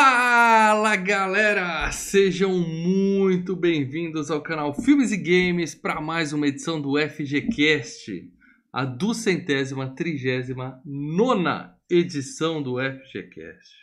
Fala 0.00 0.94
galera, 0.94 1.90
sejam 1.90 2.56
muito 2.56 3.56
bem-vindos 3.56 4.30
ao 4.30 4.40
canal 4.40 4.72
Filmes 4.72 5.10
e 5.10 5.16
Games 5.16 5.74
para 5.74 6.00
mais 6.00 6.32
uma 6.32 6.46
edição 6.46 6.80
do 6.80 6.96
FGCast, 6.96 8.30
a 8.72 8.84
duzentésima, 8.84 9.92
trigésima, 9.96 10.80
nona 10.84 11.76
edição 11.90 12.62
do 12.62 12.76
FGCast. 12.76 13.74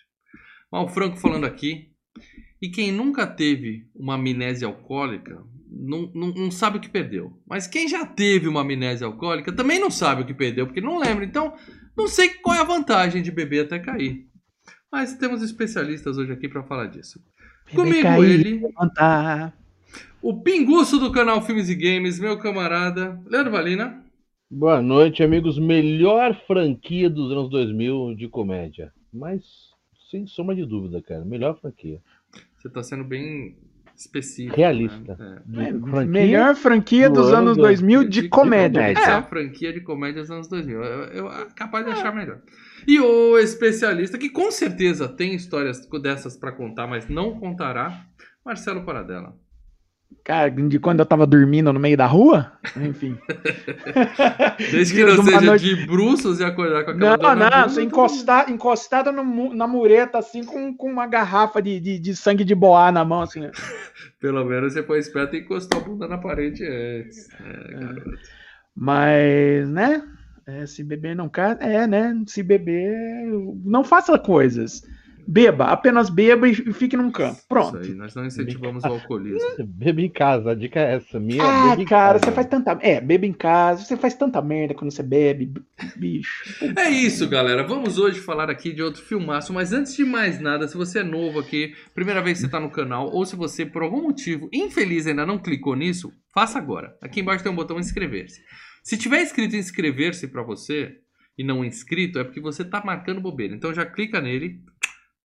Mal 0.72 0.88
Franco 0.88 1.18
falando 1.18 1.44
aqui, 1.44 1.92
e 2.62 2.70
quem 2.70 2.94
nunca 2.94 3.28
teve 3.28 3.90
uma 3.94 4.16
amnésia 4.16 4.70
alcoólica 4.70 5.44
não, 5.70 6.10
não, 6.16 6.28
não, 6.30 6.50
sabe 6.50 6.78
o 6.78 6.82
que 6.82 6.88
perdeu. 6.88 7.38
Mas 7.46 7.68
quem 7.68 7.90
já 7.90 8.06
teve 8.06 8.48
uma 8.48 8.62
amnésia 8.62 9.06
alcoólica 9.06 9.52
também 9.52 9.80
não 9.80 9.92
sabe 9.92 10.22
o 10.22 10.26
que 10.26 10.34
perdeu, 10.34 10.66
porque 10.66 10.80
não 10.80 10.98
lembra. 10.98 11.26
Então, 11.26 11.54
não 11.98 12.08
sei 12.08 12.30
qual 12.30 12.56
é 12.56 12.62
a 12.62 12.64
vantagem 12.64 13.22
de 13.22 13.32
beber 13.32 13.66
até 13.66 13.80
cair. 13.80 14.34
Mas 14.96 15.14
temos 15.14 15.42
especialistas 15.42 16.18
hoje 16.18 16.32
aqui 16.32 16.48
para 16.48 16.64
falar 16.64 16.86
disso. 16.86 17.22
Comigo 17.70 18.02
cair, 18.02 18.30
ele, 18.30 18.62
levantar. 18.62 19.54
o 20.22 20.40
pinguço 20.40 20.98
do 20.98 21.12
canal 21.12 21.42
Filmes 21.42 21.68
e 21.68 21.76
Games, 21.76 22.18
meu 22.18 22.40
camarada, 22.40 23.20
Leandro 23.26 23.52
Valina. 23.52 24.02
Boa 24.50 24.82
noite, 24.82 25.22
amigos. 25.22 25.60
Melhor 25.60 26.34
franquia 26.48 27.10
dos 27.10 27.30
anos 27.30 27.50
2000 27.50 28.16
de 28.16 28.30
comédia. 28.30 28.94
Mas, 29.12 29.44
sem 30.10 30.26
sombra 30.26 30.56
de 30.56 30.66
dúvida, 30.66 31.02
cara. 31.02 31.26
Melhor 31.26 31.60
franquia. 31.60 32.00
Você 32.58 32.70
está 32.70 32.82
sendo 32.82 33.04
bem 33.04 33.58
específico. 33.98 34.56
Realista. 34.56 35.42
Né? 35.46 35.66
É. 35.66 35.70
É, 35.72 35.74
franquia 35.74 36.06
melhor 36.06 36.56
franquia 36.56 37.10
dos 37.10 37.32
do 37.32 37.36
anos 37.36 37.58
2000 37.58 38.04
de, 38.06 38.22
de, 38.22 38.30
comédia. 38.30 38.82
Comédia. 38.82 39.02
É, 39.02 39.12
a 39.12 39.24
franquia 39.24 39.74
de 39.74 39.82
comédia 39.82 40.22
dos 40.22 40.32
anos 40.32 40.48
2000. 40.48 40.82
Eu, 40.82 41.04
eu, 41.04 41.26
eu 41.28 41.48
capaz 41.54 41.86
de 41.86 41.92
achar 41.92 42.16
melhor. 42.16 42.40
E 42.88 43.00
o 43.00 43.38
especialista, 43.38 44.18
que 44.18 44.30
com 44.30 44.52
certeza 44.52 45.08
tem 45.08 45.34
histórias 45.34 45.88
dessas 46.02 46.38
para 46.38 46.52
contar, 46.52 46.88
mas 46.88 47.08
não 47.10 47.40
contará, 47.40 48.06
Marcelo 48.44 48.84
Paradela. 48.84 49.36
Cara, 50.24 50.50
de 50.50 50.80
quando 50.80 51.02
eu 51.02 51.06
tava 51.06 51.28
dormindo 51.28 51.72
no 51.72 51.80
meio 51.80 51.96
da 51.96 52.08
rua? 52.08 52.52
Enfim. 52.78 53.16
Desde 54.72 54.96
que 54.96 55.06
não 55.06 55.24
seja 55.24 55.42
noite... 55.42 55.76
de 55.76 55.86
bruços 55.86 56.40
e 56.40 56.44
acordar 56.44 56.84
com 56.84 56.92
aquela 56.92 57.18
Não, 57.18 57.36
não, 57.36 57.70
você 57.70 57.84
encostar, 57.84 58.50
encostada 58.50 59.12
no, 59.12 59.54
na 59.54 59.68
mureta, 59.68 60.18
assim, 60.18 60.44
com, 60.44 60.76
com 60.76 60.90
uma 60.90 61.06
garrafa 61.06 61.62
de, 61.62 61.80
de, 61.80 62.00
de, 62.00 62.16
sangue 62.16 62.44
de 62.44 62.56
boá 62.56 62.92
na 62.92 63.06
mão, 63.06 63.22
assim. 63.22 63.42
Né? 63.42 63.52
Pelo 64.20 64.44
menos 64.46 64.74
você 64.74 64.82
foi 64.82 64.98
esperto 64.98 65.36
e 65.36 65.42
encostou 65.42 65.80
a 65.80 65.84
bunda 65.84 66.08
na 66.08 66.18
parede 66.18 66.66
antes. 66.66 67.30
É, 67.40 67.46
é. 67.46 67.96
Mas, 68.76 69.70
né? 69.70 70.02
É, 70.48 70.66
se 70.66 70.84
beber 70.84 71.16
não 71.16 71.28
casa, 71.28 71.60
é, 71.62 71.88
né? 71.88 72.24
Se 72.28 72.44
beber, 72.44 73.28
não 73.64 73.84
faça 73.84 74.18
coisas. 74.20 74.84
Beba, 75.28 75.66
apenas 75.66 76.08
beba 76.10 76.48
e 76.48 76.54
fique 76.54 76.96
num 76.96 77.12
canto. 77.12 77.42
Pronto. 77.50 77.80
Isso 77.80 77.92
aí, 77.92 77.98
nós 77.98 78.14
não 78.14 78.26
incentivamos 78.26 78.84
o 78.84 78.88
alcoolismo. 78.88 79.40
Beba 79.66 80.02
em 80.02 80.10
casa, 80.10 80.52
a 80.52 80.56
dica 80.56 80.80
é 80.80 80.96
essa. 80.96 81.20
Minha, 81.20 81.44
ah, 81.44 81.86
cara, 81.86 82.20
você 82.20 82.32
faz 82.32 82.48
tanta. 82.48 82.78
É, 82.82 83.02
beba 83.02 83.26
em 83.26 83.34
casa, 83.34 83.84
você 83.84 83.98
faz 83.98 84.14
tanta 84.14 84.40
merda 84.42 84.76
quando 84.76 84.92
você 84.92 85.02
bebe, 85.02 85.52
bicho. 85.96 86.44
É 86.78 86.90
isso, 86.90 87.28
galera. 87.28 87.66
Vamos 87.66 87.98
hoje 87.98 88.20
falar 88.20 88.52
aqui 88.52 88.72
de 88.72 88.84
outro 88.84 89.02
filmaço, 89.02 89.52
mas 89.52 89.74
antes 89.74 89.96
de 89.96 90.06
mais 90.06 90.40
nada, 90.40 90.68
se 90.68 90.78
você 90.78 91.00
é 91.00 91.04
novo 91.04 91.40
aqui, 91.40 91.74
primeira 91.96 92.22
vez 92.22 92.38
que 92.38 92.42
você 92.42 92.46
está 92.46 92.60
no 92.60 92.70
canal, 92.70 93.10
ou 93.10 93.26
se 93.26 93.36
você, 93.36 93.66
por 93.66 93.82
algum 93.82 94.04
motivo, 94.04 94.48
infeliz, 94.54 95.08
ainda 95.08 95.26
não 95.26 95.40
clicou 95.40 95.76
nisso, 95.76 96.14
faça 96.32 96.60
agora. 96.60 96.96
Aqui 97.02 97.22
embaixo 97.22 97.44
tem 97.44 97.52
um 97.52 97.56
botão 97.56 97.80
inscrever-se. 97.80 98.42
Se 98.86 98.96
tiver 98.98 99.24
escrito 99.24 99.56
inscrever-se 99.56 100.28
para 100.28 100.44
você 100.44 101.00
e 101.36 101.44
não 101.44 101.66
inscrito, 101.66 102.20
é 102.20 102.24
porque 102.24 102.40
você 102.40 102.62
está 102.62 102.84
marcando 102.86 103.20
bobeira. 103.20 103.56
Então 103.56 103.74
já 103.74 103.84
clica 103.84 104.22
nele, 104.22 104.62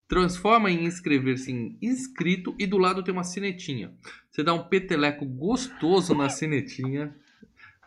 transforma 0.09 0.71
em 0.71 0.87
inscrever-se 0.87 1.53
em 1.53 1.79
inscrito 1.83 2.57
e 2.59 2.67
do 2.67 2.79
lado 2.79 3.03
tem 3.03 3.13
uma 3.13 3.23
sinetinha. 3.23 3.93
Você 4.31 4.43
dá 4.43 4.55
um 4.55 4.67
peteleco 4.67 5.27
gostoso 5.27 6.15
na 6.15 6.31
sinetinha. 6.31 7.15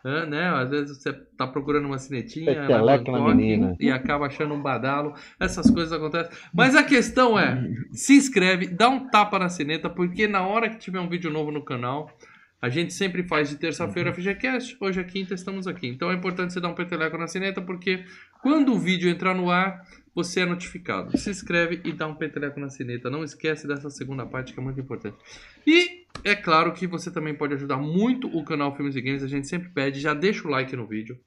É, 0.04 0.26
né? 0.26 0.48
Às 0.50 0.70
vezes 0.70 0.98
você 0.98 1.12
tá 1.12 1.46
procurando 1.46 1.86
uma 1.86 1.98
sinetinha 1.98 2.54
Peteleco 2.54 3.10
na 3.10 3.34
menina. 3.34 3.74
e 3.80 3.90
acaba 3.90 4.26
achando 4.26 4.54
um 4.54 4.62
badalo. 4.62 5.14
Essas 5.40 5.68
coisas 5.68 5.92
acontecem. 5.92 6.30
Mas 6.52 6.76
a 6.76 6.84
questão 6.84 7.36
é, 7.36 7.68
se 7.90 8.14
inscreve, 8.14 8.68
dá 8.68 8.88
um 8.88 9.08
tapa 9.08 9.40
na 9.40 9.48
sineta, 9.48 9.90
porque 9.90 10.28
na 10.28 10.46
hora 10.46 10.70
que 10.70 10.76
tiver 10.76 11.00
um 11.00 11.08
vídeo 11.08 11.32
novo 11.32 11.50
no 11.50 11.64
canal, 11.64 12.16
a 12.64 12.70
gente 12.70 12.94
sempre 12.94 13.22
faz 13.22 13.50
de 13.50 13.56
terça-feira 13.56 14.08
uhum. 14.08 14.14
FGCast, 14.14 14.74
hoje 14.80 14.98
é 14.98 15.04
quinta, 15.04 15.34
estamos 15.34 15.66
aqui. 15.66 15.86
Então 15.86 16.10
é 16.10 16.14
importante 16.14 16.54
você 16.54 16.60
dar 16.62 16.70
um 16.70 16.74
peteleco 16.74 17.18
na 17.18 17.26
sineta, 17.26 17.60
porque 17.60 18.06
quando 18.40 18.72
o 18.72 18.78
vídeo 18.78 19.10
entrar 19.10 19.34
no 19.34 19.50
ar, 19.50 19.86
você 20.14 20.40
é 20.40 20.46
notificado. 20.46 21.14
Se 21.18 21.28
inscreve 21.28 21.82
e 21.84 21.92
dá 21.92 22.06
um 22.06 22.14
peteleco 22.14 22.58
na 22.58 22.70
sineta. 22.70 23.10
Não 23.10 23.22
esquece 23.22 23.68
dessa 23.68 23.90
segunda 23.90 24.24
parte 24.24 24.54
que 24.54 24.58
é 24.58 24.62
muito 24.62 24.80
importante. 24.80 25.14
E 25.66 26.06
é 26.24 26.34
claro 26.34 26.72
que 26.72 26.86
você 26.86 27.10
também 27.10 27.34
pode 27.34 27.52
ajudar 27.52 27.76
muito 27.76 28.34
o 28.34 28.42
canal 28.42 28.74
Filmes 28.74 28.96
e 28.96 29.02
Games. 29.02 29.22
A 29.22 29.28
gente 29.28 29.46
sempre 29.46 29.68
pede, 29.68 30.00
já 30.00 30.14
deixa 30.14 30.48
o 30.48 30.50
like 30.50 30.74
no 30.74 30.86
vídeo. 30.86 31.18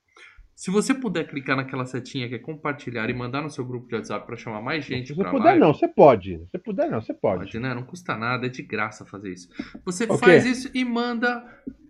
Se 0.57 0.72
você 0.72 0.91
puder 0.91 1.28
clicar 1.28 1.56
naquela 1.56 1.85
setinha 1.85 2.28
que 2.28 2.34
é 2.34 2.40
compartilhar 2.40 3.07
e 3.12 3.13
mandar 3.13 3.44
no 3.44 3.50
seu 3.50 3.63
grupo 3.63 3.88
de 3.88 3.94
WhatsApp 3.94 4.25
para 4.25 4.35
chamar 4.35 4.59
mais 4.59 4.84
gente 4.84 5.13
para 5.13 5.25
Se 5.25 5.31
puder 5.31 5.44
live, 5.50 5.59
não, 5.59 5.72
você 5.72 5.88
pode. 5.88 6.41
Se 6.50 6.57
puder 6.57 6.90
não, 6.90 7.00
você 7.00 7.13
pode. 7.13 7.44
pode 7.44 7.59
né? 7.59 7.75
Não 7.75 7.84
custa 7.84 8.18
nada, 8.18 8.47
é 8.47 8.50
de 8.50 8.63
graça 8.63 9.06
fazer 9.06 9.34
isso. 9.34 9.50
Você 9.85 10.06
okay. 10.06 10.18
faz 10.18 10.45
isso 10.47 10.72
e 10.73 10.84
manda 10.84 11.45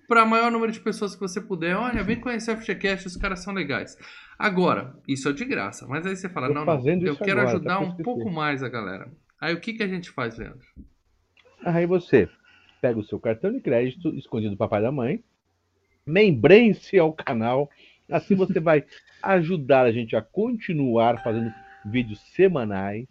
para 0.06 0.26
maior 0.26 0.52
número 0.52 0.70
de 0.70 0.82
pessoas 0.82 1.16
que 1.16 1.22
você 1.22 1.40
puder. 1.40 1.78
Olha, 1.78 2.04
vem 2.04 2.20
conhecer 2.20 2.52
a 2.52 2.58
FGCast, 2.58 3.08
os 3.08 3.16
caras 3.16 3.42
são 3.42 3.54
legais. 3.54 3.98
Agora, 4.38 5.00
isso 5.08 5.30
é 5.30 5.32
de 5.32 5.46
graça. 5.46 5.88
Mas 5.88 6.06
aí 6.06 6.18
você 6.18 6.28
fala, 6.28 6.50
não, 6.50 6.66
não, 6.66 6.74
eu 7.06 7.16
quero 7.16 7.40
agora, 7.40 7.56
ajudar 7.56 7.78
tá 7.78 7.80
um 7.80 7.96
pouco 7.96 8.30
mais 8.30 8.62
a 8.62 8.68
galera. 8.68 9.10
Aí 9.40 9.54
o 9.54 9.62
que, 9.62 9.76
que 9.76 9.84
a 9.84 9.88
gente 9.88 10.12
faz, 10.12 10.38
Leandro? 10.38 10.68
Aí 11.64 11.86
você 11.86 12.28
pega 12.82 13.00
o 13.00 13.04
seu 13.04 13.18
cartão 13.18 13.50
de 13.50 13.62
crédito 13.62 14.14
escondido 14.14 14.56
do 14.56 14.58
papai 14.58 14.82
e 14.82 14.84
da 14.84 14.92
mãe, 14.92 15.24
membrem-se 16.06 17.00
ao 17.00 17.14
canal 17.14 17.70
Assim 18.12 18.35
você 18.35 18.59
vai 18.59 18.84
ajudar 19.22 19.85
a 19.85 19.91
gente 19.91 20.16
a 20.16 20.22
continuar 20.22 21.22
fazendo 21.23 21.53
vídeos 21.85 22.19
semanais. 22.35 23.06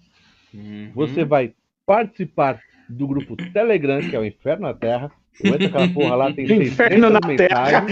Uhum. 0.53 0.91
Você 0.95 1.25
vai 1.25 1.53
participar 1.85 2.61
do 2.89 3.07
grupo 3.07 3.37
Telegram, 3.37 4.01
que 4.01 4.15
é 4.15 4.19
o 4.19 4.25
Inferno 4.25 4.67
na 4.67 4.75
Terra. 4.75 5.11
Entra 5.43 5.67
aquela 5.67 5.89
porra 5.89 6.17
lá, 6.17 6.33
tem 6.33 6.47
Inferno 6.63 7.11
na 7.11 7.21
Terra. 7.21 7.87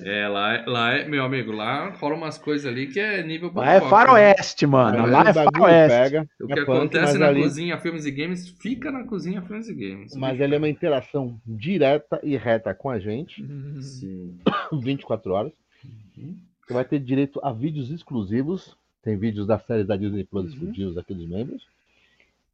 É, 0.00 0.28
lá, 0.28 0.64
lá 0.66 0.92
é, 0.92 1.08
meu 1.08 1.24
amigo, 1.24 1.52
lá 1.52 1.90
rola 1.90 2.14
umas 2.14 2.36
coisas 2.36 2.66
ali 2.66 2.86
que 2.86 3.00
é 3.00 3.22
nível 3.22 3.50
Lá 3.54 3.74
é 3.74 3.80
faroeste, 3.80 4.66
mano. 4.66 5.06
lá 5.06 5.28
é 5.28 5.32
faroeste. 5.32 5.96
Pega, 5.96 6.28
o 6.40 6.46
que 6.46 6.58
é 6.58 6.62
acontece 6.62 7.12
punk, 7.12 7.20
na 7.20 7.26
ali... 7.28 7.42
cozinha 7.42 7.78
Filmes 7.78 8.04
e 8.04 8.10
Games 8.10 8.48
fica 8.60 8.90
na 8.90 9.04
cozinha 9.04 9.40
Filmes 9.42 9.68
e 9.68 9.74
Games. 9.74 10.14
Mas 10.16 10.38
ele 10.40 10.54
é 10.54 10.58
uma 10.58 10.68
interação 10.68 11.40
direta 11.46 12.20
e 12.22 12.36
reta 12.36 12.74
com 12.74 12.90
a 12.90 12.98
gente. 12.98 13.44
Sim. 13.80 14.38
24 14.72 15.32
horas. 15.32 15.52
Uhum. 15.84 16.36
Você 16.66 16.74
vai 16.74 16.84
ter 16.84 16.98
direito 16.98 17.40
a 17.42 17.52
vídeos 17.52 17.90
exclusivos. 17.90 18.76
Tem 19.02 19.16
vídeos 19.16 19.46
da 19.46 19.58
série 19.58 19.84
da 19.84 19.96
Disney 19.96 20.24
Plus 20.24 20.44
uhum. 20.44 20.50
exclusivos 20.50 20.94
daqueles 20.94 21.26
membros. 21.26 21.66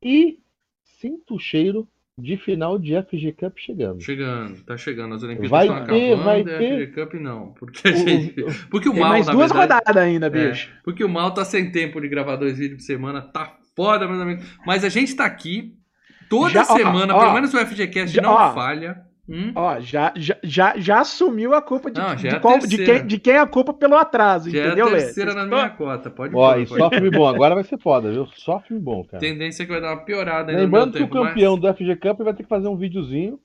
E 0.03 0.39
sinto 1.01 1.35
o 1.35 1.39
cheiro 1.39 1.89
de 2.19 2.37
final 2.37 2.79
de 2.79 2.95
FG 3.03 3.33
Cup 3.33 3.57
chegando. 3.57 4.01
Chegando, 4.03 4.63
tá 4.65 4.77
chegando. 4.77 5.15
As 5.15 5.23
Olimpíadas 5.23 5.51
vai 5.51 5.67
estão 5.67 5.85
ter, 5.85 6.13
acabando, 6.13 6.25
vai 6.25 6.45
ter... 6.45 6.87
FG 6.87 6.95
Cup 6.95 7.15
não. 7.15 7.53
Porque, 7.55 7.89
a 7.89 7.93
gente... 7.93 8.35
porque 8.71 8.89
o 8.89 8.95
mal, 8.95 9.11
mais 9.11 9.27
duas 9.27 9.51
verdade, 9.51 9.83
rodadas 9.85 9.97
ainda, 10.03 10.27
é, 10.27 10.31
bicho. 10.31 10.71
É, 10.71 10.81
porque 10.85 11.03
o 11.03 11.09
mal 11.09 11.33
tá 11.33 11.45
sem 11.45 11.71
tempo 11.73 12.01
de 12.01 12.09
gravar 12.09 12.37
dois 12.37 12.59
vídeos 12.59 12.81
por 12.81 12.87
semana, 12.87 13.23
tá 13.23 13.57
foda, 13.75 14.07
meus 14.07 14.21
amigos. 14.21 14.45
Mas 14.67 14.85
a 14.85 14.89
gente 14.89 15.15
tá 15.17 15.25
aqui 15.25 15.75
toda 16.29 16.51
já, 16.51 16.65
semana, 16.65 17.15
ó, 17.15 17.19
pelo 17.19 17.31
ó, 17.31 17.35
menos 17.35 17.55
o 17.55 17.59
FGCast 17.59 18.15
já, 18.15 18.23
não 18.23 18.33
ó, 18.33 18.55
falha. 18.55 19.12
Hum? 19.33 19.51
Ó, 19.55 19.81
já, 19.81 20.13
já, 20.15 20.37
já, 20.45 20.77
já 20.77 21.01
assumiu 21.01 21.55
a 21.55 21.63
culpa 21.63 21.91
de, 21.91 21.99
não, 21.99 22.15
de, 22.15 22.29
é 22.29 22.39
qual, 22.39 22.59
de, 22.59 22.77
quem, 22.77 23.07
de 23.07 23.19
quem 23.19 23.33
é 23.33 23.39
a 23.39 23.47
culpa 23.47 23.73
pelo 23.73 23.97
atraso, 23.97 24.51
já 24.51 24.67
entendeu, 24.67 24.91
Lê? 24.91 24.93
É 24.93 24.97
a 24.97 25.05
terceira 25.05 25.33
na 25.33 25.47
minha 25.47 25.71
cota, 25.71 26.11
pode 26.11 26.37
Ó, 26.37 26.55
e 26.59 26.67
só 26.67 26.91
filme 26.91 27.11
bom, 27.11 27.27
agora 27.27 27.55
vai 27.55 27.65
ser 27.65 27.79
foda, 27.79 28.13
viu? 28.13 28.27
Só 28.37 28.61
filme 28.61 28.83
bom, 28.83 29.03
cara. 29.03 29.21
Tendência 29.21 29.63
é 29.63 29.67
que 29.67 29.73
vai 29.73 29.81
dar 29.81 29.95
uma 29.95 30.05
piorada 30.05 30.53
aí 30.53 30.59
Lembrando 30.59 30.93
que 30.93 30.99
tempo, 30.99 31.19
o 31.19 31.25
campeão 31.25 31.57
mas... 31.57 31.63
do 31.63 31.75
FG 31.75 31.97
Cup 31.97 32.21
vai 32.21 32.35
ter 32.35 32.43
que 32.43 32.49
fazer 32.51 32.69
um 32.69 32.77
videozinho, 32.77 33.41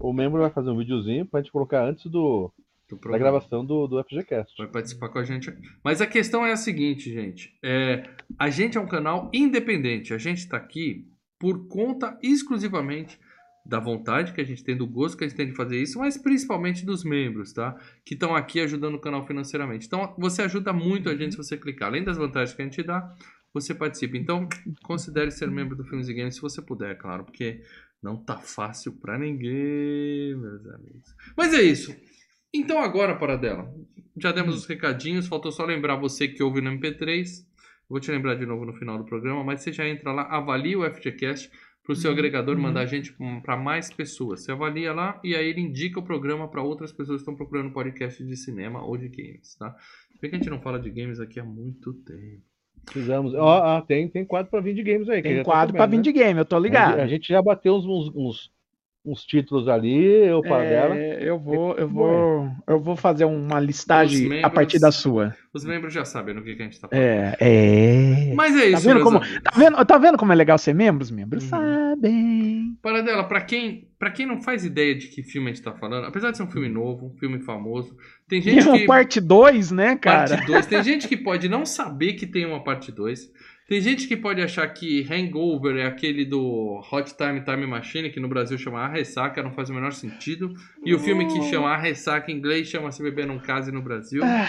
o 0.00 0.10
membro 0.10 0.40
vai 0.40 0.48
fazer 0.48 0.70
um 0.70 0.78
videozinho 0.78 1.26
pra 1.26 1.40
gente 1.40 1.52
colocar 1.52 1.84
antes 1.84 2.06
do, 2.06 2.50
do 2.88 2.96
da 2.96 3.18
gravação 3.18 3.62
do, 3.62 3.86
do 3.86 4.02
FGCast. 4.04 4.54
Vai 4.56 4.68
participar 4.68 5.10
com 5.10 5.18
a 5.18 5.24
gente. 5.24 5.52
Mas 5.84 6.00
a 6.00 6.06
questão 6.06 6.46
é 6.46 6.52
a 6.52 6.56
seguinte, 6.56 7.12
gente. 7.12 7.52
É, 7.62 8.08
a 8.38 8.48
gente 8.48 8.78
é 8.78 8.80
um 8.80 8.88
canal 8.88 9.30
independente, 9.34 10.14
a 10.14 10.18
gente 10.18 10.48
tá 10.48 10.56
aqui 10.56 11.06
por 11.38 11.68
conta 11.68 12.18
exclusivamente 12.22 13.18
da 13.66 13.80
vontade 13.80 14.32
que 14.32 14.40
a 14.40 14.44
gente 14.44 14.62
tem, 14.62 14.76
do 14.76 14.86
gosto 14.86 15.18
que 15.18 15.24
a 15.24 15.28
gente 15.28 15.36
tem 15.36 15.46
de 15.46 15.54
fazer 15.54 15.80
isso, 15.80 15.98
mas 15.98 16.16
principalmente 16.16 16.86
dos 16.86 17.04
membros, 17.04 17.52
tá? 17.52 17.76
Que 18.04 18.14
estão 18.14 18.34
aqui 18.34 18.60
ajudando 18.60 18.94
o 18.94 19.00
canal 19.00 19.26
financeiramente. 19.26 19.86
Então, 19.86 20.14
você 20.16 20.42
ajuda 20.42 20.72
muito 20.72 21.08
a 21.08 21.16
gente 21.16 21.32
se 21.32 21.36
você 21.36 21.56
clicar. 21.56 21.88
Além 21.88 22.04
das 22.04 22.16
vantagens 22.16 22.54
que 22.54 22.62
a 22.62 22.64
gente 22.64 22.82
dá, 22.82 23.14
você 23.52 23.74
participa. 23.74 24.16
Então, 24.16 24.48
considere 24.82 25.30
ser 25.30 25.50
membro 25.50 25.76
do 25.76 25.84
Filmes 25.84 26.08
e 26.08 26.14
Games 26.14 26.36
se 26.36 26.40
você 26.40 26.62
puder, 26.62 26.96
claro, 26.96 27.24
porque 27.24 27.62
não 28.02 28.16
tá 28.16 28.38
fácil 28.38 28.92
para 28.92 29.18
ninguém, 29.18 30.36
meus 30.36 30.66
amigos. 30.66 31.14
Mas 31.36 31.52
é 31.52 31.62
isso. 31.62 31.94
Então, 32.54 32.78
agora, 32.78 33.16
para 33.16 33.36
dela, 33.36 33.68
já 34.16 34.30
demos 34.30 34.54
os 34.56 34.66
recadinhos, 34.66 35.26
faltou 35.26 35.50
só 35.50 35.64
lembrar 35.64 35.96
você 35.96 36.28
que 36.28 36.42
ouve 36.42 36.60
no 36.60 36.70
MP3 36.70 37.44
vou 37.88 38.00
te 38.00 38.10
lembrar 38.10 38.34
de 38.34 38.44
novo 38.44 38.64
no 38.64 38.74
final 38.74 38.98
do 38.98 39.04
programa, 39.04 39.44
mas 39.44 39.62
você 39.62 39.72
já 39.72 39.88
entra 39.88 40.12
lá, 40.12 40.22
avalia 40.22 40.78
o 40.78 40.90
FGCast 40.90 41.50
para 41.86 41.92
o 41.92 41.96
seu 41.96 42.10
agregador 42.10 42.56
uhum. 42.56 42.62
mandar 42.62 42.80
a 42.80 42.86
gente 42.86 43.16
para 43.44 43.56
mais 43.56 43.92
pessoas. 43.92 44.42
Você 44.42 44.50
avalia 44.50 44.92
lá 44.92 45.20
e 45.22 45.36
aí 45.36 45.46
ele 45.46 45.60
indica 45.60 46.00
o 46.00 46.02
programa 46.02 46.48
para 46.48 46.60
outras 46.60 46.92
pessoas 46.92 47.18
que 47.18 47.22
estão 47.22 47.36
procurando 47.36 47.72
podcast 47.72 48.24
de 48.24 48.36
cinema 48.36 48.84
ou 48.84 48.96
de 48.96 49.08
games, 49.08 49.54
tá? 49.54 49.70
Por 50.18 50.28
que 50.28 50.34
a 50.34 50.38
gente 50.38 50.50
não 50.50 50.60
fala 50.60 50.80
de 50.80 50.90
games 50.90 51.20
aqui 51.20 51.38
há 51.38 51.44
muito 51.44 51.92
tempo? 51.92 52.42
Precisamos. 52.84 53.34
Ó, 53.34 53.78
ó, 53.78 53.80
tem, 53.82 54.08
tem 54.08 54.24
quadro 54.24 54.50
pra 54.50 54.60
vir 54.60 54.74
de 54.74 54.82
games 54.82 55.08
aí. 55.08 55.22
Tem 55.22 55.36
tá 55.36 55.44
quadro 55.44 55.74
pra 55.74 55.86
comendo, 55.86 56.02
vir 56.02 56.12
de 56.12 56.18
game, 56.18 56.38
eu 56.40 56.44
tô 56.44 56.56
né? 56.56 56.62
ligado. 56.62 56.98
A 56.98 57.06
gente 57.06 57.28
já 57.28 57.40
bateu 57.40 57.76
uns, 57.76 57.86
uns, 57.86 58.12
uns, 58.16 58.52
uns 59.06 59.24
títulos 59.24 59.68
ali, 59.68 59.94
eu 60.26 60.42
para 60.42 60.64
dela. 60.64 60.96
É, 60.96 61.18
eu 61.22 61.38
vou, 61.38 61.74
eu 61.76 61.88
vou, 61.88 62.50
eu 62.66 62.80
vou 62.80 62.96
fazer 62.96 63.24
uma 63.24 63.60
listagem 63.60 64.16
Os 64.24 64.28
membros- 64.28 64.44
a 64.44 64.50
partir 64.50 64.78
da 64.80 64.90
sua. 64.90 65.34
Os 65.54 65.64
membros 65.64 65.94
já 65.94 66.04
sabem 66.04 66.34
no 66.34 66.42
que, 66.42 66.54
que 66.56 66.62
a 66.62 66.64
gente 66.64 66.80
tá 66.80 66.88
falando. 66.88 67.04
É, 67.04 67.36
é. 67.40 68.34
Mas 68.34 68.56
é 68.56 68.60
Tá 68.62 68.66
isso, 68.70 68.82
vendo 68.82 68.94
meus 68.94 69.04
como, 69.04 69.18
amigos. 69.18 69.40
tá 69.42 69.52
vendo, 69.56 69.84
tá 69.84 69.98
vendo 69.98 70.18
como 70.18 70.32
é 70.32 70.34
legal 70.34 70.58
ser 70.58 70.74
membro? 70.74 71.02
Os 71.04 71.10
membros 71.10 71.44
Uhum. 71.44 71.48
sabem. 71.50 72.76
Paradela, 72.82 73.24
pra 73.24 73.40
quem, 73.40 73.88
pra 73.98 74.10
quem 74.10 74.26
não 74.26 74.42
faz 74.42 74.64
ideia 74.64 74.94
de 74.94 75.06
que 75.08 75.22
filme 75.22 75.50
a 75.50 75.54
gente 75.54 75.62
tá 75.64 75.72
falando, 75.72 76.04
apesar 76.06 76.30
de 76.30 76.36
ser 76.36 76.42
um 76.42 76.50
filme 76.50 76.68
novo, 76.68 77.06
um 77.06 77.18
filme 77.18 77.40
famoso, 77.40 77.96
tem 78.28 78.38
E 78.40 78.42
gente 78.42 78.66
uma 78.68 78.78
que. 78.78 78.86
parte 78.86 79.20
2, 79.20 79.70
né, 79.70 79.96
cara? 79.96 80.28
Parte 80.36 80.46
2. 80.46 80.66
Tem 80.66 80.82
gente 80.82 81.08
que 81.08 81.16
pode 81.16 81.48
não 81.48 81.64
saber 81.64 82.14
que 82.14 82.26
tem 82.26 82.44
uma 82.44 82.62
parte 82.62 82.92
2. 82.92 83.30
Tem 83.68 83.80
gente 83.80 84.06
que 84.06 84.16
pode 84.16 84.40
achar 84.40 84.66
que 84.68 85.04
Hangover 85.12 85.76
é 85.76 85.86
aquele 85.86 86.24
do 86.24 86.80
Hot 86.92 87.16
Time 87.16 87.40
Time 87.40 87.66
Machine, 87.66 88.10
que 88.10 88.20
no 88.20 88.28
Brasil 88.28 88.56
chama 88.56 88.78
A 88.80 88.88
Ressaca, 88.88 89.42
não 89.42 89.50
faz 89.52 89.68
o 89.70 89.74
menor 89.74 89.92
sentido. 89.92 90.54
E 90.84 90.94
o 90.94 90.98
filme 91.00 91.26
que 91.26 91.42
chama 91.50 91.70
A 91.70 91.76
Ressaca 91.76 92.30
em 92.30 92.36
inglês 92.36 92.68
chama 92.68 92.92
Se 92.92 93.02
Beber 93.02 93.26
Não 93.26 93.40
Case 93.40 93.72
no 93.72 93.82
Brasil. 93.82 94.22
Ah. 94.24 94.46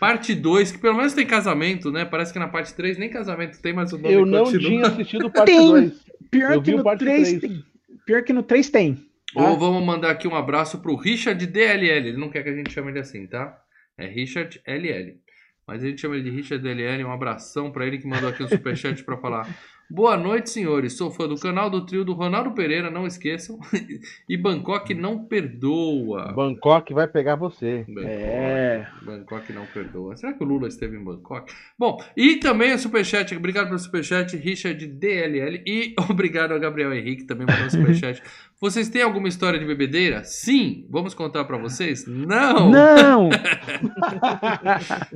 Parte 0.00 0.34
2, 0.34 0.72
que 0.72 0.78
pelo 0.78 0.96
menos 0.96 1.12
tem 1.12 1.26
casamento, 1.26 1.92
né? 1.92 2.04
Parece 2.06 2.32
que 2.32 2.38
na 2.38 2.48
parte 2.48 2.74
3 2.74 2.96
nem 2.96 3.10
casamento 3.10 3.60
tem, 3.60 3.72
mas 3.74 3.92
o 3.92 3.98
nome 3.98 4.14
Eu 4.14 4.24
não 4.26 4.44
continua. 4.44 4.70
tinha 4.70 4.86
assistido 4.86 5.28
parte 5.30 5.46
Tem. 5.52 5.66
2. 5.70 6.04
Pior 6.30 6.62
que 6.62 6.72
no 6.72 6.82
parte 6.82 6.98
3 7.00 7.28
três. 7.28 7.40
tem. 7.40 7.64
Pior 8.06 8.22
que 8.22 8.32
no 8.32 8.42
3 8.42 8.70
tem. 8.70 8.98
Ou 9.34 9.58
vamos 9.58 9.84
mandar 9.84 10.10
aqui 10.10 10.26
um 10.26 10.34
abraço 10.34 10.78
pro 10.80 10.96
Richard 10.96 11.46
DLL. 11.46 12.08
Ele 12.08 12.16
não 12.18 12.30
quer 12.30 12.42
que 12.42 12.48
a 12.48 12.54
gente 12.54 12.72
chame 12.72 12.90
ele 12.90 13.00
assim, 13.00 13.26
tá? 13.26 13.58
É 13.98 14.06
Richard 14.06 14.60
LL. 14.66 15.16
Mas 15.66 15.82
a 15.82 15.86
gente 15.86 16.00
chama 16.00 16.16
ele 16.16 16.30
de 16.30 16.36
Richard 16.36 16.62
DLL. 16.62 17.04
Um 17.04 17.12
abração 17.12 17.70
pra 17.70 17.86
ele 17.86 17.98
que 17.98 18.06
mandou 18.06 18.28
aqui 18.28 18.42
um 18.42 18.48
superchat 18.48 19.02
pra 19.04 19.16
falar. 19.16 19.48
Boa 19.90 20.16
noite, 20.16 20.50
senhores. 20.50 20.94
Sou 20.94 21.10
fã 21.10 21.28
do 21.28 21.36
canal 21.38 21.68
do 21.68 21.84
trio 21.84 22.04
do 22.04 22.14
Ronaldo 22.14 22.52
Pereira, 22.52 22.90
não 22.90 23.06
esqueçam. 23.06 23.58
e 24.28 24.36
Bangkok 24.36 24.94
não 24.94 25.24
perdoa. 25.26 26.32
Bangkok 26.32 26.92
vai 26.94 27.06
pegar 27.06 27.36
você. 27.36 27.84
Bangkok, 27.86 28.06
É. 28.06 28.86
Bangkok 29.02 29.52
não 29.52 29.66
perdoa. 29.66 30.16
Será 30.16 30.32
que 30.32 30.42
o 30.42 30.46
Lula 30.46 30.68
esteve 30.68 30.96
em 30.96 31.04
Bangkok? 31.04 31.52
Bom, 31.78 32.02
e 32.16 32.36
também 32.36 32.72
o 32.72 32.78
superchat. 32.78 33.36
Obrigado 33.36 33.66
pelo 33.66 33.78
superchat, 33.78 34.36
Richard 34.36 34.84
DLL. 34.86 35.62
E 35.66 35.94
obrigado 36.10 36.52
ao 36.52 36.60
Gabriel 36.60 36.92
Henrique 36.92 37.24
também 37.24 37.46
mandou 37.46 37.66
o 37.66 37.70
superchat. 37.70 38.22
Vocês 38.60 38.88
têm 38.88 39.02
alguma 39.02 39.28
história 39.28 39.58
de 39.58 39.66
bebedeira? 39.66 40.24
Sim. 40.24 40.86
Vamos 40.88 41.12
contar 41.12 41.44
pra 41.44 41.58
vocês? 41.58 42.06
Não. 42.06 42.70
Não! 42.70 43.28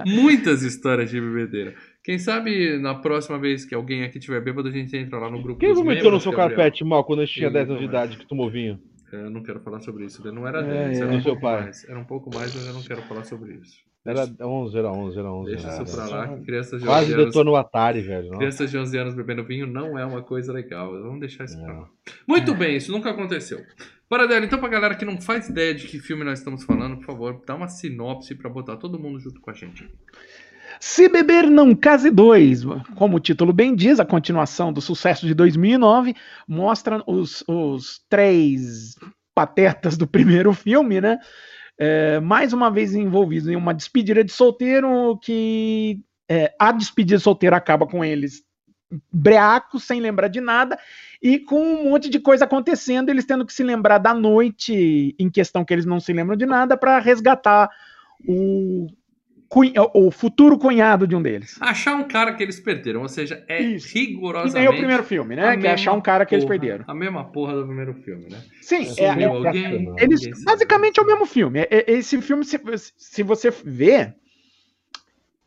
Muitas 0.04 0.62
histórias 0.62 1.08
de 1.10 1.18
bebedeira. 1.18 1.74
Quem 2.08 2.18
sabe 2.18 2.78
na 2.78 2.94
próxima 2.94 3.38
vez 3.38 3.66
que 3.66 3.74
alguém 3.74 4.02
aqui 4.02 4.18
tiver 4.18 4.40
bêbado, 4.40 4.66
a 4.66 4.70
gente 4.72 4.96
entra 4.96 5.18
lá 5.18 5.30
no 5.30 5.42
grupo 5.42 5.60
Quem 5.60 5.74
vomitou 5.74 6.10
no 6.10 6.18
seu 6.18 6.32
Gabriel. 6.32 6.56
carpete 6.56 6.82
mal 6.82 7.04
quando 7.04 7.20
a 7.20 7.26
gente 7.26 7.34
tinha 7.34 7.48
Quem 7.48 7.52
10 7.52 7.68
anos 7.68 7.80
de 7.82 7.86
idade 7.86 8.16
que 8.16 8.26
tomou 8.26 8.48
vinho? 8.50 8.80
Eu 9.12 9.28
não 9.28 9.42
quero 9.42 9.60
falar 9.60 9.80
sobre 9.80 10.06
isso. 10.06 10.26
Não 10.32 10.48
era 10.48 10.60
É, 10.60 10.86
10, 10.86 10.98
é. 10.98 11.02
era 11.02 11.10
Do 11.10 11.16
um 11.18 11.20
seu 11.20 11.32
pouco 11.32 11.42
pai. 11.42 11.60
mais. 11.64 11.84
Era 11.86 11.98
um 11.98 12.04
pouco 12.04 12.34
mais, 12.34 12.54
mas 12.54 12.66
eu 12.66 12.72
não 12.72 12.82
quero 12.82 13.02
falar 13.02 13.24
sobre 13.24 13.56
isso. 13.56 13.76
Era 14.06 14.26
11, 14.40 14.78
era 14.78 14.90
11, 14.90 15.18
era 15.18 15.30
11. 15.30 15.50
Deixa 15.50 15.68
era. 15.68 15.82
isso 15.82 15.94
pra 15.96 16.06
lá, 16.06 16.28
que 16.28 16.44
crianças 16.46 16.80
de 16.80 16.86
Quase 16.86 17.04
11 17.04 17.12
anos, 17.12 17.26
detonou 17.26 17.52
o 17.52 17.56
Atari, 17.58 18.00
velho. 18.00 18.24
Nossa. 18.28 18.38
crianças 18.38 18.70
de 18.70 18.78
11 18.78 18.98
anos 18.98 19.14
bebendo 19.14 19.44
vinho 19.44 19.66
não 19.66 19.98
é 19.98 20.06
uma 20.06 20.22
coisa 20.22 20.50
legal. 20.50 20.90
Vamos 21.02 21.20
deixar 21.20 21.44
isso 21.44 21.58
pra 21.62 21.74
Não. 21.74 21.80
lá. 21.82 21.88
Muito 22.26 22.54
bem, 22.54 22.74
isso 22.76 22.90
nunca 22.90 23.10
aconteceu. 23.10 23.60
Paradela, 24.08 24.46
então 24.46 24.58
pra 24.58 24.70
galera 24.70 24.94
que 24.94 25.04
não 25.04 25.20
faz 25.20 25.50
ideia 25.50 25.74
de 25.74 25.86
que 25.86 25.98
filme 25.98 26.24
nós 26.24 26.38
estamos 26.38 26.64
falando, 26.64 26.96
por 26.96 27.04
favor, 27.04 27.42
dá 27.46 27.54
uma 27.54 27.68
sinopse 27.68 28.34
pra 28.34 28.48
botar 28.48 28.78
todo 28.78 28.98
mundo 28.98 29.20
junto 29.20 29.38
com 29.42 29.50
a 29.50 29.54
gente. 29.54 29.86
Se 30.80 31.08
Beber 31.08 31.50
Não 31.50 31.74
Case 31.74 32.10
2, 32.10 32.64
como 32.94 33.16
o 33.16 33.20
título 33.20 33.52
bem 33.52 33.74
diz, 33.74 33.98
a 33.98 34.04
continuação 34.04 34.72
do 34.72 34.80
sucesso 34.80 35.26
de 35.26 35.34
2009, 35.34 36.14
mostra 36.46 37.02
os, 37.06 37.42
os 37.48 38.00
três 38.08 38.94
patetas 39.34 39.96
do 39.96 40.06
primeiro 40.06 40.52
filme, 40.52 41.00
né? 41.00 41.18
É, 41.78 42.18
mais 42.20 42.52
uma 42.52 42.70
vez 42.70 42.94
envolvidos 42.94 43.48
em 43.48 43.56
uma 43.56 43.72
despedida 43.72 44.24
de 44.24 44.32
solteiro 44.32 45.16
que 45.22 46.00
é, 46.28 46.52
a 46.58 46.72
despedida 46.72 47.18
de 47.18 47.22
solteiro 47.22 47.54
acaba 47.54 47.86
com 47.86 48.04
eles 48.04 48.42
breacos, 49.12 49.84
sem 49.84 50.00
lembrar 50.00 50.28
de 50.28 50.40
nada, 50.40 50.78
e 51.22 51.38
com 51.38 51.60
um 51.60 51.90
monte 51.90 52.08
de 52.08 52.18
coisa 52.18 52.46
acontecendo, 52.46 53.10
eles 53.10 53.24
tendo 53.24 53.44
que 53.44 53.52
se 53.52 53.62
lembrar 53.62 53.98
da 53.98 54.14
noite 54.14 55.14
em 55.18 55.30
questão 55.30 55.64
que 55.64 55.72
eles 55.72 55.84
não 55.84 56.00
se 56.00 56.12
lembram 56.12 56.36
de 56.36 56.46
nada 56.46 56.76
para 56.76 56.98
resgatar 56.98 57.70
o, 58.26 58.88
o 59.94 60.10
futuro 60.10 60.58
cunhado 60.58 61.06
de 61.06 61.16
um 61.16 61.22
deles. 61.22 61.56
Achar 61.60 61.94
um 61.94 62.04
cara 62.06 62.34
que 62.34 62.42
eles 62.42 62.60
perderam, 62.60 63.00
ou 63.02 63.08
seja, 63.08 63.42
é 63.48 63.62
Isso. 63.62 63.90
Que 63.92 64.00
rigorosamente. 64.00 64.58
nem 64.58 64.68
o 64.68 64.76
primeiro 64.76 65.02
filme, 65.02 65.34
né? 65.34 65.56
Que 65.56 65.66
é 65.66 65.72
achar 65.72 65.92
um 65.94 66.00
cara 66.00 66.26
que 66.26 66.34
eles 66.34 66.44
porra- 66.44 66.58
perderam. 66.58 66.84
A 66.86 66.94
mesma 66.94 67.24
porra 67.24 67.54
do 67.54 67.64
primeiro 67.64 67.94
filme, 67.94 68.28
né? 68.30 68.38
Sim, 68.60 68.84
Sumiu 68.84 69.04
é, 69.08 69.22
é- 69.22 69.24
alguém. 69.24 69.94
eles 69.98 70.20
sabe. 70.22 70.44
basicamente 70.44 71.00
é 71.00 71.02
o 71.02 71.06
mesmo 71.06 71.24
filme. 71.24 71.60
É- 71.60 71.68
é- 71.70 71.90
Esse 71.92 72.20
filme, 72.20 72.44
se, 72.44 72.60
se 72.96 73.22
você 73.22 73.50
ver, 73.50 74.14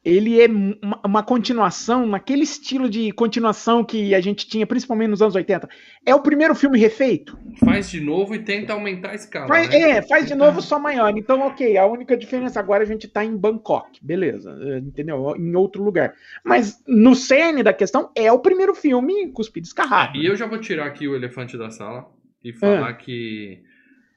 ele 0.04 0.42
é 0.42 0.48
uma, 0.48 1.00
uma 1.06 1.24
continuação, 1.24 2.08
naquele 2.08 2.42
estilo 2.42 2.90
de 2.90 3.12
continuação 3.12 3.84
que 3.84 4.16
a 4.16 4.20
gente 4.20 4.48
tinha, 4.48 4.66
principalmente 4.66 5.10
nos 5.10 5.22
anos 5.22 5.36
80. 5.36 5.70
É 6.04 6.16
o 6.16 6.22
primeiro 6.22 6.56
filme 6.56 6.80
refeito. 6.80 7.38
Faz 7.64 7.90
de 7.90 8.02
novo 8.02 8.34
e 8.34 8.40
tenta 8.40 8.74
aumentar 8.74 9.12
a 9.12 9.16
escala. 9.16 9.48
Faz- 9.48 9.70
né? 9.70 9.92
é, 9.92 10.02
faz 10.02 10.26
de 10.26 10.34
novo 10.34 10.60
só 10.60 10.80
maior. 10.80 11.16
Então, 11.16 11.42
ok, 11.42 11.78
a 11.78 11.86
única 11.86 12.18
diferença 12.18 12.60
agora 12.60 12.84
é 12.84 12.86
a 12.86 12.88
gente 12.88 13.08
tá 13.08 13.24
em 13.24 13.38
Bangkok, 13.38 14.00
beleza, 14.04 14.58
é, 14.60 14.80
entendeu? 14.80 15.36
Em 15.38 15.56
outro 15.56 15.84
lugar. 15.84 16.16
Mas 16.44 16.84
no 16.88 17.14
cerne 17.14 17.62
da 17.62 17.74
questão 17.74 18.10
é 18.16 18.32
o 18.32 18.40
primeiro 18.40 18.74
filme 18.74 19.32
cuspido 19.32 19.68
escarrado. 19.68 20.18
E 20.18 20.26
eu 20.26 20.36
já 20.36 20.48
vou 20.48 20.58
tirar 20.58 20.88
aqui 20.88 21.08
o 21.08 21.16
elefante 21.16 21.58
da 21.58 21.70
sala 21.70 22.08
e 22.44 22.52
falar 22.52 22.94
que 22.94 23.62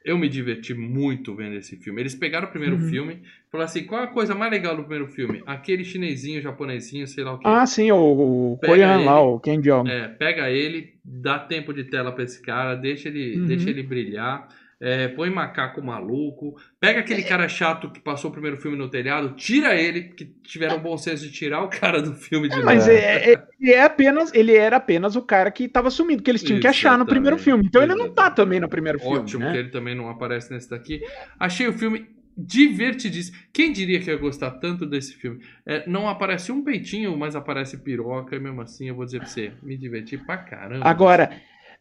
eu 0.05 0.19
me 0.19 0.29
diverti 0.29 0.75
muito 0.75 1.35
vendo 1.35 1.57
esse 1.57 1.77
filme. 1.77 2.03
Eles 2.03 2.15
pegaram 2.15 2.47
o 2.47 2.51
primeiro 2.51 2.77
Uhum. 2.77 2.89
filme 2.89 3.15
e 3.25 3.51
falaram 3.51 3.71
assim: 3.71 3.85
qual 3.85 4.03
a 4.03 4.07
coisa 4.09 4.35
mais 4.35 4.53
legal 4.53 4.77
do 4.77 4.83
primeiro 4.83 5.09
filme? 5.09 5.43
Aquele 5.47 5.83
chinesinho, 5.85 6.43
japonesinho, 6.43 7.07
sei 7.07 7.25
lá 7.25 7.33
o 7.33 7.39
quê. 7.39 7.45
Ah, 7.47 7.65
sim, 7.67 7.91
o, 7.91 7.97
o 7.97 8.59
ele. 8.97 9.05
lá, 9.05 9.21
o 9.21 9.41
Ken 9.41 9.63
Jeong. 9.63 9.89
É, 9.91 10.09
pega 10.09 10.51
ele, 10.51 10.95
dá 11.05 11.39
tempo 11.39 11.73
de 11.73 11.85
tela 11.85 12.13
pra 12.13 12.25
esse 12.25 12.43
cara, 12.43 12.75
deixa 12.75 13.09
ele, 13.09 13.41
Uhum. 13.41 13.47
deixa 13.47 13.71
ele 13.71 13.83
brilhar. 13.83 14.47
é, 14.81 15.09
põe 15.09 15.31
macaco 15.31 15.81
maluco, 15.81 16.57
pega 16.79 17.01
aquele 17.01 17.23
cara 17.23 17.49
chato 17.49 17.89
que 17.91 18.01
passou 18.01 18.29
o 18.29 18.33
primeiro 18.33 18.59
filme 18.59 18.77
no 18.77 18.91
telhado, 18.91 19.31
tira 19.35 19.75
ele, 19.75 20.03
que 20.09 20.27
tiveram 20.27 20.77
o 20.77 20.81
bom 20.81 20.99
senso 20.99 21.25
de 21.25 21.33
tirar 21.33 21.63
o 21.63 21.69
cara 21.71 22.03
do 22.03 22.13
filme 22.13 22.49
de 22.51 22.63
Mas 22.63 22.81
novo. 22.87 22.91
é, 22.99 23.33
é- 23.33 23.43
ele 23.65 23.73
é 23.73 23.83
apenas, 23.83 24.33
ele 24.35 24.55
era 24.55 24.77
apenas 24.77 25.17
o 25.17 25.23
cara 25.23 25.51
que 25.51 25.65
estava 25.65 25.91
sumido, 25.91 26.23
que 26.23 26.31
eles 26.31 26.43
tinham 26.43 26.61
que 26.61 26.67
achar 26.67 26.91
no 26.91 27.05
Exatamente, 27.05 27.11
primeiro 27.15 27.39
filme. 27.39 27.65
Então 27.67 27.83
ele 27.83 27.95
não 27.95 28.11
tá 28.11 28.25
exatamente. 28.25 28.37
também 28.37 28.61
no 28.61 28.69
primeiro 28.69 28.99
filme, 28.99 29.19
Ótimo 29.19 29.45
né? 29.45 29.53
que 29.53 29.59
ele 29.59 29.71
também 29.71 29.95
não 29.95 30.09
aparece 30.09 30.53
nesse 30.53 30.69
daqui. 30.69 31.01
Achei 31.41 31.67
o 31.67 31.73
filme 31.73 32.07
divertidíssimo. 32.37 33.39
Quem 33.53 33.73
diria 33.73 34.01
que 34.01 34.11
ia 34.11 34.17
gostar 34.17 34.51
tanto 34.53 34.85
desse 34.85 35.15
filme? 35.15 35.41
É, 35.65 35.89
não 35.89 36.09
aparece 36.09 36.53
um 36.53 36.63
peitinho, 36.63 37.17
mas 37.17 37.35
aparece 37.35 37.79
piroca, 37.79 38.37
e 38.37 38.39
mesmo 38.39 38.61
assim 38.61 38.89
eu 38.89 38.95
vou 38.95 39.05
dizer 39.07 39.21
pra 39.21 39.29
você, 39.29 39.53
me 39.63 39.77
diverti 39.77 40.19
pra 40.19 40.37
caramba. 40.37 40.85
Agora, 40.87 41.31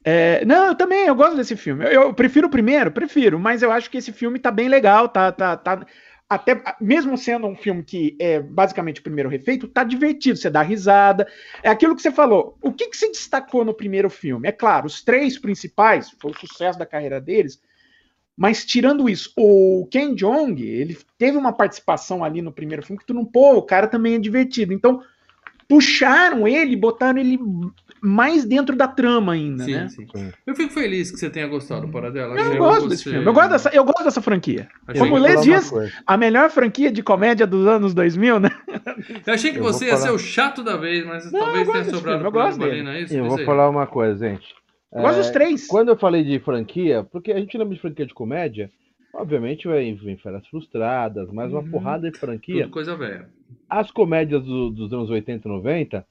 é, 0.06 0.46
não, 0.46 0.68
eu 0.68 0.76
também, 0.76 1.06
eu 1.08 1.16
gosto 1.16 1.36
desse 1.36 1.56
filme. 1.58 1.84
Eu, 1.86 2.04
eu 2.04 2.14
prefiro 2.14 2.48
o 2.48 2.52
primeiro, 2.52 2.92
prefiro, 2.92 3.40
mas 3.40 3.62
eu 3.62 3.72
acho 3.72 3.90
que 3.90 3.98
esse 3.98 4.12
filme 4.12 4.40
tá 4.40 4.52
bem 4.52 4.68
legal, 4.68 5.10
tá, 5.10 5.32
tá, 5.32 5.58
tá 5.58 5.86
até 6.30 6.62
mesmo 6.80 7.18
sendo 7.18 7.46
um 7.48 7.56
filme 7.56 7.84
que 7.84 8.16
é 8.20 8.40
basicamente 8.40 9.00
o 9.00 9.04
primeiro 9.04 9.30
refeito, 9.30 9.68
tá 9.68 9.84
divertido, 9.84 10.38
você 10.38 10.50
dá 10.50 10.62
risada. 10.62 11.28
É 11.62 11.70
aquilo 11.70 11.96
que 11.96 12.02
você 12.02 12.12
falou. 12.12 12.58
O 12.62 12.72
que, 12.72 12.88
que 12.88 12.98
se 12.98 13.12
destacou 13.12 13.64
no 13.64 13.74
primeiro 13.74 14.10
filme? 14.10 14.48
É 14.48 14.52
claro, 14.52 14.88
os 14.88 15.04
três 15.04 15.38
principais, 15.38 16.12
foi 16.20 16.32
o 16.32 16.38
sucesso 16.38 16.80
da 16.80 16.86
carreira 16.86 17.22
deles. 17.22 17.62
Mas 18.36 18.66
tirando 18.66 19.08
isso, 19.08 19.32
o 19.38 19.88
Ken 19.92 20.18
Jeong, 20.18 20.60
ele 20.60 20.98
teve 21.20 21.38
uma 21.38 21.54
participação 21.54 22.24
ali 22.24 22.42
no 22.42 22.52
primeiro 22.52 22.82
filme 22.84 23.00
que 23.00 23.06
tu 23.06 23.14
não, 23.14 23.26
pô, 23.26 23.58
o 23.58 23.62
cara 23.62 23.88
também 23.88 24.16
é 24.16 24.20
divertido. 24.20 24.74
Então, 24.74 25.04
puxaram 25.68 26.48
ele, 26.48 26.76
botaram 26.76 27.20
ele 27.20 27.38
mais 28.04 28.44
dentro 28.44 28.76
da 28.76 28.88
trama 28.88 29.32
ainda, 29.34 29.64
Sim, 29.64 29.72
né? 29.72 29.88
sim. 29.88 30.06
Sim. 30.14 30.32
Eu 30.46 30.54
fico 30.56 30.74
feliz 30.74 31.10
que 31.10 31.18
você 31.18 31.30
tenha 31.30 31.48
gostado, 31.48 31.88
Paradela. 31.88 32.36
Eu 32.36 32.42
Achei 32.42 32.58
gosto 32.58 32.82
você- 32.82 32.90
desse 32.90 33.04
filme. 33.06 33.26
Eu 33.26 33.34
gosto 33.34 33.50
dessa, 33.50 33.70
eu 33.70 33.84
gosto 33.86 34.04
dessa 34.04 34.22
franquia. 34.22 34.68
achei 34.88 35.02
Como 35.02 35.16
o 35.16 35.18
Lê 35.20 35.38
diz, 35.38 35.72
a 36.06 36.18
melhor 36.18 36.50
franquia 36.50 36.92
de 36.92 37.02
comédia 37.02 37.48
dos 37.48 37.66
anos 37.66 37.94
2000, 37.94 38.40
né? 38.42 38.50
Eu 39.26 39.34
achei 39.34 39.52
que 39.54 39.60
Eu 39.60 39.64
você 39.64 39.86
ia 39.86 39.96
ser 39.98 40.12
o 40.12 40.18
chato 40.20 40.64
da 40.64 40.76
vez, 40.76 41.06
mas 41.06 41.32
Não, 41.32 41.40
eu 41.40 41.46
talvez 41.46 41.70
tenha 41.72 41.84
sobrado 41.86 42.26
eu 42.26 42.32
gosto 42.32 42.60
Valina, 42.60 42.94
é 42.98 43.02
isso? 43.02 43.14
Eu 43.16 43.26
vou 43.26 43.38
aí. 43.38 43.46
falar 43.46 43.70
uma 43.70 43.88
coisa, 43.88 44.28
gente. 44.30 44.48
Eu 44.92 45.02
gosto 45.02 45.16
É, 45.16 45.22
dos 45.22 45.30
três. 45.32 45.68
Quando 45.68 45.90
eu 45.90 45.96
falei 45.98 46.24
de 46.24 46.38
franquia, 46.40 47.04
porque 47.12 47.32
a 47.32 47.40
gente 47.40 47.58
lembra 47.58 47.74
de 47.74 47.82
franquia 47.82 48.06
de 48.06 48.14
comédia, 48.14 48.70
obviamente 49.14 49.68
vem, 49.68 49.96
vem 49.96 50.18
Férias 50.18 50.46
Frustradas, 50.48 51.32
mais 51.32 51.52
uma 51.52 51.62
Uhum. 51.62 51.70
porrada 51.72 52.12
de 52.12 52.18
franquia. 52.20 52.64
Tudo 52.64 52.74
coisa 52.74 52.96
velha. 52.96 53.28
As 53.70 53.90
comédias 53.92 54.44
do- 54.44 54.70
dos 54.70 54.92
anos 54.94 55.10
80 55.10 55.48
e 55.48 55.52
90 55.52 56.06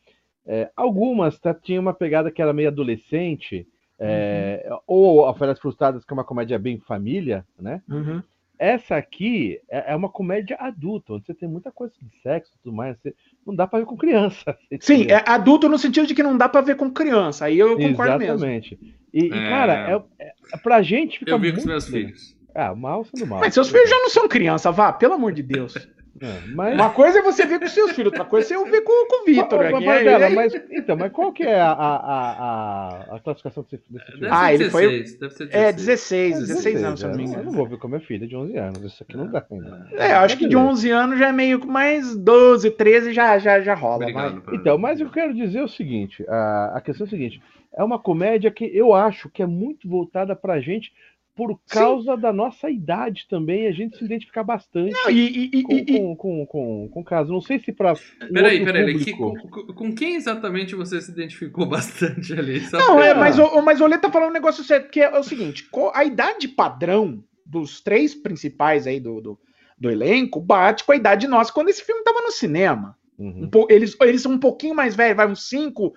É, 0.46 0.70
algumas 0.76 1.38
tá, 1.38 1.54
tinha 1.54 1.80
uma 1.80 1.94
pegada 1.94 2.30
que 2.30 2.42
era 2.42 2.52
meio 2.52 2.68
adolescente, 2.68 3.66
é, 3.98 4.68
ou 4.86 5.26
a 5.26 5.34
Férias 5.34 5.60
Frustradas, 5.60 6.04
que 6.04 6.12
é 6.12 6.14
uma 6.14 6.24
comédia 6.24 6.58
bem 6.58 6.78
família, 6.80 7.44
né? 7.60 7.80
Uhum. 7.88 8.22
Essa 8.58 8.96
aqui 8.96 9.60
é, 9.68 9.92
é 9.92 9.96
uma 9.96 10.08
comédia 10.08 10.56
adulta, 10.58 11.14
onde 11.14 11.26
você 11.26 11.34
tem 11.34 11.48
muita 11.48 11.70
coisa 11.72 11.92
de 12.00 12.20
sexo 12.22 12.52
e 12.54 12.62
tudo 12.62 12.74
mais. 12.74 12.96
você- 12.98 13.14
não 13.46 13.54
dá 13.54 13.66
pra 13.66 13.80
ver 13.80 13.86
com 13.86 13.96
criança. 13.96 14.56
Sim, 14.80 15.06
é 15.08 15.22
adulto 15.28 15.68
no 15.68 15.78
sentido 15.78 16.06
de 16.06 16.14
que 16.14 16.22
não 16.22 16.36
dá 16.36 16.48
pra 16.48 16.60
ver 16.60 16.76
com 16.76 16.90
criança. 16.90 17.44
Aí 17.46 17.58
eu 17.58 17.76
concordo 17.76 18.18
mesmo. 18.18 18.34
Exatamente. 18.34 18.78
E, 19.12 19.24
e, 19.26 19.32
É. 19.32 19.48
cara, 19.48 19.72
é, 20.18 20.24
é, 20.26 20.56
pra 20.62 20.80
gente 20.82 21.18
fica 21.18 21.30
Eu 21.32 21.38
vi 21.38 21.52
com 21.52 21.58
os 21.58 21.64
meus 21.66 21.86
filhos. 21.88 22.36
Ah, 22.54 22.74
mal 22.74 23.04
sendo 23.04 23.26
mal. 23.26 23.40
Mas 23.40 23.54
seus 23.54 23.68
filhos 23.70 23.88
já 23.88 23.96
não 23.96 24.10
são 24.10 24.28
criança, 24.28 24.70
vá, 24.70 24.92
pelo 24.92 25.14
amor 25.14 25.32
de 25.32 25.42
Deus. 25.42 25.74
É, 26.22 26.38
mas... 26.54 26.74
Uma 26.74 26.90
coisa 26.90 27.18
é 27.18 27.22
você 27.22 27.44
ver 27.44 27.58
com 27.58 27.66
seus 27.66 27.90
filhos, 27.90 28.12
outra 28.12 28.24
coisa 28.24 28.54
é 28.54 28.56
você 28.56 28.70
ver 28.70 28.82
com, 28.82 29.08
com 29.08 29.22
o 29.22 29.24
Vitor. 29.26 29.70
Mas, 29.82 30.04
Bela, 30.04 30.26
aí- 30.26 30.34
mas- 30.34 30.54
então, 30.70 30.96
mas 30.96 31.10
qual 31.10 31.32
que 31.32 31.42
é 31.42 31.60
a, 31.60 31.72
a, 31.72 31.96
a, 31.96 33.16
a, 33.16 33.20
classificação 33.20 33.66
desse, 33.68 33.82
desse 33.90 34.04
filme? 34.06 34.20
Deve 34.20 34.32
Ah, 34.32 34.46
ser 34.46 34.54
ele 34.54 34.70
foi- 34.70 34.82
16, 35.02 35.18
deve 35.18 35.34
ser 35.34 35.46
16. 35.46 35.64
É, 35.64 35.72
16, 35.72 36.38
16 36.46 36.84
anos, 36.84 37.00
se 37.00 37.06
eu 37.06 37.10
não 37.10 37.16
me 37.16 37.24
é, 37.34 37.38
Eu 37.38 37.42
não 37.44 37.52
vou 37.52 37.66
ver 37.66 37.78
com 37.78 37.86
a 37.88 37.90
minha 37.90 38.00
filha 38.00 38.26
de 38.26 38.36
11 38.36 38.56
anos. 38.56 38.82
Isso 38.84 39.02
aqui 39.02 39.16
não 39.16 39.26
dá 39.26 39.44
ainda. 39.50 39.88
É, 39.92 40.12
eu 40.12 40.16
acho 40.18 40.38
que 40.38 40.46
de 40.48 40.56
11 40.56 40.90
anos 40.90 41.18
já 41.18 41.28
é 41.28 41.32
meio 41.32 41.66
mais 41.66 42.16
12, 42.16 42.70
13 42.70 43.12
já, 43.12 43.38
já, 43.38 43.60
já 43.60 43.74
rola. 43.74 43.96
Obrigado. 43.96 44.42
Então, 44.52 44.78
mas 44.78 45.00
eu 45.00 45.10
quero 45.10 45.34
dizer 45.34 45.60
o 45.62 45.68
seguinte: 45.68 46.24
a, 46.28 46.72
a 46.76 46.80
questão 46.80 47.04
é 47.04 47.08
a 47.08 47.10
seguinte: 47.10 47.42
é 47.74 47.82
uma 47.82 47.98
comédia 47.98 48.50
que 48.50 48.64
eu 48.64 48.94
acho 48.94 49.28
que 49.30 49.42
é 49.42 49.46
muito 49.46 49.88
voltada 49.88 50.36
pra 50.36 50.60
gente 50.60 50.92
por 51.34 51.58
causa 51.68 52.14
da 52.16 52.30
nossa 52.32 52.68
idade 52.70 53.26
também, 53.28 53.66
a 53.66 53.72
gente 53.72 53.96
se 53.96 54.04
identificar 54.04 54.42
bastante 54.44 54.92
Não, 54.92 55.10
e, 55.10 55.50
e- 55.54 55.62
com, 55.62 55.72
e- 55.72 55.80
e- 55.80 55.98
com, 55.98 56.16
com, 56.16 56.46
com, 56.46 56.88
com 56.92 57.00
o 57.00 57.04
caso. 57.04 57.32
Não 57.32 57.40
sei 57.40 57.58
se 57.58 57.72
pra. 57.72 57.94
um 57.94 58.32
Peraí, 58.32 58.58
outro 58.60 58.72
peraí, 58.74 58.98
que- 58.98 59.16
público- 59.16 59.48
com, 59.48 59.66
com- 59.66 59.72
com 59.72 59.94
quem 59.94 60.14
exatamente 60.16 60.74
você 60.74 61.00
se 61.00 61.10
identificou 61.10 61.64
bastante 61.68 62.32
ali? 62.34 62.60
Só 62.60 62.78
Não, 62.78 62.96
pra- 62.96 63.06
é, 63.06 63.14
mas, 63.14 63.38
o, 63.38 63.62
mas 63.62 63.80
o 63.80 63.86
Lê 63.86 63.96
tá 63.98 64.10
falando 64.10 64.30
um 64.30 64.34
negócio 64.34 64.62
certo, 64.62 64.90
que 64.90 65.00
é 65.00 65.18
o 65.18 65.22
seguinte: 65.22 65.66
a 65.94 66.04
idade 66.04 66.48
padrão 66.48 67.24
dos 67.46 67.80
três 67.80 68.14
principais 68.14 68.86
aí 68.86 69.00
do, 69.00 69.20
do, 69.20 69.38
do 69.78 69.90
elenco 69.90 70.40
bate 70.40 70.84
com 70.84 70.92
a 70.92 70.96
idade 70.96 71.26
nossa 71.26 71.52
quando 71.52 71.68
esse 71.70 71.82
filme 71.84 72.02
tava 72.04 72.20
no 72.22 72.30
cinema. 72.30 72.96
Uhum. 73.18 73.44
Um 73.44 73.48
po- 73.50 73.66
eles, 73.70 73.96
eles 74.02 74.20
são 74.22 74.32
um 74.32 74.38
pouquinho 74.38 74.74
mais 74.74 74.94
velhos, 74.94 75.16
vai 75.16 75.26
uns 75.30 75.48
5, 75.48 75.92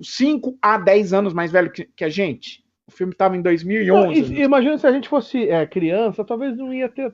5 0.00 0.56
a 0.60 0.78
10 0.78 1.12
anos 1.12 1.32
mais 1.32 1.50
velho 1.50 1.70
que, 1.72 1.84
que 1.96 2.04
a 2.04 2.08
gente. 2.08 2.64
O 2.88 2.92
filme 2.92 3.12
tava 3.14 3.34
em 3.34 3.38
Não, 3.38 3.44
2011. 3.44 4.34
e- 4.34 4.42
imagina 4.42 4.78
se 4.78 4.86
a 4.86 4.92
gente 4.92 5.08
fosse 5.08 5.48
é, 5.48 5.66
criança, 5.66 6.24
talvez 6.24 6.56
não 6.56 6.72
ia 6.72 6.88
ter 6.88 7.12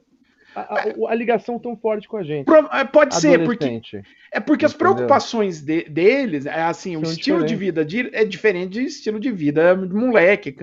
a, 0.54 0.60
a- 0.60 0.84
a 1.08 1.14
ligação 1.14 1.58
tão 1.58 1.74
forte 1.76 2.06
com 2.06 2.18
a 2.18 2.22
gente. 2.22 2.46
É, 2.72 2.84
Pode 2.84 3.14
ser, 3.14 3.42
porque. 3.44 3.80
É 4.30 4.38
porque 4.40 4.64
as 4.66 4.74
Entendeu? 4.74 4.94
preocupações 4.94 5.62
de- 5.62 5.84
deles, 5.88 6.44
é 6.46 6.62
assim, 6.62 6.96
o 6.96 7.04
São 7.04 7.12
estilo 7.12 7.38
de 7.44 7.54
diferentes. 7.54 7.58
vida 7.58 7.84
de, 7.84 8.14
é 8.16 8.24
diferente 8.24 8.72
de 8.72 8.82
estilo 8.84 9.18
de 9.18 9.30
vida 9.30 9.74
de 9.74 9.94
moleque, 9.94 10.54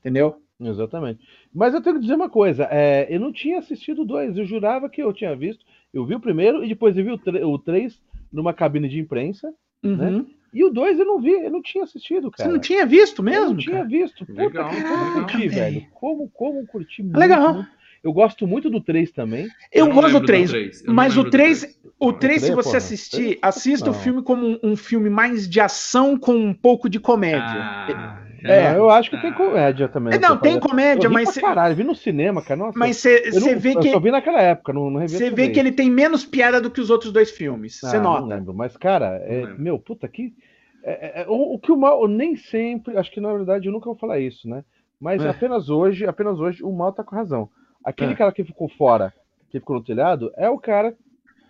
entendeu? 0.00 0.36
Exatamente. 0.60 1.18
Mas 1.52 1.74
eu 1.74 1.82
tenho 1.82 1.96
que 1.96 2.02
dizer 2.02 2.14
uma 2.14 2.28
coisa: 2.30 2.68
é, 2.70 3.08
eu 3.10 3.18
não 3.18 3.32
tinha 3.32 3.58
assistido 3.58 4.02
o 4.02 4.04
dois, 4.06 4.36
eu 4.36 4.44
jurava 4.46 4.88
que 4.88 5.02
eu 5.02 5.12
tinha 5.12 5.34
visto. 5.34 5.64
Eu 5.92 6.06
vi 6.06 6.14
o 6.14 6.20
primeiro 6.20 6.64
e 6.64 6.68
depois 6.68 6.96
eu 6.96 7.04
vi 7.04 7.10
o, 7.10 7.48
o 7.48 7.58
três 7.58 8.00
numa 8.32 8.54
cabine 8.54 8.88
de 8.88 9.00
imprensa. 9.00 9.52
Uhum. 9.84 10.26
E 10.54 10.64
o 10.64 10.70
dois 10.70 10.98
eu 10.98 11.04
não 11.04 11.20
vi, 11.20 11.32
eu 11.32 11.50
não 11.50 11.60
tinha 11.60 11.82
assistido, 11.84 12.30
Você 12.30 12.44
cara. 12.44 12.52
não 12.52 12.60
tinha 12.60 12.86
visto 12.86 13.18
Eu 13.18 13.24
mesmo? 13.24 13.46
não 13.46 13.56
tinha 13.56 13.76
cara? 13.78 13.88
visto. 13.88 14.24
Puta, 14.24 14.40
Legal, 14.40 14.70
que- 14.70 14.76
como 14.82 14.94
legal. 14.94 15.06
eu 15.06 15.12
curti, 15.14 15.48
Velho. 15.48 15.50
velho. 15.74 15.86
Como, 15.92 16.30
como 16.32 16.58
eu 16.60 16.66
curti 16.66 17.02
muito. 17.02 17.18
Legal. 17.18 17.54
muito. 17.54 17.68
Eu 18.04 18.12
gosto 18.12 18.46
muito 18.46 18.68
do 18.70 18.80
3 18.82 19.10
também. 19.12 19.48
Eu, 19.72 19.86
não 19.86 19.94
gosto 19.94 20.20
do 20.20 20.26
3, 20.26 20.50
três, 20.50 20.80
eu 20.82 20.88
não 20.88 20.94
mas 20.94 21.14
o 21.14 21.16
lembro 21.22 21.30
do 21.30 21.30
3, 21.32 21.60
três. 21.60 21.78
o 21.98 22.12
3, 22.12 22.42
se 22.42 22.54
você 22.54 22.62
porra, 22.68 22.76
assistir, 22.76 23.38
assista 23.40 23.90
o 23.90 23.94
filme 23.94 24.22
como 24.22 24.46
um, 24.46 24.58
um 24.62 24.76
filme 24.76 25.08
mais 25.08 25.48
de 25.48 25.58
ação 25.58 26.16
com 26.18 26.34
um 26.34 26.52
pouco 26.52 26.86
de 26.88 27.00
comédia. 27.00 27.40
Ah, 27.42 28.23
É, 28.44 28.70
Não, 28.72 28.76
eu 28.76 28.90
acho 28.90 29.10
que 29.10 29.20
tem 29.20 29.30
Ah. 29.30 29.34
comédia 29.34 29.88
também. 29.88 30.14
É, 30.14 30.18
não, 30.18 30.30
Eu 30.30 30.36
tem 30.38 30.60
comédia, 30.60 31.06
eu 31.06 31.10
vi 31.10 31.14
mas 31.14 31.24
pra 31.24 31.32
cê- 31.32 31.40
caralho, 31.40 31.74
vi 31.74 31.84
no 31.84 31.94
cinema, 31.94 32.42
cara. 32.42 32.56
Nossa, 32.56 32.78
mas 32.78 32.96
você 32.98 33.22
eu, 33.32 33.40
não- 33.40 33.58
vê 33.58 33.72
eu 33.74 33.80
que 33.80 33.90
só 33.90 33.98
vi 34.00 34.10
naquela 34.10 34.40
época, 34.40 34.72
não, 34.72 34.90
não 34.90 35.00
revi 35.00 35.16
você 35.16 35.30
vê 35.30 35.48
que 35.48 35.58
ele 35.58 35.72
tem 35.72 35.90
menos 35.90 36.24
piada 36.24 36.60
do 36.60 36.70
que 36.70 36.80
os 36.80 36.90
outros 36.90 37.10
dois 37.12 37.30
filmes. 37.30 37.80
Você 37.80 37.96
Ah, 37.96 38.00
Não 38.00 38.12
nota. 38.20 38.26
lembro, 38.34 38.52
mas, 38.54 38.76
cara, 38.76 39.16
é- 39.24 39.46
Não 39.46 39.58
meu, 39.58 39.78
puta, 39.78 40.06
que. 40.06 40.34
é- 40.82 41.22
é- 41.22 41.26
o, 41.26 41.54
o 41.54 41.58
que 41.58 41.72
o 41.72 41.76
mal, 41.76 42.02
eu 42.02 42.08
nem 42.08 42.36
sempre, 42.36 42.96
acho 42.98 43.10
que 43.10 43.20
na 43.20 43.32
verdade 43.32 43.66
eu 43.68 43.72
nunca 43.72 43.86
vou 43.86 43.96
falar 43.96 44.18
isso, 44.20 44.46
né? 44.48 44.62
Mas 45.00 45.24
É. 45.24 45.28
apenas 45.30 45.68
hoje, 45.70 46.06
apenas 46.06 46.38
hoje, 46.38 46.62
o 46.62 46.70
mal 46.70 46.92
tá 46.92 47.02
com 47.02 47.16
razão. 47.16 47.48
Aquele 47.82 48.12
É. 48.12 48.16
cara 48.16 48.32
que 48.32 48.44
ficou 48.44 48.68
fora, 48.68 49.12
que 49.50 49.58
ficou 49.58 49.76
no 49.76 49.82
telhado, 49.84 50.30
é 50.36 50.48
o 50.50 50.58
cara 50.58 50.94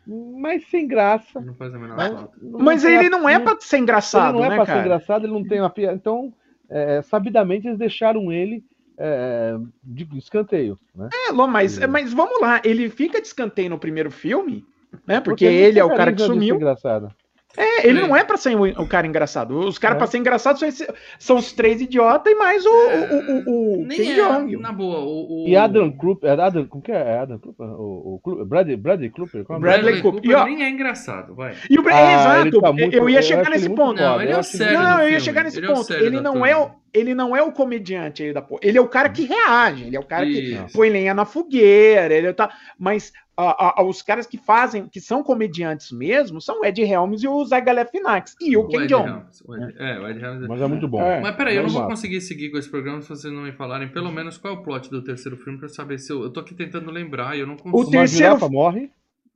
mais 0.06 0.68
sem 0.68 0.86
graça. 0.86 1.40
Não 1.40 1.54
faz 1.54 1.74
a 1.74 1.78
menor 1.78 1.96
Mas, 1.96 2.12
falta. 2.12 2.30
não 2.42 2.58
Mas 2.60 2.84
ele 2.84 3.08
não 3.08 3.28
é 3.28 3.38
pra 3.38 3.56
ser 3.60 3.78
engraçado, 3.78 4.34
ele 4.36 4.38
não 4.38 4.44
é 4.44 4.48
né, 4.50 4.56
pra 4.56 4.66
ser 4.66 4.80
engraçado, 4.80 5.24
ele 5.24 5.32
não 5.32 5.42
tem 5.44 5.60
uma 5.60 5.70
piada. 5.70 5.94
Então, 5.94 6.32
é, 6.74 7.02
sabidamente, 7.02 7.68
eles 7.68 7.78
deixaram 7.78 8.32
ele 8.32 8.64
é, 8.98 9.56
de 9.82 10.08
escanteio, 10.18 10.76
né? 10.94 11.08
É, 11.28 11.30
Lô, 11.30 11.46
mas, 11.46 11.78
Hum. 11.78 11.86
mas 11.88 12.12
vamos 12.12 12.40
lá, 12.40 12.60
ele 12.64 12.90
fica 12.90 13.20
de 13.20 13.28
escanteio 13.28 13.70
no 13.70 13.78
primeiro 13.78 14.10
filme, 14.10 14.64
né? 15.06 15.20
Porque, 15.20 15.44
não 15.44 15.52
ele 15.52 15.72
tem 15.74 15.80
é 15.80 15.84
o 15.84 15.96
cara 15.96 16.12
que 16.12 16.22
sumiu. 16.22 16.56
engraçado. 16.56 17.14
É, 17.56 17.86
ele 17.88 18.00
É. 18.00 18.02
não 18.02 18.16
é 18.16 18.24
pra 18.24 18.36
ser 18.36 18.56
o, 18.56 18.64
o 18.64 18.88
cara 18.88 19.06
engraçado. 19.06 19.58
Os 19.58 19.78
caras 19.78 19.96
É. 19.96 19.98
pra 19.98 20.06
ser 20.06 20.18
engraçado 20.18 20.58
são, 20.58 20.68
esse- 20.68 20.88
são 21.18 21.36
os 21.36 21.52
três 21.52 21.80
idiotas 21.80 22.32
e 22.32 22.36
mais 22.36 22.64
o, 22.66 22.70
o, 22.70 23.30
o, 23.50 23.80
o 23.82 23.86
Nem 23.86 23.96
Ken 23.98 24.54
é, 24.54 24.56
na 24.58 24.72
boa. 24.72 24.98
O, 25.00 25.44
o- 25.44 25.48
E 25.48 25.56
Adam 25.56 25.90
Krupp, 25.92 26.26
é 26.26 26.30
Adam, 26.30 26.66
como 26.66 26.82
que 26.82 26.90
é? 26.92 26.96
É 26.96 27.18
Adam 27.18 27.38
Krupp? 27.38 27.62
O, 27.62 28.20
o, 28.24 28.44
Bradley, 28.44 28.76
Bradley 28.76 29.10
Cooper? 29.10 29.44
Qual 29.44 29.58
é? 29.58 29.60
Bradley 29.60 29.82
Bradley 29.82 30.02
Cooper. 30.02 30.20
Cooper 30.22 30.30
E, 30.30 30.34
ó, 30.34 30.44
nem 30.46 30.64
é 30.64 30.68
engraçado, 30.70 31.34
vai. 31.34 31.54
E 31.70 31.78
o 31.78 31.82
Bra- 31.82 31.94
Ah, 31.96 32.12
exato, 32.40 32.60
tá 32.60 32.72
muito- 32.72 32.94
eu 32.96 33.08
ia 33.08 33.22
chegar 33.22 33.48
nesse 33.50 33.68
ponto. 33.70 34.00
Não, 34.00 34.20
ele 34.20 34.32
é 34.32 34.34
eu 34.34 34.40
o 34.40 34.42
sério 34.42 34.78
Não, 34.78 35.00
eu 35.02 35.10
ia 35.10 35.20
chegar 35.20 35.44
nesse 35.44 35.64
é 35.64 35.66
ponto. 35.66 35.92
Ele 35.92 36.20
não, 36.20 36.44
é 36.44 36.56
o, 36.56 36.70
ele 36.92 37.14
não 37.14 37.36
é 37.36 37.42
o 37.42 37.52
comediante 37.52 38.22
aí 38.22 38.32
da 38.32 38.42
porra. 38.42 38.60
Ele 38.64 38.78
é 38.78 38.80
o 38.80 38.88
cara 38.88 39.08
que 39.08 39.24
reage. 39.24 39.84
Ele 39.84 39.96
é 39.96 40.00
o 40.00 40.04
cara 40.04 40.24
que 40.26 40.54
Isso. 40.54 40.72
põe 40.74 40.90
lenha 40.90 41.14
na 41.14 41.24
fogueira. 41.24 42.12
Ele 42.12 42.32
tá, 42.32 42.50
mas 42.78 43.12
ah, 43.36 43.74
ah, 43.78 43.82
os 43.82 44.00
caras 44.02 44.26
que 44.26 44.38
fazem, 44.38 44.86
que 44.88 45.00
são 45.00 45.22
comediantes 45.22 45.90
mesmo, 45.90 46.40
são 46.40 46.60
o 46.60 46.64
Ed 46.64 46.80
Helms 46.82 47.22
e 47.22 47.28
o 47.28 47.44
Zach 47.44 47.64
Galifianakis. 47.66 48.36
E 48.40 48.56
o 48.56 48.60
O 48.62 48.68
Ken 48.68 48.86
Jeong. 48.88 49.08
Ed- 49.08 49.74
É, 49.78 49.98
o 49.98 50.08
Ed 50.08 50.20
Helms. 50.24 50.48
Mas 50.48 50.60
é 50.60 50.66
muito 50.66 50.86
bom. 50.88 51.00
É. 51.02 51.20
Mas 51.20 51.34
peraí, 51.36 51.56
eu 51.56 51.62
não 51.64 51.70
vou 51.70 51.86
conseguir 51.86 52.20
seguir 52.20 52.50
com 52.50 52.58
esse 52.58 52.70
programa 52.70 53.00
se 53.02 53.08
vocês 53.08 53.32
não 53.32 53.42
me 53.42 53.52
falarem 53.52 53.88
pelo 53.88 54.12
menos 54.12 54.38
qual 54.38 54.54
é 54.54 54.56
o 54.56 54.62
plot 54.62 54.88
do 54.90 55.02
terceiro 55.02 55.36
filme 55.36 55.58
pra 55.58 55.66
eu 55.66 55.72
saber 55.72 55.98
se 55.98 56.12
eu. 56.12 56.22
Eu 56.22 56.30
tô 56.30 56.40
aqui 56.40 56.54
tentando 56.54 56.90
lembrar 56.90 57.36
e 57.36 57.40
eu 57.40 57.46
não 57.46 57.56
consigo. 57.56 57.76
O 57.76 57.80
Uma 57.82 57.90
terceiro- 57.90 58.34
girafa 58.34 58.48
morre. 58.48 58.90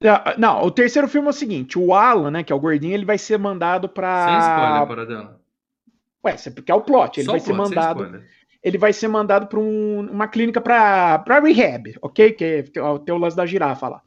Ah, 0.05 0.37
Não, 0.39 0.63
o 0.63 0.71
terceiro 0.71 1.09
filme 1.09 1.27
é 1.27 1.31
o 1.31 1.35
seguinte: 1.35 1.77
o 1.77 1.93
Alan, 1.93 2.31
né, 2.31 2.43
que 2.45 2.53
é 2.53 2.57
o 2.57 2.61
gordinho, 2.61 2.95
ele 2.95 3.05
vai 3.05 3.19
ser 3.19 3.37
mandado 3.37 3.89
pra. 3.89 4.27
Sem 4.29 4.39
spoiler, 4.39 4.87
para 4.87 5.05
dela. 5.07 5.41
Ué, 6.25 6.37
porque 6.55 6.71
é 6.71 6.75
o 6.75 6.81
plot. 6.83 7.19
Ele 7.19 7.25
Só 7.27 7.33
vai 7.33 7.41
ser 7.41 7.53
plot, 7.55 7.69
sem 7.69 7.77
mandado. 7.77 8.23
Ele 8.63 8.77
vai 8.79 8.93
ser 8.93 9.09
mandado 9.09 9.47
para 9.47 9.59
uma 9.61 10.27
clínica 10.29 10.61
para 10.61 11.41
rehab, 11.41 11.95
ok? 12.03 12.33
Que 12.33 12.45
é 12.45 12.63
tem 12.63 12.83
o- 12.83 12.99
tem 12.99 13.15
o 13.15 13.19
lance 13.19 13.37
da 13.37 13.47
girafa 13.47 13.89
lá. 13.89 14.01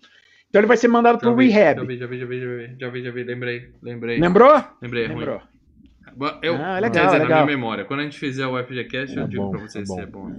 Então 0.50 0.60
ele 0.60 0.68
vai 0.68 0.76
ser 0.78 0.90
mandado 0.90 1.18
para 1.18 1.30
o 1.30 1.36
vi, 1.36 1.48
rehab. 1.48 1.80
Já 1.80 1.86
vi, 1.86 1.98
já 1.98 2.08
vi, 2.08 2.20
já 2.20 2.26
vi, 2.26 2.40
já 2.42 2.48
vi, 2.48 2.76
já 2.80 2.90
vi, 2.90 3.04
já 3.04 3.12
vi, 3.12 3.24
lembrei, 3.24 3.72
lembrei. 3.82 4.20
Lembrou? 4.20 4.64
Lembrei, 4.82 5.04
é 5.06 5.08
ruim. 5.08 5.18
Lembrou. 5.20 5.42
Eu, 6.44 6.56
Ah, 6.56 6.76
quer 6.76 6.82
legal, 6.82 7.06
dizer, 7.06 7.20
legal. 7.20 7.30
na 7.40 7.46
minha 7.46 7.46
memória. 7.46 7.86
Quando 7.86 8.02
a 8.02 8.04
gente 8.04 8.20
fizer 8.20 8.46
o 8.46 8.58
FGCast, 8.62 9.16
eu 9.16 9.24
É 9.24 9.28
digo 9.28 9.44
bom, 9.44 9.52
pra 9.52 9.60
vocês 9.62 9.90
é 9.90 9.94
se 9.94 10.02
é 10.02 10.06
bom. 10.06 10.30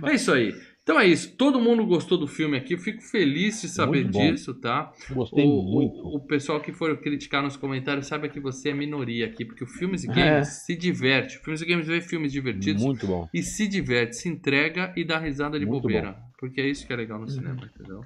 bom. 0.00 0.08
É 0.08 0.14
isso 0.14 0.32
aí. 0.32 0.52
Então 0.90 1.00
é 1.00 1.06
isso. 1.06 1.36
Todo 1.36 1.60
mundo 1.60 1.86
gostou 1.86 2.18
do 2.18 2.26
filme 2.26 2.56
aqui. 2.56 2.74
Eu 2.74 2.78
fico 2.78 3.00
feliz 3.00 3.62
de 3.62 3.68
saber 3.68 4.08
bom. 4.08 4.32
disso, 4.32 4.52
tá? 4.54 4.92
Gostei 5.10 5.44
o, 5.44 5.62
muito. 5.62 5.94
O, 6.00 6.16
o 6.16 6.20
pessoal 6.26 6.60
que 6.60 6.72
for 6.72 6.96
criticar 6.98 7.44
nos 7.44 7.56
comentários 7.56 8.08
saiba 8.08 8.28
que 8.28 8.40
você 8.40 8.70
é 8.70 8.74
minoria 8.74 9.26
aqui, 9.26 9.44
porque 9.44 9.62
o 9.62 9.68
Filmes 9.68 10.02
e 10.02 10.10
É. 10.10 10.14
Games 10.14 10.48
se 10.66 10.74
diverte. 10.74 11.38
O 11.38 11.44
Filmes 11.44 11.62
e 11.62 11.66
Games 11.66 11.86
vê 11.86 12.00
filmes 12.00 12.32
divertidos 12.32 12.82
Muito 12.82 13.06
bom. 13.06 13.28
e 13.32 13.40
se 13.40 13.68
diverte, 13.68 14.16
se 14.16 14.28
entrega 14.28 14.92
e 14.96 15.04
dá 15.04 15.16
risada 15.16 15.60
de 15.60 15.64
Muito 15.64 15.82
bobeira. 15.82 16.16
Porque 16.36 16.60
é 16.60 16.68
isso 16.68 16.84
que 16.84 16.92
é 16.92 16.96
legal 16.96 17.20
no 17.20 17.28
cinema, 17.28 17.70
entendeu? 17.72 18.04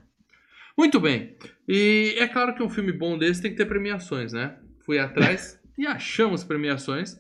Muito 0.77 1.01
bem. 1.01 1.37
E 1.67 2.17
é 2.19 2.29
claro 2.29 2.55
que 2.55 2.63
um 2.63 2.69
filme 2.69 2.93
bom 2.93 3.17
desse 3.17 3.41
tem 3.41 3.51
que 3.51 3.57
ter 3.57 3.65
premiações, 3.65 4.35
né? 4.35 4.59
Fui 4.85 4.99
atrás 4.99 5.59
e 5.79 5.87
achamos 5.87 6.45
premiações. 6.45 7.19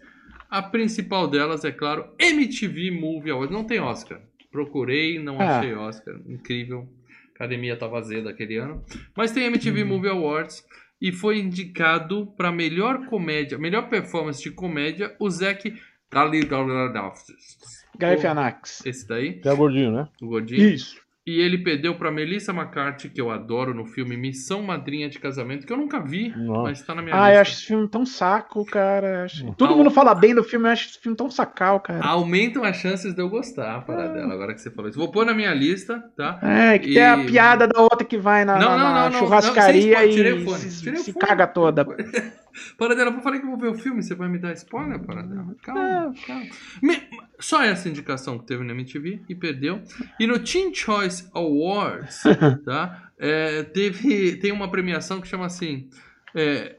A 0.50 0.62
principal 0.62 1.26
delas, 1.26 1.64
é 1.64 1.72
claro, 1.72 2.12
MTV 2.18 2.90
Movie 2.90 3.30
Awards. 3.30 3.50
Não 3.56 3.64
tem 3.64 3.80
Oscar. 3.80 4.20
Procurei, 4.54 5.18
não 5.18 5.40
Ah. 5.40 5.58
achei 5.58 5.74
Oscar. 5.74 6.14
Incrível. 6.28 6.88
Academia 7.34 7.76
tá 7.76 7.88
vazia 7.88 8.22
daquele 8.22 8.56
ano. 8.56 8.84
Mas 9.16 9.32
tem 9.32 9.46
MTV 9.46 9.82
Movie 9.82 10.08
Awards 10.10 10.64
e 11.02 11.10
foi 11.10 11.40
indicado 11.40 12.28
para 12.36 12.52
melhor 12.52 13.06
comédia, 13.06 13.58
melhor 13.58 13.88
performance 13.88 14.40
de 14.40 14.52
comédia, 14.52 15.12
o 15.18 15.28
Zack 15.28 15.74
Galifianakis. 16.08 17.84
Galifianakis. 17.98 18.86
Esse 18.86 19.08
daí, 19.08 19.40
Que 19.40 19.48
é 19.48 19.54
gordinho, 19.56 19.90
né? 19.90 20.08
o 20.22 20.26
gordinho. 20.28 20.62
Isso. 20.62 21.02
E 21.26 21.40
ele 21.40 21.56
perdeu 21.56 21.94
para 21.94 22.10
Melissa 22.10 22.52
McCarthy, 22.52 23.08
que 23.08 23.18
eu 23.18 23.30
adoro 23.30 23.72
no 23.72 23.86
filme 23.86 24.14
Missão 24.14 24.62
Madrinha 24.62 25.08
de 25.08 25.18
Casamento, 25.18 25.66
que 25.66 25.72
eu 25.72 25.76
nunca 25.78 25.98
vi, 25.98 26.28
Nossa. 26.36 26.62
mas 26.64 26.82
tá 26.82 26.94
na 26.94 27.00
minha 27.00 27.14
Ah, 27.16 27.28
eu 27.28 27.38
lista. 27.38 27.40
acho 27.40 27.52
esse 27.52 27.66
filme 27.66 27.88
tão 27.88 28.04
saco, 28.04 28.62
cara. 28.66 29.24
Acho- 29.24 29.50
Todo 29.54 29.72
Ah, 29.72 29.76
mundo 29.78 29.90
fala 29.90 30.14
bem 30.14 30.34
do 30.34 30.44
filme, 30.44 30.68
eu 30.68 30.72
acho 30.72 30.86
esse 30.90 31.00
filme 31.00 31.16
tão 31.16 31.30
sacal, 31.30 31.80
cara. 31.80 32.04
Aumentam 32.04 32.62
as 32.62 32.76
chances 32.76 33.14
de 33.14 33.22
eu 33.22 33.30
gostar, 33.30 33.86
para 33.86 34.06
dela, 34.08 34.34
agora 34.34 34.52
que 34.52 34.60
você 34.60 34.70
falou 34.70 34.90
isso. 34.90 34.98
Vou 34.98 35.10
pôr 35.10 35.24
na 35.24 35.32
minha 35.32 35.54
lista, 35.54 35.98
tá? 36.14 36.38
É, 36.42 36.78
que 36.78 36.90
E- 36.90 36.94
tem 36.94 37.06
a 37.06 37.16
piada 37.24 37.66
da 37.66 37.80
outra 37.80 38.04
que 38.04 38.18
vai 38.18 38.44
na, 38.44 38.58
Não, 38.58 38.68
na- 38.68 38.76
não, 38.76 38.84
na 38.84 38.94
não, 39.04 39.10
não, 39.12 39.18
churrascaria 39.18 40.04
e 40.04 40.12
se, 40.58 40.70
se 40.98 41.12
fone. 41.14 41.26
caga 41.26 41.46
toda. 41.46 41.86
Paradela, 42.78 43.10
eu 43.10 43.20
falei 43.20 43.40
que 43.40 43.46
eu 43.46 43.50
vou 43.50 43.58
ver 43.58 43.68
o 43.68 43.74
filme, 43.74 44.02
você 44.02 44.14
vai 44.14 44.28
me 44.28 44.38
dar 44.38 44.52
spoiler, 44.52 44.98
Paradela? 45.00 45.54
Calma, 45.62 46.14
calma. 46.26 46.46
Me- 46.82 47.02
Só 47.38 47.62
essa 47.62 47.88
indicação 47.88 48.38
que 48.38 48.46
teve 48.46 48.62
na 48.64 48.72
MTV 48.72 49.20
e 49.28 49.34
perdeu. 49.34 49.82
E 50.20 50.26
no 50.26 50.38
Teen 50.38 50.72
Choice 50.74 51.28
Awards, 51.34 52.22
tá? 52.64 53.10
É, 53.18 53.62
teve, 53.64 54.36
tem 54.36 54.52
uma 54.52 54.70
premiação 54.70 55.20
que 55.20 55.28
chama 55.28 55.46
assim. 55.46 55.88
É, 56.34 56.76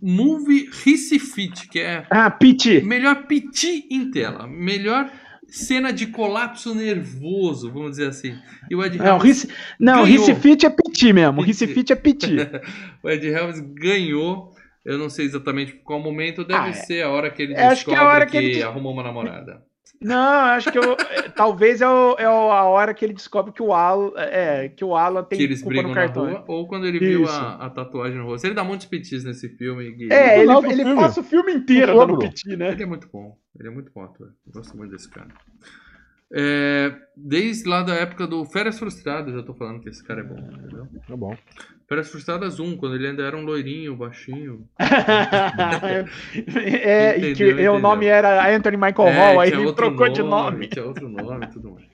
Movie 0.00 0.70
Ricifit, 0.84 1.68
que 1.68 1.80
é 1.80 2.06
Ah, 2.08 2.30
Pete. 2.30 2.82
melhor 2.82 3.26
piti 3.26 3.86
em 3.90 4.10
tela. 4.10 4.46
Melhor 4.46 5.10
cena 5.48 5.92
de 5.92 6.06
colapso 6.06 6.72
nervoso, 6.74 7.70
vamos 7.70 7.90
dizer 7.92 8.08
assim. 8.08 8.38
E 8.70 8.76
o 8.76 8.82
Ed 8.84 8.96
Não, 8.96 9.06
Helms, 9.16 9.24
Rice, 9.26 9.48
não 9.78 10.04
ganhou. 10.04 10.06
Ricifite 10.26 10.66
é 10.66 10.70
Piti 10.92 11.12
mesmo. 11.12 11.36
Piti. 11.38 11.46
Ricifite 11.48 11.92
é 11.92 11.96
Piti. 11.96 12.36
o 13.02 13.10
Ed 13.10 13.26
Helms 13.26 13.60
ganhou. 13.60 14.52
Eu 14.84 14.98
não 14.98 15.08
sei 15.08 15.26
exatamente 15.26 15.74
qual 15.84 16.00
momento, 16.00 16.42
deve 16.44 16.58
Ah, 16.58 16.68
é. 16.68 16.72
ser 16.72 17.02
a 17.02 17.08
hora 17.10 17.30
que 17.30 17.42
ele 17.42 17.54
acho 17.56 17.84
que 17.84 17.92
é 17.92 17.94
a 17.94 17.98
descobre 17.98 18.14
hora 18.16 18.26
que, 18.26 18.32
que 18.32 18.36
ele- 18.38 18.62
arrumou 18.64 18.92
uma 18.92 19.02
namorada. 19.04 19.62
Não, 20.00 20.16
acho 20.46 20.72
que 20.72 20.78
eu, 20.78 20.82
é, 21.10 21.28
talvez 21.28 21.80
é, 21.80 21.88
o- 21.88 22.16
é 22.18 22.24
a 22.24 22.64
hora 22.64 22.92
que 22.92 23.04
ele 23.04 23.12
descobre 23.12 23.52
que 23.52 23.62
o 23.62 23.72
Alan, 23.72 24.10
é, 24.16 24.68
que 24.70 24.84
o 24.84 24.96
Alan 24.96 25.22
tem 25.22 25.38
que 25.38 25.44
eles 25.44 25.60
culpa 25.62 25.74
brigam 25.74 25.90
no 25.90 25.94
cartão. 25.94 26.26
rua, 26.28 26.44
ou 26.48 26.66
quando 26.66 26.86
ele 26.88 26.98
viu 26.98 27.28
a, 27.28 27.66
a 27.66 27.70
tatuagem 27.70 28.18
no 28.18 28.24
rosto. 28.24 28.44
Ele 28.44 28.54
dá 28.54 28.64
muitos 28.64 28.86
pitis 28.86 29.22
nesse 29.22 29.48
filme. 29.50 29.88
Gui. 29.92 30.12
É, 30.12 30.40
ele, 30.40 30.52
do 30.52 30.66
ele 30.66 30.82
filme. 30.82 30.96
passa 30.96 31.20
o 31.20 31.22
filme 31.22 31.52
inteiro 31.54 31.94
No 31.94 32.04
dando. 32.04 32.18
Piti, 32.18 32.56
né? 32.56 32.72
Ele 32.72 32.82
é 32.82 32.86
muito 32.86 33.08
bom. 33.12 33.36
Ele 33.56 33.68
é 33.68 33.70
muito 33.70 33.92
bom 33.94 34.02
ator. 34.02 34.32
Eu 34.44 34.52
gosto 34.52 34.76
muito 34.76 34.90
desse 34.90 35.08
cara. 35.08 35.28
É, 36.34 36.94
desde 37.16 37.68
lá 37.68 37.82
da 37.82 37.94
época 37.94 38.26
do 38.26 38.44
Férias 38.46 38.78
Frustradas, 38.78 39.34
eu 39.34 39.40
já 39.40 39.46
tô 39.46 39.52
falando 39.54 39.80
que 39.80 39.88
esse 39.90 40.02
cara 40.02 40.20
é 40.20 40.24
bom, 40.24 40.38
entendeu? 40.38 40.86
Tá 41.06 41.16
bom. 41.16 41.36
Férias 41.88 42.10
Frustradas 42.10 42.58
1, 42.58 42.76
quando 42.78 42.94
ele 42.94 43.06
ainda 43.08 43.22
era 43.22 43.36
um 43.36 43.42
loirinho, 43.44 43.94
baixinho. 43.94 44.66
é, 46.64 47.18
e 47.18 47.34
que 47.34 47.44
Entendeu, 47.44 47.74
o 47.74 47.78
nome 47.78 48.06
era 48.06 48.48
Anthony 48.54 48.76
Michael 48.76 49.08
É, 49.08 49.12
Hall, 49.12 49.40
aí 49.40 49.50
ele 49.52 49.72
trocou 49.72 50.08
de 50.08 50.22
nome. 50.22 50.68
Tinha 50.68 50.84
outro 50.84 51.08
nome 51.08 51.46
tudo 51.48 51.72
mais. 51.72 51.84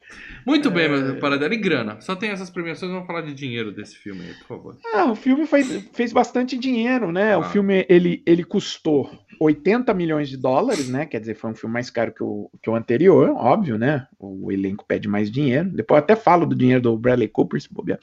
Muito 0.47 0.71
bem, 0.71 0.88
mas 0.88 1.18
Paradela 1.21 1.52
e 1.52 1.59
grana. 1.59 2.00
Só 2.00 2.14
tem 2.16 2.30
essas 2.30 2.49
premiações, 2.49 2.90
vamos 2.92 3.07
falar 3.07 3.21
de 3.23 3.35
dinheiro 3.35 3.71
desse 3.73 3.97
filme 3.97 4.23
aí, 4.23 4.35
por 4.35 4.47
favor. 4.47 4.76
Ah, 4.95 5.04
o 5.11 5.14
filme 5.14 5.47
fez, 5.47 5.88
fez 5.92 6.12
bastante 6.12 6.57
dinheiro, 6.57 7.12
né? 7.12 7.37
O 7.37 7.40
Ah. 7.40 7.45
filme 7.45 7.85
ele, 7.88 8.23
ele 8.25 8.45
custou 8.45 9.11
80 9.40 9.92
milhões 9.95 10.28
de 10.28 10.37
dólares, 10.37 10.88
né? 10.88 11.07
Quer 11.07 11.21
dizer, 11.21 11.35
foi 11.35 11.50
um 11.50 11.54
filme 11.54 11.73
mais 11.73 11.90
caro 11.90 12.12
que 12.12 12.23
o, 12.23 12.50
que 12.62 12.68
o 12.68 12.75
anterior, 12.75 13.30
óbvio, 13.30 13.78
né? 13.78 14.07
O 14.18 14.50
elenco 14.50 14.85
pede 14.87 15.09
mais 15.09 15.30
dinheiro. 15.30 15.68
Depois 15.71 15.99
eu 15.99 16.04
até 16.04 16.16
falo 16.16 16.47
do 16.47 16.54
dinheiro 16.54 16.83
do 16.83 16.97
Bradley 16.97 17.28
Cooper, 17.28 17.61
se 17.61 17.73
bobear. 17.73 17.99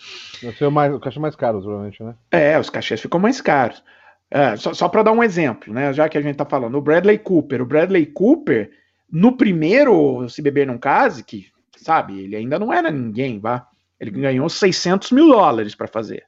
O, 0.61 0.71
mais, 0.71 0.93
o 0.93 0.99
caixa 0.99 1.19
mais 1.19 1.35
caro, 1.35 1.61
provavelmente, 1.61 2.01
né? 2.03 2.15
É, 2.31 2.59
os 2.59 2.69
cachês 2.69 3.01
ficam 3.01 3.19
mais 3.19 3.41
caros. 3.41 3.83
É, 4.29 4.55
só 4.55 4.73
só 4.73 4.89
para 4.89 5.03
dar 5.03 5.11
um 5.11 5.23
exemplo, 5.23 5.73
né? 5.73 5.93
Já 5.93 6.09
que 6.09 6.17
a 6.17 6.21
gente 6.21 6.35
tá 6.35 6.45
falando, 6.45 6.75
o 6.75 6.81
Bradley 6.81 7.17
Cooper. 7.17 7.61
O 7.61 7.65
Bradley 7.65 8.05
Cooper, 8.05 8.71
no 9.11 9.37
primeiro 9.37 10.27
Se 10.29 10.41
Beber 10.41 10.65
Não 10.65 10.77
Case, 10.77 11.23
que, 11.23 11.47
sabe, 11.77 12.19
ele 12.19 12.35
ainda 12.35 12.57
não 12.57 12.73
era 12.73 12.89
ninguém, 12.89 13.39
vá. 13.39 13.67
Ele 13.99 14.11
ganhou 14.11 14.49
600 14.49 15.11
mil 15.11 15.27
dólares 15.27 15.75
para 15.75 15.87
fazer. 15.87 16.25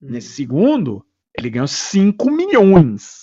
Nesse 0.00 0.28
segundo, 0.28 1.04
ele 1.38 1.48
ganhou 1.50 1.66
5 1.68 2.30
milhões. 2.30 3.20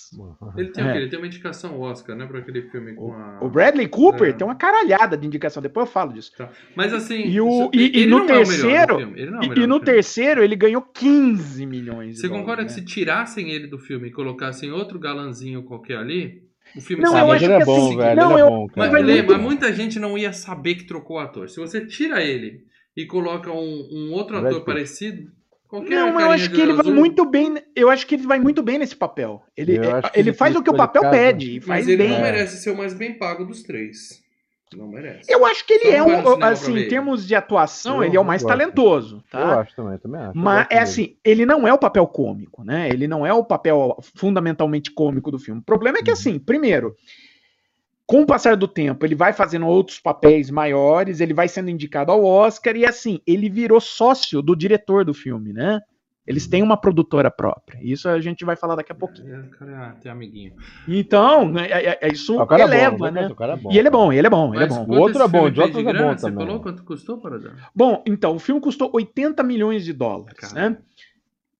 Ele 0.56 0.70
tem 0.70 0.82
o 0.84 0.88
É. 0.88 0.92
quê? 0.92 0.98
Ele 0.98 1.08
tem 1.10 1.18
uma 1.18 1.26
indicação 1.26 1.78
Oscar, 1.80 2.16
né? 2.16 2.26
Pra 2.26 2.38
aquele 2.38 2.62
filme 2.70 2.94
com 2.94 3.12
a. 3.12 3.38
O 3.42 3.48
Bradley 3.50 3.86
Cooper 3.88 4.30
É. 4.30 4.32
tem 4.32 4.46
uma 4.46 4.54
caralhada 4.54 5.16
de 5.16 5.26
indicação, 5.26 5.62
depois 5.62 5.86
eu 5.86 5.92
falo 5.92 6.14
disso. 6.14 6.32
Tá. 6.36 6.50
Mas 6.74 6.92
assim. 6.94 7.26
E, 7.26 7.38
o, 7.40 7.70
e, 7.74 8.02
e 8.02 8.06
no 8.06 8.18
não 8.20 8.24
é 8.24 8.28
terceiro, 8.38 8.96
filme, 8.98 9.20
ele 9.20 9.30
não 9.30 9.40
é 9.42 9.46
e, 9.58 9.66
no 9.66 9.80
terceiro 9.80 10.42
ele 10.42 10.56
ganhou 10.56 10.80
15 10.82 11.66
milhões 11.66 12.18
Você 12.20 12.28
concorda 12.28 12.62
dólares, 12.62 12.74
que 12.74 12.80
né? 12.80 12.86
se 12.86 12.94
tirassem 12.94 13.50
ele 13.50 13.66
do 13.66 13.78
filme 13.78 14.08
e 14.08 14.10
colocassem 14.12 14.72
outro 14.72 14.98
galanzinho 14.98 15.62
qualquer 15.64 15.98
ali, 15.98 16.42
o 16.74 16.80
filme 16.80 17.02
Não, 17.02 17.16
eu 17.18 17.26
mas 17.26 17.36
acho 17.36 17.44
ele 17.44 17.52
é 17.52 17.58
que 17.58 17.64
bom, 17.66 17.86
assim, 17.88 17.96
velho. 17.98 18.16
não, 18.20 18.30
ele 18.32 18.40
é 18.40 18.42
eu- 18.42 18.48
bom, 18.48 18.66
Mas, 18.76 18.90
muito- 18.90 19.32
mas 19.32 19.40
muita 19.42 19.72
gente 19.74 19.98
não 19.98 20.16
ia 20.16 20.32
saber 20.32 20.76
que 20.76 20.84
trocou 20.86 21.18
o 21.18 21.20
ator. 21.20 21.50
Se 21.50 21.60
você 21.60 21.84
tira 21.86 22.22
ele 22.22 22.60
e 22.96 23.04
coloca 23.06 23.52
um, 23.52 23.88
um 23.92 24.12
outro 24.12 24.38
ator 24.38 24.64
parecido, 24.64 25.30
qualquer 25.68 25.90
Não, 25.94 26.20
eu 26.20 26.30
acho 26.30 26.50
que 26.50 26.60
ele 26.60 26.72
vai 26.72 26.80
azul- 26.80 26.94
muito 26.94 27.24
bem. 27.24 27.56
Eu 27.76 27.90
acho 27.90 28.06
que 28.06 28.14
ele 28.14 28.26
vai 28.26 28.38
muito 28.38 28.62
bem 28.62 28.78
nesse 28.78 28.96
papel. 28.96 29.42
Ele, 29.56 29.76
Eu 29.76 29.80
que 29.80 29.88
ele 29.88 30.28
ele 30.30 30.32
faz 30.32 30.56
o 30.56 30.62
que 30.62 30.70
o 30.70 30.74
papel 30.74 31.02
casa. 31.02 31.16
pede 31.16 31.56
e 31.56 31.60
faz 31.60 31.80
Mas 31.80 31.88
ele 31.88 32.02
bem. 32.02 32.12
não 32.12 32.20
merece 32.22 32.56
ser 32.58 32.70
o 32.70 32.76
mais 32.76 32.94
bem 32.94 33.14
pago 33.18 33.44
dos 33.44 33.62
três. 33.62 34.26
Não 34.76 34.86
merece. 34.86 35.32
Eu 35.32 35.46
acho 35.46 35.66
que 35.66 35.72
ele 35.72 35.84
Só 35.84 35.92
é 35.92 36.02
vai 36.02 36.16
um, 36.36 36.44
assim, 36.44 36.76
em 36.78 36.88
termos 36.88 37.26
de 37.26 37.34
atuação, 37.34 37.96
Eu- 37.98 38.04
ele 38.04 38.16
é 38.16 38.20
o 38.20 38.22
eu 38.22 38.24
mais 38.24 38.42
gosto. 38.42 38.52
talentoso, 38.52 39.16
Eu 39.16 39.22
tá? 39.30 39.60
acho 39.60 39.74
também, 39.74 39.96
também 39.98 40.20
acho. 40.20 40.30
Eu 40.38 40.42
Mas 40.42 40.66
é 40.66 40.68
dele. 40.68 40.80
assim, 40.82 41.16
ele 41.24 41.46
não 41.46 41.66
é 41.66 41.72
o 41.72 41.78
papel 41.78 42.06
cômico, 42.06 42.62
né? 42.62 42.86
Ele 42.90 43.08
não 43.08 43.26
é 43.26 43.32
o 43.32 43.42
papel 43.42 43.96
fundamentalmente 44.14 44.90
cômico 44.90 45.30
do 45.30 45.38
filme. 45.38 45.60
O 45.62 45.64
problema 45.64 45.98
é 45.98 46.02
que 46.02 46.10
Uhum. 46.10 46.14
assim, 46.14 46.38
primeiro, 46.38 46.94
com 48.08 48.22
o 48.22 48.26
passar 48.26 48.56
do 48.56 48.66
tempo, 48.66 49.04
ele 49.04 49.14
vai 49.14 49.34
fazendo 49.34 49.66
outros 49.66 50.00
papéis 50.00 50.50
maiores, 50.50 51.20
ele 51.20 51.34
vai 51.34 51.46
sendo 51.46 51.68
indicado 51.68 52.10
ao 52.10 52.24
Oscar 52.24 52.74
e 52.74 52.86
assim, 52.86 53.20
ele 53.26 53.50
virou 53.50 53.78
sócio 53.82 54.40
do 54.40 54.56
diretor 54.56 55.04
do 55.04 55.12
filme, 55.12 55.52
né? 55.52 55.78
Eles 56.26 56.46
têm 56.46 56.62
uma 56.62 56.76
produtora 56.78 57.30
própria. 57.30 57.78
Isso 57.82 58.08
a 58.08 58.18
gente 58.18 58.44
vai 58.46 58.56
falar 58.56 58.76
daqui 58.76 58.92
a 58.92 58.94
pouquinho. 58.94 59.34
É, 59.34 59.38
o 59.40 59.50
cara 59.50 59.96
tem 60.02 60.10
amiguinho. 60.10 60.52
Então, 60.86 61.58
é- 61.58 61.84
é- 61.86 61.98
é- 62.02 62.08
isso 62.12 62.38
Ah, 62.38 62.44
o 62.44 62.46
cara 62.46 62.62
é 62.62 62.66
eleva, 62.66 62.96
bom, 62.96 63.10
né? 63.10 63.26
O 63.28 63.34
cara 63.34 63.52
é 63.52 63.56
bom. 63.56 63.72
E 63.72 63.78
ele 63.78 63.88
é 63.88 63.90
bom, 63.90 64.12
ele 64.12 64.26
é 64.26 64.30
bom, 64.30 64.54
ele 64.54 64.64
é 64.64 64.66
bom. 64.66 64.86
O 64.86 64.98
outro 64.98 65.22
é 65.22 65.28
bom, 65.28 65.50
de 65.50 65.56
fez 65.56 65.74
outros 65.74 65.86
é 65.86 65.98
bom 66.02 66.12
Você 66.16 66.26
também. 66.30 66.46
falou 66.46 66.60
quanto 66.62 66.82
custou, 66.84 67.18
Paradão? 67.18 67.52
Bom, 67.74 68.02
então, 68.06 68.36
o 68.36 68.38
filme 68.38 68.58
custou 68.60 68.90
80 68.92 69.42
milhões 69.42 69.84
de 69.84 69.92
dólares, 69.92 70.34
Cara. 70.38 70.70
né? 70.70 70.78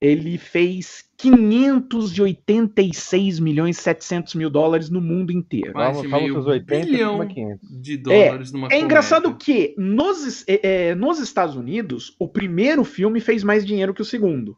Ele 0.00 0.38
fez 0.38 1.04
586 1.16 3.40
milhões 3.40 3.78
e 3.78 3.82
700 3.82 4.34
mil 4.34 4.48
dólares 4.50 4.88
no 4.90 5.00
mundo 5.00 5.32
inteiro. 5.32 5.72
Mais 5.74 5.96
Fala- 5.96 6.02
de 6.02 6.08
meio 6.12 6.32
seus 6.34 6.46
80, 6.46 6.86
bilhão 6.86 7.10
como 7.18 7.22
é 7.24 7.34
500. 7.34 7.82
de 7.82 7.96
dólares 7.96 8.52
numa 8.52 8.68
É 8.70 8.78
engraçado 8.80 9.22
comédia. 9.24 9.44
que 9.44 9.74
nos, 9.76 10.44
é, 10.48 10.90
é, 10.90 10.94
nos 10.94 11.18
Estados 11.18 11.56
Unidos, 11.56 12.14
o 12.18 12.28
primeiro 12.28 12.84
filme 12.84 13.18
fez 13.20 13.42
mais 13.42 13.64
dinheiro 13.66 13.92
que 13.94 14.02
o 14.02 14.04
segundo. 14.04 14.56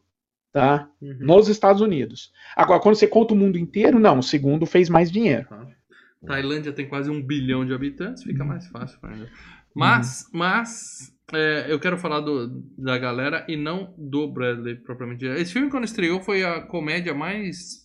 Tá? 0.52 0.88
Uhum. 1.00 1.16
Nos 1.20 1.48
Estados 1.48 1.80
Unidos. 1.80 2.32
Agora, 2.56 2.80
quando 2.80 2.96
você 2.96 3.06
conta 3.06 3.32
o 3.34 3.36
mundo 3.36 3.56
inteiro, 3.56 4.00
não, 4.00 4.18
o 4.18 4.22
segundo 4.22 4.66
fez 4.66 4.88
mais 4.88 5.08
dinheiro. 5.10 5.46
Tá. 5.48 5.64
Tailândia 6.26 6.72
tem 6.72 6.86
quase 6.88 7.10
um 7.10 7.22
bilhão 7.22 7.64
de 7.64 7.72
habitantes, 7.72 8.22
fica 8.22 8.44
mais 8.44 8.66
fácil 8.68 8.98
ainda. 9.02 9.28
Mas, 9.74 10.28
mas 10.32 11.12
é, 11.32 11.66
eu 11.68 11.78
quero 11.78 11.96
falar 11.96 12.20
do, 12.20 12.48
da 12.76 12.98
galera 12.98 13.44
e 13.48 13.56
não 13.56 13.94
do 13.96 14.28
Bradley 14.28 14.76
propriamente. 14.76 15.20
dito. 15.20 15.32
Esse 15.34 15.52
filme, 15.52 15.70
quando 15.70 15.84
estreou, 15.84 16.20
foi 16.20 16.42
a 16.44 16.60
comédia 16.60 17.14
mais. 17.14 17.84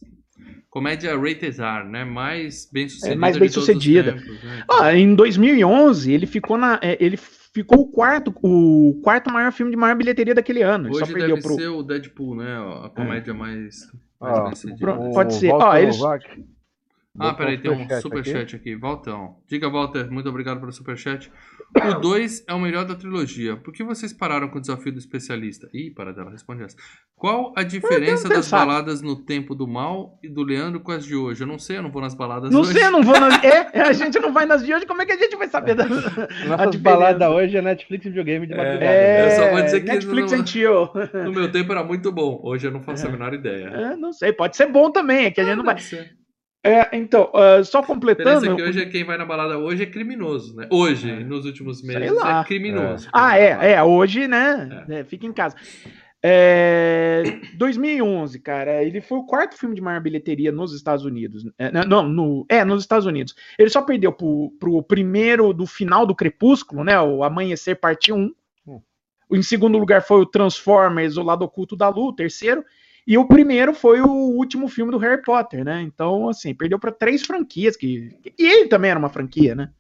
Comédia 0.70 1.16
rated 1.18 1.62
R, 1.62 1.90
né? 1.90 2.04
Mais 2.04 2.70
bem 2.72 2.90
sucedida. 2.90 3.14
É, 3.16 3.18
mais 3.18 3.38
bem 3.38 3.48
sucedida. 3.48 4.14
tempos, 4.14 4.44
né? 4.44 4.64
Ah, 4.70 4.94
em 4.94 5.16
2011, 5.16 6.12
ele 6.12 6.26
ficou 6.26 6.58
na. 6.58 6.80
é, 6.84 6.98
ele 7.00 7.16
ficou 7.18 7.80
o 7.80 7.92
quarto, 7.92 8.34
o 8.44 9.00
quarto 9.02 9.32
maior 9.32 9.54
filme 9.54 9.72
de 9.72 9.78
maior 9.78 9.96
bilheteria 9.96 10.36
daquele 10.36 10.62
ano. 10.62 10.90
Hoje 10.90 11.00
só 11.00 11.06
perdeu 11.06 11.36
deve 11.36 11.42
pro. 11.42 11.56
ser 11.56 11.68
o 11.68 11.82
Deadpool, 11.82 12.36
né? 12.36 12.58
A 12.84 12.90
comédia 12.90 13.34
mais, 13.34 13.76
mais 14.20 14.38
Ó, 14.40 14.44
bem 14.44 14.56
sucedida. 14.56 14.96
Pode 15.14 15.34
ser. 15.36 15.52
Ó, 15.54 15.78
eles- 15.78 15.98
Novak 15.98 16.44
Ah, 17.18 17.34
peraí, 17.34 17.58
tem 17.58 17.72
um 17.72 17.76
superchat 17.80 18.02
superchat 18.02 18.56
aqui. 18.58 18.76
Valtão. 18.76 19.38
Diga, 19.48 19.70
Walter, 19.70 20.12
muito 20.12 20.28
obrigado 20.28 20.60
pelo 20.60 20.72
superchat. 20.72 21.32
O 21.76 21.94
2 22.00 22.44
é 22.48 22.54
o 22.54 22.60
melhor 22.60 22.86
da 22.86 22.96
trilogia. 22.96 23.56
Por 23.58 23.74
que 23.74 23.84
vocês 23.84 24.12
pararam 24.14 24.48
com 24.50 24.58
o 24.58 24.62
desafio 24.62 24.92
do 24.92 25.00
especialista? 25.00 25.70
Ih, 25.74 25.92
para 25.92 26.12
dela, 26.14 26.32
responde 26.32 26.64
essa. 26.64 26.76
Qual 27.16 27.54
a 27.56 27.64
diferença 27.64 28.28
das 28.28 28.46
pensado. 28.46 28.66
baladas 28.68 29.02
no 29.02 29.16
Tempo 29.16 29.56
do 29.56 29.66
Mal 29.68 30.20
e 30.22 30.28
do 30.30 30.44
Leandro 30.44 30.80
com 30.82 30.92
as 30.92 31.06
de 31.06 31.16
hoje? 31.16 31.42
Eu 31.44 31.48
não 31.48 31.58
sei, 31.58 31.78
eu 31.78 31.84
não 31.84 31.92
vou 31.92 32.02
nas 32.02 32.14
baladas 32.14 32.52
Não 32.52 32.62
hoje. 32.62 32.74
sei, 32.74 32.84
eu 32.84 32.92
não 32.92 33.02
vou 33.02 33.20
nas. 33.20 33.36
É, 33.44 33.82
a 33.82 33.94
gente 33.94 34.20
não 34.20 34.34
vai 34.34 34.46
nas 34.46 34.66
de 34.66 34.74
hoje, 34.74 34.86
como 34.86 35.02
é 35.02 35.06
que 35.06 35.12
a 35.14 35.18
gente 35.18 35.36
vai 35.38 35.48
saber 35.48 35.76
das. 35.76 35.90
a 35.90 36.46
Nossas 36.58 36.76
baladas 36.76 37.30
hoje 37.30 37.56
é 37.58 37.62
Netflix 37.62 38.06
e 38.06 38.10
videogame 38.10 38.46
de 38.48 38.56
madrugada. 38.56 38.86
É, 38.86 39.26
Eu 39.26 39.32
só 39.32 39.52
vou 39.52 39.62
dizer 39.62 39.82
que 39.82 39.88
Netflix 39.88 40.32
não- 40.32 40.40
and 40.40 40.46
chill. 40.46 40.90
No 41.26 41.32
meu 41.32 41.52
tempo 41.52 41.72
era 41.72 41.84
muito 41.84 42.12
bom. 42.12 42.40
Hoje 42.44 42.68
eu 42.68 42.72
não 42.72 42.82
faço 42.82 43.08
a 43.08 43.10
menor 43.12 43.34
ideia. 43.34 43.66
É, 43.68 43.96
não 43.96 44.12
sei, 44.12 44.34
pode 44.34 44.56
ser 44.58 44.68
bom 44.72 44.92
também, 44.92 45.26
é 45.26 45.32
que 45.32 45.40
a 45.42 45.46
gente 45.46 45.56
não 45.58 45.64
vai. 45.64 45.76
Deve 45.76 45.88
ser. 45.88 46.16
É, 46.66 46.98
então, 46.98 47.30
ah, 47.36 47.64
só 47.64 47.84
completando. 47.84 48.52
é 48.52 48.56
que 48.56 48.64
hoje 48.64 48.82
é 48.82 48.86
quem 48.88 49.04
vai 49.04 49.18
na 49.18 49.26
balada 49.26 49.58
hoje 49.60 49.84
é 49.84 49.86
criminoso, 49.86 50.56
né? 50.56 50.68
Hoje, 50.72 51.12
É. 51.12 51.20
nos 51.24 51.46
últimos 51.46 51.80
Sei 51.82 51.96
meses, 51.96 52.16
lá. 52.18 52.42
é 52.42 52.44
criminoso. 52.44 53.08
Ah, 53.14 53.38
é, 53.38 53.74
é, 53.74 53.84
hoje, 53.84 54.28
né? 54.28 54.86
é, 54.90 55.04
fica 55.04 55.28
em 55.28 55.32
casa. 55.32 55.56
É, 56.28 57.22
2011, 57.56 58.40
cara, 58.40 58.84
ele 58.84 59.00
foi 59.00 59.20
o 59.20 59.28
quarto 59.28 59.56
filme 59.56 59.76
de 59.76 59.82
maior 59.82 60.02
bilheteria 60.02 60.52
nos 60.52 60.74
Estados 60.74 61.06
Unidos. 61.06 61.46
É, 61.60 61.72
não, 61.86 62.02
no, 62.10 62.44
é, 62.50 62.66
nos 62.66 62.82
Estados 62.82 63.06
Unidos. 63.06 63.36
Ele 63.60 63.70
só 63.70 63.84
perdeu 63.84 64.12
pro, 64.12 64.52
pro 64.60 64.82
primeiro 64.82 65.54
do 65.54 65.68
final 65.68 66.04
do 66.04 66.16
Crepúsculo, 66.16 66.84
né? 66.84 67.00
O 67.00 67.24
Amanhecer 67.24 67.80
Parte 67.80 68.12
1. 68.12 68.34
Hum. 68.66 68.82
Em 69.32 69.44
segundo 69.44 69.78
lugar 69.78 70.02
foi 70.02 70.20
o 70.22 70.26
Transformers, 70.26 71.16
O 71.16 71.22
Lado 71.22 71.46
Oculto 71.46 71.76
da 71.76 71.90
Lua, 71.90 72.10
o 72.10 72.16
terceiro. 72.16 72.66
E 73.08 73.18
o 73.18 73.28
primeiro 73.28 73.74
foi 73.74 74.02
o 74.02 74.08
último 74.08 74.68
filme 74.68 74.92
do 74.92 74.98
Harry 74.98 75.22
Potter, 75.22 75.64
né? 75.64 75.82
Então, 75.82 76.28
assim, 76.30 76.54
perdeu 76.56 76.80
para 76.80 76.92
três 76.92 77.24
franquias. 77.26 77.78
Que... 77.78 78.10
E 78.38 78.46
ele 78.46 78.68
também 78.68 78.90
era 78.92 79.00
uma 79.00 79.10
franquia, 79.10 79.54
né? 79.54 79.72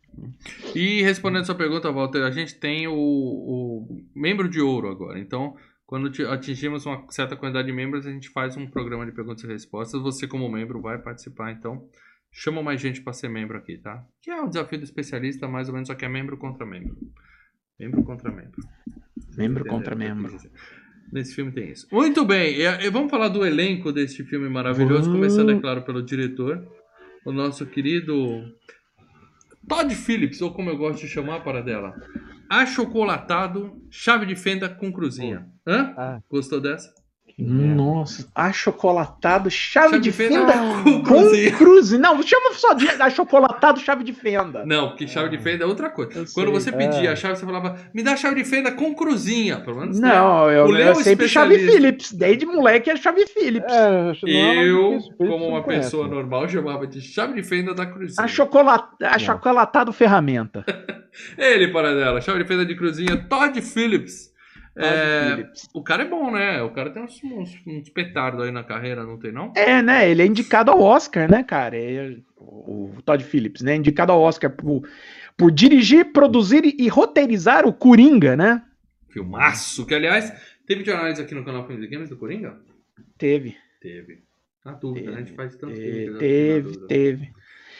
E 0.76 1.02
respondendo 1.02 1.42
a 1.42 1.46
sua 1.46 1.56
pergunta, 1.56 1.92
Walter, 1.92 2.24
a 2.24 2.32
gente 2.32 2.56
tem 2.56 2.88
o, 2.88 2.94
o 2.94 4.06
membro 4.16 4.48
de 4.48 4.62
ouro 4.62 4.90
agora. 4.90 5.20
Então, 5.20 5.56
Quando 5.86 6.10
ti- 6.10 6.24
atingirmos 6.26 6.86
uma 6.86 7.06
certa 7.10 7.36
quantidade 7.36 7.68
de 7.68 7.74
membros, 7.74 8.08
a 8.08 8.12
gente 8.12 8.30
faz 8.30 8.58
um 8.58 8.66
programa 8.66 9.06
de 9.06 9.12
perguntas 9.12 9.44
e 9.44 9.48
respostas. 9.48 10.02
Você, 10.02 10.28
como 10.28 10.50
membro, 10.50 10.82
vai 10.82 10.98
participar. 10.98 11.52
Então, 11.52 11.88
chama 12.32 12.64
mais 12.64 12.82
gente 12.82 13.02
para 13.02 13.14
ser 13.14 13.30
membro 13.30 13.58
aqui, 13.58 13.78
tá? 13.78 14.04
Que 14.22 14.32
é 14.32 14.42
o 14.42 14.48
desafio 14.48 14.80
do 14.80 14.84
especialista, 14.84 15.48
mais 15.48 15.68
ou 15.68 15.74
menos, 15.74 15.88
só 15.88 15.96
que 15.96 16.04
é 16.06 16.10
membro 16.10 16.38
contra 16.38 16.66
membro. 16.66 16.98
Membro 17.80 18.04
contra 18.04 18.32
membro. 18.32 18.62
Membro 19.38 19.62
Entendeu? 19.62 19.66
contra 19.66 19.96
membro. 19.96 20.38
Nesse 21.16 21.34
filme 21.34 21.50
tem 21.50 21.72
isso. 21.72 21.88
Muito 21.90 22.26
bem, 22.26 22.56
e, 22.58 22.64
e 22.64 22.90
vamos 22.90 23.10
falar 23.10 23.30
do 23.30 23.46
elenco 23.46 23.90
deste 23.90 24.22
filme 24.26 24.50
maravilhoso, 24.50 25.04
Vamos. 25.04 25.16
começando, 25.16 25.50
é 25.52 25.60
claro, 25.62 25.82
pelo 25.84 26.04
diretor, 26.04 26.62
o 27.26 27.32
nosso 27.32 27.66
querido 27.66 28.44
Todd 29.66 29.96
Phillips, 29.96 30.42
ou 30.42 30.52
como 30.52 30.70
eu 30.70 30.76
gosto 30.78 31.00
de 31.00 31.08
chamar 31.08 31.42
para 31.42 31.62
dela, 31.62 31.96
achocolatado, 32.50 33.82
chave 33.90 34.26
de 34.26 34.36
fenda 34.36 34.68
com 34.68 34.92
cruzinha. 34.92 35.48
Hã? 35.66 35.94
Ah, 35.96 36.20
Gostou 36.30 36.60
dessa? 36.60 36.94
Merda. 37.38 37.76
Nossa, 37.76 38.28
achocolatado, 38.34 39.50
chave, 39.52 39.90
Chave 39.90 40.00
de 40.02 40.10
de 40.10 40.16
fenda 40.16 40.54
fenda 40.54 40.84
com 40.84 41.04
cruzinha. 41.04 41.52
com 41.52 41.58
cruze. 41.58 41.98
Não, 41.98 42.24
chama 42.24 42.54
só 42.54 42.74
de 42.74 42.88
achocolatado, 42.90 43.80
chave 43.80 44.04
de 44.04 44.14
fenda. 44.14 44.66
Não, 44.66 44.90
porque 44.90 45.08
chave 45.08 45.30
de 45.30 45.38
fenda 45.44 45.64
é 45.64 45.68
outra 45.68 45.90
coisa. 45.90 46.12
Eu 46.20 46.26
Quando 46.34 46.48
sei. 46.48 46.54
você 46.54 46.72
pedia 46.72 47.10
É. 47.10 47.14
a 47.14 47.16
chave, 47.16 47.36
você 47.36 47.46
falava, 47.46 47.78
me 47.94 48.02
dá 48.04 48.16
chave 48.16 48.42
de 48.42 48.50
fenda 48.50 48.72
com 48.72 48.94
cruzinha. 48.96 49.60
Pelo 49.60 49.80
menos 49.82 50.00
né? 50.00 50.08
Não, 50.08 50.50
eu, 50.50 50.66
O 50.66 50.72
Léo 50.72 50.88
eu 50.90 50.96
sempre 50.96 51.28
chave. 51.28 51.60
Phillips. 51.60 52.12
Desde 52.12 52.46
moleque 52.46 52.90
é 52.90 52.96
chave 52.96 53.26
Phillips. 53.28 53.74
É, 53.74 54.12
é 54.28 54.68
Eu, 54.70 54.98
isso 54.98 55.12
como 55.18 55.48
uma 55.48 55.64
pessoa 55.64 56.08
né? 56.08 56.14
normal, 56.16 56.48
chamava 56.48 56.88
de 56.88 57.02
chave 57.02 57.34
de 57.34 57.44
fenda 57.44 57.74
da 57.74 57.86
cruzinha. 57.86 58.24
Achocolat... 58.24 58.86
Achocolatado 59.02 59.92
ferramenta. 59.92 60.64
Ele, 61.38 61.70
para 61.70 61.94
dela, 61.96 62.20
chave 62.22 62.40
de 62.44 62.48
fenda 62.48 62.66
de 62.66 62.76
cruzinha, 62.76 63.18
Todd 63.30 63.62
Phillips. 63.62 64.34
É, 64.78 65.50
o 65.74 65.82
cara 65.82 66.04
é 66.04 66.10
bom, 66.10 66.32
né? 66.32 66.62
O 66.62 66.70
cara 66.72 66.90
tem 66.90 67.02
uns, 67.02 67.24
uns, 67.24 67.56
uns 67.66 67.90
petardos 67.90 68.44
aí 68.44 68.52
na 68.52 68.64
carreira, 68.64 69.06
não 69.06 69.18
tem 69.18 69.32
não? 69.32 69.54
É, 69.56 69.82
né? 69.82 70.10
Ele 70.10 70.22
é 70.22 70.26
indicado 70.26 70.70
ao 70.70 70.82
Oscar, 70.82 71.32
né, 71.32 71.44
cara? 71.44 71.78
É, 71.78 72.18
o, 72.36 72.92
o 72.98 73.02
Todd 73.02 73.24
Phillips, 73.24 73.62
né? 73.62 73.76
Indicado 73.76 74.12
ao 74.12 74.22
Oscar 74.22 74.52
por, 74.52 74.86
por 75.38 75.50
dirigir, 75.50 76.12
produzir 76.12 76.66
e, 76.66 76.76
e 76.78 76.88
roteirizar 76.90 77.66
o 77.66 77.72
Coringa, 77.72 78.36
né? 78.36 78.62
Filmaço, 79.10 79.86
que 79.86 79.96
aliás, 79.96 80.34
teve 80.68 80.84
de 80.84 80.92
análise 80.92 81.22
aqui 81.22 81.34
no 81.34 81.46
canal 81.46 81.66
Filmes 81.66 81.90
Games 81.90 82.10
do 82.10 82.18
Coringa? 82.18 82.60
Teve. 83.18 83.56
Teve. 83.80 84.24
Na 84.66 84.74
dúvida, 84.74 85.12
né? 85.12 85.18
A 85.18 85.20
gente 85.22 85.36
faz 85.36 85.56
tanto 85.56 85.74
filme 85.74 85.92
que 85.92 86.18
Teve, 86.18 86.18
teve, 86.18 86.88
teve. 86.88 87.34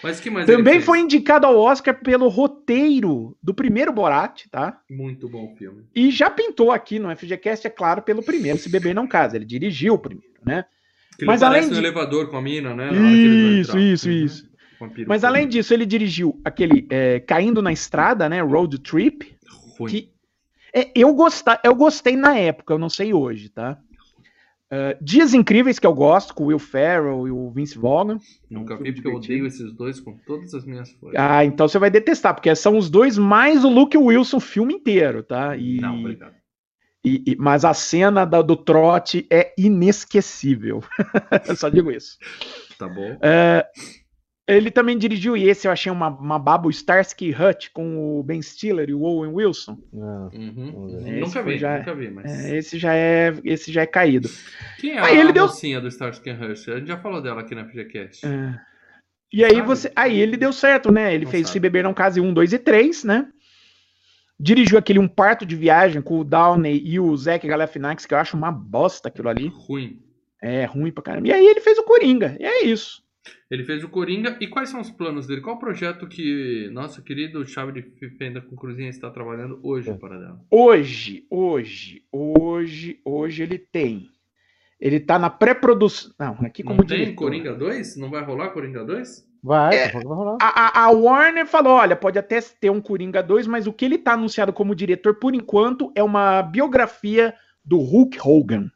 Mas 0.06 0.20
que 0.20 0.30
mais 0.30 0.46
Também 0.46 0.80
foi 0.80 1.00
indicado 1.00 1.48
ao 1.48 1.58
Oscar 1.58 2.00
pelo 2.00 2.28
roteiro 2.28 3.36
do 3.42 3.54
primeiro 3.56 3.92
Borat, 3.92 4.46
tá? 4.52 4.80
Muito 4.90 5.28
bom 5.28 5.52
o 5.52 5.56
filme. 5.56 5.84
E 5.96 6.12
já 6.12 6.30
pintou 6.30 6.72
aqui 6.72 7.00
no 7.00 7.10
FGCast, 7.16 7.66
é 7.66 7.70
claro, 7.72 8.04
pelo 8.04 8.22
primeiro, 8.22 8.60
Se 8.60 8.70
Beber 8.70 8.94
Não 8.94 9.08
Casa. 9.08 9.36
Ele 9.36 9.46
dirigiu 9.46 9.96
o 9.96 10.00
primeiro, 10.00 10.30
né? 10.46 10.66
Que 11.18 11.26
Mas 11.26 11.42
ele 11.42 11.48
aparece 11.48 11.68
além 11.68 11.70
no 11.70 11.74
de- 11.82 11.88
elevador 11.88 12.30
com 12.30 12.38
a 12.38 12.42
mina, 12.42 12.76
né? 12.76 12.90
Isso, 13.60 13.78
isso, 13.80 14.08
Uhum. 14.10 14.14
isso. 14.26 14.50
Vampiro 14.80 15.08
Mas 15.10 15.22
filme. 15.22 15.36
além 15.38 15.48
disso, 15.48 15.74
ele 15.74 15.86
dirigiu 15.86 16.40
aquele 16.46 16.86
é, 16.90 17.20
Caindo 17.22 17.62
na 17.62 17.72
Estrada, 17.72 18.28
né? 18.30 18.42
Road 18.42 18.78
Trip. 18.80 19.34
Ruim. 19.80 19.90
que- 19.92 20.10
É, 20.74 20.92
eu, 20.94 21.14
gostar, 21.14 21.60
eu 21.64 21.74
gostei 21.74 22.16
na 22.18 22.38
época, 22.38 22.74
eu 22.74 22.78
não 22.78 22.90
sei 22.90 23.14
hoje, 23.14 23.48
tá? 23.50 23.78
Ah, 24.72 24.98
Dias 25.02 25.34
Incríveis, 25.34 25.78
que 25.80 25.86
eu 25.86 25.94
gosto, 25.94 26.34
com 26.34 26.44
o 26.44 26.48
Will 26.48 26.60
Ferrell 26.60 27.28
e 27.28 27.32
o 27.32 27.52
Vince 27.52 27.78
Vaughn. 27.78 28.18
Nunca 28.50 28.76
vi 28.78 28.92
porque 28.94 29.08
eu 29.08 29.16
odeio 29.16 29.46
esses 29.46 29.72
dois 29.74 30.00
com 30.00 30.18
todas 30.26 30.54
as 30.54 30.66
minhas 30.66 30.92
forças. 30.94 31.20
Ah, 31.20 31.46
então 31.46 31.68
você 31.68 31.78
vai 31.80 31.90
detestar, 31.92 32.34
porque 32.34 32.54
são 32.56 32.78
os 32.78 32.90
dois 32.90 33.18
mais 33.18 33.64
o 33.64 33.70
Luke 33.70 33.98
Wilson 33.98 34.38
o 34.38 34.42
filme 34.42 34.74
inteiro, 34.74 35.22
tá? 35.24 35.56
E, 35.56 35.78
Não, 35.80 36.00
obrigado. 36.00 36.34
e- 37.06 37.24
e- 37.28 37.36
mas 37.38 37.64
a 37.64 37.74
cena 37.76 38.26
da- 38.26 38.42
do 38.42 38.56
trote 38.56 39.28
é 39.32 39.54
inesquecível. 39.58 40.84
Eu 41.48 41.56
só 41.56 41.70
digo 41.70 41.92
isso. 41.92 42.18
Tá 42.80 42.88
bom. 42.90 43.18
É, 43.22 43.66
ele 44.48 44.70
também 44.70 44.98
dirigiu, 44.98 45.36
e 45.36 45.48
esse 45.50 45.68
eu 45.68 45.72
achei 45.72 45.92
uma, 45.92 46.08
uma 46.10 46.38
baba, 46.38 46.68
o 46.68 46.70
Starsky 46.70 47.32
Hutch, 47.32 47.70
com 47.74 48.20
o 48.20 48.24
Ben 48.24 48.42
Stiller 48.42 48.90
e 48.90 48.94
o 48.94 49.02
Owen 49.02 49.34
Wilson. 49.34 49.78
Não. 49.92 50.30
Uhum. 50.34 51.00
Ver. 51.04 51.20
Nunca 51.20 51.40
Esse 51.40 51.50
vi, 51.50 51.58
já- 51.58 51.78
nunca 51.80 51.96
vi, 51.96 52.12
mas... 52.12 52.46
É, 52.46 52.58
esse 52.58 52.78
já 52.78 52.94
é 52.96 53.34
esse 53.44 53.72
já 53.72 53.82
é 53.82 53.86
caído. 53.88 54.30
Quem 54.80 54.92
é 54.92 55.00
Aí 55.00 55.18
a 55.18 55.20
ele 55.20 55.34
deu- 55.34 55.48
mocinha 55.48 55.82
do 55.82 55.88
Starsky 55.88 56.30
Hutch? 56.32 56.68
A 56.70 56.78
gente 56.78 56.88
já 56.88 56.98
falou 56.98 57.22
dela 57.22 57.42
aqui 57.42 57.56
na 57.56 57.66
FGCast. 57.66 58.26
É. 58.26 58.60
E 59.34 59.44
aí 59.44 59.56
Sabe? 59.56 59.68
você. 59.68 59.92
Aí 59.96 60.20
ele 60.20 60.38
deu 60.38 60.54
certo, 60.54 60.92
né? 60.92 61.14
Ele 61.14 61.26
Não 61.26 61.32
fez 61.32 61.48
sabe. 61.48 61.54
Se 61.54 61.60
Beber 61.60 61.84
Não 61.84 61.94
Case 61.94 62.22
1, 62.22 62.34
2 62.34 62.54
e 62.54 62.60
3, 62.60 63.04
né? 63.04 63.28
Dirigiu 64.40 64.78
aquele 64.78 65.00
Um 65.00 65.08
Parto 65.08 65.46
de 65.46 65.56
Viagem 65.56 66.02
com 66.02 66.20
o 66.20 66.24
Downey 66.24 66.82
e 66.86 67.00
o 67.00 67.16
Zac 67.18 67.46
Galifianakis, 67.48 68.06
que 68.06 68.14
eu 68.14 68.18
acho 68.18 68.36
uma 68.38 68.52
bosta 68.52 69.08
aquilo 69.10 69.30
ali. 69.30 69.48
Ruim. 69.48 70.00
É 70.42 70.66
ruim 70.66 70.92
pra 70.92 71.02
caramba. 71.04 71.28
E 71.28 71.32
aí 71.34 71.46
ele 71.46 71.62
fez 71.62 71.78
o 71.78 71.84
Coringa. 71.84 72.36
E 72.40 72.44
é 72.46 72.66
isso. 72.66 73.02
Ele 73.50 73.64
fez 73.64 73.84
o 73.84 73.90
Coringa. 73.90 74.38
E 74.40 74.48
quais 74.48 74.70
são 74.70 74.80
os 74.82 74.90
planos 74.92 75.28
dele? 75.28 75.42
Qual 75.42 75.56
o 75.56 75.60
projeto 75.60 76.08
que 76.08 76.70
nosso 76.72 77.02
querido 77.04 77.46
Chave 77.46 77.82
de 77.82 78.10
Fenda 78.18 78.42
com 78.42 78.56
Cruzinha 78.56 78.90
está 78.90 79.10
trabalhando 79.10 79.60
hoje 79.64 79.90
É. 79.90 79.94
para 79.94 80.18
dela? 80.18 80.40
Hoje, 80.50 81.26
hoje, 81.30 82.04
hoje, 82.12 83.00
hoje 83.04 83.44
ele 83.44 83.58
tem. 83.58 84.08
Ele 84.80 85.00
tá 85.00 85.18
na 85.18 85.30
pré-produção. 85.30 86.12
Não, 86.20 86.34
aqui 86.46 86.62
como 86.62 86.78
Não 86.80 86.86
tem 86.86 86.98
diretor. 87.00 87.16
Coringa 87.16 87.54
2? 87.54 87.98
Não 87.98 88.10
vai 88.10 88.24
rolar 88.24 88.50
Coringa 88.50 88.84
2? 88.84 89.26
Vai, 89.42 89.76
É. 89.78 89.92
vai 89.92 90.04
rolar. 90.04 90.38
A, 90.42 90.82
a- 90.82 90.84
a 90.86 90.90
Warner 90.92 91.46
falou: 91.46 91.74
olha, 91.74 91.96
pode 91.96 92.18
até 92.20 92.42
ter 92.42 92.70
um 92.70 92.82
Coringa 92.82 93.22
2, 93.24 93.48
mas 93.48 93.68
o 93.68 93.74
que 93.74 93.86
ele 93.86 93.98
tá 93.98 94.14
anunciado 94.14 94.52
como 94.52 94.76
diretor, 94.76 95.16
por 95.16 95.34
enquanto, 95.34 95.92
é 95.96 96.04
uma 96.04 96.42
biografia 96.42 97.34
do 97.64 97.78
Hulk 97.78 98.18
Hogan. 98.22 98.70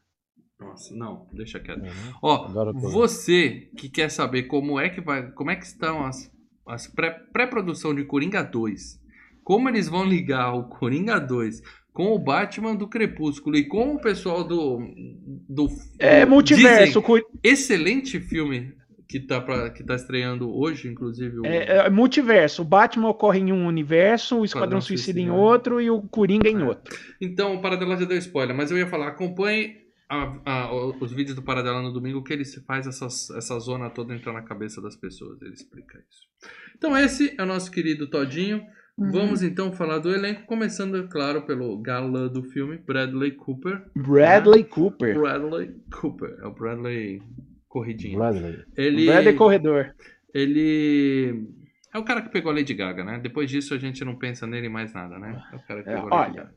Nossa, 0.60 0.94
não, 0.94 1.26
deixa 1.32 1.58
quieto. 1.58 1.80
Uhum. 1.80 2.12
Ó, 2.22 2.48
você 2.74 3.68
que 3.76 3.88
quer 3.88 4.10
saber 4.10 4.44
como 4.44 4.78
é 4.78 4.88
que 4.90 5.00
vai, 5.00 5.30
como 5.32 5.50
é 5.50 5.56
que 5.56 5.64
estão 5.64 6.04
as, 6.04 6.30
as 6.68 6.86
pré- 6.86 7.18
pré-produção 7.32 7.94
de 7.94 8.04
Coringa 8.04 8.42
2, 8.42 9.00
como 9.42 9.68
eles 9.68 9.88
vão 9.88 10.04
ligar 10.04 10.52
o 10.54 10.64
Coringa 10.68 11.18
2 11.18 11.62
com 11.92 12.12
o 12.12 12.18
Batman 12.18 12.76
do 12.76 12.86
Crepúsculo 12.86 13.56
e 13.56 13.64
com 13.66 13.94
o 13.94 14.00
pessoal 14.00 14.44
do 14.44 14.78
do, 15.48 15.68
É 15.98 16.24
do- 16.24 16.30
multiverso. 16.30 17.00
dizem, 17.00 17.24
excelente 17.42 18.20
filme 18.20 18.74
que 19.08 19.18
tá 19.18 19.40
para 19.40 19.70
que 19.70 19.82
tá 19.82 19.96
estreando 19.96 20.48
hoje, 20.56 20.86
inclusive 20.86 21.40
o 21.40 21.44
É, 21.46 21.86
é 21.86 21.90
multiverso. 21.90 22.62
O 22.62 22.64
Batman 22.64 23.08
ocorre 23.08 23.40
em 23.40 23.50
um 23.52 23.66
universo, 23.66 24.38
o 24.38 24.44
Esquadrão 24.44 24.80
Suicida 24.80 25.18
em 25.18 25.24
em 25.24 25.30
outro 25.30 25.80
e 25.80 25.90
o 25.90 26.00
Coringa 26.02 26.48
em 26.48 26.60
É. 26.62 26.64
outro. 26.64 26.96
Então, 27.20 27.56
o 27.56 27.60
Paradela 27.60 27.96
já 27.96 28.04
deu 28.04 28.16
spoiler, 28.18 28.54
mas 28.56 28.70
eu 28.70 28.78
ia 28.78 28.86
falar, 28.86 29.08
acompanhe 29.08 29.78
a- 30.10 30.40
a- 30.44 30.72
os 31.00 31.12
vídeos 31.12 31.36
do 31.36 31.42
Paradela 31.42 31.80
no 31.80 31.92
domingo, 31.92 32.22
que 32.24 32.32
ele 32.32 32.44
se 32.44 32.64
faz 32.64 32.86
essas- 32.86 33.30
essa 33.30 33.58
zona 33.60 33.88
toda 33.88 34.14
entrar 34.14 34.32
na 34.32 34.42
cabeça 34.42 34.82
das 34.82 34.96
pessoas, 34.96 35.40
ele 35.40 35.54
explica 35.54 35.98
isso. 35.98 36.52
Então, 36.76 36.96
esse 36.98 37.34
é 37.38 37.42
o 37.42 37.46
nosso 37.46 37.70
querido 37.70 38.08
Todinho. 38.10 38.62
Uhum. 38.98 39.10
Vamos 39.12 39.42
então 39.42 39.72
falar 39.72 39.98
do 39.98 40.12
elenco, 40.12 40.44
começando, 40.46 40.96
é 40.98 41.06
claro, 41.06 41.42
pelo 41.46 41.78
galã 41.80 42.26
do 42.28 42.42
filme, 42.42 42.76
Bradley 42.76 43.30
Cooper. 43.32 43.82
Bradley 43.96 44.64
Cooper. 44.64 45.18
Bradley 45.18 45.74
Cooper, 46.00 46.36
é 46.42 46.46
o 46.46 46.52
Bradley 46.52 47.22
Corridinha. 47.68 48.18
Bradley. 48.18 48.64
Ele, 48.76 49.06
Bradley 49.06 49.34
Corredor. 49.36 49.94
ele 50.34 51.46
é 51.94 51.98
o 51.98 52.04
cara 52.04 52.20
que 52.22 52.28
pegou 52.30 52.50
a 52.50 52.54
Lady 52.54 52.74
Gaga, 52.74 53.04
né? 53.04 53.18
Depois 53.22 53.48
disso 53.50 53.72
a 53.74 53.78
gente 53.78 54.04
não 54.04 54.16
pensa 54.16 54.46
nele 54.46 54.68
mais 54.68 54.92
nada, 54.92 55.18
né? 55.18 55.42
É 55.52 55.56
o 55.56 55.66
cara 55.66 55.82
que 55.82 55.88
É, 55.88 55.94
pegou 55.94 56.12
a 56.12 56.16
Lady 56.20 56.30
olha, 56.32 56.42
Gaga. 56.44 56.54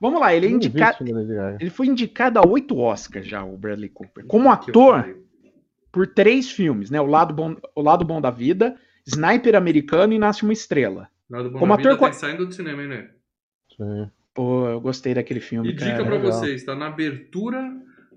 Vamos 0.00 0.20
lá, 0.20 0.34
ele 0.34 0.46
é 0.46 0.50
indicado. 0.50 1.04
da. 1.04 1.56
Ele 1.60 1.70
foi 1.70 1.86
indicado 1.86 2.38
a 2.38 2.46
oito 2.46 2.78
Oscars 2.78 3.26
já, 3.26 3.42
o 3.44 3.56
Bradley 3.56 3.88
Cooper. 3.88 4.24
Como 4.26 4.50
ator, 4.50 5.16
por 5.92 6.06
três 6.06 6.50
filmes, 6.50 6.90
né? 6.90 7.00
O 7.00 7.06
Lado 7.06 7.32
Bom, 7.32 7.56
o 7.74 7.80
Lado 7.82 8.04
Bom 8.04 8.20
da 8.20 8.30
Vida, 8.30 8.76
Sniper 9.06 9.54
Americano 9.54 10.12
e 10.12 10.18
Nasce 10.18 10.42
uma 10.42 10.52
Estrela. 10.52 11.08
Nada 11.28 11.48
bom 11.48 11.58
Como 11.58 11.76
vida 11.76 11.88
ator, 11.90 11.98
tá 11.98 12.06
qual- 12.06 12.12
saindo 12.12 12.46
do 12.46 12.52
cinema, 12.52 12.82
hein, 12.82 12.88
né? 12.88 13.10
Sim. 13.76 14.10
Pô, 14.34 14.66
eu 14.68 14.80
gostei 14.80 15.14
daquele 15.14 15.40
filme, 15.40 15.68
E 15.70 15.72
dica 15.72 15.90
cara. 15.92 16.04
pra 16.04 16.16
legal. 16.16 16.32
vocês, 16.32 16.64
tá 16.64 16.74
na 16.74 16.88
abertura 16.88 17.72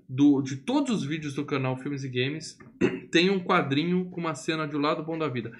do, 0.08 0.42
de 0.42 0.56
todos 0.56 0.90
os 1.02 1.04
vídeos 1.04 1.34
do 1.34 1.44
canal 1.44 1.76
Filmes 1.76 2.02
e 2.04 2.08
Games, 2.08 2.58
tem 3.12 3.30
um 3.30 3.38
quadrinho 3.38 4.06
com 4.06 4.20
uma 4.20 4.34
cena 4.34 4.66
de 4.66 4.74
O 4.76 4.80
Lado 4.80 5.02
Bom 5.04 5.16
da 5.16 5.28
Vida. 5.28 5.52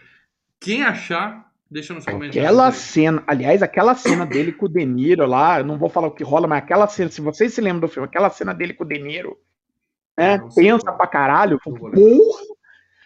Quem 0.60 0.82
achar, 0.82 1.47
deixa 1.70 1.94
nos 1.94 2.04
comentários. 2.04 2.44
Aquela 2.44 2.72
cena, 2.72 3.22
aliás, 3.26 3.62
aquela 3.62 3.94
cena 3.94 4.24
dele 4.24 4.52
com 4.52 4.66
o 4.66 4.68
De 4.68 4.84
Niro 4.84 5.26
lá, 5.26 5.60
eu 5.60 5.64
não 5.64 5.78
vou 5.78 5.88
falar 5.88 6.08
o 6.08 6.14
que 6.14 6.24
rola, 6.24 6.46
mas 6.46 6.58
aquela 6.58 6.86
cena, 6.88 7.10
se 7.10 7.20
vocês 7.20 7.52
se 7.52 7.60
lembram 7.60 7.80
do 7.80 7.88
filme, 7.88 8.06
aquela 8.06 8.30
cena 8.30 8.54
dele 8.54 8.74
com 8.74 8.84
o 8.84 8.88
De 8.88 8.98
Niro, 8.98 9.36
né, 10.16 10.36
Não 10.38 10.48
pensa 10.48 10.92
pra 10.92 11.06
caralho, 11.06 11.60
porra! 11.62 12.42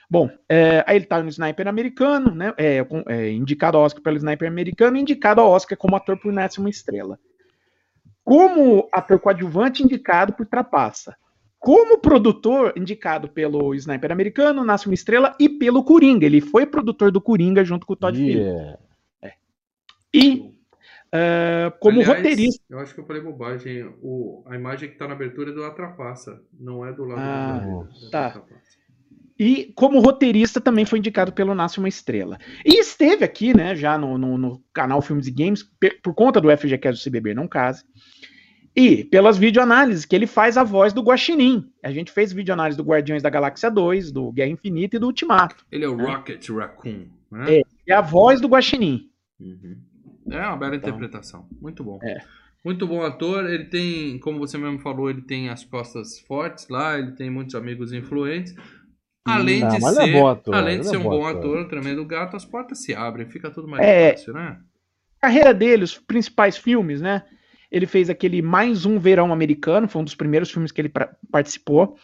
Bom, 0.08 0.30
é, 0.48 0.84
aí 0.86 0.96
ele 0.96 1.06
tá 1.06 1.22
no 1.22 1.28
Sniper 1.28 1.68
Americano, 1.68 2.34
né, 2.34 2.52
é, 2.56 2.86
é, 3.08 3.30
indicado 3.30 3.76
ao 3.76 3.84
Oscar 3.84 4.02
pelo 4.02 4.16
Sniper 4.16 4.48
Americano 4.48 4.96
indicado 4.96 5.40
ao 5.40 5.50
Oscar 5.50 5.76
como 5.76 5.96
ator 5.96 6.18
por 6.18 6.32
Nasce 6.32 6.58
uma 6.58 6.70
Estrela. 6.70 7.18
Como 8.24 8.88
ator 8.92 9.18
coadjuvante, 9.18 9.82
indicado 9.82 10.32
por 10.32 10.46
Trapaça. 10.46 11.16
Como 11.62 11.98
produtor, 11.98 12.72
indicado 12.76 13.28
pelo 13.28 13.72
Sniper 13.76 14.10
Americano, 14.10 14.64
Nasce 14.64 14.86
uma 14.86 14.94
Estrela 14.94 15.36
e 15.38 15.48
pelo 15.48 15.84
Coringa. 15.84 16.26
Ele 16.26 16.40
foi 16.40 16.66
produtor 16.66 17.12
do 17.12 17.20
Coringa 17.20 17.64
junto 17.64 17.86
com 17.86 17.92
o 17.92 17.96
Todd 17.96 18.18
Phillips. 18.18 18.42
Yeah. 18.42 18.78
E 20.12 20.52
uh, 21.14 21.70
como 21.78 22.00
Aliás, 22.00 22.16
roteirista. 22.18 22.60
Eu 22.68 22.80
acho 22.80 22.92
que 22.92 23.00
eu 23.00 23.06
falei 23.06 23.22
bobagem. 23.22 23.84
O, 24.02 24.42
a 24.46 24.56
imagem 24.56 24.90
que 24.90 24.96
tá 24.96 25.06
na 25.06 25.14
abertura 25.14 25.50
é 25.52 25.54
do 25.54 25.64
Atrapassa. 25.64 26.42
Não 26.58 26.84
é 26.84 26.92
do 26.92 27.04
lado 27.04 27.20
Ah, 27.20 27.60
do 27.64 28.06
é 28.06 28.10
tá. 28.10 28.42
E 29.38 29.72
como 29.76 30.00
roteirista 30.00 30.60
também 30.60 30.84
foi 30.84 30.98
indicado 30.98 31.32
pelo 31.32 31.54
Nasce 31.54 31.78
uma 31.78 31.88
Estrela. 31.88 32.38
E 32.66 32.80
esteve 32.80 33.24
aqui, 33.24 33.56
né, 33.56 33.74
já 33.76 33.96
no, 33.96 34.18
no- 34.18 34.36
no 34.36 34.62
canal 34.72 35.00
Filmes 35.00 35.28
e 35.28 35.30
Games, 35.30 35.64
por 36.02 36.12
conta 36.12 36.40
do 36.40 36.50
FGCast 36.50 37.02
do 37.02 37.10
CBB 37.10 37.34
Não 37.34 37.46
Case. 37.46 37.84
E 38.74 39.04
pelas 39.04 39.36
videoanálises, 39.36 40.04
que 40.06 40.16
ele 40.16 40.26
faz 40.26 40.56
a 40.56 40.64
voz 40.64 40.92
do 40.92 41.02
Guaxinim. 41.02 41.70
A 41.82 41.90
gente 41.90 42.10
fez 42.10 42.32
videoanálise 42.32 42.76
do 42.76 42.82
Guardiões 42.84 43.22
da 43.22 43.28
Galáxia 43.28 43.70
2, 43.70 44.10
do 44.10 44.32
Guerra 44.32 44.50
Infinita 44.50 44.96
e 44.96 44.98
do 44.98 45.06
Ultimato. 45.06 45.66
Ele 45.70 45.84
é 45.84 45.88
o 45.88 45.96
Rocket 45.96 46.48
Raccoon. 46.48 47.06
Né? 47.30 47.58
É. 47.58 47.62
É 47.88 47.92
a 47.94 48.00
voz 48.00 48.40
do 48.40 48.48
Guaxinim. 48.48 49.10
Uhum. 49.38 49.76
É 50.30 50.38
uma 50.46 50.56
bela 50.56 50.76
Então, 50.76 50.88
interpretação. 50.88 51.46
Muito 51.60 51.82
bom. 51.84 51.98
é. 52.02 52.18
Muito 52.64 52.86
bom 52.86 53.02
ator. 53.02 53.44
Ele 53.50 53.64
tem, 53.64 54.18
como 54.20 54.38
você 54.38 54.56
mesmo 54.56 54.78
falou, 54.78 55.10
ele 55.10 55.22
tem 55.22 55.48
as 55.48 55.64
costas 55.64 56.20
fortes 56.20 56.68
lá, 56.68 56.96
ele 56.96 57.10
tem 57.12 57.28
muitos 57.28 57.56
amigos 57.56 57.92
influentes. 57.92 58.54
Além 59.26 59.60
Não, 59.60 59.68
de 59.68 59.76
é 59.76 59.80
ser, 59.90 60.12
bom 60.12 60.28
ator, 60.28 60.54
além 60.54 60.80
de 60.80 60.86
é 60.86 60.90
ser 60.90 60.96
um 60.96 61.02
bom 61.02 61.26
ator. 61.26 61.38
ator, 61.38 61.58
um 61.64 61.68
tremendo 61.68 62.04
gato, 62.04 62.36
as 62.36 62.44
portas 62.44 62.78
se 62.82 62.94
abrem, 62.94 63.26
fica 63.26 63.50
tudo 63.50 63.66
mais 63.68 63.84
É. 63.84 64.12
fácil, 64.12 64.32
né? 64.34 64.58
A 65.20 65.26
carreira 65.26 65.52
dele, 65.54 65.84
os 65.84 65.98
principais 65.98 66.56
filmes, 66.56 67.00
né? 67.00 67.22
Ele 67.72 67.86
fez 67.86 68.08
aquele 68.10 68.42
Mais 68.42 68.84
um 68.86 68.98
Verão 68.98 69.32
Americano, 69.32 69.88
foi 69.88 70.02
um 70.02 70.04
dos 70.04 70.14
primeiros 70.14 70.50
filmes 70.50 70.70
que 70.70 70.80
ele 70.80 70.88
pra- 70.90 71.12
participou. 71.30 71.96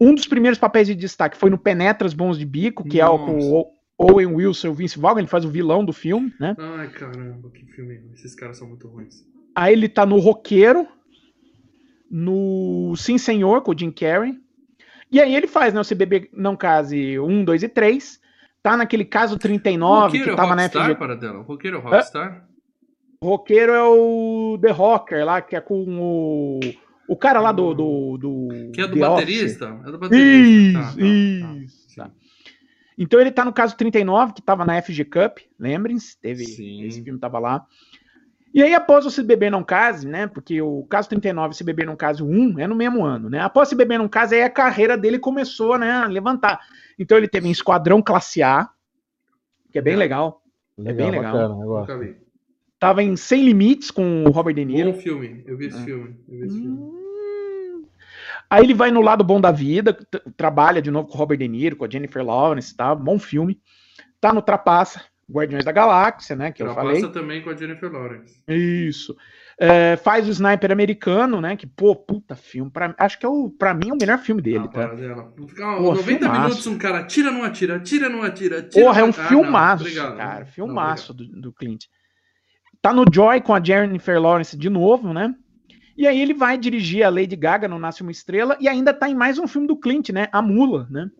Um 0.00 0.14
dos 0.14 0.26
primeiros 0.26 0.58
papéis 0.58 0.86
de 0.88 0.94
destaque 0.94 1.36
foi 1.36 1.50
no 1.50 1.58
Penetras 1.58 2.14
Bons 2.14 2.38
de 2.38 2.44
Bico, 2.46 2.82
que 2.82 3.00
é 3.00 3.06
o 3.08 3.18
Nossa. 3.18 3.46
o 3.46 3.72
Owen 3.98 4.26
Wilson 4.34 4.68
e 4.68 4.70
o 4.70 4.74
Vince 4.74 4.98
Vaughn, 4.98 5.18
ele 5.18 5.26
faz 5.28 5.44
o 5.44 5.50
vilão 5.50 5.84
do 5.84 5.92
filme, 5.92 6.32
né? 6.40 6.56
Ai, 6.58 6.88
caramba, 6.88 7.48
que 7.50 7.64
filme. 7.66 8.00
Esses 8.14 8.34
caras 8.34 8.58
são 8.58 8.66
muito 8.68 8.88
ruins. 8.88 9.22
Aí 9.54 9.72
ele 9.74 9.88
tá 9.88 10.04
no 10.06 10.18
Roqueiro, 10.18 10.86
no 12.10 12.94
Sim 12.96 13.18
Senhor, 13.18 13.62
com 13.62 13.72
o 13.72 13.78
Jim 13.78 13.90
Carrey. 13.90 14.34
E 15.10 15.20
aí 15.20 15.34
ele 15.34 15.46
faz, 15.46 15.72
né, 15.72 15.80
o 15.80 15.84
CBB 15.84 16.28
Não 16.32 16.56
Case 16.56 17.18
1, 17.18 17.44
2 17.44 17.62
e 17.62 17.68
3. 17.68 18.20
Tá 18.62 18.76
naquele 18.76 19.04
caso 19.04 19.38
39, 19.38 20.06
Roqueiro 20.06 20.24
que 20.24 20.30
é 20.30 20.34
tava 20.36 20.56
na 20.56 20.62
Rockstar, 20.62 20.96
FG. 20.96 21.16
dela. 21.20 21.42
Roqueiro 21.42 21.76
é 21.78 21.80
Rockstar? 21.80 22.48
Roqueiro 23.22 23.72
é 23.72 23.82
o 23.82 24.58
The 24.60 24.70
Rocker 24.70 25.24
lá, 25.24 25.40
que 25.40 25.56
é 25.56 25.60
com 25.60 25.84
o. 26.00 26.60
O 27.08 27.16
cara 27.16 27.40
lá 27.40 27.52
do. 27.52 27.72
do, 27.74 28.18
do 28.18 28.48
Que 28.72 28.80
é 28.82 28.86
do 28.86 28.94
The 28.94 29.00
baterista? 29.00 29.72
Office. 29.72 29.86
É 29.86 29.90
do 29.92 29.98
baterista. 29.98 30.78
Isso, 30.80 31.40
Tá, 31.40 31.48
tá, 31.48 31.56
isso. 31.58 31.96
tá. 31.96 32.04
tá. 32.04 32.10
Então 32.98 33.20
ele 33.20 33.30
tá 33.30 33.44
no 33.44 33.52
caso 33.52 33.76
39, 33.76 34.32
que 34.32 34.40
tava 34.42 34.64
na 34.64 34.80
FG 34.80 35.04
Cup, 35.04 35.38
lembrem-se, 35.58 36.18
teve 36.18 36.44
Sim. 36.46 36.82
esse 36.84 37.02
filme 37.02 37.18
tava 37.20 37.38
lá. 37.38 37.66
E 38.54 38.62
aí 38.62 38.74
após 38.74 39.04
o 39.04 39.10
Se 39.10 39.22
Beber 39.22 39.50
Não 39.50 39.62
Case, 39.62 40.08
né, 40.08 40.26
porque 40.26 40.62
o 40.62 40.82
caso 40.88 41.06
39 41.10 41.52
e 41.52 41.56
Se 41.58 41.62
Beber 41.62 41.84
Não 41.84 41.94
Case 41.94 42.22
1 42.22 42.58
é 42.58 42.66
no 42.66 42.74
mesmo 42.74 43.04
ano, 43.04 43.28
né, 43.28 43.38
após 43.40 43.68
Se 43.68 43.74
Beber 43.74 43.98
Não 43.98 44.08
Case, 44.08 44.34
aí 44.34 44.42
a 44.42 44.48
carreira 44.48 44.96
dele 44.96 45.18
começou, 45.18 45.76
né, 45.78 45.90
a 45.92 46.06
levantar. 46.06 46.58
Então 46.98 47.18
ele 47.18 47.28
teve 47.28 47.46
em 47.46 47.50
Esquadrão 47.50 48.00
Classe 48.00 48.42
A, 48.42 48.66
que 49.70 49.78
é 49.78 49.82
bem 49.82 49.94
legal, 49.94 50.42
Legal, 50.78 50.96
bem 50.96 51.20
legal. 51.20 51.32
bacana, 51.34 51.54
eu 51.62 51.66
gosto. 51.66 52.25
Tava 52.78 53.02
em 53.02 53.16
Sem 53.16 53.44
Limites 53.44 53.90
com 53.90 54.24
o 54.24 54.30
Robert 54.30 54.54
De 54.54 54.64
Niro. 54.64 54.92
Bom 54.92 54.98
filme. 55.00 55.42
Eu 55.46 55.56
vi 55.56 55.66
esse 55.66 55.78
É. 55.78 55.84
filme. 55.84 56.16
Eu 56.28 56.38
vi 56.40 56.46
esse 56.46 56.60
filme. 56.60 56.76
Hum. 56.78 57.84
Aí 58.50 58.62
ele 58.62 58.74
vai 58.74 58.90
no 58.90 59.00
lado 59.00 59.24
bom 59.24 59.40
da 59.40 59.50
vida, 59.50 59.96
trabalha 60.36 60.80
de 60.80 60.90
novo 60.90 61.08
com 61.08 61.14
o 61.14 61.18
Robert 61.18 61.38
De 61.38 61.48
Niro, 61.48 61.76
com 61.76 61.84
a 61.84 61.88
Jennifer 61.90 62.24
Lawrence, 62.24 62.76
tá? 62.76 62.94
Bom 62.94 63.18
filme. 63.18 63.60
Tá 64.20 64.32
no 64.32 64.40
Trapaça, 64.40 65.02
Guardiões 65.30 65.64
da 65.64 65.72
Galáxia, 65.72 66.36
né? 66.36 66.52
Que 66.52 66.62
eu 66.62 66.66
Trapaça 66.66 66.86
falei. 66.96 67.08
também 67.12 67.42
com 67.42 67.50
a 67.50 67.56
Jennifer 67.56 67.90
Lawrence. 67.92 68.40
Isso. 68.46 69.16
É, 69.58 69.96
faz 69.96 70.28
o 70.28 70.30
Sniper 70.30 70.70
americano, 70.70 71.40
né? 71.40 71.56
Que, 71.56 71.66
pô, 71.66 71.96
puta 71.96 72.36
filme. 72.36 72.70
Pra, 72.70 72.94
acho 72.98 73.18
que 73.18 73.24
é 73.26 73.28
o, 73.28 73.48
pra 73.50 73.72
mim 73.74 73.88
é 73.88 73.92
o 73.94 73.96
melhor 73.98 74.18
filme 74.18 74.42
dele, 74.42 74.64
Ah, 74.66 74.68
tá? 74.68 74.86
dela. 74.94 75.32
Pô, 75.34 75.94
90 75.94 76.04
filmaço. 76.04 76.40
minutos 76.42 76.66
um 76.66 76.78
cara 76.78 77.04
tira, 77.04 77.30
não 77.32 77.42
atira, 77.42 77.80
tira, 77.80 78.08
não 78.08 78.22
atira, 78.22 78.62
tira. 78.62 78.84
Porra, 78.84 79.00
é 79.00 79.04
um 79.04 79.06
não... 79.08 79.14
Ah, 79.16 79.22
não, 79.22 79.28
filmaço, 79.28 79.82
obrigado. 79.82 80.16
cara. 80.18 80.40
Não, 80.40 80.46
Filmaço 80.46 81.14
do, 81.14 81.24
do 81.26 81.52
Clint. 81.52 81.86
Tá 82.86 82.92
no 82.92 83.02
Joy 83.12 83.40
com 83.40 83.52
a 83.52 83.60
Jennifer 83.60 84.16
Lawrence 84.22 84.56
de 84.56 84.70
novo, 84.70 85.12
né? 85.12 85.34
E 85.98 86.06
aí 86.06 86.20
ele 86.22 86.32
vai 86.32 86.56
dirigir 86.56 87.02
a 87.02 87.10
Lady 87.10 87.34
Gaga 87.34 87.66
no 87.66 87.80
Nasce 87.80 88.00
Uma 88.02 88.12
Estrela 88.12 88.56
e 88.60 88.68
ainda 88.68 88.94
tá 88.94 89.10
em 89.10 89.14
mais 89.14 89.40
um 89.40 89.48
filme 89.48 89.66
do 89.66 89.76
Clint, 89.76 90.10
né? 90.10 90.28
A 90.30 90.40
Mula, 90.40 90.86
né? 90.88 91.10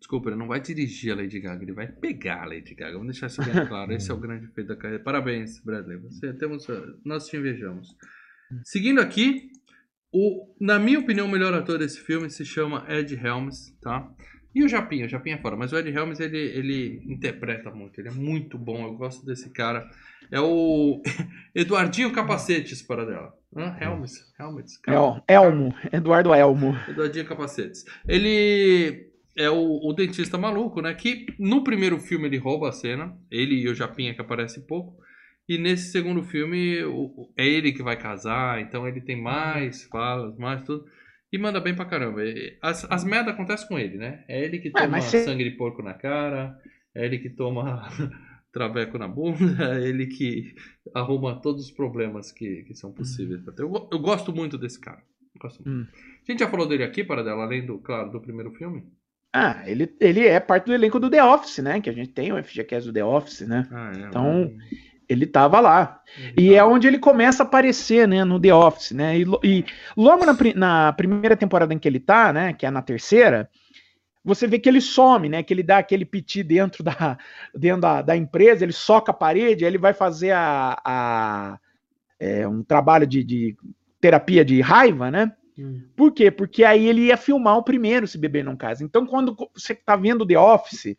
Desculpa, 0.00 0.30
ele 0.30 0.36
não 0.36 0.48
vai 0.48 0.60
dirigir 0.60 1.12
a 1.12 1.14
Lady 1.14 1.38
Gaga, 1.38 1.62
ele 1.62 1.72
vai 1.72 1.86
pegar 1.86 2.42
a 2.42 2.46
Lady 2.46 2.74
Gaga. 2.74 2.94
Vamos 2.94 3.12
deixar 3.12 3.28
isso 3.28 3.40
bem 3.44 3.54
claro. 3.68 3.92
Esse 3.92 4.10
é 4.10 4.14
o 4.14 4.16
grande 4.16 4.48
feito 4.48 4.66
da 4.66 4.74
carreira. 4.74 5.00
Parabéns, 5.00 5.60
Bradley. 5.60 5.96
Você, 5.98 6.32
temos, 6.32 6.66
nós 7.04 7.28
te 7.28 7.36
invejamos. 7.36 7.96
Seguindo 8.64 9.00
aqui, 9.00 9.52
o, 10.12 10.56
na 10.60 10.80
minha 10.80 10.98
opinião, 10.98 11.28
o 11.28 11.30
melhor 11.30 11.54
ator 11.54 11.78
desse 11.78 12.00
filme 12.00 12.28
se 12.28 12.44
chama 12.44 12.84
Ed 12.88 13.14
Helms, 13.14 13.78
tá? 13.80 14.12
E 14.54 14.62
o 14.62 14.68
Japinha, 14.68 15.06
o 15.06 15.08
Japinha 15.08 15.34
é 15.36 15.38
fora, 15.38 15.56
mas 15.56 15.72
o 15.72 15.78
Ed 15.78 15.90
Helms 15.90 16.20
ele, 16.20 16.38
ele 16.38 17.02
interpreta 17.06 17.70
muito, 17.70 18.00
ele 18.00 18.08
é 18.08 18.12
muito 18.12 18.56
bom, 18.56 18.84
eu 18.86 18.94
gosto 18.94 19.26
desse 19.26 19.50
cara. 19.52 19.88
É 20.30 20.40
o 20.40 21.02
Eduardinho 21.54 22.12
Capacetes 22.12 22.80
para 22.82 23.04
dela. 23.04 23.32
Hã? 23.56 23.76
Helms, 23.80 24.12
Helms. 24.38 24.80
El, 24.86 25.22
Elmo, 25.28 25.74
Eduardo 25.92 26.32
Elmo. 26.34 26.76
Eduardinho 26.88 27.26
Capacetes. 27.26 27.84
Ele 28.08 29.06
é 29.36 29.50
o, 29.50 29.80
o 29.88 29.92
dentista 29.92 30.38
maluco, 30.38 30.80
né? 30.80 30.94
Que 30.94 31.26
no 31.38 31.62
primeiro 31.64 31.98
filme 31.98 32.26
ele 32.26 32.38
rouba 32.38 32.68
a 32.68 32.72
cena. 32.72 33.16
Ele 33.30 33.56
e 33.56 33.68
o 33.68 33.74
Japinha 33.74 34.14
que 34.14 34.20
aparece 34.20 34.66
pouco. 34.66 34.96
E 35.48 35.58
nesse 35.58 35.90
segundo 35.92 36.22
filme 36.22 36.82
o- 36.84 37.30
é 37.36 37.46
ele 37.46 37.72
que 37.72 37.82
vai 37.82 37.96
casar. 37.96 38.60
Então 38.60 38.88
ele 38.88 39.00
tem 39.00 39.20
mais 39.20 39.84
falas, 39.84 40.36
mais 40.38 40.62
tudo. 40.62 40.84
E 41.34 41.38
manda 41.38 41.60
bem 41.60 41.74
pra 41.74 41.84
caramba. 41.84 42.20
As, 42.62 42.84
as 42.90 43.04
merdas 43.04 43.34
acontecem 43.34 43.66
com 43.66 43.78
ele, 43.78 43.96
né? 43.98 44.24
É 44.28 44.44
ele 44.44 44.58
que 44.60 44.70
toma 44.70 44.86
mas 44.88 45.04
cê- 45.04 45.24
sangue 45.24 45.44
de 45.44 45.56
porco 45.56 45.82
na 45.82 45.94
cara. 45.94 46.56
É 46.94 47.04
ele 47.04 47.18
que 47.18 47.28
toma 47.30 47.88
traveco 48.52 48.96
na 48.98 49.08
bunda. 49.08 49.74
É 49.76 49.88
ele 49.88 50.06
que 50.06 50.54
arruma 50.94 51.40
todos 51.40 51.64
os 51.64 51.70
problemas 51.70 52.30
que, 52.30 52.62
que 52.64 52.74
são 52.74 52.92
possíveis. 52.92 53.42
pra 53.42 53.52
ter. 53.52 53.62
Eu, 53.62 53.88
eu 53.92 53.98
gosto 53.98 54.32
muito 54.32 54.56
desse 54.56 54.78
cara. 54.80 55.02
Gosto 55.40 55.62
muito. 55.64 55.88
Hum. 55.90 55.92
A 56.26 56.30
gente 56.30 56.38
já 56.40 56.48
falou 56.48 56.68
dele 56.68 56.84
aqui, 56.84 57.02
para 57.02 57.22
dela, 57.24 57.42
além 57.42 57.66
do, 57.66 57.78
claro, 57.78 58.10
do 58.12 58.20
primeiro 58.20 58.52
filme? 58.52 58.84
Ah, 59.32 59.68
ele, 59.68 59.92
ele 60.00 60.24
é 60.24 60.38
parte 60.38 60.66
do 60.66 60.72
elenco 60.72 61.00
do 61.00 61.10
The 61.10 61.22
Office, 61.24 61.58
né? 61.58 61.80
Que 61.80 61.90
a 61.90 61.92
gente 61.92 62.10
tem 62.12 62.32
o 62.32 62.40
FGCast 62.42 62.86
do 62.88 62.92
The 62.94 63.04
Office, 63.04 63.40
né? 63.40 63.68
Ah, 63.72 63.92
é. 63.92 64.00
Então, 64.06 64.42
Hum, 64.44 64.58
Ele 65.08 65.26
tava 65.26 65.60
lá. 65.60 66.00
E 66.36 66.54
é 66.54 66.64
onde 66.64 66.86
ele 66.86 66.98
começa 66.98 67.42
a 67.42 67.46
aparecer, 67.46 68.08
né, 68.08 68.24
no 68.24 68.40
The 68.40 68.54
Office, 68.54 68.92
né? 68.92 69.18
E, 69.18 69.24
e 69.42 69.64
logo 69.96 70.24
na, 70.24 70.36
na 70.54 70.92
primeira 70.92 71.36
temporada 71.36 71.74
em 71.74 71.78
que 71.78 71.88
ele 71.88 72.00
tá, 72.00 72.32
né, 72.32 72.52
que 72.52 72.64
é 72.64 72.70
na 72.70 72.82
terceira, 72.82 73.48
você 74.24 74.46
vê 74.46 74.58
que 74.58 74.68
ele 74.68 74.80
some, 74.80 75.28
né? 75.28 75.42
Que 75.42 75.52
ele 75.52 75.62
dá 75.62 75.78
aquele 75.78 76.04
piti 76.04 76.42
dentro 76.42 76.82
da, 76.82 77.18
dentro 77.54 77.80
da, 77.82 78.02
da 78.02 78.16
empresa, 78.16 78.64
ele 78.64 78.72
soca 78.72 79.10
a 79.12 79.14
parede, 79.14 79.64
aí 79.64 79.70
ele 79.70 79.78
vai 79.78 79.92
fazer 79.92 80.32
a, 80.32 80.78
a- 80.84 81.58
é, 82.18 82.46
um 82.46 82.62
trabalho 82.62 83.06
de, 83.06 83.24
de 83.24 83.56
terapia 84.00 84.44
de 84.44 84.60
raiva, 84.60 85.10
né? 85.10 85.32
Hum. 85.58 85.82
Por 85.96 86.12
quê? 86.12 86.30
Porque 86.30 86.64
aí 86.64 86.86
ele 86.86 87.02
ia 87.06 87.16
filmar 87.16 87.56
o 87.56 87.62
primeiro 87.62 88.06
Se 88.08 88.18
Beber 88.18 88.44
Não 88.44 88.56
Casa. 88.56 88.84
Então, 88.84 89.06
quando 89.06 89.36
você 89.54 89.74
tá 89.74 89.96
vendo 89.96 90.26
The 90.26 90.38
Office, 90.38 90.96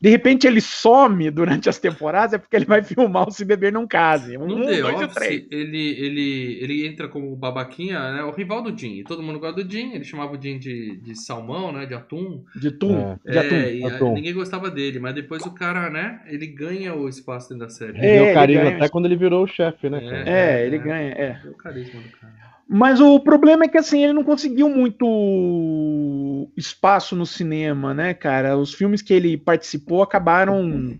de 0.00 0.10
repente 0.10 0.46
ele 0.46 0.60
some 0.60 1.30
durante 1.30 1.68
as 1.68 1.78
temporadas, 1.78 2.34
é 2.34 2.38
porque 2.38 2.54
ele 2.56 2.64
vai 2.66 2.82
filmar 2.82 3.26
o 3.28 3.30
Se 3.30 3.44
Beber 3.44 3.72
Não 3.72 3.86
Case. 3.86 4.36
Um, 4.36 4.46
No 4.46 4.56
um, 4.56 4.66
The 4.66 4.80
dois 4.82 4.94
Office, 4.96 5.14
três. 5.14 5.46
ele, 5.50 5.88
ele, 5.98 6.58
ele 6.62 6.86
entra 6.86 7.08
como 7.08 7.34
babaquinha, 7.34 8.12
né? 8.12 8.22
O 8.24 8.30
rival 8.30 8.62
do 8.62 8.76
Jim. 8.76 8.94
E 8.98 9.04
todo 9.04 9.22
mundo 9.22 9.38
gosta 9.40 9.62
do 9.64 9.70
Jim. 9.70 9.92
Ele 9.94 10.04
chamava 10.04 10.36
o 10.36 10.42
Jim 10.42 10.58
de, 10.58 10.96
de 10.98 11.14
salmão, 11.14 11.72
né? 11.72 11.86
De 11.86 11.94
atum. 11.94 12.44
De 12.54 12.70
tum, 12.70 13.16
É. 13.26 13.32
de 13.32 13.38
atum. 13.38 13.54
É, 13.56 13.74
e 13.74 13.84
a- 13.84 13.88
Atum. 13.96 14.14
ninguém 14.14 14.34
gostava 14.34 14.70
dele. 14.70 14.98
Mas 14.98 15.14
depois 15.14 15.42
o 15.46 15.50
cara, 15.52 15.88
né? 15.90 16.20
Ele 16.26 16.46
ganha 16.46 16.94
o 16.94 17.08
espaço 17.08 17.48
dentro 17.48 17.66
da 17.66 17.72
série. 17.72 17.98
É, 17.98 18.22
Ele 18.26 18.34
carinho 18.34 18.60
ganha- 18.62 18.76
até 18.76 18.88
quando 18.88 19.06
ele 19.06 19.16
virou 19.16 19.44
o 19.44 19.46
chefe, 19.48 19.88
né, 19.88 20.00
cara? 20.00 20.28
É, 20.30 20.66
ele 20.66 20.78
ganha, 20.78 21.12
é. 21.12 21.40
É 21.44 21.48
o 21.48 21.54
carisma 21.54 22.00
do 22.00 22.08
cara. 22.18 22.45
Mas 22.68 23.00
o 23.00 23.20
problema 23.20 23.64
é 23.64 23.68
que 23.68 23.78
assim, 23.78 24.02
ele 24.02 24.12
não 24.12 24.24
conseguiu 24.24 24.68
muito 24.68 26.48
espaço 26.56 27.14
no 27.14 27.24
cinema, 27.24 27.94
né, 27.94 28.12
cara? 28.12 28.56
Os 28.56 28.74
filmes 28.74 29.00
que 29.00 29.14
ele 29.14 29.36
participou 29.36 30.02
acabaram. 30.02 30.98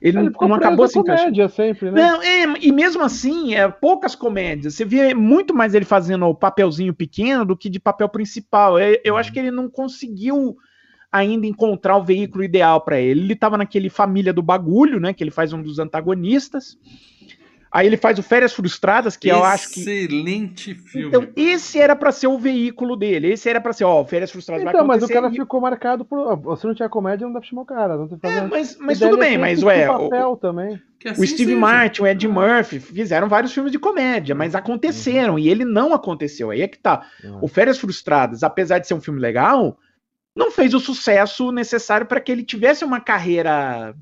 Ele, 0.00 0.16
não, 0.16 0.26
ficou 0.26 0.48
não 0.48 0.56
acabou 0.56 0.88
se 0.88 0.98
encaixando. 0.98 1.30
comédia 1.30 1.48
sempre, 1.48 1.90
né? 1.90 2.00
Não, 2.00 2.22
é, 2.22 2.44
e 2.60 2.72
mesmo 2.72 3.02
assim, 3.02 3.54
é 3.54 3.68
poucas 3.68 4.14
comédias. 4.14 4.76
Você 4.76 4.84
vê 4.84 5.12
muito 5.12 5.54
mais 5.54 5.74
ele 5.74 5.84
fazendo 5.84 6.24
o 6.24 6.34
papelzinho 6.34 6.94
pequeno 6.94 7.44
do 7.44 7.56
que 7.56 7.68
de 7.68 7.80
papel 7.80 8.08
principal. 8.08 8.78
É, 8.78 9.00
Eu 9.04 9.16
acho 9.16 9.32
que 9.32 9.38
ele 9.38 9.50
não 9.50 9.68
conseguiu 9.68 10.56
ainda 11.10 11.46
encontrar 11.46 11.96
o 11.96 12.04
veículo 12.04 12.44
ideal 12.44 12.80
para 12.80 13.00
ele. 13.00 13.20
Ele 13.20 13.32
estava 13.32 13.58
naquele 13.58 13.90
Família 13.90 14.32
do 14.32 14.42
Bagulho, 14.42 15.00
né? 15.00 15.12
Que 15.12 15.22
ele 15.24 15.30
faz 15.30 15.52
um 15.52 15.60
dos 15.60 15.78
antagonistas. 15.78 16.78
Aí 17.70 17.86
ele 17.86 17.96
faz 17.98 18.18
o 18.18 18.22
Férias 18.22 18.52
Frustradas, 18.54 19.16
que 19.16 19.28
eu 19.28 19.44
acho 19.44 19.70
que. 19.70 19.80
Excelente 19.80 20.74
filme. 20.74 21.08
Então, 21.08 21.28
esse 21.36 21.78
era 21.78 21.94
pra 21.94 22.10
ser 22.10 22.26
o 22.26 22.38
veículo 22.38 22.96
dele. 22.96 23.30
Esse 23.32 23.48
era 23.48 23.60
pra 23.60 23.72
ser, 23.72 23.84
ó, 23.84 24.04
Férias 24.04 24.30
Frustradas 24.30 24.64
vai 24.64 24.72
Então, 24.72 24.86
mas 24.86 25.02
o 25.02 25.08
cara 25.08 25.28
e- 25.28 25.32
ficou 25.32 25.60
marcado 25.60 26.04
por. 26.04 26.56
Se 26.56 26.66
não 26.66 26.74
tiver 26.74 26.88
comédia, 26.88 27.26
não 27.26 27.32
dá 27.34 27.40
pra 27.40 27.48
chamar 27.48 27.62
o 27.62 27.66
cara. 27.66 27.96
Não 27.96 28.08
tem 28.08 28.18
que 28.18 28.26
É, 28.26 28.30
fazer- 28.36 28.48
mas, 28.48 28.76
mas 28.80 28.98
tudo 28.98 29.16
ele 29.16 29.20
bem, 29.20 29.38
mas 29.38 29.62
ué, 29.62 29.84
ter 29.84 29.90
o, 29.90 30.08
papel 30.08 30.36
também. 30.36 30.74
O 31.04 31.08
assim 31.10 31.26
Steve 31.26 31.44
seja. 31.52 31.56
Martin, 31.60 32.02
o 32.02 32.06
Ed 32.06 32.26
Murphy 32.28 32.80
fizeram 32.80 33.28
vários 33.28 33.52
filmes 33.52 33.70
de 33.70 33.78
comédia, 33.78 34.34
mas 34.34 34.54
aconteceram 34.54 35.38
e 35.38 35.48
ele 35.48 35.64
não 35.64 35.92
aconteceu. 35.92 36.50
Aí 36.50 36.62
é 36.62 36.68
que 36.68 36.78
tá. 36.78 37.06
Ah. 37.24 37.38
O 37.42 37.48
Férias 37.48 37.78
Frustradas, 37.78 38.42
apesar 38.42 38.78
de 38.78 38.86
ser 38.88 38.94
um 38.94 39.00
filme 39.00 39.20
legal, 39.20 39.78
não 40.34 40.50
fez 40.50 40.72
o 40.74 40.80
sucesso 40.80 41.52
necessário 41.52 42.06
para 42.06 42.20
que 42.20 42.32
ele 42.32 42.42
tivesse 42.44 42.84
uma 42.84 43.00
carreira 43.00 43.94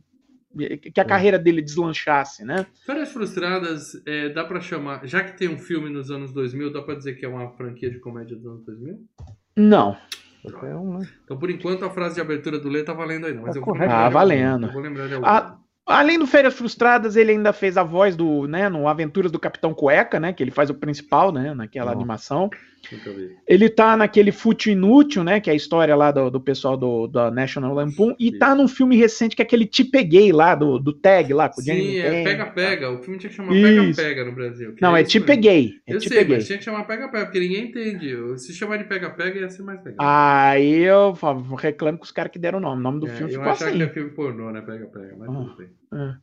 que 0.56 1.00
a 1.00 1.02
É. 1.02 1.04
carreira 1.06 1.38
dele 1.38 1.60
deslanchasse, 1.62 2.44
né? 2.44 2.66
Férias 2.84 3.12
Frustradas, 3.12 4.00
é, 4.06 4.28
dá 4.30 4.44
pra 4.44 4.60
chamar. 4.60 5.06
Já 5.06 5.22
que 5.22 5.36
tem 5.36 5.48
um 5.48 5.58
filme 5.58 5.90
nos 5.90 6.10
anos 6.10 6.32
2000, 6.32 6.72
dá 6.72 6.82
pra 6.82 6.94
dizer 6.94 7.14
que 7.14 7.24
é 7.24 7.28
uma 7.28 7.50
franquia 7.52 7.90
de 7.90 7.98
comédia 7.98 8.36
dos 8.36 8.46
anos 8.46 8.64
2000? 8.64 8.98
Não. 9.56 9.96
É? 10.44 10.48
Então, 11.24 11.36
por 11.36 11.50
enquanto, 11.50 11.84
a 11.84 11.90
frase 11.90 12.14
de 12.14 12.20
abertura 12.20 12.58
do 12.58 12.68
Lê 12.68 12.84
tá 12.84 12.92
valendo 12.92 13.26
ainda. 13.26 13.40
Mas 13.42 13.54
Tá 13.54 13.60
eu 13.60 13.64
vou 13.64 13.74
lembrar 13.74 14.06
Ah, 14.06 14.08
valendo. 14.08 14.66
Eu 14.68 14.72
vou 14.72 14.82
lembrar 14.82 15.08
de 15.08 15.14
algum. 15.14 15.26
Ah, 15.26 15.58
Além 15.88 16.18
do 16.18 16.26
Férias 16.26 16.54
Frustradas, 16.54 17.14
ele 17.14 17.30
ainda 17.30 17.52
fez 17.52 17.76
a 17.76 17.84
voz 17.84 18.16
do, 18.16 18.48
né, 18.48 18.68
no 18.68 18.88
Aventuras 18.88 19.30
do 19.30 19.38
Capitão 19.38 19.72
Cueca, 19.72 20.18
né, 20.18 20.32
que 20.32 20.42
ele 20.42 20.50
faz 20.50 20.68
o 20.68 20.74
principal, 20.74 21.30
né, 21.30 21.54
naquela 21.54 21.86
Nossa. 21.86 21.96
animação. 21.96 22.50
Ele 23.46 23.68
tá 23.68 23.96
naquele 23.96 24.30
Fútil 24.32 24.72
Inútil, 24.72 25.24
né, 25.24 25.40
que 25.40 25.50
é 25.50 25.52
a 25.52 25.56
história 25.56 25.94
lá 25.96 26.10
do, 26.10 26.30
do 26.30 26.40
pessoal 26.40 26.76
do, 26.76 27.06
da 27.06 27.30
National 27.30 27.74
Lampoon, 27.74 28.14
e 28.18 28.30
Sim. 28.30 28.38
tá 28.38 28.54
num 28.54 28.68
filme 28.68 28.96
recente 28.96 29.34
que 29.34 29.42
é 29.42 29.44
aquele 29.44 29.66
Te 29.66 29.84
Peguei 29.84 30.32
lá, 30.32 30.54
do, 30.54 30.78
do 30.78 30.92
Tag 30.92 31.32
lá, 31.32 31.48
com 31.48 31.60
Sim, 31.60 31.96
é 31.98 32.10
Pena. 32.10 32.24
Pega-Pega. 32.24 32.90
O 32.90 33.02
filme 33.02 33.18
tinha 33.18 33.30
que 33.30 33.36
chamar 33.36 33.54
Isso. 33.54 33.96
Pega-Pega 33.96 34.24
no 34.24 34.32
Brasil. 34.32 34.74
Não, 34.80 34.96
é 34.96 35.02
isso 35.02 35.10
Te 35.10 35.18
mesmo. 35.20 35.26
Peguei. 35.26 35.70
É 35.86 35.94
Eu 35.94 35.98
Te 35.98 36.08
sei, 36.08 36.18
Peguei. 36.18 36.36
mas 36.36 36.46
tinha 36.46 36.58
que 36.58 36.64
chamar 36.64 36.84
Pega-Pega, 36.84 37.24
porque 37.26 37.40
ninguém 37.40 37.64
entende. 37.68 38.38
Se 38.38 38.52
chamar 38.52 38.76
de 38.78 38.84
Pega-Pega 38.84 39.40
ia 39.40 39.50
ser 39.50 39.62
mais 39.62 39.82
legal. 39.84 39.96
Aí 40.06 40.82
eu 40.82 41.12
reclamo 41.56 41.98
com 41.98 42.04
os 42.04 42.12
caras 42.12 42.30
que 42.32 42.38
deram 42.38 42.58
o 42.58 42.62
nome. 42.62 42.80
O 42.80 42.82
nome 42.82 43.00
do 43.00 43.06
É, 43.08 43.10
filme 43.10 43.32
eu 43.32 43.38
ficou 43.38 43.52
achava 43.52 43.70
assim. 43.70 43.78
que 43.78 43.84
é 43.84 43.88
filme 43.88 44.10
pornô, 44.10 44.50
né? 44.50 44.60
Pega-Pega, 44.60 45.16
mas 45.18 45.28
Ah, 45.28 45.32
tudo 45.32 45.56
bem. 45.56 45.68
é. 45.94 46.14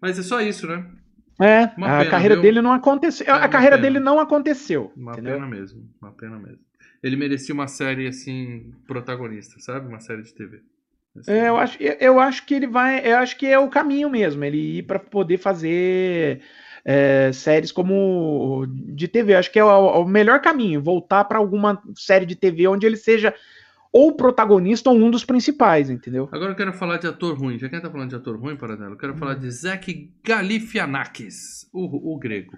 Mas 0.00 0.18
é 0.18 0.22
só 0.22 0.40
isso, 0.40 0.66
né? 0.66 0.84
É, 1.42 1.72
Uma 1.76 1.90
a 1.90 2.04
pena, 2.04 2.04
carreira 2.04 2.36
viu? 2.36 2.42
dele 2.42 2.62
não 2.62 2.72
aconteceu. 2.72 3.26
É 3.26 3.30
a 3.40 3.48
uma 3.48 3.48
carreira 3.48 3.76
pena. 3.76 3.78
dele 3.78 3.98
não 4.00 4.18
aconteceu. 4.20 4.92
Uma 4.96 5.12
entendeu? 5.12 5.32
pena 5.34 5.46
mesmo. 5.46 5.88
Uma 6.00 6.12
pena 6.12 6.38
mesmo. 6.38 6.60
Ele 7.02 7.16
merecia 7.16 7.54
uma 7.54 7.66
série, 7.68 8.06
assim, 8.06 8.72
protagonista, 8.86 9.58
sabe? 9.60 9.88
Uma 9.88 10.00
série 10.00 10.22
de 10.22 10.32
TV. 10.34 10.62
Assim, 11.16 11.30
É, 11.30 11.48
eu, 11.48 11.56
acho, 11.56 11.82
eu, 11.82 11.92
eu 12.00 12.20
acho 12.20 12.44
que 12.46 12.54
ele 12.54 12.66
vai. 12.66 13.00
Eu 13.06 13.18
acho 13.18 13.36
que 13.36 13.46
é 13.46 13.58
o 13.58 13.68
caminho 13.70 14.08
mesmo, 14.10 14.44
ele 14.44 14.78
ir 14.78 14.82
para 14.84 14.98
poder 14.98 15.38
fazer 15.38 16.42
é, 16.84 17.30
séries 17.32 17.72
como 17.72 18.66
de 18.68 19.08
TV. 19.08 19.34
Eu 19.34 19.38
acho 19.38 19.50
que 19.52 19.58
é 19.58 19.64
o, 19.64 20.02
o 20.02 20.06
melhor 20.08 20.40
caminho, 20.40 20.82
voltar 20.82 21.24
para 21.24 21.38
alguma 21.38 21.82
série 21.96 22.26
de 22.26 22.36
TV 22.36 22.66
onde 22.68 22.86
ele 22.86 22.96
seja 22.96 23.34
ou 23.92 24.12
protagonista 24.16 24.88
ou 24.90 24.96
um 24.96 25.10
dos 25.10 25.24
principais, 25.24 25.90
entendeu? 25.90 26.28
Agora 26.32 26.52
eu 26.52 26.56
quero 26.56 26.72
falar 26.72 26.96
de 26.96 27.06
ator 27.06 27.38
ruim. 27.38 27.58
Já 27.58 27.68
que 27.68 27.74
a 27.74 27.78
gente 27.78 27.86
tá 27.86 27.90
falando 27.92 28.08
de 28.08 28.16
ator 28.16 28.36
ruim, 28.40 28.56
Paradelo, 28.56 28.92
eu 28.94 28.96
quero 28.96 29.14
falar 29.16 29.36
Hum. 29.36 29.40
de 29.40 29.50
Zach 29.50 30.10
Galifianakis, 30.24 31.68
o, 31.72 32.14
o 32.14 32.18
grego. 32.18 32.56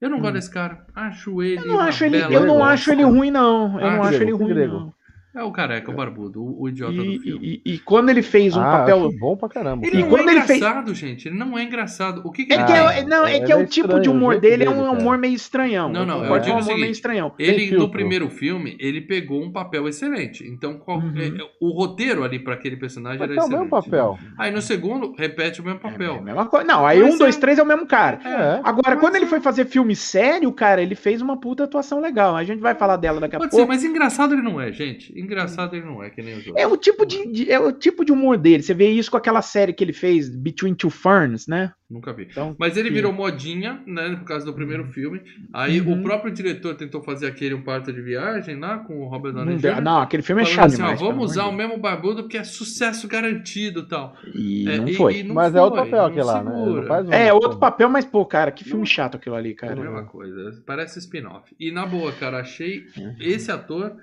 Eu 0.00 0.10
não 0.10 0.20
gosto 0.20 0.34
desse 0.34 0.50
cara. 0.50 0.84
Acho 0.94 1.42
ele. 1.42 1.58
Hum. 1.60 1.62
Eu 1.62 1.68
não 1.68 1.80
acho 1.80 2.04
ele, 2.04 2.18
eu 2.22 2.46
não 2.46 2.62
acho 2.64 2.92
ele 2.92 3.02
ruim 3.02 3.30
não. 3.30 3.80
Eu 3.80 3.86
Ah, 3.86 3.96
não 3.96 4.02
acho 4.02 4.10
grego, 4.18 4.24
ele 4.24 4.32
ruim 4.32 4.48
grego. 4.54 4.72
não. 4.74 4.94
É 5.36 5.42
o 5.42 5.52
careca, 5.52 5.90
o 5.90 5.94
barbudo, 5.94 6.42
o, 6.42 6.62
o 6.62 6.68
idiota 6.68 6.94
do 6.94 7.04
E, 7.04 7.18
filme. 7.18 7.62
e- 7.64 7.74
e 7.74 7.78
quando 7.78 8.08
ele 8.08 8.22
fez 8.22 8.56
um 8.56 8.60
ah, 8.60 8.78
papel 8.78 9.12
bom 9.18 9.36
pra 9.36 9.48
caramba. 9.50 9.86
Ele 9.86 9.98
E 9.98 10.00
não 10.00 10.08
quando 10.08 10.28
é 10.30 10.32
ele 10.32 10.40
fez- 10.42 10.58
engraçado, 10.58 10.94
gente. 10.94 11.28
Ele 11.28 11.36
não 11.36 11.58
é 11.58 11.62
engraçado. 11.62 12.22
O 12.24 12.32
que, 12.32 12.46
que 12.46 12.52
É 12.52 12.56
ele 12.56 12.64
que 12.64 12.72
é, 12.72 13.04
não, 13.04 13.26
é 13.26 13.36
é 13.36 13.40
que 13.40 13.52
é 13.52 13.54
o 13.54 13.58
meio 13.58 13.68
tipo 13.68 13.86
de 13.88 13.94
estranho 13.94 14.10
o 14.12 14.14
humor 14.16 14.40
dele, 14.40 14.64
é 14.64 14.70
um 14.70 14.90
humor 14.92 15.18
meio 15.18 15.34
estranhão. 15.34 15.90
Não, 15.90 16.06
não, 16.06 16.24
Eu 16.24 16.34
eu 16.34 16.40
digo 16.40 16.56
é 16.56 16.58
um 16.58 16.62
humor 16.62 16.74
meio 16.78 16.90
estranhão. 16.90 17.32
Ele, 17.38 17.58
filtro. 17.66 17.78
no 17.80 17.90
primeiro 17.90 18.30
filme, 18.30 18.76
ele 18.80 19.02
pegou 19.02 19.42
um 19.42 19.52
papel 19.52 19.86
excelente. 19.86 20.42
Então, 20.46 20.78
qual- 20.78 20.98
Uhum. 21.00 21.12
é- 21.18 21.26
é- 21.28 21.50
o 21.60 21.70
roteiro 21.70 22.24
ali 22.24 22.38
pra 22.38 22.54
aquele 22.54 22.76
personagem 22.76 23.18
Mas 23.18 23.28
era 23.30 23.34
é 23.38 23.42
o 23.42 23.44
excelente. 23.44 23.58
mesmo 23.58 23.70
papel. 23.82 24.18
Aí 24.38 24.50
no 24.50 24.62
segundo, 24.62 25.12
repete 25.18 25.60
o 25.60 25.64
mesmo 25.64 25.80
É 25.82 25.86
a 25.86 25.90
papel. 25.92 26.22
mesma 26.22 26.46
coisa. 26.46 26.66
Não, 26.66 26.86
aí 26.86 27.02
Mas 27.02 27.14
um, 27.14 27.18
dois, 27.18 27.36
é- 27.36 27.40
três 27.40 27.58
é 27.58 27.62
o 27.62 27.66
mesmo 27.66 27.86
cara. 27.86 28.20
É. 28.24 28.60
Agora, 28.64 28.96
quando 28.96 29.16
ele 29.16 29.26
é- 29.26 29.28
foi 29.28 29.40
fazer 29.40 29.66
filme 29.66 29.94
sério, 29.94 30.50
cara, 30.52 30.80
ele 30.82 30.94
fez 30.94 31.20
uma 31.20 31.36
puta 31.36 31.64
atuação 31.64 32.00
legal. 32.00 32.34
A 32.36 32.42
gente 32.44 32.60
vai 32.60 32.74
falar 32.74 32.96
dela 32.96 33.20
daqui 33.20 33.36
a 33.36 33.38
Pode 33.38 33.50
ser, 33.50 33.58
pouco. 33.58 33.70
mas 33.72 33.84
engraçado 33.84 34.32
ele 34.32 34.42
não 34.42 34.58
é, 34.58 34.72
gente. 34.72 35.12
Engraçado 35.26 35.74
ele 35.76 35.84
não 35.84 36.02
é, 36.02 36.08
que 36.10 36.22
nem 36.22 36.34
os 36.38 36.46
outros. 36.46 36.56
É 36.62 36.66
o 36.66 36.76
tipo 36.76 37.04
de, 37.04 37.26
de- 37.32 37.50
é 37.52 37.58
o 37.60 37.72
tipo 37.72 38.04
de 38.04 38.12
humor 38.12 38.36
dele. 38.38 38.62
Você 38.62 38.72
vê 38.74 38.88
isso 38.90 39.10
com 39.10 39.16
aquela 39.16 39.42
série 39.42 39.72
que 39.72 39.82
ele 39.84 39.92
fez, 39.92 40.28
Between 40.28 40.74
Two 40.74 40.90
Ferns, 40.90 41.46
né? 41.46 41.72
Nunca 41.88 42.12
vi. 42.12 42.26
Então, 42.28 42.56
Mas 42.58 42.76
ele 42.76 42.88
sim. 42.88 42.94
virou 42.94 43.12
modinha, 43.12 43.80
né, 43.86 44.16
por 44.16 44.24
causa 44.24 44.44
do 44.44 44.52
primeiro 44.52 44.84
filme. 44.86 45.20
Aí 45.52 45.80
Uhum. 45.80 46.00
o 46.00 46.02
próprio 46.02 46.32
diretor 46.32 46.74
tentou 46.74 47.00
fazer 47.02 47.26
aquele 47.28 47.54
Um 47.54 47.62
Parto 47.62 47.92
de 47.92 48.00
Viagem 48.02 48.58
lá 48.58 48.78
com 48.78 49.00
o 49.02 49.08
Robert 49.08 49.32
Downey 49.32 49.54
não, 49.54 49.60
Jr. 49.60 49.80
não, 49.80 50.00
aquele 50.00 50.22
filme 50.24 50.42
é 50.42 50.44
chato 50.46 50.66
assim, 50.66 50.76
demais. 50.78 50.98
vamos 51.00 51.30
usar 51.30 51.46
o 51.46 51.52
mesmo 51.52 51.78
barbudo 51.78 52.22
porque 52.24 52.38
é 52.38 52.42
sucesso 52.44 53.06
garantido 53.06 53.80
e 53.80 53.88
tal. 53.88 54.16
E 54.34 54.68
É, 54.68 54.78
não 54.78 54.88
e- 54.88 54.94
foi. 54.94 55.18
e 55.18 55.22
não 55.22 55.34
Mas 55.36 55.48
é 55.54 55.58
foi, 55.58 55.60
outro 55.60 55.84
papel 55.84 56.04
aquele 56.06 56.24
lá, 56.24 56.42
né? 56.42 56.50
Segura. 56.50 57.02
um- 57.04 57.12
É, 57.12 57.32
outro 57.32 57.58
papel, 57.58 57.88
mas, 57.88 58.04
pô, 58.04 58.24
cara, 58.26 58.50
que 58.50 58.64
filme 58.64 58.84
chato 58.86 59.16
aquilo 59.16 59.36
ali, 59.36 59.50
É 59.50 59.52
a 59.52 59.56
cara. 59.56 59.76
mesma 59.76 60.04
coisa. 60.04 60.60
Parece 60.66 60.98
spin-off. 60.98 61.54
E 61.60 61.70
na 61.70 61.86
boa, 61.86 62.10
cara, 62.12 62.38
achei 62.40 62.84
Uhum. 62.98 63.14
esse 63.20 63.50
ator. 63.52 63.94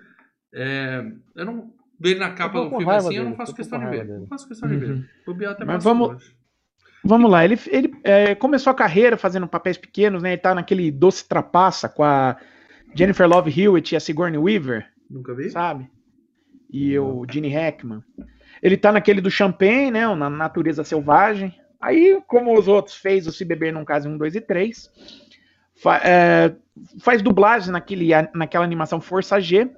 É, 0.54 1.06
eu 1.36 1.46
não. 1.46 1.72
Ver 2.00 2.16
na 2.18 2.32
capa 2.32 2.60
do 2.64 2.70
filme 2.70 2.90
assim, 2.92 3.16
eu 3.16 3.24
não 3.24 3.32
dele, 3.32 3.38
faço 3.38 3.56
questão 3.56 3.80
de 3.80 3.86
ver. 3.86 4.06
dele. 4.06 4.20
Não 4.20 4.28
faço 4.28 4.48
questão 4.48 4.68
de 4.68 4.76
ver. 4.76 4.90
Uhum. 4.92 5.06
O 5.28 5.34
Biel 5.34 5.52
até 5.52 5.64
Mas 5.64 5.84
vamos- 5.84 6.10
hoje. 6.10 6.36
Vamos 7.06 7.30
lá, 7.32 7.44
ele, 7.46 7.58
ele 7.68 7.94
é, 8.04 8.34
começou 8.36 8.72
a 8.72 8.74
carreira 8.76 9.16
fazendo 9.18 9.48
papéis 9.48 9.78
pequenos, 9.78 10.24
né? 10.24 10.32
Ele 10.32 10.42
tá 10.42 10.56
naquele 10.56 10.90
Doce 10.92 11.28
Trapaça 11.28 11.88
com 11.90 12.04
a 12.04 12.36
Jennifer 12.96 13.28
Love 13.28 13.52
Hewitt 13.62 13.94
e 13.94 13.98
a 13.98 14.00
Sigourney 14.00 14.38
Weaver. 14.38 14.86
Nunca 15.10 15.34
vi? 15.36 15.50
sabe? 15.50 15.90
E 16.72 16.98
o 16.98 17.26
Gene 17.30 17.50
Hackman. 17.50 18.02
Ele 18.62 18.76
tá 18.78 18.92
naquele 18.92 19.22
do 19.22 19.30
Champagne, 19.30 19.92
né? 19.92 20.14
Na 20.16 20.30
Natureza 20.30 20.84
Selvagem. 20.84 21.54
Aí, 21.80 22.22
como 22.28 22.58
os 22.58 22.68
outros 22.68 22.96
fez 22.96 23.28
o 23.28 23.32
Se 23.32 23.44
Beber 23.46 23.72
Num 23.74 23.84
Caso 23.86 24.10
1, 24.10 24.18
2 24.18 24.36
e 24.36 24.42
3, 24.42 24.90
fa- 25.76 26.02
é, 26.04 26.56
faz 27.02 27.22
dublagem 27.22 27.72
naquele, 27.72 28.10
naquela 28.34 28.64
animação 28.66 29.00
Força 29.02 29.40
G 29.40 29.70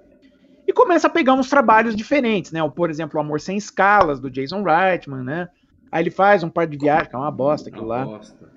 começa 0.75 1.07
a 1.07 1.09
pegar 1.09 1.33
uns 1.33 1.49
trabalhos 1.49 1.95
diferentes, 1.95 2.51
né? 2.51 2.61
O, 2.61 2.69
Por 2.69 2.89
exemplo, 2.89 3.17
o 3.17 3.21
Amor 3.21 3.39
Sem 3.41 3.57
Escalas, 3.57 4.19
do 4.19 4.29
Jason 4.29 4.61
Reitman, 4.61 5.23
né? 5.23 5.49
Aí 5.91 6.03
ele 6.03 6.11
faz 6.11 6.43
um 6.43 6.49
par 6.49 6.67
de 6.67 6.77
viagem, 6.77 7.09
que 7.09 7.15
é 7.15 7.17
uma 7.19 7.31
bosta 7.31 7.69
aquilo 7.69 7.87
lá. 7.87 8.05
Bosta. 8.05 8.53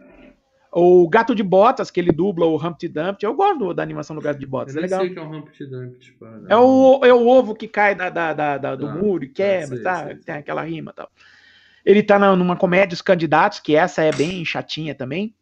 O 0.70 1.08
Gato 1.08 1.34
de 1.34 1.42
Botas, 1.42 1.90
que 1.90 1.98
ele 1.98 2.12
dubla 2.12 2.44
o 2.44 2.56
Humpty 2.56 2.88
Dumpty. 2.88 3.24
Eu 3.24 3.34
gosto 3.34 3.72
da 3.72 3.82
animação 3.82 4.14
do 4.14 4.20
Gato 4.20 4.38
de 4.38 4.46
Botas, 4.46 4.74
Eu 4.74 4.80
é 4.80 4.82
legal. 4.82 5.00
sei 5.00 5.08
o 5.08 5.12
que 5.14 5.18
é 5.18 5.22
um 5.22 5.34
Humpty 5.34 5.64
Dumpty. 5.66 6.12
para- 6.12 6.40
É 6.48 6.56
o, 6.56 7.00
é 7.04 7.12
o 7.14 7.26
ovo 7.26 7.54
que 7.54 7.66
cai 7.66 7.94
da, 7.94 8.10
da- 8.10 8.34
da- 8.34 8.58
da- 8.58 8.76
do 8.76 8.86
Tá, 8.86 8.92
muro 8.92 9.24
e 9.24 9.28
tá, 9.28 9.34
quebra, 9.34 9.76
sei, 9.76 9.82
tá? 9.82 10.04
sei, 10.06 10.16
Tem 10.16 10.34
aquela 10.34 10.62
rima 10.62 10.90
e 10.90 10.94
tal. 10.94 11.08
Ele 11.86 12.02
tá 12.02 12.18
na- 12.18 12.36
numa 12.36 12.54
comédia 12.56 12.94
Os 12.94 13.00
Candidatos, 13.00 13.60
que 13.60 13.74
essa 13.74 14.02
é 14.02 14.12
bem 14.12 14.44
chatinha 14.44 14.94
também. 14.94 15.34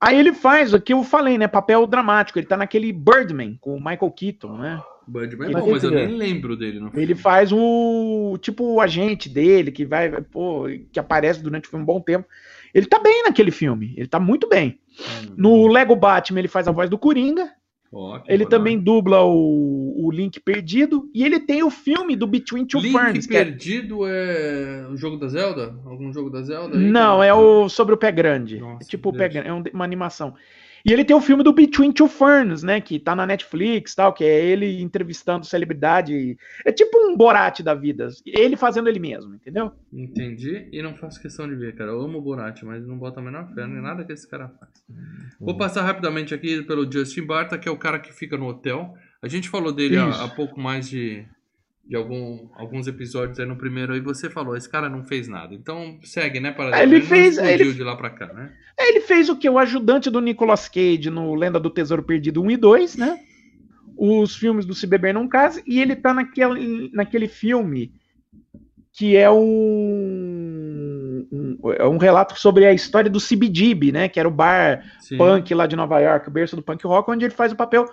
Aí 0.00 0.18
ele 0.18 0.32
faz 0.32 0.72
o 0.72 0.80
que 0.80 0.94
eu 0.94 1.02
falei, 1.04 1.36
né? 1.36 1.46
Papel 1.46 1.86
dramático. 1.86 2.38
Ele 2.38 2.46
tá 2.46 2.56
naquele 2.56 2.90
Birdman, 2.92 3.58
com 3.60 3.74
o 3.76 3.78
Michael 3.78 4.10
Keaton, 4.10 4.56
né? 4.56 4.80
Birdman 5.10 5.50
é 5.50 5.52
bom, 5.52 5.70
mas 5.70 5.82
eu 5.82 5.90
nem 5.90 6.08
lembro 6.08 6.56
dele. 6.56 6.78
No 6.78 6.90
Ele 6.94 7.14
faz 7.14 7.50
o 7.52 8.38
tipo 8.40 8.64
o 8.64 8.80
agente 8.80 9.28
dele, 9.28 9.72
que 9.72 9.84
vai, 9.84 10.10
pô, 10.22 10.66
que 10.92 10.98
aparece 10.98 11.42
durante 11.42 11.66
o 11.66 11.70
filme 11.70 11.82
um 11.82 11.86
bom 11.86 12.00
tempo. 12.00 12.26
Ele 12.72 12.86
tá 12.86 12.98
bem 13.00 13.24
naquele 13.24 13.50
filme. 13.50 13.94
Ele 13.96 14.06
tá 14.06 14.20
muito 14.20 14.48
bem. 14.48 14.78
filme. 14.96 15.34
No 15.36 15.66
Lego 15.66 15.96
Batman, 15.96 16.38
ele 16.38 16.48
faz 16.48 16.68
a 16.68 16.72
voz 16.72 16.88
do 16.88 16.98
Coringa. 16.98 17.50
Que 17.90 18.32
Ele 18.32 18.44
moral. 18.44 18.48
também 18.48 18.78
dubla 18.78 19.24
o, 19.24 20.06
o 20.06 20.10
Link 20.12 20.38
Perdido. 20.38 21.10
E 21.12 21.24
ele 21.24 21.40
tem 21.40 21.62
o 21.64 21.70
filme 21.70 22.14
do 22.14 22.26
Between 22.26 22.64
Two 22.64 22.80
Link 22.80 22.92
Ferns. 22.92 23.26
que 23.26 23.36
é- 23.36 23.44
Perdido 23.44 24.06
é 24.06 24.86
o 24.90 24.96
jogo 24.96 25.16
da 25.16 25.26
Zelda? 25.26 25.74
Algum 25.84 26.12
jogo 26.12 26.30
da 26.30 26.40
Zelda? 26.42 26.78
aí, 26.78 26.84
Não, 26.84 27.16
cara? 27.18 27.26
é 27.26 27.34
o 27.34 27.68
sobre 27.68 27.92
o 27.94 27.98
pé 27.98 28.12
grande. 28.12 28.60
Nossa, 28.60 28.84
é 28.84 28.86
tipo 28.88 29.08
o 29.08 29.12
pé 29.12 29.28
grande, 29.28 29.48
é 29.48 29.52
um- 29.52 29.64
uma 29.74 29.84
animação. 29.84 30.34
E 30.82 30.90
ele 30.94 31.04
tem 31.04 31.14
o 31.14 31.20
filme 31.20 31.42
do 31.44 31.52
Between 31.52 31.92
Two 31.92 32.08
Ferns, 32.08 32.62
né? 32.62 32.80
Que 32.80 32.98
tá 32.98 33.14
na 33.14 33.26
Netflix 33.26 33.94
tal, 33.94 34.14
que 34.14 34.24
é 34.24 34.42
ele 34.46 34.80
entrevistando 34.80 35.44
celebridade. 35.44 36.38
É 36.64 36.72
tipo 36.72 36.96
um 37.06 37.14
Borat 37.14 37.60
da 37.60 37.74
vida. 37.74 38.08
Ele 38.24 38.56
fazendo 38.56 38.88
ele 38.88 38.98
mesmo, 38.98 39.34
entendeu? 39.34 39.72
Entendi 39.92 40.68
e 40.72 40.80
não 40.82 40.94
faço 40.96 41.20
questão 41.20 41.46
de 41.46 41.54
ver, 41.54 41.74
cara. 41.74 41.90
Eu 41.90 42.00
amo 42.00 42.16
o 42.16 42.22
Borat, 42.22 42.62
mas 42.62 42.86
não 42.86 42.96
boto 42.96 43.20
a 43.20 43.22
menor 43.22 43.46
fé 43.54 43.64
em 43.66 43.82
nada 43.82 44.04
que 44.04 44.12
esse 44.14 44.26
cara 44.26 44.48
faz. 44.58 44.70
Vou 45.38 45.54
passar 45.58 45.82
rapidamente 45.82 46.32
aqui 46.32 46.62
pelo 46.62 46.90
Justin 46.90 47.26
Barta, 47.26 47.58
que 47.58 47.68
é 47.68 47.72
o 47.72 47.76
cara 47.80 47.98
que 47.98 48.12
fica 48.12 48.36
no 48.36 48.46
hotel. 48.46 48.94
A 49.20 49.26
gente 49.26 49.48
falou 49.48 49.72
dele 49.72 49.96
há, 49.96 50.24
há 50.24 50.28
pouco 50.28 50.60
mais 50.60 50.88
de, 50.88 51.24
de 51.84 51.96
algum, 51.96 52.48
alguns 52.54 52.86
episódios 52.86 53.40
aí 53.40 53.46
no 53.46 53.56
primeiro 53.56 53.92
aí. 53.92 54.00
Você 54.00 54.30
falou, 54.30 54.56
esse 54.56 54.68
cara 54.70 54.88
não 54.88 55.02
fez 55.02 55.26
nada. 55.26 55.52
Então 55.54 55.98
segue, 56.04 56.38
né? 56.38 56.52
Para 56.52 56.80
Ele 56.82 57.00
não 57.00 57.06
fez- 57.06 57.36
ele- 57.38 57.72
de 57.72 57.82
lá 57.82 57.96
pra 57.96 58.10
cá, 58.10 58.32
né? 58.32 58.52
Ele 58.78 59.00
fez 59.00 59.28
o 59.28 59.36
que? 59.36 59.50
O 59.50 59.58
ajudante 59.58 60.08
do 60.08 60.20
Nicolas 60.20 60.68
Cage 60.68 61.10
no 61.10 61.34
Lenda 61.34 61.58
do 61.58 61.68
Tesouro 61.68 62.02
Perdido 62.04 62.42
1 62.42 62.50
e 62.52 62.56
2, 62.56 62.96
né? 62.96 63.18
Os 63.96 64.34
filmes 64.36 64.64
do 64.64 64.74
Se 64.74 64.86
Beber 64.86 65.12
Não 65.12 65.28
Case. 65.28 65.62
E 65.66 65.80
ele 65.80 65.94
tá 65.96 66.14
naquele, 66.14 66.90
naquele 66.94 67.28
filme 67.28 67.92
que 68.92 69.16
é 69.16 69.30
um, 69.30 69.36
um, 71.30 71.58
é 71.72 71.86
um 71.86 71.96
relato 71.98 72.38
sobre 72.38 72.66
a 72.66 72.72
história 72.72 73.10
do 73.10 73.20
CBGB, 73.20 73.92
né? 73.92 74.08
Que 74.08 74.18
era 74.18 74.28
o 74.28 74.32
bar 74.32 74.84
Sim. 75.00 75.16
punk 75.16 75.54
lá 75.54 75.66
de 75.66 75.76
Nova 75.76 75.98
York, 76.00 76.28
o 76.28 76.32
berço 76.32 76.56
do 76.56 76.62
punk 76.62 76.84
rock, 76.86 77.10
onde 77.10 77.24
ele 77.24 77.34
faz 77.34 77.52
o 77.52 77.56
papel 77.56 77.86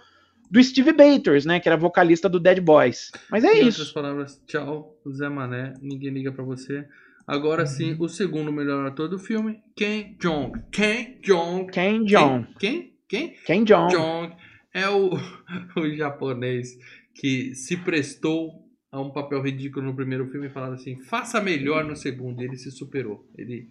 do 0.50 0.64
Steve 0.64 0.94
Bators, 0.94 1.46
né? 1.46 1.60
Que 1.60 1.70
era 1.70 1.78
vocalista 1.78 2.28
do 2.30 2.40
Dead 2.40 2.60
Boys. 2.62 3.12
Mas 3.30 3.44
é 3.44 3.54
Em 3.54 3.68
isso. 3.68 3.80
outras 3.82 3.92
palavras, 3.92 4.42
tchau, 4.48 4.98
Zé 5.12 5.30
Mané, 5.30 5.74
ninguém 5.82 6.10
liga 6.12 6.32
pra 6.32 6.44
você. 6.44 6.86
Agora 7.28 7.66
sim, 7.66 7.96
o 8.00 8.08
segundo 8.08 8.54
melhor 8.54 8.86
ator 8.88 9.10
do 9.10 9.20
filme, 9.20 9.60
Ken 9.76 10.16
Jong. 10.18 10.62
Ken 10.72 11.18
Jong. 11.22 11.68
Ken 11.72 12.08
Jeong. 12.08 12.48
Quem? 12.58 12.94
Quem? 13.08 13.36
Ken 13.46 13.66
Jeong. 13.66 13.92
Jong 13.92 14.34
é 14.74 14.88
o, 14.88 15.12
o 15.76 15.96
japonês 15.96 16.78
que 17.14 17.54
se 17.54 17.76
prestou 17.76 18.67
a 18.92 19.02
um 19.02 19.10
papel 19.12 19.42
ridículo 19.42 19.86
no 19.86 19.96
primeiro 19.96 20.28
filme 20.30 20.48
e 20.48 20.50
falava 20.50 20.76
assim, 20.76 20.96
faça 21.04 21.42
melhor 21.42 21.84
no 21.84 21.96
segundo. 21.96 22.42
E 22.42 22.46
ele 22.46 22.58
se 22.58 22.72
superou. 22.72 23.28
Ele, 23.38 23.70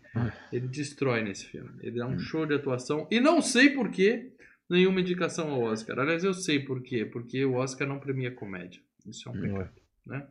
ele 0.53 0.69
destrói 0.69 1.23
nesse 1.23 1.47
filme. 1.47 1.71
Ele 1.81 1.99
dá 1.99 2.07
um 2.07 2.19
show 2.19 2.45
de 2.45 2.55
atuação. 2.55 3.07
E 3.11 3.19
não 3.21 3.41
sei 3.41 3.71
por 3.71 3.89
que 3.91 4.31
nenhuma 4.69 5.01
indicação 5.01 5.51
ao 5.51 5.63
Oscar. 5.63 5.99
Aliás, 5.99 6.23
eu 6.23 6.35
sei 6.35 6.61
por 6.61 6.83
quê. 6.83 7.05
Porque 7.07 7.45
o 7.45 7.55
Oscar 7.55 7.89
não 7.89 7.99
premia 7.99 8.31
comédia. 8.31 8.81
Isso 9.07 9.29
é 9.29 9.33
um 9.33 9.41
pecado, 9.41 9.71
né? 10.07 10.27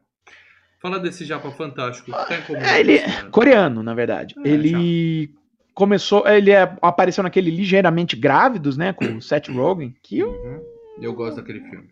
Fala 0.81 0.99
desse 0.99 1.25
japa 1.25 1.49
fantástico. 1.51 2.11
que 2.11 2.11
Tá 2.11 2.75
É, 2.75 2.79
ele- 2.79 2.99
né? 2.99 3.29
Coreano, 3.31 3.81
na 3.81 3.95
verdade. 3.95 4.35
É, 4.45 4.47
ele 4.49 5.33
começou, 5.73 6.27
ele 6.27 6.51
é- 6.51 6.77
apareceu 6.81 7.23
naquele 7.23 7.49
ligeiramente 7.49 8.15
grávidos, 8.15 8.77
né, 8.77 8.93
com 8.93 9.17
o 9.17 9.21
Seth 9.21 9.47
Rogen, 9.49 9.95
que 10.03 10.19
eu 10.19 10.29
Uhum. 10.29 10.75
Eu 11.01 11.13
gosto 11.13 11.35
daquele 11.37 11.59
filme. 11.61 11.89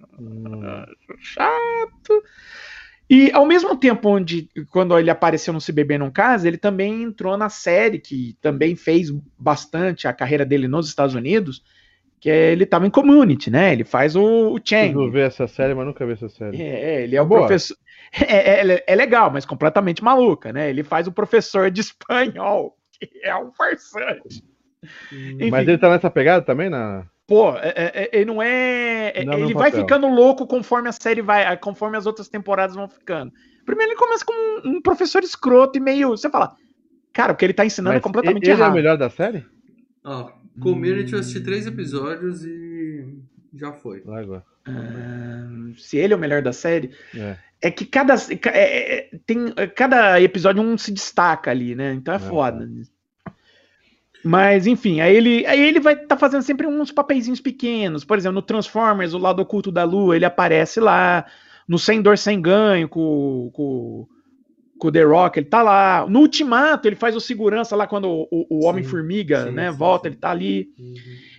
chato. 1.20 2.24
E 3.10 3.32
ao 3.32 3.46
mesmo 3.46 3.76
tempo 3.78 4.10
onde 4.10 4.50
quando 4.70 4.98
ele 4.98 5.10
apareceu 5.10 5.54
no 5.54 5.62
Se 5.62 5.72
Beber 5.72 6.00
Não 6.00 6.10
Casa, 6.10 6.48
ele 6.48 6.58
também 6.58 7.04
entrou 7.04 7.38
na 7.38 7.50
série 7.50 8.00
que 8.00 8.36
também 8.42 8.76
fez 8.76 9.10
bastante 9.38 10.08
a 10.08 10.14
carreira 10.14 10.46
dele 10.46 10.68
nos 10.68 10.88
Estados 10.88 11.14
Unidos, 11.14 11.64
que 12.20 12.30
é, 12.30 12.52
ele 12.52 12.64
estava 12.64 12.88
em 12.88 12.90
Community, 12.90 13.52
né? 13.52 13.74
Ele 13.74 13.84
faz 13.84 14.16
o, 14.16 14.22
o 14.54 14.58
Eu 14.58 14.62
Chang. 14.66 15.10
ver 15.10 15.28
essa 15.28 15.48
série, 15.48 15.74
mas 15.74 15.86
nunca 15.86 16.06
vi 16.06 16.14
essa 16.14 16.30
série. 16.30 16.62
É, 16.62 17.04
ele 17.04 17.16
é 17.16 17.22
o 17.22 17.26
Boa. 17.26 17.42
professor. 17.42 17.78
É, 18.16 18.62
é- 18.62 18.84
é 18.86 18.96
legal, 18.96 19.32
mas 19.32 19.44
completamente 19.44 20.04
maluca, 20.04 20.54
né? 20.54 20.70
Ele 20.70 20.84
faz 20.84 21.08
o 21.08 21.12
professor 21.12 21.72
de 21.72 21.82
espanhol, 21.82 22.78
que 23.00 23.10
é 23.24 23.36
um 23.36 23.52
farsante. 23.52 24.44
Mas 25.50 25.68
ele 25.68 25.80
tá 25.80 25.90
nessa 25.90 26.12
pegada 26.12 26.46
também? 26.46 26.70
Na... 26.70 27.08
Pô, 27.26 27.56
é- 27.56 27.74
é- 27.76 27.92
é- 28.04 28.10
ele 28.14 28.26
não 28.26 28.42
é. 28.42 29.14
é- 29.16 29.24
Não, 29.26 29.38
no 29.40 29.46
ele 29.46 29.54
vai 29.54 29.72
papel. 29.72 29.82
ficando 29.86 30.08
louco 30.08 30.46
conforme 30.46 30.90
a 30.90 30.92
série 30.92 31.22
vai, 31.22 31.56
conforme 31.58 31.98
as 31.98 32.06
outras 32.06 32.28
temporadas 32.28 32.76
vão 32.76 32.88
ficando. 32.88 33.32
Primeiro 33.66 33.92
ele 33.94 34.00
começa 34.00 34.26
como 34.26 34.38
um, 34.38 34.78
um 34.78 34.82
professor 34.82 35.24
escroto 35.24 35.78
e 35.78 35.82
meio. 35.82 36.10
Você 36.10 36.30
fala, 36.30 36.56
cara, 37.14 37.32
o 37.32 37.36
que 37.36 37.46
ele 37.46 37.54
tá 37.54 37.66
ensinando 37.66 37.94
é 37.94 37.96
Mas 37.98 38.04
completamente 38.04 38.44
ele 38.44 38.52
é 38.52 38.56
o 38.56 38.58
errado. 38.60 38.74
melhor 38.74 38.98
da 38.98 39.10
série? 39.10 39.46
Ó, 40.04 40.32
Community 40.60 41.14
eu 41.14 41.20
assisti 41.20 41.40
três 41.40 41.66
episódios 41.66 42.44
e 42.44 43.08
já 43.56 43.72
foi. 43.72 44.04
Água. 44.08 44.46
Ah, 44.68 45.48
se 45.78 45.98
ele 45.98 46.14
é 46.14 46.16
o 46.18 46.20
melhor 46.20 46.42
da 46.42 46.52
série, 46.54 46.92
É. 47.16 47.38
é 47.62 47.72
que 47.72 47.86
cada 47.86 48.16
é- 48.16 48.98
é- 49.00 49.10
tem 49.26 49.46
cada 49.76 50.22
episódio 50.22 50.62
um 50.62 50.78
se 50.78 50.92
destaca 50.92 51.50
ali, 51.52 51.74
né? 51.74 51.94
Então 51.94 52.14
é 52.14 52.18
É. 52.18 52.20
foda. 52.20 52.70
Mas 54.24 54.66
enfim, 54.68 55.02
aí 55.02 55.16
ele, 55.16 55.46
aí 55.46 55.62
ele 55.62 55.80
vai 55.80 55.94
estar 55.94 56.08
tá 56.08 56.18
fazendo 56.18 56.44
sempre 56.44 56.66
uns 56.66 56.92
papeizinhos 56.92 57.42
pequenos. 57.42 58.06
Por 58.06 58.18
exemplo, 58.18 58.36
no 58.36 58.42
Transformers, 58.42 59.14
o 59.14 59.18
lado 59.18 59.42
oculto 59.42 59.72
da 59.72 59.84
Lua, 59.84 60.16
ele 60.16 60.26
aparece 60.26 60.80
lá. 60.80 61.26
No 61.68 61.78
Sem 61.80 62.02
Dor 62.02 62.18
Sem 62.18 62.42
Ganho, 62.42 62.90
com, 62.90 63.50
com, 63.54 64.06
com 64.78 64.88
o 64.88 64.92
The 64.92 65.04
Rock, 65.04 65.40
ele 65.40 65.46
tá 65.48 65.62
lá. 65.62 66.06
No 66.10 66.20
Ultimato, 66.20 66.88
ele 66.88 66.96
faz 66.96 67.16
o 67.16 67.20
segurança 67.22 67.76
lá 67.76 67.88
quando 67.88 68.10
o, 68.10 68.28
o- 68.50 68.66
Homem-Formiga, 68.66 69.50
né, 69.52 69.72
sim, 69.72 69.78
volta, 69.78 70.08
sim. 70.08 70.14
ele 70.14 70.20
tá 70.20 70.30
ali. 70.32 70.70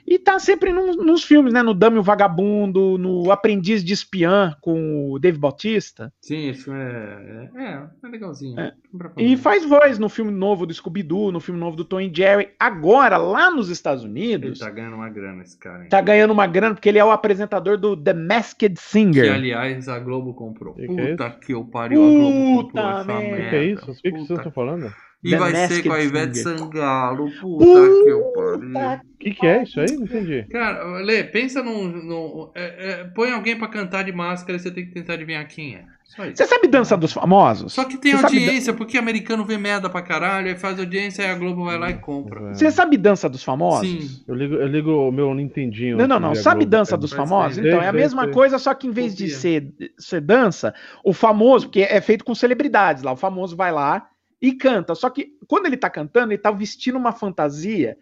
E 0.06 0.18
tá 0.18 0.38
sempre 0.38 0.72
num- 0.72 0.96
nos 1.02 1.24
filmes, 1.24 1.52
né? 1.52 1.62
No 1.62 1.72
Dame 1.72 1.98
o 1.98 2.02
Vagabundo, 2.02 2.98
no 2.98 3.30
Aprendiz 3.30 3.82
de 3.84 3.92
Espiã 3.94 4.54
com 4.60 5.10
o 5.12 5.18
Dave 5.18 5.38
Bautista. 5.38 6.12
Sim, 6.20 6.48
esse 6.50 6.64
filme 6.64 6.78
é, 6.78 7.48
é, 7.56 7.62
é, 7.64 8.08
legalzinho. 8.08 8.58
É. 8.60 8.72
E 9.16 9.36
faz 9.36 9.64
voz 9.66 9.98
no 9.98 10.08
filme 10.08 10.30
novo 10.30 10.66
do 10.66 10.74
Scooby-Doo, 10.74 11.32
no 11.32 11.40
filme 11.40 11.58
novo 11.58 11.76
do 11.76 11.84
Tom 11.84 12.00
e 12.00 12.12
Jerry. 12.14 12.50
Agora, 12.60 13.16
lá 13.16 13.50
nos 13.50 13.68
Estados 13.70 14.04
Ele 14.04 14.10
Unidos, 14.12 14.58
tá 14.58 14.70
ganhando 14.70 14.94
uma 14.96 15.08
grana, 15.08 15.42
esse 15.42 15.58
cara. 15.58 15.82
hein? 15.84 15.88
tá 15.88 16.00
ganhando 16.00 16.32
uma 16.32 16.46
grana 16.46 16.74
porque 16.74 16.88
ele 16.88 16.98
é 16.98 17.04
o 17.04 17.10
apresentador 17.10 17.78
do 17.78 17.96
The 17.96 18.12
Masked 18.14 18.74
Que, 18.74 18.80
Singer. 18.80 19.32
aliás, 19.32 19.88
a 19.88 19.98
Globo 19.98 20.34
comprou. 20.34 20.74
Que 20.74 20.86
que 20.86 21.00
é 21.00 21.10
Puta 21.12 21.30
que 21.30 21.52
eu 21.54 21.64
pariu, 21.64 22.02
a 22.02 22.06
Globo 22.10 22.62
Puta 22.64 22.82
comprou 22.82 23.00
essa 23.00 23.04
merda. 23.20 23.50
Que 23.50 23.56
é 23.56 23.64
isso? 23.64 23.90
O 23.90 23.94
que, 23.94 24.02
que 24.02 24.10
vocês 24.10 24.28
Puta. 24.28 24.34
estão 24.40 24.52
falando? 24.52 24.92
E 25.24 25.30
The 25.30 25.38
vai 25.38 25.50
ser 25.52 25.60
Masked 25.60 25.88
com 25.88 25.94
a 25.94 26.02
Ivete 26.02 26.38
Singer. 26.38 26.58
Sangalo. 26.58 27.30
Puta 27.40 27.64
que 28.04 28.10
eu 28.10 28.22
pariu. 28.34 29.00
O 29.14 29.18
que, 29.18 29.30
que 29.30 29.46
é 29.46 29.62
isso 29.62 29.80
aí? 29.80 29.86
Não 29.96 30.04
entendi. 30.04 30.44
Cara, 30.50 30.98
Lê, 30.98 31.24
pensa 31.24 31.62
num. 31.62 31.88
num- 31.88 32.50
é, 32.54 32.90
é, 32.90 33.04
põe 33.04 33.32
alguém 33.32 33.56
pra 33.56 33.66
cantar 33.68 34.04
de 34.04 34.12
máscara 34.12 34.56
e 34.56 34.60
você 34.60 34.70
tem 34.70 34.84
que 34.84 34.92
tentar 34.92 35.14
adivinhar 35.14 35.48
quem 35.48 35.76
é. 35.76 35.84
Só 36.04 36.26
isso. 36.26 36.36
Você 36.36 36.46
sabe 36.46 36.68
Dança 36.68 36.94
dos 36.94 37.12
Famosos? 37.14 37.72
Só 37.72 37.84
que 37.84 37.96
tem 37.96 38.12
Você 38.12 38.18
sabe 38.20 38.36
audiência, 38.38 38.74
porque 38.74 38.98
americano 38.98 39.42
vê 39.46 39.56
merda 39.56 39.88
pra 39.88 40.02
caralho, 40.02 40.48
aí 40.48 40.56
faz 40.56 40.78
audiência, 40.78 41.24
aí 41.24 41.30
a 41.30 41.34
Globo 41.34 41.64
vai 41.64 41.78
lá 41.78 41.90
e 41.90 41.94
compra. 41.94 42.52
Você 42.52 42.70
sabe 42.70 42.98
Dança 42.98 43.26
dos 43.26 43.42
Famosos? 43.42 43.88
Sim. 43.88 44.22
Eu 44.28 44.34
ligo, 44.34 44.54
eu 44.56 44.66
ligo 44.66 44.90
o 44.90 45.10
meu 45.10 45.34
Nintendinho. 45.34 45.96
Não, 45.96 46.06
não, 46.06 46.20
não. 46.20 46.34
Sabe 46.34 46.60
Globo, 46.66 46.70
Dança 46.72 46.90
cara. 46.90 47.00
dos 47.00 47.12
Famosos? 47.14 47.56
Então, 47.56 47.80
é 47.80 47.88
a 47.88 47.92
mesma 47.92 48.24
sei. 48.24 48.32
coisa, 48.32 48.58
só 48.58 48.74
que 48.74 48.86
em 48.86 48.90
vez 48.90 49.14
de 49.14 49.30
ser, 49.30 49.72
ser 49.98 50.20
dança, 50.20 50.74
o 51.02 51.14
famoso, 51.14 51.66
porque 51.68 51.80
é 51.80 52.00
feito 52.02 52.24
com 52.26 52.34
celebridades 52.34 53.02
lá, 53.02 53.10
o 53.12 53.16
famoso 53.16 53.56
vai 53.56 53.72
lá 53.72 54.06
e 54.44 54.52
canta. 54.52 54.94
Só 54.94 55.08
que 55.08 55.38
quando 55.48 55.66
ele 55.66 55.76
tá 55.76 55.88
cantando, 55.88 56.32
ele 56.32 56.40
tá 56.40 56.50
vestindo 56.50 56.98
uma 56.98 57.12
fantasia 57.12 57.96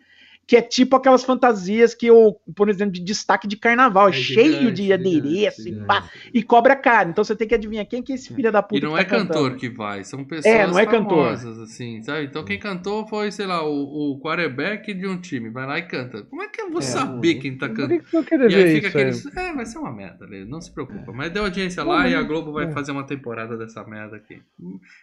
que 0.46 0.56
é 0.56 0.62
tipo 0.62 0.96
aquelas 0.96 1.24
fantasias 1.24 1.94
que 1.94 2.06
eu, 2.06 2.40
por 2.54 2.68
exemplo, 2.68 2.92
de 2.92 3.00
destaque 3.02 3.46
de 3.48 3.56
carnaval, 3.56 4.08
é 4.08 4.12
cheio 4.12 4.70
gigante, 4.70 4.72
de 4.72 4.92
gigante, 4.92 4.92
adereço 4.92 5.68
e 5.68 5.72
gigante. 5.72 5.86
pá, 5.86 6.10
e 6.34 6.42
cobra 6.42 6.76
caro. 6.76 7.10
Então 7.10 7.24
você 7.24 7.34
tem 7.36 7.48
que 7.48 7.54
adivinhar 7.54 7.86
quem 7.86 8.02
que 8.02 8.12
é 8.12 8.14
esse 8.16 8.30
filho 8.34 8.52
da 8.52 8.62
puta 8.62 8.76
E 8.76 8.80
não 8.80 8.94
que 8.94 8.98
é 8.98 9.04
tá 9.04 9.04
cantando. 9.04 9.28
cantor 9.28 9.56
que 9.56 9.68
vai, 9.68 10.04
são 10.04 10.24
pessoas 10.24 10.44
É, 10.44 10.66
não 10.66 10.78
é 10.78 10.86
cantor. 10.86 11.36
famosas, 11.36 11.58
assim, 11.58 12.02
sabe? 12.02 12.24
Então 12.26 12.44
quem 12.44 12.58
cantou 12.58 13.06
foi, 13.06 13.30
sei 13.32 13.46
lá, 13.46 13.62
o, 13.66 14.12
o 14.14 14.20
quarterback 14.20 14.92
de 14.94 15.06
um 15.06 15.20
time, 15.20 15.50
vai 15.50 15.66
lá 15.66 15.78
e 15.78 15.86
canta. 15.86 16.22
Como 16.24 16.42
é 16.42 16.48
que 16.48 16.60
eu 16.60 16.70
vou 16.70 16.80
É, 16.80 16.82
saber 16.82 17.36
quem 17.36 17.56
tá 17.56 17.68
cantando? 17.68 17.98
que 18.00 18.00
que 18.00 18.16
eu 18.16 18.24
queria 18.24 18.48
E 18.48 18.54
aí 18.54 18.64
ver 18.64 18.68
fica 18.68 18.88
aí? 18.88 18.88
aqueles. 18.88 19.26
É, 19.36 19.52
vai 19.54 19.66
ser 19.66 19.78
uma 19.78 19.92
merda, 19.92 20.26
não 20.46 20.60
se 20.60 20.72
preocupa. 20.72 21.12
Mas 21.12 21.32
deu 21.32 21.44
audiência 21.44 21.84
lá 21.84 22.08
e 22.08 22.14
a 22.14 22.22
Globo 22.22 22.52
vai 22.52 22.66
é. 22.66 22.70
fazer 22.70 22.92
uma 22.92 23.06
temporada 23.06 23.56
dessa 23.56 23.84
merda 23.84 24.16
aqui. 24.16 24.42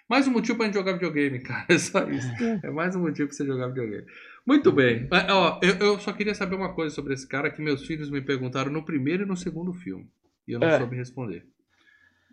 Mais 0.10 0.28
um 0.28 0.32
motivo 0.32 0.58
pra 0.58 0.66
gente 0.68 0.76
jogar 0.76 0.94
videogame, 0.94 1.40
cara. 1.44 1.66
É 1.70 1.78
só 1.78 2.04
isso. 2.10 2.36
É 2.64 2.70
mais 2.72 2.96
um 2.96 3.02
motivo 3.02 3.28
pra 3.28 3.38
você 3.38 3.46
jogar 3.46 3.68
videogame. 3.68 4.06
Muito 4.50 4.72
bem. 4.72 5.08
É, 5.12 5.32
ó, 5.32 5.60
eu, 5.62 5.76
eu 5.76 6.00
só 6.00 6.12
queria 6.12 6.34
saber 6.34 6.56
uma 6.56 6.74
coisa 6.74 6.94
sobre 6.96 7.14
esse 7.14 7.28
cara 7.28 7.52
que 7.52 7.62
meus 7.62 7.86
filhos 7.86 8.10
me 8.10 8.20
perguntaram 8.20 8.72
no 8.72 8.84
primeiro 8.84 9.22
e 9.22 9.26
no 9.28 9.38
segundo 9.38 9.72
filme. 9.74 10.08
E 10.48 10.54
eu 10.54 10.60
não 10.60 10.68
É. 10.68 10.80
soube 10.80 10.96
responder. 10.96 11.46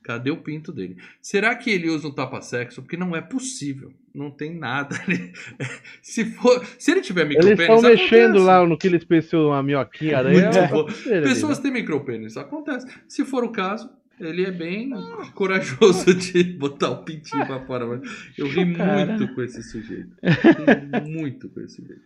Cadê 0.03 0.31
o 0.31 0.39
pinto 0.39 0.73
dele? 0.73 0.97
Será 1.21 1.55
que 1.55 1.69
ele 1.69 1.91
usa 1.91 2.09
um 2.09 2.15
tapa-sexo? 2.15 2.81
Porque 2.81 2.97
não 2.97 3.15
é 3.15 3.21
possível. 3.21 3.93
Não 4.15 4.31
tem 4.31 4.57
nada 4.59 4.97
ali. 5.07 5.31
Se, 6.01 6.25
for, 6.25 6.65
se 6.79 6.93
ele 6.93 7.03
tiver 7.03 7.27
Eles 7.27 7.45
micropênis, 7.45 7.61
estão 7.61 7.83
mexendo 7.83 8.39
lá 8.43 8.65
no 8.65 8.79
que 8.79 8.87
eles 8.87 9.05
pensam 9.05 9.49
uma 9.49 9.63
minhoquinha 9.63 10.23
daí. 10.23 10.39
É 10.39 10.47
ali, 10.47 11.23
Pessoas 11.23 11.59
né? 11.59 11.65
têm 11.65 11.73
micropênis, 11.73 12.37
acontece. 12.39 12.87
Se 13.07 13.27
for 13.27 13.45
o 13.45 13.51
caso, 13.51 13.91
ele 14.21 14.45
é 14.45 14.51
bem 14.51 14.91
corajoso 15.35 16.15
de 16.15 16.43
botar 16.59 16.91
o 16.91 17.05
pintinho 17.05 17.47
pra 17.47 17.61
fora. 17.61 18.01
Eu 18.37 18.49
ri 18.49 18.65
muito 18.65 19.35
com 19.35 19.43
esse 19.43 19.63
sujeito. 19.63 20.17
Muito 21.07 21.49
com 21.49 21.61
esse 21.61 21.77
sujeito. 21.77 22.03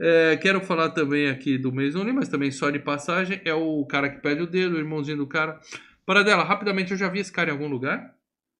É, 0.00 0.36
quero 0.36 0.60
falar 0.60 0.90
também 0.90 1.28
aqui 1.28 1.58
do 1.58 1.72
Mason 1.72 2.04
Lee, 2.04 2.12
mas 2.12 2.28
também 2.28 2.50
só 2.50 2.70
de 2.70 2.78
passagem. 2.78 3.40
É 3.44 3.52
o 3.52 3.84
cara 3.84 4.08
que 4.08 4.20
perde 4.20 4.42
o 4.42 4.46
dedo, 4.46 4.76
o 4.76 4.78
irmãozinho 4.78 5.16
do 5.16 5.26
cara. 5.26 5.58
Para 6.06 6.22
dela, 6.22 6.44
rapidamente, 6.44 6.92
eu 6.92 6.96
já 6.96 7.08
vi 7.08 7.18
esse 7.18 7.32
cara 7.32 7.50
em 7.50 7.52
algum 7.52 7.68
lugar? 7.68 8.14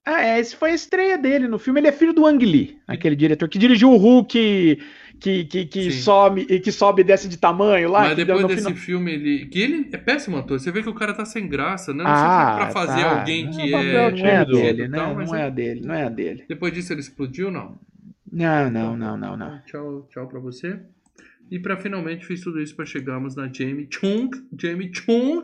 Ah, 0.05 0.23
é, 0.25 0.39
esse 0.39 0.55
foi 0.55 0.71
a 0.71 0.75
estreia 0.75 1.17
dele 1.17 1.47
no 1.47 1.59
filme. 1.59 1.79
Ele 1.79 1.87
é 1.87 1.91
filho 1.91 2.13
do 2.13 2.25
Ang 2.25 2.43
Lee, 2.43 2.77
aquele 2.87 3.15
diretor 3.15 3.47
que 3.47 3.59
dirigiu 3.59 3.91
o 3.91 3.97
Hulk, 3.97 4.79
que, 5.19 5.43
que, 5.45 5.65
que, 5.65 5.91
sobe, 5.91 6.47
e 6.49 6.59
que 6.59 6.71
sobe 6.71 7.01
e 7.01 7.05
desce 7.05 7.27
de 7.27 7.37
tamanho 7.37 7.91
lá. 7.91 8.01
Mas 8.01 8.15
depois 8.17 8.47
desse 8.47 8.63
final- 8.63 8.75
filme, 8.77 9.11
ele. 9.13 9.45
Que 9.47 9.59
ele 9.59 9.89
é 9.91 9.97
péssimo 9.97 10.37
ator. 10.37 10.59
Você 10.59 10.71
vê 10.71 10.81
que 10.81 10.89
o 10.89 10.93
cara 10.95 11.13
tá 11.13 11.25
sem 11.25 11.47
graça, 11.47 11.93
né? 11.93 12.03
Não 12.03 12.09
Ah, 12.09 12.15
sei 12.15 12.25
se 12.25 12.53
é 12.53 12.55
pra 12.55 12.71
fazer 12.71 13.01
tá. 13.03 13.19
alguém 13.19 13.49
que 13.51 13.61
É, 13.61 13.67
é. 13.67 13.71
papel 13.71 14.11
Não 14.17 14.25
é 14.25 14.35
a 14.37 14.43
dele, 14.45 14.87
né? 14.87 14.97
tal, 14.97 15.15
Não 15.15 15.35
é 15.35 15.43
a 15.43 15.49
dele, 15.49 15.81
não 15.85 15.93
é 15.93 16.03
a 16.05 16.09
dele. 16.09 16.45
Depois 16.47 16.73
disso 16.73 16.93
ele 16.93 17.01
explodiu, 17.01 17.51
não? 17.51 17.77
Não, 18.31 18.71
não, 18.71 18.95
não, 18.97 19.17
não, 19.17 19.37
não. 19.37 19.61
Tchau, 19.65 20.07
tchau 20.11 20.27
pra 20.27 20.39
você. 20.39 20.79
E 21.51 21.59
pra 21.59 21.75
finalmente 21.77 22.25
fiz 22.25 22.41
tudo 22.41 22.61
isso 22.61 22.75
pra 22.75 22.85
chegarmos 22.85 23.35
na 23.35 23.51
Jamie 23.51 23.87
Chung, 23.91 24.29
Jamie 24.57 24.91
Chung, 24.93 25.41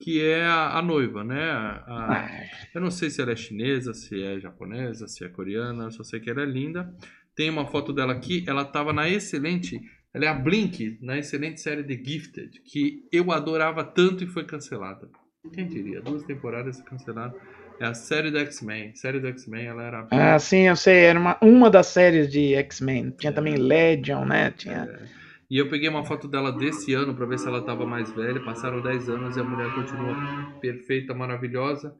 que 0.00 0.22
é 0.22 0.42
a, 0.44 0.78
a 0.78 0.82
noiva, 0.82 1.24
né? 1.24 1.50
A- 1.50 1.84
Ah, 1.88 2.30
eu 2.74 2.80
não 2.80 2.90
sei 2.90 3.10
se 3.10 3.20
ela 3.20 3.32
é 3.32 3.36
chinesa, 3.36 3.92
se 3.94 4.22
é 4.22 4.38
japonesa, 4.38 5.08
se 5.08 5.24
é 5.24 5.28
coreana, 5.28 5.84
eu 5.84 5.90
só 5.90 6.02
sei 6.04 6.20
que 6.20 6.30
ela 6.30 6.42
é 6.42 6.46
linda. 6.46 6.92
Tem 7.34 7.50
uma 7.50 7.66
foto 7.66 7.92
dela 7.92 8.12
aqui, 8.12 8.44
ela 8.48 8.64
tava 8.64 8.92
na 8.92 9.08
excelente, 9.08 9.80
ela 10.12 10.24
é 10.24 10.28
a 10.28 10.34
Blink, 10.34 10.98
na 11.00 11.16
excelente 11.18 11.60
série 11.60 11.84
The 11.84 11.94
Gifted, 12.04 12.60
que 12.64 13.04
eu 13.12 13.30
adorava 13.32 13.84
tanto 13.84 14.24
e 14.24 14.26
foi 14.26 14.44
cancelada. 14.44 15.08
Quem 15.52 15.66
diria? 15.66 16.00
Duas 16.00 16.24
temporadas 16.24 16.80
cancelada. 16.82 17.34
É 17.80 17.86
a 17.86 17.94
série 17.94 18.30
do 18.30 18.38
X-Men. 18.38 18.94
Série 18.96 19.20
do 19.20 19.28
X-Men, 19.28 19.66
ela 19.66 19.82
era. 19.84 20.08
Ah, 20.10 20.38
sim, 20.38 20.66
eu 20.66 20.74
sei. 20.74 21.04
Era 21.04 21.18
uma, 21.18 21.38
uma 21.40 21.70
das 21.70 21.86
séries 21.86 22.28
de 22.30 22.54
X-Men. 22.54 23.12
Tinha 23.16 23.32
também 23.32 23.54
Legion, 23.56 24.24
né? 24.24 24.50
Tinha. 24.50 24.88
É. 25.14 25.17
E 25.50 25.56
eu 25.56 25.68
peguei 25.68 25.88
uma 25.88 26.04
foto 26.04 26.28
dela 26.28 26.52
desse 26.52 26.92
ano 26.92 27.14
pra 27.14 27.24
ver 27.24 27.38
se 27.38 27.48
ela 27.48 27.62
tava 27.62 27.86
mais 27.86 28.10
velha. 28.12 28.44
Passaram 28.44 28.82
10 28.82 29.08
anos 29.08 29.36
e 29.36 29.40
a 29.40 29.44
mulher 29.44 29.74
continua 29.74 30.14
perfeita, 30.60 31.14
maravilhosa. 31.14 31.94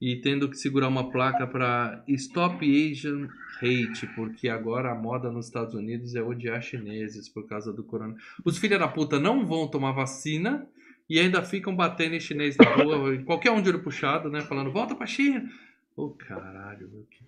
E 0.00 0.16
tendo 0.16 0.48
que 0.48 0.56
segurar 0.56 0.88
uma 0.88 1.10
placa 1.10 1.46
pra 1.46 2.02
Stop 2.08 2.64
Asian 2.64 3.28
Hate, 3.62 4.06
porque 4.14 4.48
agora 4.48 4.92
a 4.92 4.94
moda 4.94 5.30
nos 5.30 5.46
Estados 5.46 5.74
Unidos 5.74 6.14
é 6.14 6.22
odiar 6.22 6.62
chineses 6.62 7.28
por 7.28 7.46
causa 7.46 7.72
do 7.72 7.82
corona. 7.82 8.14
Os 8.44 8.58
filha 8.58 8.78
da 8.78 8.88
puta 8.88 9.18
não 9.18 9.46
vão 9.46 9.68
tomar 9.68 9.92
vacina 9.92 10.66
e 11.08 11.18
ainda 11.18 11.42
ficam 11.42 11.74
batendo 11.74 12.14
em 12.14 12.20
chinês 12.20 12.56
na 12.56 12.74
rua, 12.76 13.16
qualquer 13.24 13.50
um 13.52 13.62
de 13.62 13.70
olho 13.70 13.82
puxado, 13.82 14.28
né? 14.28 14.40
Falando, 14.42 14.70
volta 14.72 14.94
pra 14.94 15.06
China. 15.06 15.48
Ô, 15.96 16.10
caralho, 16.10 16.90
meu, 16.90 17.06
que 17.10 17.24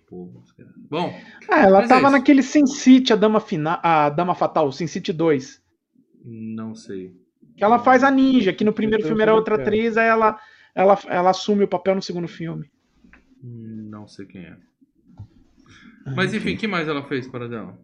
cara. 0.57 0.69
Bom, 0.89 1.13
Ah, 1.49 1.61
ela 1.61 1.83
é 1.83 1.87
tava 1.87 2.07
isso. 2.07 2.11
naquele 2.11 2.43
Sin 2.43 2.65
City, 2.65 3.13
a 3.13 3.15
Dama, 3.15 3.39
Fina... 3.39 3.79
a 3.83 4.09
Dama 4.09 4.35
Fatal, 4.35 4.71
Sin 4.71 4.87
City 4.87 5.13
2. 5.13 5.61
não 6.25 6.75
sei. 6.75 7.13
Que 7.55 7.63
ela 7.63 7.79
faz 7.79 8.03
a 8.03 8.11
ninja, 8.11 8.53
que 8.53 8.63
no 8.63 8.73
primeiro 8.73 9.05
filme 9.05 9.21
era 9.21 9.33
outra 9.35 9.55
é. 9.57 9.61
atriz, 9.61 9.97
aí 9.97 10.07
ela, 10.07 10.39
ela, 10.73 10.97
ela 11.07 11.29
assume 11.29 11.63
o 11.65 11.67
papel 11.67 11.95
no 11.95 12.01
segundo 12.01 12.27
filme. 12.27 12.69
Não 13.43 14.07
sei 14.07 14.25
quem 14.25 14.45
é. 14.45 14.57
Mas 16.15 16.33
enfim, 16.33 16.55
o 16.55 16.57
que 16.57 16.67
mais 16.67 16.87
ela 16.87 17.03
fez 17.03 17.27
para 17.27 17.47
dela? 17.47 17.77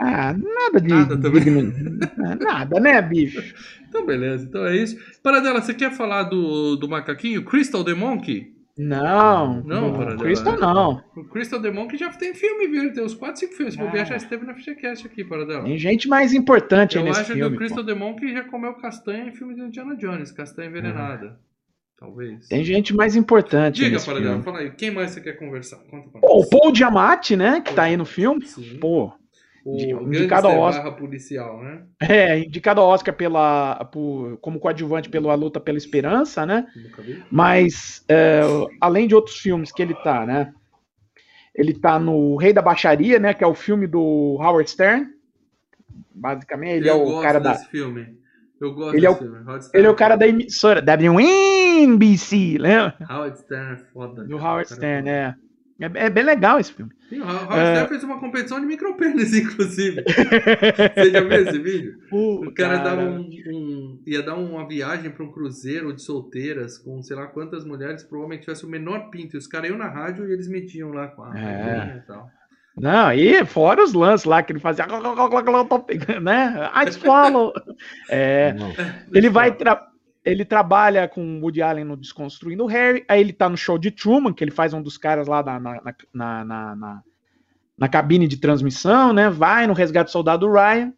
Ah, 0.00 0.32
nada 0.32 0.80
de. 0.80 0.88
Nada 0.88 1.20
também. 1.20 1.42
Ah, 2.24 2.34
nada, 2.36 2.80
né, 2.80 3.00
bicho? 3.02 3.40
Então, 3.88 4.04
beleza, 4.06 4.46
então 4.46 4.64
é 4.66 4.76
isso. 4.76 4.96
Para 5.22 5.40
dela, 5.40 5.60
você 5.60 5.74
quer 5.74 5.92
falar 5.92 6.24
do, 6.24 6.76
do 6.76 6.88
macaquinho? 6.88 7.44
Crystal 7.44 7.84
the 7.84 7.94
Monkey? 7.94 8.51
Não, 8.78 9.62
Não, 9.64 9.92
dela. 9.98 10.16
Crystal 10.16 10.58
não. 10.58 11.04
O 11.14 11.24
Crystal 11.24 11.60
the 11.60 11.70
Monkey 11.70 11.98
já 11.98 12.08
tem 12.10 12.34
filme, 12.34 12.68
viu? 12.68 12.82
Ele 12.84 12.92
tem 12.92 13.04
uns 13.04 13.14
4, 13.14 13.38
5 13.40 13.52
filmes. 13.54 13.74
Se 13.74 13.80
bobear, 13.80 14.06
já 14.06 14.16
esteve 14.16 14.46
na 14.46 14.54
FGCast 14.54 15.06
aqui, 15.06 15.22
para 15.22 15.44
dela. 15.44 15.64
Tem 15.64 15.76
gente 15.76 16.08
mais 16.08 16.32
importante 16.32 16.96
aí 16.96 17.02
Eu 17.04 17.08
nesse 17.08 17.20
acho 17.20 17.32
filme. 17.32 17.42
que 17.42 17.46
o 17.48 17.50
pô. 17.50 17.56
Crystal 17.58 17.84
the 17.84 17.94
Monkey 17.94 18.32
já 18.32 18.44
comeu 18.44 18.72
castanha 18.74 19.24
em 19.28 19.32
filme 19.32 19.54
do 19.54 19.66
Indiana 19.66 19.94
Jones, 19.96 20.32
castanha 20.32 20.68
envenenada. 20.70 21.38
Talvez. 21.98 22.48
Tem 22.48 22.64
gente 22.64 22.94
mais 22.94 23.14
importante 23.14 23.80
aí 23.80 23.84
Diga, 23.84 23.90
nesse 23.96 24.06
para 24.06 24.14
filme. 24.16 24.30
dela, 24.30 24.42
fala 24.42 24.58
aí, 24.60 24.70
quem 24.72 24.90
mais 24.90 25.10
você 25.12 25.20
quer 25.20 25.34
conversar? 25.34 25.76
Conta 25.90 26.08
pra 26.10 26.20
Pô, 26.20 26.40
o 26.40 26.48
Paul 26.48 26.74
Giamatti, 26.74 27.36
né, 27.36 27.60
que 27.60 27.72
tá 27.74 27.84
aí 27.84 27.96
no 27.96 28.04
filme. 28.04 28.44
Sim. 28.46 28.78
Pô, 28.80 29.12
o 29.64 30.02
indicado 30.08 30.48
ao 30.48 30.58
Oscar. 30.58 30.96
policial, 30.96 31.62
né? 31.62 31.82
é, 32.00 32.38
indicado 32.40 32.80
ao 32.80 32.88
Oscar 32.88 33.14
pela, 33.14 33.84
por- 33.92 34.36
como 34.38 34.58
coadjuvante 34.58 35.08
pela 35.08 35.34
luta 35.34 35.60
pela 35.60 35.78
esperança, 35.78 36.44
né? 36.44 36.66
Mas, 37.30 38.04
é, 38.08 38.40
além 38.80 39.06
de 39.06 39.14
outros 39.14 39.38
filmes 39.38 39.70
que 39.72 39.80
ele 39.82 39.94
tá, 39.94 40.26
né? 40.26 40.52
Ele 41.54 41.74
tá 41.74 41.98
no 41.98 42.36
Rei 42.36 42.52
da 42.52 42.62
Baixaria, 42.62 43.18
né? 43.18 43.34
Que 43.34 43.44
é 43.44 43.46
o 43.46 43.54
filme 43.54 43.86
do 43.86 44.36
Howard 44.40 44.68
Stern. 44.70 45.06
Basicamente, 46.14 46.76
ele 46.78 46.88
eu 46.90 46.94
é 46.94 47.18
o 47.18 47.20
cara 47.22 47.38
da. 47.38 47.54
filme. 47.54 48.20
Eu 48.60 48.72
gosto 48.74 48.96
Ele 48.96 49.06
é 49.06 49.10
desse 49.10 49.24
o- 49.24 49.70
Ele 49.74 49.86
é 49.86 49.90
o 49.90 49.94
cara 49.94 50.14
da 50.16 50.26
emissora 50.26 50.80
WNBC, 50.80 52.56
lembra? 52.58 52.96
Howard 53.10 53.38
Stern 53.38 53.72
é 53.72 53.76
foda. 53.92 54.24
Do. 54.24 54.36
Howard 54.36 54.68
Stern, 54.68 55.08
foda. 55.08 55.10
é. 55.10 55.34
É, 55.82 56.06
é 56.06 56.10
bem 56.10 56.24
legal 56.24 56.58
esse 56.60 56.72
filme. 56.72 56.92
Sim, 57.08 57.20
o 57.20 57.24
Howard 57.24 57.58
É. 57.58 57.86
Fez 57.88 58.02
uma 58.04 58.18
competição 58.20 58.60
de 58.60 58.66
micropênis, 58.66 59.32
inclusive. 59.36 60.02
Você 60.02 61.10
já 61.10 61.20
viu 61.20 61.32
esse 61.42 61.58
vídeo? 61.58 61.94
O 62.10 62.52
cara, 62.54 62.78
dava 62.78 63.02
um, 63.02 63.28
um- 63.48 64.02
ia 64.06 64.22
dar 64.22 64.34
uma 64.36 64.66
viagem 64.66 65.10
para 65.10 65.24
um 65.24 65.30
cruzeiro 65.32 65.92
de 65.94 66.02
solteiras 66.02 66.78
com 66.78 67.02
sei 67.02 67.16
lá 67.16 67.26
quantas 67.26 67.64
mulheres, 67.64 68.02
provavelmente 68.02 68.42
tivesse 68.44 68.64
o 68.64 68.68
menor 68.68 69.10
pinto. 69.10 69.36
E 69.36 69.38
os 69.38 69.46
caras 69.46 69.68
iam 69.70 69.78
na 69.78 69.88
rádio 69.88 70.28
e 70.28 70.32
eles 70.32 70.48
mediam 70.48 70.90
lá 70.90 71.08
com 71.08 71.22
a 71.24 71.38
É. 71.38 71.96
e 72.02 72.06
tal. 72.06 72.28
Não, 72.74 73.12
e 73.12 73.44
fora 73.44 73.82
os 73.84 73.92
lances 73.92 74.24
lá 74.24 74.42
que 74.42 74.50
ele 74.50 74.58
fazia, 74.58 74.86
né? 76.22 76.70
I 76.86 76.90
swallow. 76.92 77.52
É, 78.08 78.54
ele 79.12 79.28
vai 79.28 79.54
tra- 79.54 79.88
ele 80.24 80.44
trabalha 80.44 81.08
com 81.08 81.38
o 81.38 81.40
Woody 81.42 81.62
Allen 81.62 81.84
no 81.84 81.96
Desconstruindo 81.96 82.64
o 82.64 82.68
Harry, 82.68 83.04
aí 83.08 83.20
ele 83.20 83.32
tá 83.32 83.48
no 83.48 83.56
show 83.56 83.76
de 83.76 83.90
Truman, 83.90 84.32
que 84.32 84.42
ele 84.44 84.50
faz 84.50 84.72
um 84.72 84.80
dos 84.82 84.96
caras 84.96 85.26
lá 85.26 85.42
na, 85.42 85.58
na, 85.58 85.82
na, 86.12 86.44
na, 86.44 87.02
na- 87.78 87.88
cabine 87.88 88.28
de 88.28 88.36
transmissão, 88.36 89.12
né? 89.12 89.28
Vai 89.28 89.66
no 89.66 89.72
resgate 89.72 90.08
do 90.08 90.12
soldado 90.12 90.50
Ryan, 90.50 90.92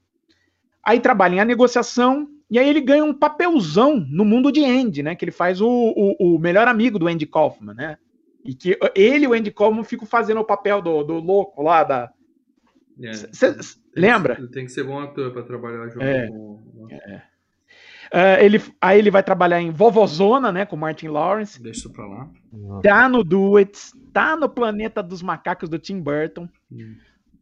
aí 0.82 1.00
trabalha 1.00 1.36
em 1.36 1.40
a 1.40 1.44
negociação, 1.44 2.28
e 2.50 2.58
aí 2.58 2.68
ele 2.68 2.80
ganha 2.82 3.02
um 3.02 3.14
papelzão 3.14 3.98
no 4.10 4.24
mundo 4.24 4.52
de 4.52 4.62
Andy, 4.64 5.02
né? 5.02 5.14
Que 5.14 5.24
ele 5.24 5.32
faz 5.32 5.60
o, 5.60 5.68
o, 5.68 6.36
o 6.36 6.38
melhor 6.38 6.68
amigo 6.68 6.98
do 6.98 7.08
Andy 7.08 7.26
Kaufman, 7.26 7.74
né? 7.74 7.96
E 8.44 8.54
que 8.54 8.78
ele 8.94 9.24
e 9.24 9.28
o 9.28 9.32
Andy 9.32 9.50
Kaufman 9.50 9.82
ficam 9.84 10.06
fazendo 10.06 10.40
o 10.40 10.44
papel 10.44 10.82
do, 10.82 11.02
do 11.02 11.14
louco 11.14 11.62
lá 11.62 11.82
da. 11.82 12.10
É. 13.02 13.12
Cê- 13.14 13.62
cê 13.62 13.78
lembra? 13.96 14.36
Tem 14.52 14.66
que 14.66 14.70
ser 14.72 14.84
bom 14.84 15.00
ator 15.00 15.32
para 15.32 15.42
trabalhar 15.42 15.88
junto 15.88 16.02
É. 16.04 16.28
com. 16.28 16.60
Ah, 18.12 18.42
ele, 18.42 18.62
aí 18.80 18.98
ele 18.98 19.10
vai 19.10 19.22
trabalhar 19.22 19.60
em 19.60 19.70
Vovozona, 19.70 20.52
né? 20.52 20.64
Com 20.64 20.76
Martin 20.76 21.08
Lawrence. 21.08 21.62
Deixa 21.62 21.80
isso 21.80 21.92
pra 21.92 22.06
lá. 22.06 22.28
Tá 22.82 23.08
no 23.08 23.24
Do 23.24 23.56
It, 23.56 23.78
tá 24.12 24.36
no 24.36 24.48
Planeta 24.48 25.02
dos 25.02 25.22
Macacos 25.22 25.68
do 25.68 25.78
Tim 25.78 26.00
Burton. 26.00 26.48
Hum. 26.70 26.94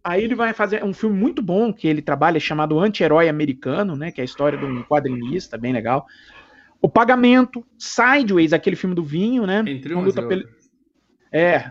Aí 0.04 0.24
ele 0.24 0.34
vai 0.34 0.52
fazer 0.52 0.82
um 0.82 0.92
filme 0.92 1.16
muito 1.16 1.40
bom 1.40 1.72
que 1.72 1.86
ele 1.86 2.02
trabalha, 2.02 2.40
chamado 2.40 2.78
Anti-Herói 2.80 3.28
Americano, 3.28 3.94
né? 3.94 4.10
Que 4.10 4.20
é 4.20 4.22
a 4.22 4.24
história 4.24 4.58
de 4.58 4.64
um 4.64 4.82
quadrinista, 4.82 5.56
bem 5.56 5.72
legal. 5.72 6.06
O 6.80 6.88
Pagamento, 6.88 7.64
Sideways, 7.78 8.52
aquele 8.52 8.74
filme 8.74 8.96
do 8.96 9.04
vinho, 9.04 9.46
né? 9.46 9.62
Entre 9.66 9.94
Uma 9.94 10.02
umas 10.02 10.14
luta 10.14 10.26
pela-. 10.26 10.44
É. 11.30 11.70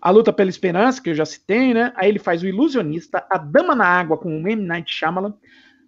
A 0.00 0.10
Luta 0.10 0.32
pela 0.32 0.50
Esperança, 0.50 1.00
que 1.00 1.10
eu 1.10 1.14
já 1.14 1.24
citei, 1.24 1.74
né? 1.74 1.92
Aí 1.96 2.08
ele 2.08 2.18
faz 2.18 2.42
o 2.42 2.46
Ilusionista, 2.46 3.24
A 3.30 3.38
Dama 3.38 3.74
na 3.74 3.86
Água 3.86 4.16
com 4.16 4.42
o 4.42 4.48
M. 4.48 4.56
Night 4.56 4.92
Shyamalan, 4.92 5.34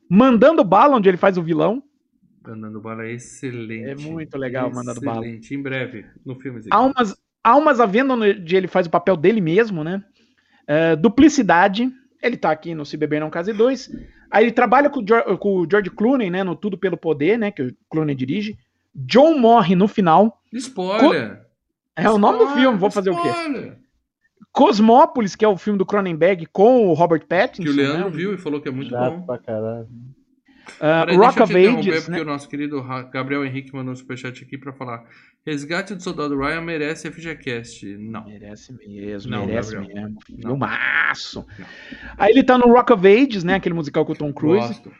Mandando 0.08 0.62
Bala, 0.62 0.96
onde 0.96 1.08
ele 1.08 1.16
faz 1.16 1.36
o 1.36 1.42
vilão. 1.42 1.82
Mandando 2.46 2.80
bala 2.80 3.04
é 3.06 3.12
excelente. 3.12 3.88
É 3.88 3.94
muito 3.94 4.36
legal 4.36 4.70
Mandando 4.72 5.00
Bala. 5.00 5.20
Excelente. 5.26 5.54
Em 5.54 5.62
breve, 5.62 6.04
no 6.24 6.34
filme. 6.36 6.60
Almas, 6.70 7.16
Almas 7.42 7.80
à 7.80 7.86
Venda, 7.86 8.14
onde 8.14 8.56
ele 8.56 8.66
faz 8.68 8.86
o 8.86 8.90
papel 8.90 9.16
dele 9.16 9.40
mesmo, 9.40 9.82
né? 9.82 10.02
É, 10.66 10.94
Duplicidade, 10.96 11.90
ele 12.22 12.36
tá 12.36 12.50
aqui 12.50 12.74
no 12.74 12.84
Se 12.86 12.96
Beber 12.96 13.20
Não 13.20 13.30
Case 13.30 13.52
2. 13.52 13.90
Aí 14.30 14.44
ele 14.44 14.52
trabalha 14.52 14.90
com 14.90 15.00
o, 15.00 15.06
Geor- 15.06 15.38
com 15.38 15.60
o 15.60 15.66
George 15.70 15.90
Clooney, 15.90 16.28
né? 16.30 16.42
No 16.42 16.56
Tudo 16.56 16.76
Pelo 16.78 16.96
Poder, 16.96 17.38
né? 17.38 17.50
Que 17.50 17.62
o 17.62 17.76
Clooney 17.90 18.14
dirige. 18.14 18.56
John 18.94 19.38
morre 19.38 19.74
no 19.74 19.88
final. 19.88 20.40
Spoiler! 20.52 21.42
É 21.96 22.10
o 22.10 22.18
nome 22.18 22.38
do 22.38 22.48
filme, 22.48 22.76
vou 22.78 22.90
fazer 22.90 23.10
o 23.10 23.20
quê? 23.22 23.28
Spoiler! 23.28 23.78
Cosmópolis, 24.52 25.34
que 25.34 25.44
é 25.44 25.48
o 25.48 25.56
filme 25.56 25.78
do 25.78 25.86
Cronenberg 25.86 26.46
com 26.52 26.86
o 26.86 26.92
Robert 26.92 27.26
Pattinson. 27.26 27.64
Que 27.64 27.70
o 27.70 27.74
Leandro 27.74 28.04
né? 28.10 28.16
viu 28.16 28.34
e 28.34 28.38
falou 28.38 28.60
que 28.60 28.68
é 28.68 28.70
muito 28.70 28.90
Chato 28.90 29.16
bom. 29.18 29.26
pra 29.26 29.38
caralho. 29.38 29.88
Peraí, 30.78 31.16
Rock 31.16 31.36
deixa 31.36 31.40
eu 31.40 31.44
of 31.44 31.52
te 31.52 31.58
interromper, 31.58 31.90
Ages, 31.90 32.04
porque 32.04 32.18
né? 32.18 32.22
o 32.22 32.24
nosso 32.24 32.48
querido 32.48 32.82
Gabriel 33.12 33.44
Henrique 33.44 33.74
mandou 33.74 33.92
um 33.92 33.96
superchat 33.96 34.42
aqui 34.42 34.58
pra 34.58 34.72
falar 34.72 35.04
Resgate 35.46 35.94
do 35.94 36.02
Soldado 36.02 36.38
Ryan 36.38 36.62
merece 36.62 37.10
FGCast. 37.10 37.96
Não. 37.98 38.24
Merece 38.24 38.72
mesmo, 38.72 39.30
Não, 39.30 39.46
merece 39.46 39.74
Gabriel. 39.74 39.94
mesmo. 39.94 40.18
Não. 40.30 40.48
Filmaço. 40.48 41.46
Não. 41.58 41.66
Aí 42.16 42.32
ele 42.32 42.42
tá 42.42 42.56
no 42.56 42.66
Rock 42.72 42.92
of 42.92 43.06
Ages, 43.06 43.44
né? 43.44 43.54
Aquele 43.54 43.74
musical 43.74 44.06
com 44.06 44.12
o 44.12 44.16
Tom 44.16 44.32
Cruise. 44.32 44.68
Gosto. 44.68 44.92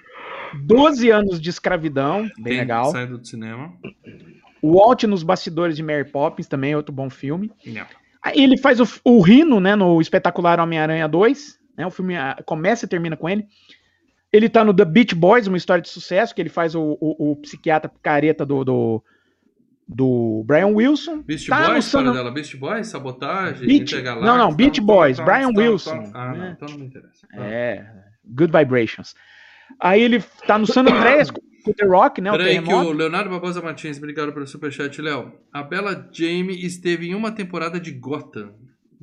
12 0.54 1.10
anos 1.10 1.40
de 1.40 1.50
escravidão, 1.50 2.22
bem 2.36 2.44
Tem 2.44 2.58
legal. 2.58 2.90
Saindo 2.92 3.18
do 3.18 3.26
cinema. 3.26 3.72
Walt 4.62 5.02
nos 5.04 5.22
bastidores 5.22 5.76
de 5.76 5.82
Mary 5.82 6.04
Poppins, 6.04 6.46
também 6.46 6.72
é 6.72 6.76
outro 6.76 6.94
bom 6.94 7.10
filme. 7.10 7.50
Não. 7.66 7.86
Aí 8.22 8.42
ele 8.42 8.56
faz 8.56 8.80
o, 8.80 8.86
o 9.04 9.20
Rino, 9.20 9.60
né, 9.60 9.76
no 9.76 10.00
espetacular 10.00 10.58
Homem-Aranha 10.58 11.06
2, 11.06 11.58
né, 11.76 11.86
o 11.86 11.90
filme 11.90 12.16
ah, 12.16 12.42
começa 12.46 12.86
e 12.86 12.88
termina 12.88 13.16
com 13.16 13.28
ele. 13.28 13.46
Ele 14.34 14.48
tá 14.48 14.64
no 14.64 14.74
The 14.74 14.84
Beach 14.84 15.14
Boys, 15.14 15.46
uma 15.46 15.56
história 15.56 15.80
de 15.80 15.88
sucesso, 15.88 16.34
que 16.34 16.42
ele 16.42 16.48
faz 16.48 16.74
o, 16.74 16.98
o, 17.00 17.30
o 17.30 17.36
psiquiatra 17.36 17.88
careta 18.02 18.44
do, 18.44 18.64
do, 18.64 19.04
do 19.86 20.42
Brian 20.44 20.68
Wilson. 20.68 21.22
Beast 21.22 21.48
Tá 21.48 21.68
Boys, 21.70 21.92
dela. 21.92 22.32
Boys, 22.58 22.86
sabotagem, 22.88 23.66
Beach- 23.66 23.82
Intergaláctica, 23.92 24.26
não, 24.26 24.36
não, 24.50 24.52
Beach 24.56 24.78
tal, 24.78 24.86
Boys, 24.86 25.16
tal, 25.18 25.26
Brian 25.26 25.50
Wilson. 25.56 26.10
Ah, 26.12 26.32
não, 26.32 26.36
né? 26.38 26.54
então 26.56 26.68
não 26.68 26.78
me 26.78 26.86
interessa. 26.86 27.26
Ah. 27.32 27.46
É, 27.46 27.86
Good 28.24 28.52
Vibrations. 28.58 29.14
Aí 29.78 30.02
ele 30.02 30.20
tá 30.46 30.58
no 30.58 30.66
San 30.66 30.80
Andreas 30.82 31.30
com 31.30 31.40
The 31.72 31.86
Rock, 31.86 32.20
né, 32.20 32.30
o 32.30 32.36
Peraí 32.36 32.60
que 32.62 32.72
o 32.74 32.92
Leonardo 32.92 33.30
Barbosa 33.30 33.62
Martins, 33.62 33.98
obrigado 33.98 34.32
pelo 34.32 34.46
superchat, 34.46 35.00
Léo. 35.00 35.32
A 35.52 35.62
Bela 35.62 36.08
Jamie 36.12 36.66
esteve 36.66 37.08
em 37.08 37.14
uma 37.14 37.30
temporada 37.32 37.78
de 37.80 37.90
Gotham. 37.92 38.52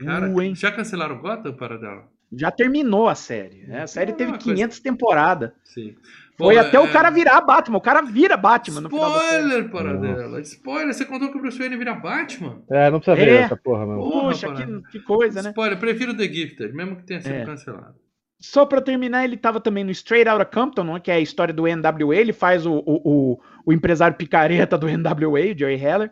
Cara, 0.04 0.30
Uh, 0.30 0.56
já 0.56 0.72
cancelaram 0.72 1.20
Gotham 1.20 1.54
para 1.54 1.78
dela? 1.78 2.04
Já 2.32 2.50
terminou 2.52 3.08
a 3.10 3.16
série. 3.16 3.66
né? 3.68 3.84
A 3.84 3.88
série 3.88 4.12
Ah, 4.12 4.16
teve 4.16 4.32
coisa- 4.32 4.44
500 4.46 4.80
temporadas. 4.80 5.52
Sim. 5.64 5.96
Foi 6.38 6.56
Bom, 6.56 6.62
até 6.62 6.78
é- 6.78 6.80
o 6.80 6.92
cara 6.92 7.10
virar 7.10 7.42
Batman. 7.42 7.78
O 7.78 7.82
cara 7.82 8.02
vira 8.02 8.36
Batman 8.38 8.82
no 8.82 8.90
final. 8.90 9.12
Spoiler 9.18 9.70
para 9.70 9.94
Nossa. 9.94 10.14
dela. 10.16 10.42
Spoiler, 10.42 10.94
você 10.94 11.06
contou 11.06 11.30
que 11.32 11.38
o 11.38 11.42
Bruce 11.42 11.58
Wayne 11.60 11.78
vira 11.78 11.94
Batman? 11.94 12.64
É, 12.72 12.90
não 12.90 13.00
precisa 13.00 13.16
ver 13.16 13.30
É. 13.32 13.36
essa 13.42 13.56
porra. 13.58 13.86
Porra, 13.86 14.22
Poxa, 14.30 14.54
que, 14.56 14.82
que 14.92 15.00
coisa, 15.02 15.42
né? 15.44 15.50
Spoiler, 15.50 15.78
prefiro 15.78 16.16
The 16.18 16.24
Gifted, 16.24 16.74
mesmo 16.74 16.96
que 16.96 17.04
tenha 17.04 17.22
sido 17.22 17.34
É. 17.36 17.46
cancelado. 17.46 17.96
Só 18.40 18.66
pra 18.66 18.82
terminar, 18.82 19.24
ele 19.24 19.38
tava 19.38 19.60
também 19.60 19.84
no 19.84 19.92
Straight 19.92 20.28
Outta 20.28 20.46
Compton, 20.46 20.84
né, 20.86 21.00
que 21.00 21.12
é 21.12 21.16
a 21.16 21.20
história 21.20 21.54
do 21.54 21.68
NWA. 21.68 22.16
Ele 22.16 22.34
faz 22.34 22.66
o, 22.66 22.74
o, 22.74 23.02
o, 23.34 23.40
o 23.68 23.72
empresário 23.74 24.18
picareta 24.18 24.80
do 24.80 24.88
NWA, 24.88 25.54
o 25.54 25.58
Joey 25.60 25.76
Heller. 25.80 26.10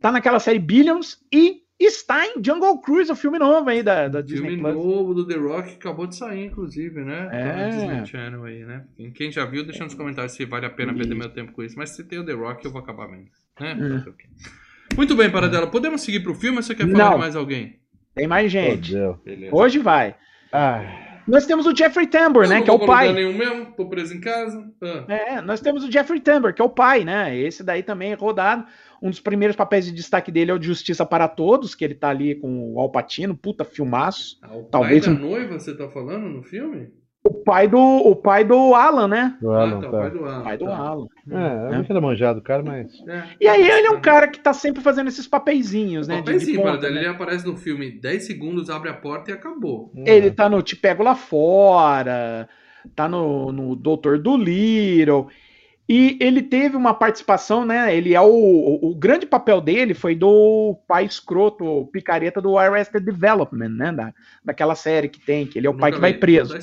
Tá 0.00 0.10
naquela 0.10 0.38
série 0.40 0.58
Billions 0.60 1.18
e 1.30 1.58
está 1.86 2.26
em 2.26 2.42
Jungle 2.44 2.80
Cruise, 2.80 3.10
o 3.12 3.16
filme 3.16 3.38
novo 3.38 3.68
aí 3.70 3.82
da, 3.82 4.08
da 4.08 4.20
Disney 4.20 4.48
Filme 4.56 4.62
Plus. 4.62 4.74
novo 4.74 5.14
do 5.14 5.26
The 5.26 5.36
Rock 5.36 5.74
acabou 5.74 6.06
de 6.06 6.16
sair, 6.16 6.46
inclusive, 6.46 7.00
né? 7.04 7.28
É. 7.32 7.52
Tá 7.52 7.68
Disney 7.68 8.06
Channel 8.06 8.44
aí, 8.44 8.64
né? 8.64 8.84
Quem 9.14 9.30
já 9.30 9.44
viu, 9.44 9.64
deixa 9.64 9.84
nos 9.84 9.94
comentários 9.94 10.32
se 10.32 10.44
vale 10.44 10.66
a 10.66 10.70
pena 10.70 10.92
perder 10.92 11.14
meu 11.14 11.28
tempo 11.30 11.52
com 11.52 11.62
isso. 11.62 11.76
Mas 11.78 11.90
se 11.90 12.02
tem 12.04 12.18
o 12.18 12.24
The 12.26 12.32
Rock, 12.32 12.64
eu 12.64 12.72
vou 12.72 12.80
acabar 12.80 13.06
vendo. 13.06 13.26
Né? 13.60 14.04
Quê? 14.18 14.26
Muito 14.96 15.14
bem, 15.14 15.30
Paradela. 15.30 15.66
Podemos 15.66 16.00
seguir 16.02 16.20
pro 16.20 16.34
filme 16.34 16.56
ou 16.56 16.62
você 16.62 16.74
quer 16.74 16.86
falar 16.90 17.04
Não. 17.04 17.12
de 17.14 17.18
mais 17.18 17.36
alguém? 17.36 17.78
Tem 18.14 18.26
mais 18.26 18.50
gente. 18.50 18.94
Hoje 19.52 19.78
vai. 19.78 20.16
Ah, 20.52 20.82
Nós 21.28 21.44
temos 21.46 21.66
o 21.66 21.76
Jeffrey 21.76 22.06
Tambor, 22.06 22.44
Eu 22.44 22.48
né? 22.48 22.56
não 22.56 22.64
Que 22.64 22.70
é 22.70 22.72
o 22.72 22.86
pai. 22.86 23.12
nenhum 23.12 23.36
mesmo, 23.36 23.66
tô 23.76 23.86
preso 23.86 24.14
em 24.14 24.20
casa. 24.20 24.68
Ah. 24.82 25.04
É, 25.12 25.40
nós 25.42 25.60
temos 25.60 25.84
o 25.84 25.92
Jeffrey 25.92 26.20
Tambor, 26.20 26.54
que 26.54 26.62
é 26.62 26.64
o 26.64 26.70
pai, 26.70 27.04
né? 27.04 27.36
Esse 27.36 27.62
daí 27.62 27.82
também 27.82 28.12
é 28.12 28.14
rodado. 28.14 28.64
Um 29.02 29.10
dos 29.10 29.20
primeiros 29.20 29.56
papéis 29.56 29.86
de 29.86 29.92
destaque 29.92 30.32
dele 30.32 30.50
é 30.50 30.54
o 30.54 30.58
de 30.58 30.66
Justiça 30.66 31.06
para 31.06 31.28
Todos, 31.28 31.74
que 31.74 31.84
ele 31.84 31.94
tá 31.94 32.08
ali 32.08 32.34
com 32.34 32.74
o 32.74 32.80
Alpatino, 32.80 33.36
puta 33.36 33.64
filmaço. 33.64 34.38
Ah, 34.42 34.56
o 34.56 34.64
Talvez 34.64 35.04
pai 35.04 35.14
da 35.14 35.20
noiva, 35.20 35.58
você 35.58 35.76
tá 35.76 35.88
falando 35.88 36.28
no 36.28 36.42
filme? 36.42 36.88
O 37.24 37.34
pai 37.34 37.68
do, 37.68 37.78
o 37.78 38.16
pai 38.16 38.42
do 38.42 38.74
Alan, 38.74 39.06
né? 39.06 39.36
do 39.40 39.50
ah, 39.52 39.62
Alan, 39.62 39.80
tá, 39.80 39.88
o 39.88 39.90
tá. 39.90 39.98
pai 39.98 40.10
do 40.10 40.24
Alan. 40.24 40.40
O 40.40 40.44
pai 40.44 40.56
do 40.56 40.64
tá. 40.64 40.76
Alan. 40.76 41.06
É, 41.30 41.66
eu 41.66 41.72
não 41.72 41.84
quero 41.84 42.02
manjado, 42.02 42.40
cara, 42.40 42.62
mas. 42.62 42.90
É. 43.06 43.24
E 43.40 43.46
aí 43.46 43.68
ele 43.68 43.86
é 43.86 43.90
um 43.90 44.00
cara 44.00 44.28
que 44.28 44.40
tá 44.40 44.52
sempre 44.52 44.82
fazendo 44.82 45.08
esses 45.08 45.26
papeizinhos, 45.26 46.08
né? 46.08 46.22
de- 46.22 46.32
de 46.32 46.40
sim, 46.40 46.56
ponta, 46.56 46.88
né? 46.88 47.00
Ele 47.00 47.06
aparece 47.08 47.46
no 47.46 47.56
filme 47.56 47.90
10 47.90 48.24
segundos, 48.24 48.70
abre 48.70 48.88
a 48.88 48.94
porta 48.94 49.30
e 49.30 49.34
acabou. 49.34 49.92
Ele 50.06 50.30
tá 50.30 50.48
no 50.48 50.62
Te 50.62 50.74
Pego 50.74 51.02
Lá 51.02 51.14
Fora, 51.14 52.48
tá 52.96 53.08
no, 53.08 53.52
no 53.52 53.76
Doutor 53.76 54.18
Dolittle. 54.18 55.28
E 55.88 56.18
ele 56.20 56.42
teve 56.42 56.76
uma 56.76 56.92
participação, 56.92 57.64
né? 57.64 57.96
Ele 57.96 58.14
é 58.14 58.20
o, 58.20 58.26
o, 58.26 58.90
o 58.90 58.94
grande 58.94 59.24
papel 59.24 59.58
dele 59.60 59.94
foi 59.94 60.14
do 60.14 60.76
pai 60.86 61.06
escroto, 61.06 61.64
o 61.64 61.86
picareta 61.86 62.42
do 62.42 62.58
Arrested 62.58 63.02
Development, 63.04 63.70
né? 63.70 63.92
Da, 63.92 64.12
daquela 64.44 64.74
série 64.74 65.08
que 65.08 65.18
tem, 65.18 65.46
que 65.46 65.58
ele 65.58 65.66
é 65.66 65.70
o 65.70 65.76
pai 65.76 65.90
que 65.90 65.98
vai 65.98 66.12
preso. 66.12 66.54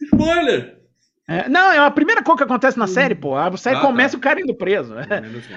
Spoiler! 0.00 0.76
É, 1.26 1.46
não, 1.48 1.70
é 1.72 1.78
a 1.78 1.90
primeira 1.90 2.22
coisa 2.22 2.38
que 2.38 2.44
acontece 2.44 2.78
na 2.78 2.86
série, 2.86 3.14
pô. 3.14 3.36
A 3.36 3.54
série 3.58 3.76
Ah, 3.76 3.80
começa 3.82 4.12
tá. 4.12 4.18
o 4.18 4.20
cara 4.20 4.40
indo 4.40 4.54
preso. 4.54 4.94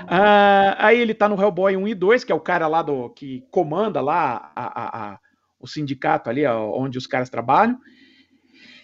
Ah, 0.08 0.76
aí 0.80 1.00
ele 1.00 1.14
tá 1.14 1.30
no 1.30 1.42
Hellboy 1.42 1.78
1 1.78 1.88
e 1.88 1.96
2, 1.96 2.24
que 2.26 2.32
é 2.32 2.36
o 2.36 2.42
cara 2.42 2.68
lá 2.68 2.82
do 2.82 3.10
que 3.10 3.46
comanda 3.50 4.02
lá 4.02 4.52
a- 4.54 4.82
a- 4.82 5.04
a- 5.14 5.20
o 5.60 5.68
sindicato 5.68 6.30
ali, 6.30 6.46
onde 6.46 6.98
os 6.98 7.08
caras 7.08 7.30
trabalham. 7.30 7.78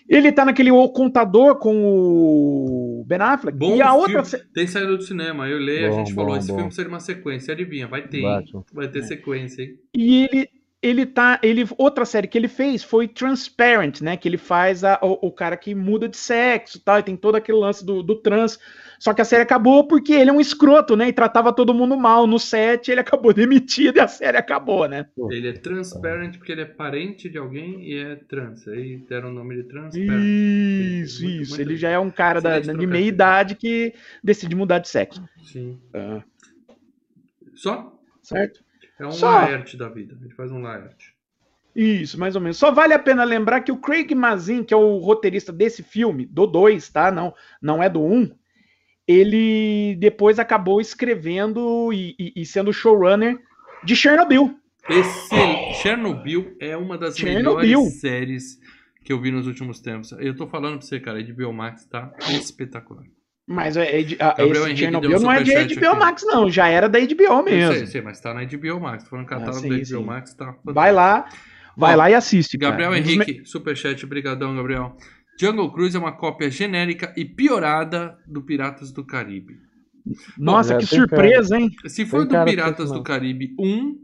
Ele 0.09 0.31
tá 0.31 0.45
naquele 0.45 0.71
O 0.71 0.87
Contador 0.89 1.55
com 1.57 1.75
o 1.85 3.03
Ben 3.05 3.19
Affleck. 3.19 3.57
Bom 3.57 3.75
e 3.75 3.81
a 3.81 3.87
filme. 3.91 3.99
outra. 4.01 4.23
se- 4.23 4.45
Tem 4.53 4.65
saído 4.67 4.97
do 4.97 5.03
cinema. 5.03 5.47
Eu 5.47 5.57
leio, 5.59 5.87
a 5.87 5.89
Bom, 5.89 5.97
gente 5.97 6.13
bom, 6.13 6.21
falou, 6.23 6.37
esse 6.37 6.47
bom. 6.47 6.55
filme 6.55 6.71
seria 6.71 6.89
uma 6.89 6.99
sequência. 6.99 7.53
Adivinha, 7.53 7.87
vai 7.87 8.07
ter. 8.07 8.21
Batman. 8.21 8.63
Vai 8.73 8.87
ter 8.87 9.03
sequência, 9.03 9.63
hein? 9.63 9.75
E 9.95 10.25
ele. 10.31 10.49
Ele 10.79 11.05
tá. 11.07 11.39
Ele, 11.41 11.65
outra 11.75 12.05
série 12.05 12.27
que 12.27 12.37
ele 12.37 12.47
fez 12.47 12.83
foi 12.83 13.07
Transparent, 13.07 13.99
né? 14.01 14.15
Que 14.15 14.29
ele 14.29 14.37
faz 14.37 14.83
a- 14.83 14.99
o, 15.01 15.27
o 15.27 15.31
cara 15.31 15.57
que 15.57 15.73
muda 15.73 16.07
de 16.07 16.15
sexo 16.15 16.77
e 16.77 16.81
tal. 16.81 16.99
E 16.99 17.03
tem 17.03 17.15
todo 17.17 17.33
aquele 17.35 17.57
lance 17.57 17.83
do, 17.83 18.03
do 18.03 18.15
trans. 18.21 18.59
Só 18.99 19.13
que 19.13 19.21
a 19.21 19.25
série 19.25 19.43
acabou 19.43 19.87
porque 19.87 20.13
ele 20.13 20.29
é 20.29 20.33
um 20.33 20.41
escroto, 20.41 20.95
né? 20.95 21.07
E 21.07 21.13
tratava 21.13 21.53
todo 21.53 21.73
mundo 21.73 21.95
mal. 21.97 22.25
No 22.25 22.39
set, 22.39 22.89
ele 22.89 22.99
acabou 22.99 23.31
demitido 23.33 23.97
e 23.97 23.99
a 23.99 24.07
série 24.07 24.37
acabou, 24.37 24.87
né? 24.87 25.05
Ele 25.29 25.49
é 25.49 25.53
transparent 25.53 26.37
porque 26.37 26.51
ele 26.51 26.61
é 26.61 26.65
parente 26.65 27.29
de 27.29 27.37
alguém 27.37 27.83
e 27.83 27.97
é 27.97 28.15
trans. 28.15 28.67
Aí 28.67 28.97
deram 28.97 29.29
o 29.29 29.33
nome 29.33 29.55
de 29.55 29.63
transparent. 29.63 30.23
Isso, 30.23 31.23
Muito, 31.23 31.41
isso. 31.41 31.49
muito 31.51 31.61
Ele 31.61 31.77
já 31.77 31.89
é 31.89 31.99
um 31.99 32.09
cara 32.11 32.41
da, 32.41 32.59
de 32.59 32.87
meia 32.87 33.05
idade 33.05 33.55
que 33.55 33.93
decide 34.23 34.55
mudar 34.55 34.79
de 34.79 34.89
sexo. 34.89 35.23
Sim. 35.43 35.79
Ah, 35.93 36.21
Só? 37.53 37.93
certo? 38.21 38.61
É 38.99 39.05
um 39.05 39.11
Só. 39.11 39.29
laerte 39.29 39.77
da 39.77 39.87
vida. 39.89 40.17
Ele 40.21 40.33
faz 40.33 40.51
um 40.51 40.61
laerte. 40.61 41.15
Isso, 41.75 42.19
mais 42.19 42.35
ou 42.35 42.41
menos. 42.41 42.57
Só 42.57 42.71
vale 42.71 42.93
a 42.93 42.99
pena 42.99 43.23
lembrar 43.23 43.61
que 43.61 43.71
o 43.71 43.77
Craig 43.77 44.13
Mazin, 44.15 44.63
que 44.63 44.73
é 44.73 44.77
o 44.77 44.97
roteirista 44.97 45.53
desse 45.53 45.83
filme, 45.83 46.25
do 46.25 46.47
2, 46.47 46.89
tá? 46.89 47.11
Não, 47.11 47.35
não 47.61 47.83
é 47.83 47.87
do 47.87 48.01
1. 48.01 48.13
Um, 48.15 48.35
ele 49.07 49.95
depois 49.99 50.37
acabou 50.39 50.81
escrevendo 50.81 51.91
e, 51.93 52.15
e- 52.19 52.33
e 52.41 52.45
sendo 52.45 52.73
showrunner 52.73 53.39
de 53.83 53.95
Chernobyl. 53.95 54.55
Excel... 54.89 55.73
Chernobyl 55.81 56.55
é 56.59 56.75
uma 56.77 56.97
das 56.97 57.17
Chernobyl. 57.17 57.57
melhores 57.79 57.99
séries 57.99 58.59
que 59.03 59.13
eu 59.13 59.21
vi 59.21 59.31
nos 59.31 59.47
últimos 59.47 59.79
tempos. 59.79 60.11
Eu 60.13 60.35
tô 60.35 60.47
falando 60.47 60.77
pra 60.79 60.85
você, 60.87 60.99
cara, 60.99 61.23
de 61.23 61.31
Biomax 61.33 61.85
tá 61.85 62.11
espetacular. 62.29 63.03
Mas 63.49 63.77
é, 63.77 64.01
é 64.01 64.03
a- 64.19 64.29
Gabriel 64.33 64.51
esse 64.55 64.63
Henrique 64.65 64.79
Chernobyl 64.79 65.17
um 65.17 65.21
não 65.21 65.31
é 65.31 65.41
de 65.43 65.51
HBO 65.53 65.87
aqui. 65.87 65.99
Max, 65.99 66.23
não. 66.25 66.49
Já 66.49 66.67
era 66.67 66.89
da 66.89 66.99
HBO 66.99 67.43
mesmo. 67.43 67.73
sei, 67.75 67.85
sei, 67.85 68.01
mas 68.01 68.19
tá 68.19 68.33
na 68.33 68.43
HBO 68.43 68.79
Max. 68.81 69.03
Tô 69.05 69.09
falando 69.11 69.25
catálogo 69.25 69.57
Ah, 69.57 69.61
sim, 69.61 69.69
da 69.69 69.75
HBO 69.77 69.85
sim. 69.85 70.03
Max, 70.03 70.33
tá 70.33 70.45
fantástico. 70.47 70.73
Vai 70.73 70.91
lá, 70.91 71.29
vai 71.77 71.93
Ó, 71.93 71.97
lá 71.97 72.11
e 72.11 72.13
assiste. 72.13 72.57
cara. 72.57 72.71
Gabriel 72.71 72.91
Um 72.91 73.01
dos 73.01 73.15
me- 73.15 73.23
Henrique, 73.23 73.45
superchat, 73.45 74.05
brigadão, 74.05 74.53
Gabriel. 74.53 74.97
Jungle 75.39 75.71
Cruise 75.71 75.95
é 75.95 75.99
uma 75.99 76.11
cópia 76.11 76.49
genérica 76.49 77.13
e 77.15 77.23
piorada 77.25 78.17
do 78.27 78.41
Piratas 78.41 78.91
do 78.91 79.05
Caribe. 79.05 79.55
Nossa, 80.37 80.75
É, 80.75 80.77
que 80.77 80.85
surpresa, 80.85 81.57
hein? 81.57 81.69
Se 81.85 82.05
for 82.05 82.19
Tem 82.19 82.27
do 82.27 82.31
cara 82.31 82.45
Piratas 82.45 82.91
do. 82.91 83.03
Caribe 83.03 83.53
1, 83.59 83.95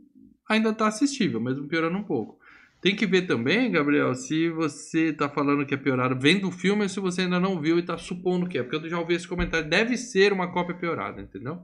ainda 0.50 0.74
tá 0.74 0.88
assistível, 0.88 1.40
mesmo 1.40 1.68
piorando 1.68 1.98
um 1.98 2.04
pouco. 2.04 2.38
Tem 2.82 2.94
que 2.96 3.06
ver 3.06 3.22
também, 3.22 3.72
Gabriel, 3.72 4.14
se 4.14 4.50
você 4.50 5.14
tá 5.14 5.30
falando 5.30 5.66
que 5.66 5.74
é 5.74 5.78
piorado 5.78 6.20
vendo 6.20 6.50
o 6.50 6.52
filme 6.52 6.84
ou 6.84 6.90
se 6.90 7.00
você 7.00 7.22
ainda 7.22 7.40
não 7.40 7.60
viu 7.62 7.80
e 7.80 7.84
tá 7.84 7.98
supondo 7.98 8.46
que 8.48 8.58
é. 8.58 8.64
Porque 8.64 8.76
eu 8.76 8.90
já 8.90 9.00
ouvi 9.00 9.14
esse 9.14 9.28
comentário. 9.28 9.70
Deve 9.70 9.96
ser 9.96 10.34
uma 10.34 10.52
cópia 10.52 10.76
piorada, 10.76 11.22
entendeu? 11.22 11.60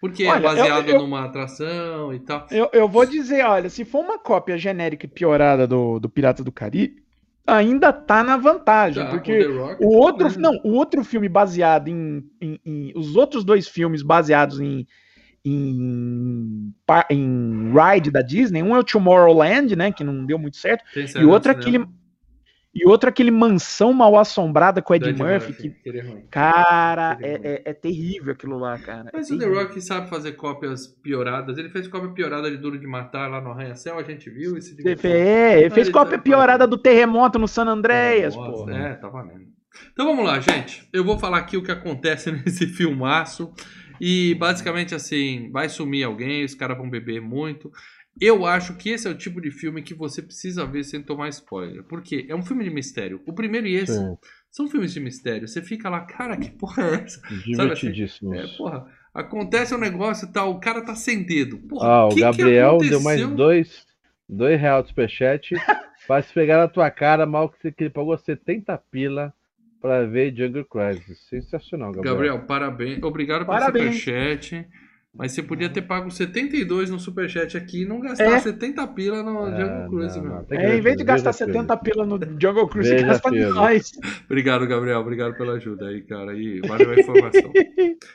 Porque 0.00 0.24
Olha, 0.26 0.38
é 0.38 0.42
baseado 0.42 0.88
eu- 0.88 0.94
eu- 0.94 1.00
numa 1.02 1.24
atração 1.24 2.14
e 2.14 2.20
tal. 2.20 2.46
Eu, 2.50 2.70
eu 2.72 2.88
vou 2.88 3.04
dizer, 3.04 3.44
olha, 3.44 3.68
se 3.68 3.84
for 3.84 4.00
uma 4.02 4.18
cópia 4.18 4.56
genérica 4.56 5.04
e 5.04 5.08
piorada 5.08 5.66
do, 5.66 5.98
do 6.00 6.08
Pirata 6.08 6.42
do 6.42 6.50
Caribe, 6.50 7.03
ainda 7.46 7.92
tá 7.92 8.22
na 8.24 8.36
vantagem, 8.36 9.02
Tá, 9.04 9.10
porque 9.10 9.38
The 9.38 9.44
Rock, 9.46 9.84
o 9.84 9.90
tá 9.90 9.96
outro, 9.98 10.40
não, 10.40 10.60
o 10.64 10.72
outro 10.72 11.04
filme 11.04 11.28
baseado 11.28 11.88
em, 11.88 12.24
em- 12.40 12.60
em- 12.64 12.92
os 12.96 13.16
outros 13.16 13.44
dois 13.44 13.68
filmes 13.68 14.02
baseados 14.02 14.60
em 14.60 14.86
em, 15.46 16.72
em 17.10 17.70
Ride 17.70 18.10
da 18.10 18.22
Disney, 18.22 18.62
um 18.62 18.74
é 18.74 18.78
o 18.78 18.82
Tomorrowland, 18.84 19.76
né, 19.76 19.92
que 19.92 20.02
não 20.02 20.24
deu 20.24 20.38
muito 20.38 20.56
certo, 20.56 20.82
Tem 20.94 21.04
e 21.04 21.08
saído 21.08 21.30
outro 21.30 21.52
é 21.52 21.54
aquele. 21.54 21.84
E 22.74 22.86
outro 22.86 23.08
é 23.08 23.10
aquele 23.10 23.30
Mansão 23.30 23.92
Mal 23.92 24.18
Assombrada 24.18 24.82
com 24.82 24.98
Do 24.98 25.08
Ed 25.08 25.22
Murphy, 25.22 25.52
que 25.52 25.68
aquele 25.68 26.00
é 26.00 26.22
cara, 26.30 27.16
é 27.20 27.28
é, 27.28 27.40
é- 27.42 27.62
é 27.66 27.72
terrível 27.72 28.32
aquilo 28.32 28.58
lá, 28.58 28.78
cara. 28.78 29.10
Mas 29.12 29.30
é 29.30 29.34
o 29.34 29.38
The. 29.38 29.46
Rock 29.46 29.80
sabe 29.80 30.08
fazer 30.10 30.32
cópias 30.32 30.86
pioradas. 30.86 31.56
Ele 31.58 31.68
fez 31.70 31.86
cópia 31.86 32.10
piorada 32.10 32.50
de 32.50 32.56
Duro 32.56 32.78
de 32.78 32.86
Matar 32.86 33.30
lá 33.30 33.40
no 33.40 33.50
Arranha-Céu, 33.50 33.98
a 33.98 34.02
gente 34.02 34.28
viu 34.28 34.56
e 34.56 34.62
se 34.62 34.70
Ele 34.72 34.78
divertiu. 34.78 35.10
fez, 35.10 35.14
é, 35.26 35.60
ele 35.60 35.70
fez 35.70 35.86
Ele 35.86 35.94
cópia 35.94 36.18
piorada 36.18 36.66
do 36.66 36.76
terremoto 36.76 37.38
no 37.38 37.46
San 37.46 37.66
Andreas, 37.66 38.34
pô. 38.34 38.68
É, 38.68 38.94
tá 38.94 39.08
valendo. 39.08 39.46
Então 39.92 40.06
vamos 40.06 40.24
lá, 40.24 40.38
gente. 40.40 40.88
Eu 40.92 41.04
vou 41.04 41.18
falar 41.18 41.38
aqui 41.38 41.56
o 41.56 41.62
que 41.62 41.70
acontece 41.72 42.30
nesse 42.44 42.66
filmaço. 42.66 43.52
E 44.00 44.34
basicamente 44.34 44.92
assim, 44.94 45.50
vai 45.52 45.68
sumir 45.68 46.02
alguém, 46.02 46.44
os 46.44 46.54
caras 46.54 46.76
vão 46.76 46.90
beber 46.90 47.20
muito. 47.20 47.70
Eu 48.20 48.46
acho 48.46 48.76
que 48.76 48.90
esse 48.90 49.06
é 49.06 49.10
o 49.10 49.16
tipo 49.18 49.40
de 49.40 49.50
filme 49.50 49.82
que 49.82 49.94
você 49.94 50.22
precisa 50.22 50.64
ver 50.66 50.84
sem 50.84 51.02
tomar 51.02 51.28
spoiler. 51.28 51.82
Porque 51.84 52.26
é 52.28 52.34
um 52.34 52.42
filme 52.44 52.64
de 52.64 52.70
mistério. 52.70 53.20
O 53.26 53.32
primeiro 53.32 53.66
e 53.66 53.74
esse 53.74 53.92
Sim, 53.94 54.16
são 54.50 54.68
filmes 54.68 54.92
de 54.92 55.00
mistério. 55.00 55.48
Você 55.48 55.60
fica 55.62 55.88
lá, 55.88 56.00
cara, 56.00 56.36
que 56.36 56.50
porra 56.50 56.84
é 56.84 56.94
essa? 57.04 57.20
divertidíssimo. 57.44 58.34
É, 58.34 58.46
porra, 58.56 58.86
acontece 59.12 59.74
um 59.74 59.78
negócio 59.78 60.28
e 60.28 60.32
tal, 60.32 60.52
o 60.52 60.60
cara 60.60 60.82
tá 60.82 60.94
sem 60.94 61.24
dedo. 61.24 61.58
Porra, 61.58 61.88
Ah, 61.88 62.06
o 62.06 62.08
que 62.10 62.14
que 62.16 62.20
Gabriel 62.20 62.78
deu 62.78 63.00
mais 63.00 63.20
dois, 63.30 63.86
dois 64.28 64.60
reais 64.60 64.82
de 64.84 64.88
superchat 64.90 65.54
pra 66.06 66.22
se 66.22 66.32
pegar 66.32 66.58
na 66.58 66.68
tua 66.68 66.90
cara, 66.90 67.26
mal 67.26 67.48
que 67.48 67.58
você 67.60 67.72
que 67.72 67.84
ele 67.84 67.90
pagou 67.90 68.16
70 68.16 68.76
pila 68.90 69.32
pra 69.80 70.04
ver 70.06 70.34
Jungle 70.34 70.64
Cruise. 70.64 71.14
Sensacional, 71.28 71.92
Gabriel. 71.92 72.14
Gabriel, 72.14 72.46
parabéns. 72.46 73.02
Obrigado 73.02 73.44
pelo 73.44 73.58
Parabéns. 73.58 74.00
superchat. 74.00 74.66
Mas 75.16 75.32
você 75.32 75.42
podia 75.42 75.68
ter 75.68 75.82
pago 75.82 76.10
72 76.10 76.90
no 76.90 76.98
superchat 76.98 77.56
aqui 77.56 77.82
e 77.82 77.86
não 77.86 78.00
gastar 78.00 78.24
É. 78.24 78.38
70 78.40 78.84
pila 78.88 79.22
no 79.22 79.46
É, 79.46 79.60
Jungle 79.60 79.88
Cruise, 79.88 80.16
não, 80.16 80.24
meu. 80.24 80.32
não, 80.34 80.46
É, 80.50 80.76
em 80.76 80.80
vez 80.80 80.96
de 80.96 81.04
gastar 81.04 81.30
veja 81.30 81.44
filme. 81.44 81.52
70 81.52 81.76
pila 81.76 82.04
no 82.06 82.18
Jungle 82.40 82.68
Cruise, 82.68 82.90
Veja 82.90 83.06
gasta 83.06 83.30
nós. 83.30 83.92
Obrigado, 84.26 84.66
Gabriel. 84.66 84.98
Obrigado 85.00 85.36
pela 85.36 85.52
ajuda 85.54 85.86
aí, 85.86 86.02
cara. 86.02 86.36
E 86.36 86.60
valeu 86.66 86.90
a 86.90 87.00
informação. 87.00 87.52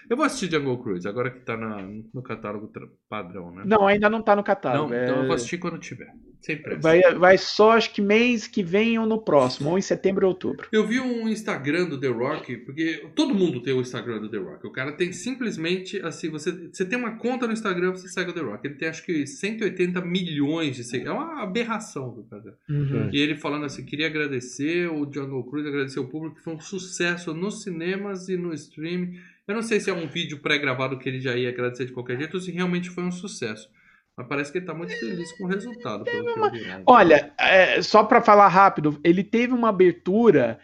Eu 0.09 0.17
vou 0.17 0.25
assistir 0.25 0.51
Jungle 0.51 0.77
Cruise, 0.77 1.07
agora 1.07 1.31
que 1.31 1.39
tá 1.39 1.55
na- 1.55 1.87
no 2.13 2.21
catálogo 2.21 2.69
padrão, 3.09 3.51
né? 3.55 3.63
Não, 3.65 3.87
ainda 3.87 4.09
não 4.09 4.21
tá 4.21 4.35
no 4.35 4.43
catálogo. 4.43 4.89
Não, 4.89 4.95
é- 4.95 5.05
então 5.05 5.17
eu 5.21 5.25
vou 5.27 5.35
assistir 5.35 5.57
quando 5.57 5.77
tiver. 5.77 6.11
Sem 6.41 6.55
pressa. 6.61 6.79
vai, 6.79 7.01
vai 7.15 7.37
só, 7.37 7.71
acho 7.71 7.93
que 7.93 8.01
mês 8.01 8.47
que 8.47 8.63
vem 8.63 8.97
ou 8.97 9.05
no 9.05 9.21
próximo, 9.21 9.71
ou 9.71 9.77
em 9.77 9.81
setembro 9.81 10.25
ou 10.25 10.31
outubro. 10.31 10.69
Eu 10.71 10.87
vi 10.87 10.97
um 10.97 11.27
Instagram 11.27 11.89
do 11.89 11.99
The 11.99 12.07
Rock, 12.07 12.55
porque 12.59 13.09
todo 13.13 13.33
mundo 13.35 13.61
tem 13.61 13.73
o 13.73 13.81
Instagram 13.81 14.21
do 14.21 14.29
The 14.29 14.37
Rock. 14.37 14.65
O 14.65 14.71
cara 14.71 14.93
tem 14.93 15.11
simplesmente, 15.11 15.99
assim, 16.01 16.29
você, 16.29 16.51
você 16.71 16.85
tem 16.89 16.99
uma 16.99 17.17
conta 17.17 17.47
no 17.47 17.53
Instagram, 17.53 17.91
você 17.91 18.07
segue 18.07 18.31
o 18.31 18.33
The 18.33 18.41
Rock. 18.41 18.67
Ele 18.67 18.75
tem 18.75 18.87
acho 18.87 19.03
que 19.03 19.25
180 19.25 20.01
milhões 20.01 20.75
de 20.75 20.83
seguidores. 20.83 21.19
É 21.19 21.23
uma 21.23 21.43
aberração 21.43 22.25
cara. 22.29 22.57
Uhum. 22.69 23.09
E 23.13 23.19
ele 23.19 23.35
falando 23.35 23.65
assim, 23.65 23.85
queria 23.85 24.07
agradecer 24.07 24.89
o 24.91 25.09
Jungle 25.11 25.43
Cruise, 25.43 25.67
agradecer 25.67 25.99
o 25.99 26.07
público, 26.07 26.37
que 26.37 26.43
foi 26.43 26.55
um 26.55 26.59
sucesso 26.59 27.33
nos 27.33 27.63
cinemas 27.63 28.27
e 28.27 28.35
no 28.35 28.53
streaming. 28.53 29.19
Eu 29.47 29.55
não 29.55 29.61
sei 29.61 29.79
se 29.79 29.89
é 29.89 29.93
um 29.93 30.07
vídeo 30.07 30.39
pré-gravado 30.39 30.97
que 30.99 31.07
ele 31.07 31.21
já 31.21 31.35
ia 31.35 31.49
agradecer 31.49 31.85
de 31.85 31.93
qualquer 31.93 32.17
jeito 32.17 32.33
ou 32.35 32.41
se 32.41 32.51
realmente 32.51 32.89
foi 32.89 33.03
um 33.03 33.11
sucesso. 33.11 33.69
Mas 34.17 34.27
parece 34.27 34.51
que 34.51 34.57
ele 34.57 34.65
tá 34.65 34.73
muito 34.73 34.93
feliz 34.99 35.31
com 35.37 35.45
o 35.45 35.47
resultado. 35.47 36.03
Pelo 36.03 36.33
que 36.33 36.39
eu 36.39 36.51
vi, 36.51 36.61
né? 36.61 36.83
Olha, 36.85 37.31
é, 37.39 37.81
só 37.81 38.03
pra 38.03 38.21
falar 38.21 38.49
rápido, 38.49 38.99
ele 39.03 39.23
teve 39.23 39.53
uma 39.53 39.69
abertura 39.69 40.59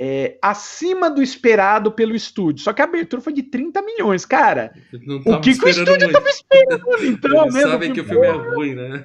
é, 0.00 0.38
acima 0.40 1.10
do 1.10 1.20
esperado 1.20 1.90
pelo 1.90 2.14
estúdio. 2.14 2.62
Só 2.62 2.72
que 2.72 2.80
a 2.80 2.84
abertura 2.84 3.20
foi 3.20 3.32
de 3.32 3.42
30 3.42 3.82
milhões, 3.82 4.24
cara. 4.24 4.72
O 5.26 5.40
que, 5.40 5.58
que 5.58 5.64
o 5.64 5.68
estúdio 5.68 5.98
muito. 5.98 6.12
tava 6.12 6.28
esperando? 6.28 7.04
Então, 7.04 7.42
Eles 7.42 7.54
mesmo 7.54 7.70
sabem 7.70 7.92
que 7.92 8.00
o 8.00 8.04
filme 8.04 8.26
é 8.26 8.30
ruim, 8.30 8.74
né? 8.74 9.04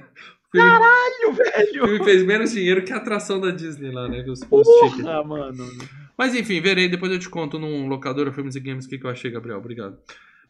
O 0.53 0.55
filme, 0.55 0.69
Caralho, 0.69 1.29
o 1.29 1.33
velho. 1.33 1.87
filme 1.87 2.03
fez 2.03 2.23
menos 2.23 2.51
dinheiro 2.51 2.83
que 2.83 2.93
a 2.93 2.97
atração 2.97 3.41
da 3.41 3.49
Disney 3.49 3.91
lá, 3.91 4.07
né? 4.07 4.21
Que 4.21 4.29
os. 4.29 4.43
Porra, 4.43 5.23
mano. 5.23 5.67
Mas 6.15 6.35
enfim, 6.35 6.61
verei, 6.61 6.87
depois 6.87 7.11
eu 7.11 7.17
te 7.17 7.27
conto 7.27 7.57
num 7.57 7.87
locador 7.87 8.31
Filmes 8.31 8.55
e 8.55 8.59
Games 8.59 8.85
o 8.85 8.89
que, 8.89 8.99
que 8.99 9.05
eu 9.05 9.09
achei, 9.09 9.31
Gabriel. 9.31 9.57
Obrigado. 9.57 9.97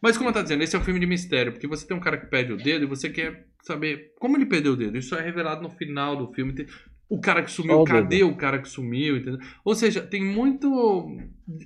Mas 0.01 0.17
como 0.17 0.29
eu 0.29 0.33
tava 0.33 0.43
dizendo, 0.43 0.61
esse 0.61 0.75
é 0.75 0.79
um 0.79 0.83
filme 0.83 0.99
de 0.99 1.05
mistério, 1.05 1.53
porque 1.53 1.65
você 1.65 1.87
tem 1.87 1.95
um 1.95 2.01
cara 2.01 2.17
que 2.17 2.25
perde 2.25 2.51
o 2.51 2.57
dedo 2.57 2.83
e 2.83 2.87
você 2.87 3.09
quer 3.09 3.47
saber 3.61 4.11
como 4.19 4.35
ele 4.35 4.45
perdeu 4.45 4.73
o 4.73 4.75
dedo. 4.75 4.97
Isso 4.97 5.15
é 5.15 5.21
revelado 5.21 5.61
no 5.61 5.69
final 5.69 6.17
do 6.17 6.27
filme. 6.33 6.67
O 7.09 7.19
cara 7.19 7.43
que 7.43 7.51
sumiu, 7.51 7.75
Só 7.75 7.81
o 7.81 7.85
cadê 7.85 8.23
o 8.23 8.35
cara 8.35 8.59
que 8.59 8.67
sumiu, 8.67 9.17
entendeu? 9.17 9.39
Ou 9.63 9.75
seja, 9.75 10.01
tem 10.01 10.23
muito. 10.23 10.67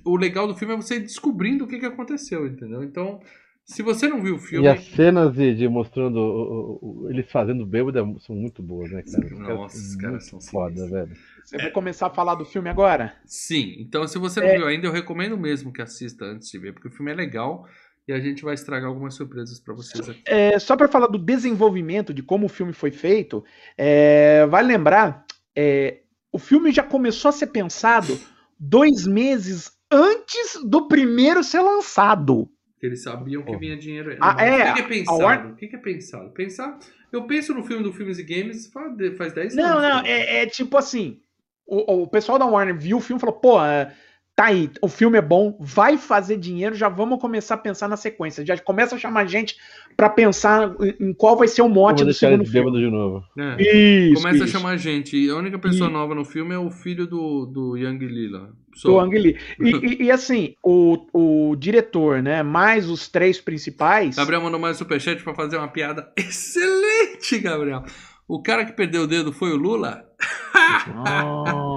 O 0.04 0.16
legal 0.16 0.46
do 0.46 0.54
filme 0.54 0.74
é 0.74 0.76
você 0.76 0.96
ir 0.96 1.00
descobrindo 1.00 1.64
o 1.64 1.68
que, 1.68 1.78
que 1.78 1.86
aconteceu, 1.86 2.46
entendeu? 2.46 2.82
Então, 2.82 3.20
se 3.64 3.82
você 3.82 4.08
não 4.08 4.22
viu 4.22 4.34
o 4.36 4.38
filme. 4.38 4.66
E 4.66 4.68
as 4.68 4.84
cenas 4.84 5.32
de, 5.34 5.54
de 5.54 5.68
mostrando 5.68 6.16
o- 6.18 6.78
o- 6.82 7.04
o- 7.04 7.10
eles 7.10 7.30
fazendo 7.30 7.64
bêbado 7.64 7.98
é- 7.98 8.20
são 8.20 8.34
muito 8.34 8.62
boas, 8.62 8.90
né, 8.90 9.02
cara? 9.02 9.24
Os 9.26 9.38
Nossa, 9.38 9.76
os 9.78 9.96
caras 9.96 10.26
são 10.26 10.40
foda, 10.40 10.86
velho. 10.88 11.16
Você 11.44 11.56
vai 11.56 11.70
começar 11.70 12.08
a 12.08 12.10
falar 12.10 12.34
do 12.34 12.44
filme 12.44 12.68
agora? 12.68 13.14
Sim, 13.24 13.76
então 13.78 14.06
se 14.06 14.18
você 14.18 14.40
não 14.40 14.48
É. 14.48 14.56
viu 14.56 14.66
ainda, 14.66 14.86
eu 14.86 14.92
recomendo 14.92 15.38
mesmo 15.38 15.72
que 15.72 15.80
assista 15.80 16.24
antes 16.24 16.50
de 16.50 16.58
ver, 16.58 16.72
porque 16.72 16.88
o 16.88 16.90
filme 16.90 17.10
é 17.10 17.14
legal 17.14 17.66
e 18.08 18.12
a 18.12 18.18
gente 18.18 18.42
vai 18.42 18.54
estragar 18.54 18.88
algumas 18.88 19.14
surpresas 19.14 19.60
pra 19.60 19.74
vocês 19.74 20.08
aqui. 20.08 20.22
É, 20.26 20.58
só 20.58 20.74
para 20.76 20.88
falar 20.88 21.06
do 21.08 21.18
desenvolvimento, 21.18 22.12
de 22.14 22.22
como 22.22 22.46
o 22.46 22.48
filme 22.48 22.72
foi 22.72 22.90
feito, 22.90 23.44
é, 23.76 24.46
vale 24.46 24.68
lembrar, 24.68 25.24
é, 25.54 26.00
o 26.32 26.38
filme 26.38 26.72
já 26.72 26.82
começou 26.82 27.28
a 27.28 27.32
ser 27.32 27.48
pensado 27.48 28.18
dois 28.58 29.06
meses 29.06 29.70
antes 29.90 30.58
do 30.64 30.88
primeiro 30.88 31.44
ser 31.44 31.60
lançado. 31.60 32.48
Porque 32.72 32.86
eles 32.86 33.02
sabiam 33.02 33.42
que 33.42 33.56
vinha 33.56 33.76
dinheiro. 33.76 34.16
Ah, 34.20 34.34
Não, 34.34 34.40
é, 34.40 34.70
O 34.70 34.74
que 34.74 34.80
é 34.80 34.84
a 34.84 34.88
pensado? 34.88 35.18
Warner- 35.18 35.52
O 35.52 35.56
que 35.56 35.66
que 35.68 35.76
é 35.76 35.78
pensado? 35.78 36.30
Pensar. 36.30 36.78
Eu 37.10 37.26
penso 37.26 37.52
no 37.54 37.64
filme 37.64 37.82
do 37.82 37.92
Filmes 37.92 38.18
e 38.18 38.22
Games 38.22 38.66
faz 38.68 38.96
de- 38.96 39.10
faz 39.16 39.32
10 39.32 39.54
Não, 39.54 39.64
anos. 39.64 39.82
não, 39.82 39.90
cara. 40.02 40.08
é, 40.08 40.42
é 40.42 40.46
tipo 40.46 40.76
assim, 40.76 41.20
o, 41.66 42.02
o 42.02 42.06
pessoal 42.06 42.38
da 42.38 42.46
Warner 42.46 42.78
viu 42.78 42.98
o 42.98 43.00
filme 43.00 43.18
e 43.18 43.20
falou, 43.20 43.34
pô, 43.40 43.64
é, 43.64 43.92
tá 44.38 44.44
aí, 44.44 44.70
o 44.80 44.86
filme 44.86 45.18
é 45.18 45.20
bom, 45.20 45.56
vai 45.58 45.98
fazer 45.98 46.36
dinheiro, 46.36 46.72
já 46.72 46.88
vamos 46.88 47.20
começar 47.20 47.56
a 47.56 47.58
pensar 47.58 47.88
na 47.88 47.96
sequência, 47.96 48.46
já 48.46 48.56
começa 48.56 48.94
a 48.94 48.98
chamar 48.98 49.26
gente 49.26 49.56
pra 49.96 50.08
pensar 50.08 50.76
em, 51.00 51.12
qual 51.12 51.36
vai 51.36 51.48
ser 51.48 51.62
o 51.62 51.68
mote 51.68 51.96
Vou 51.96 52.04
do 52.04 52.04
deixar 52.04 52.28
segundo 52.28 52.42
eles 52.42 52.52
filme. 52.52 52.70
de 52.78 52.88
novo. 52.88 53.24
É. 53.36 53.60
Isso, 53.60 54.22
Começa 54.22 54.44
isso. 54.44 54.44
a 54.44 54.60
chamar 54.60 54.76
gente. 54.76 55.16
E 55.16 55.28
a 55.28 55.34
única 55.34 55.58
pessoa 55.58 55.90
E- 55.90 55.92
nova 55.92 56.14
no 56.14 56.24
filme 56.24 56.54
é 56.54 56.58
o 56.58 56.70
filho 56.70 57.04
do, 57.04 57.46
do 57.46 57.76
Yang 57.76 58.06
Lila. 58.06 58.50
do 58.84 59.00
Ang 59.00 59.18
Lee. 59.18 59.36
E, 59.58 59.70
e- 59.70 60.02
e, 60.04 60.10
assim, 60.12 60.54
o, 60.64 61.04
o 61.50 61.56
diretor, 61.56 62.22
né, 62.22 62.44
mais 62.44 62.88
os 62.88 63.08
três 63.08 63.40
principais. 63.40 64.14
Gabriel 64.14 64.40
mandou 64.40 64.60
mais 64.60 64.76
um 64.76 64.78
superchat 64.78 65.20
pra 65.24 65.34
fazer 65.34 65.56
uma 65.56 65.66
piada 65.66 66.12
excelente, 66.16 67.40
Gabriel. 67.40 67.82
O 68.28 68.40
cara 68.40 68.64
que 68.64 68.72
perdeu 68.72 69.02
o 69.02 69.06
dedo 69.08 69.32
foi 69.32 69.50
o 69.50 69.56
Lula? 69.56 70.04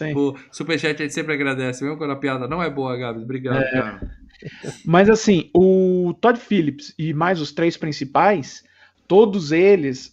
Hein? 0.00 0.16
O 0.16 0.36
superchat 0.50 1.00
a 1.00 1.04
gente 1.04 1.14
sempre 1.14 1.34
agradece, 1.34 1.82
mesmo 1.82 1.98
quando 1.98 2.12
a 2.12 2.16
piada 2.16 2.46
não 2.46 2.62
é 2.62 2.70
boa, 2.70 2.96
Gabs. 2.96 3.22
Obrigado, 3.22 3.70
cara. 3.70 4.10
Mas 4.84 5.08
assim, 5.08 5.50
o 5.54 6.14
Todd 6.20 6.38
Phillips 6.38 6.94
e 6.98 7.14
mais 7.14 7.40
os 7.40 7.52
três 7.52 7.76
principais, 7.76 8.62
todos 9.08 9.52
eles, 9.52 10.12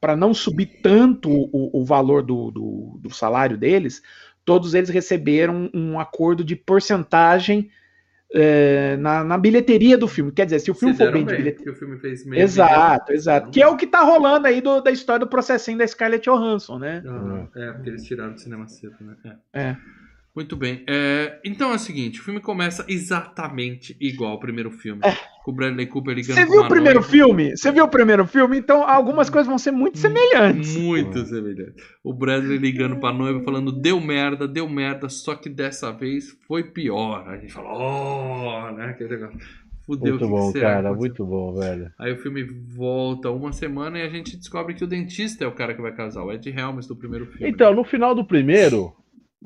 para 0.00 0.16
não 0.16 0.34
subir 0.34 0.80
tanto 0.82 1.30
o, 1.30 1.80
o 1.80 1.84
valor 1.84 2.22
do, 2.22 2.50
do, 2.50 3.00
do 3.00 3.10
salário 3.10 3.56
deles, 3.56 4.02
todos 4.44 4.74
eles 4.74 4.90
receberam 4.90 5.70
um 5.72 5.98
acordo 5.98 6.44
de 6.44 6.54
porcentagem 6.54 7.70
é, 8.34 8.96
na, 8.96 9.22
na 9.24 9.38
bilheteria 9.38 9.96
do 9.96 10.08
filme. 10.08 10.32
Quer 10.32 10.44
dizer, 10.46 10.58
se 10.60 10.70
o 10.70 10.74
filme 10.74 10.94
for 10.94 11.04
deram 11.04 11.12
bem 11.12 11.24
de 11.24 11.30
bem, 11.30 11.38
bilheteria. 11.38 11.72
o 11.72 11.76
filme 11.76 11.98
fez 11.98 12.24
meio 12.26 12.42
Exato, 12.42 13.04
milhão. 13.06 13.16
exato. 13.20 13.50
Que 13.50 13.62
é 13.62 13.66
o 13.68 13.76
que 13.76 13.86
tá 13.86 14.02
rolando 14.02 14.46
aí 14.46 14.60
do- 14.60 14.80
da 14.80 14.90
história 14.90 15.20
do 15.20 15.28
processinho 15.30 15.78
da 15.78 15.86
Scarlett 15.86 16.24
Johansson, 16.28 16.78
né? 16.78 17.02
Aham, 17.06 17.48
É, 17.54 17.72
porque 17.72 17.90
eles 17.90 18.04
tiraram 18.04 18.32
do 18.32 18.40
cinema 18.40 18.66
cedo, 18.68 18.94
né? 19.00 19.16
É. 19.52 19.60
É. 19.60 19.76
Muito 20.36 20.54
bem. 20.54 20.84
É, 20.86 21.40
então 21.42 21.72
é 21.72 21.76
o 21.76 21.78
seguinte, 21.78 22.20
o 22.20 22.22
filme 22.22 22.40
começa 22.40 22.84
exatamente 22.86 23.96
igual 23.98 24.32
ao 24.32 24.38
primeiro 24.38 24.70
filme. 24.70 25.00
Com 25.42 25.50
o 25.50 25.54
Bradley 25.54 25.86
Cooper 25.86 26.14
ligando 26.14 26.36
Você 26.36 26.44
viu 26.44 26.60
o 26.60 26.68
primeiro 26.68 27.00
noiva. 27.00 27.10
filme? 27.10 27.56
Você 27.56 27.72
viu 27.72 27.84
o 27.84 27.88
primeiro 27.88 28.26
filme? 28.26 28.58
Então 28.58 28.86
algumas 28.86 29.30
coisas 29.30 29.46
vão 29.46 29.56
ser 29.56 29.70
muito 29.70 29.96
semelhantes. 29.96 30.76
Muito 30.76 31.24
semelhante. 31.24 31.82
O 32.04 32.12
Bradley 32.12 32.58
ligando 32.58 33.00
pra 33.00 33.14
noiva 33.14 33.42
falando, 33.42 33.72
deu 33.72 33.98
merda, 33.98 34.46
deu 34.46 34.68
merda, 34.68 35.08
só 35.08 35.34
que 35.34 35.48
dessa 35.48 35.90
vez 35.90 36.36
foi 36.46 36.64
pior. 36.64 37.26
A 37.26 37.38
gente 37.38 37.54
fala, 37.54 37.70
oh, 37.72 38.72
né? 38.72 38.90
Aquele 38.90 39.16
negócio. 39.16 39.38
Fudeu, 39.86 40.16
o 40.16 40.18
Muito 40.18 40.24
que 40.24 40.30
bom, 40.30 40.52
cara. 40.60 40.92
Muito 40.92 41.24
bom, 41.24 41.54
velho. 41.54 41.92
Aí 41.98 42.12
o 42.12 42.18
filme 42.18 42.42
volta 42.42 43.30
uma 43.30 43.52
semana 43.52 44.00
e 44.00 44.02
a 44.02 44.08
gente 44.08 44.36
descobre 44.36 44.74
que 44.74 44.84
o 44.84 44.86
dentista 44.86 45.44
é 45.44 45.46
o 45.46 45.52
cara 45.52 45.74
que 45.74 45.80
vai 45.80 45.94
casar, 45.94 46.24
o 46.24 46.32
Ed 46.32 46.50
Helms 46.50 46.88
do 46.88 46.96
primeiro 46.96 47.24
filme. 47.26 47.48
Então, 47.48 47.72
no 47.72 47.84
final 47.84 48.14
do 48.14 48.24
primeiro. 48.24 48.92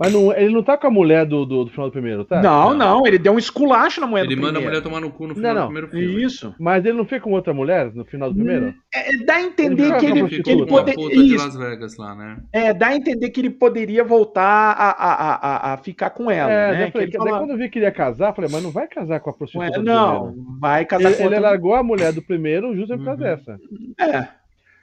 Mas 0.00 0.12
não, 0.14 0.32
ele 0.32 0.54
não 0.54 0.62
tá 0.62 0.78
com 0.78 0.86
a 0.86 0.90
mulher 0.90 1.26
do, 1.26 1.44
do, 1.44 1.64
do 1.64 1.70
final 1.70 1.88
do 1.88 1.92
primeiro, 1.92 2.24
tá? 2.24 2.40
Não, 2.42 2.70
Não. 2.70 3.00
não, 3.00 3.06
ele 3.06 3.18
deu 3.18 3.34
um 3.34 3.38
esculacho 3.38 4.00
na 4.00 4.06
mulher 4.06 4.24
ele 4.24 4.34
do 4.34 4.40
manda 4.40 4.52
a 4.58 4.62
primeiro. 4.62 4.70
mulher 4.70 4.82
tomar 4.82 5.00
no 5.06 5.12
cu 5.12 5.26
no 5.26 5.34
final 5.34 5.54
Não, 5.54 5.60
do 5.60 5.60
não. 5.60 5.66
primeiro 5.82 5.88
filme. 5.88 6.24
Isso. 6.24 6.54
Mas 6.58 6.86
ele 6.86 6.96
não 6.96 7.04
fez 7.04 7.20
com 7.20 7.32
outra 7.32 7.52
mulher 7.52 7.92
no 7.94 8.02
final 8.06 8.30
do 8.30 8.34
primeiro? 8.36 8.74
É, 8.94 9.14
dá 9.26 9.34
a 9.34 9.42
entender 9.42 9.82
Ele 9.82 9.92
que 9.92 10.00
fica 10.00 10.10
ele, 10.10 10.20
com 10.22 10.28
que 10.42 10.50
ele 10.50 10.62
uma 10.62 10.66
poder- 10.66 10.94
puta 10.94 11.14
de 11.14 11.34
isso, 11.34 11.44
Las 11.46 11.54
Vegas 11.56 11.96
lá, 11.98 12.14
né? 12.14 12.38
é, 12.50 12.72
dá 12.72 12.86
a 12.88 12.96
entender 12.96 13.28
que 13.28 13.40
ele 13.42 13.50
poderia 13.50 14.02
voltar 14.02 14.42
a, 14.42 14.90
a, 14.90 15.12
a, 15.12 15.34
a- 15.34 15.74
a 15.74 15.76
ficar 15.76 16.08
com 16.08 16.30
ela, 16.30 16.50
é, 16.50 16.72
né? 16.72 16.82
eu 16.82 16.86
Que 16.86 16.92
falei, 16.92 17.06
ele 17.08 17.12
daí 17.18 17.26
fala, 17.28 17.38
quando 17.38 17.50
eu 17.50 17.58
vi 17.58 17.68
que 17.68 17.78
ele 17.78 17.84
ia 17.84 17.92
casar, 17.92 18.30
eu 18.30 18.34
falei, 18.34 18.50
mas 18.50 18.62
não 18.62 18.70
vai 18.70 18.88
casar 18.88 19.20
com 19.20 19.28
a 19.28 19.32
prostituta 19.34 19.66
"Ué, 19.66 19.70
do 19.78 19.82
não, 19.82 20.28
primeiro. 20.32 20.58
vai 20.58 20.84
casar 20.86 21.08
Ele, 21.08 21.14
com 21.16 21.22
ele 21.24 21.34
outra. 21.34 21.40
largou 21.50 21.74
a 21.74 21.82
mulher 21.82 22.10
do 22.14 22.22
primeiro 22.22 22.74
justo 22.74 22.96
por 22.96 23.04
causa 23.04 23.22
Uhum. 23.22 23.28
dessa. 23.36 23.58
É, 24.00 24.28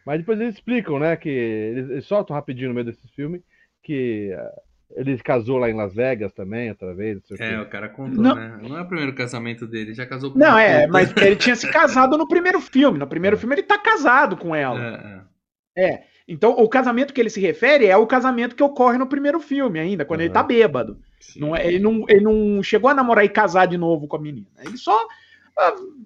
Mas 0.05 0.20
depois 0.20 0.39
eles 0.39 0.53
explicam, 0.53 0.99
né, 0.99 1.15
que 1.15 1.28
eles, 1.28 1.89
eles 1.89 2.05
soltam 2.05 2.36
rapidinho 2.36 2.70
no 2.70 2.76
meio 2.76 2.86
desse 2.86 3.07
filme 3.15 3.41
que 3.84 4.32
ele 4.96 5.18
casou 5.18 5.58
lá 5.58 5.70
em 5.70 5.74
Las 5.74 5.94
Vegas 5.94 6.32
também, 6.34 6.70
outra 6.70 6.94
vez, 6.94 7.20
não 7.30 7.38
É, 7.46 7.50
quê. 7.50 7.56
o 7.58 7.66
cara 7.70 7.90
contou, 7.90 8.24
Não. 8.24 8.36
né? 8.36 8.58
Não 8.62 8.78
é 8.78 8.82
o 8.82 8.86
primeiro 8.88 9.14
casamento 9.14 9.68
dele, 9.68 9.94
já 9.94 10.06
casou 10.06 10.32
com 10.32 10.40
não, 10.40 10.58
é, 10.58 10.82
puta. 10.82 10.92
mas 10.94 11.14
ele 11.18 11.36
tinha 11.36 11.56
se 11.56 11.70
casado 11.72 12.18
no 12.18 12.28
primeiro 12.28 12.60
filme. 12.62 12.98
No 12.98 13.08
primeiro 13.08 13.38
filme 13.38 13.56
ele 13.56 13.64
tá 13.64 13.78
casado 13.78 14.38
com 14.38 14.56
ela. 14.56 15.24
É, 15.76 15.82
é. 15.84 15.88
É. 15.90 16.04
Então, 16.28 16.52
o 16.52 16.68
casamento 16.68 17.14
que 17.14 17.22
ele 17.22 17.30
se 17.30 17.40
refere 17.40 17.86
é 17.86 17.96
o 17.96 18.08
casamento 18.08 18.56
que 18.56 18.64
ocorre 18.64 18.98
no 18.98 19.08
primeiro 19.08 19.40
filme 19.40 19.80
ainda, 19.80 20.04
quando 20.04 20.22
ele 20.22 20.30
Uhum. 20.30 20.34
tá 20.34 20.44
bêbado. 20.44 20.98
Não, 21.36 21.56
é- 21.56 21.66
ele, 21.68 21.80
não, 21.80 22.04
ele 22.10 22.22
não 22.22 22.62
chegou 22.64 22.90
a 22.90 22.94
namorar 22.94 23.24
e 23.24 23.30
casar 23.30 23.66
de 23.68 23.78
novo 23.78 24.08
com 24.08 24.18
a 24.18 24.22
menina. 24.22 24.48
Ele 24.66 24.76
só 24.78 25.08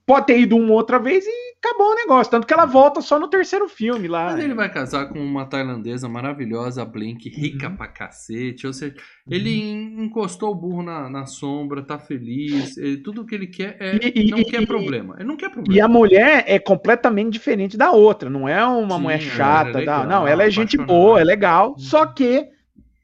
pode 0.05 0.25
ter 0.27 0.39
ido 0.39 0.55
uma 0.57 0.73
outra 0.73 0.97
vez 0.99 1.25
e 1.25 1.31
acabou 1.63 1.91
o 1.91 1.95
negócio. 1.95 2.31
Tanto 2.31 2.47
que 2.47 2.53
ela 2.53 2.65
volta 2.65 3.01
só 3.01 3.19
no 3.19 3.27
terceiro 3.27 3.67
filme 3.69 4.07
lá. 4.07 4.31
Mas 4.31 4.43
ele 4.43 4.53
vai 4.53 4.71
casar 4.71 5.07
com 5.09 5.19
uma 5.19 5.45
tailandesa 5.45 6.07
maravilhosa, 6.09 6.83
Blink, 6.85 7.29
rica 7.29 7.67
Uhum. 7.69 7.75
pra 7.75 7.87
cacete. 7.87 8.65
Ou 8.65 8.73
seja, 8.73 8.95
ele 9.29 9.49
en- 9.61 10.03
encostou 10.05 10.51
o 10.51 10.55
burro 10.55 10.81
na, 10.83 11.09
na 11.09 11.25
sombra, 11.25 11.83
tá 11.83 11.99
feliz. 11.99 12.77
ele- 12.77 12.97
tudo 12.97 13.25
que 13.25 13.35
ele 13.35 13.47
quer 13.47 13.77
é. 13.79 13.95
E- 13.97 14.27
e- 14.27 14.31
não 14.31 14.39
e- 14.39 14.45
quer 14.45 14.61
e- 14.63 14.65
problema. 14.67 15.15
Ele 15.19 15.27
não 15.27 15.37
quer 15.37 15.49
problema. 15.49 15.77
E 15.77 15.81
a 15.81 15.87
mulher 15.87 16.43
é 16.47 16.57
completamente 16.57 17.31
diferente 17.33 17.77
da 17.77 17.91
outra. 17.91 18.29
Não 18.29 18.47
é 18.47 18.65
uma 18.65 18.95
Sim, 18.95 19.01
mulher 19.01 19.21
ela 19.21 19.29
chata. 19.31 19.69
é 19.69 19.73
legal, 19.73 20.07
não, 20.07 20.27
ela 20.27 20.43
é 20.43 20.49
gente 20.49 20.77
boa, 20.77 21.19
é 21.21 21.23
legal. 21.23 21.75
Só 21.77 22.05
que 22.05 22.47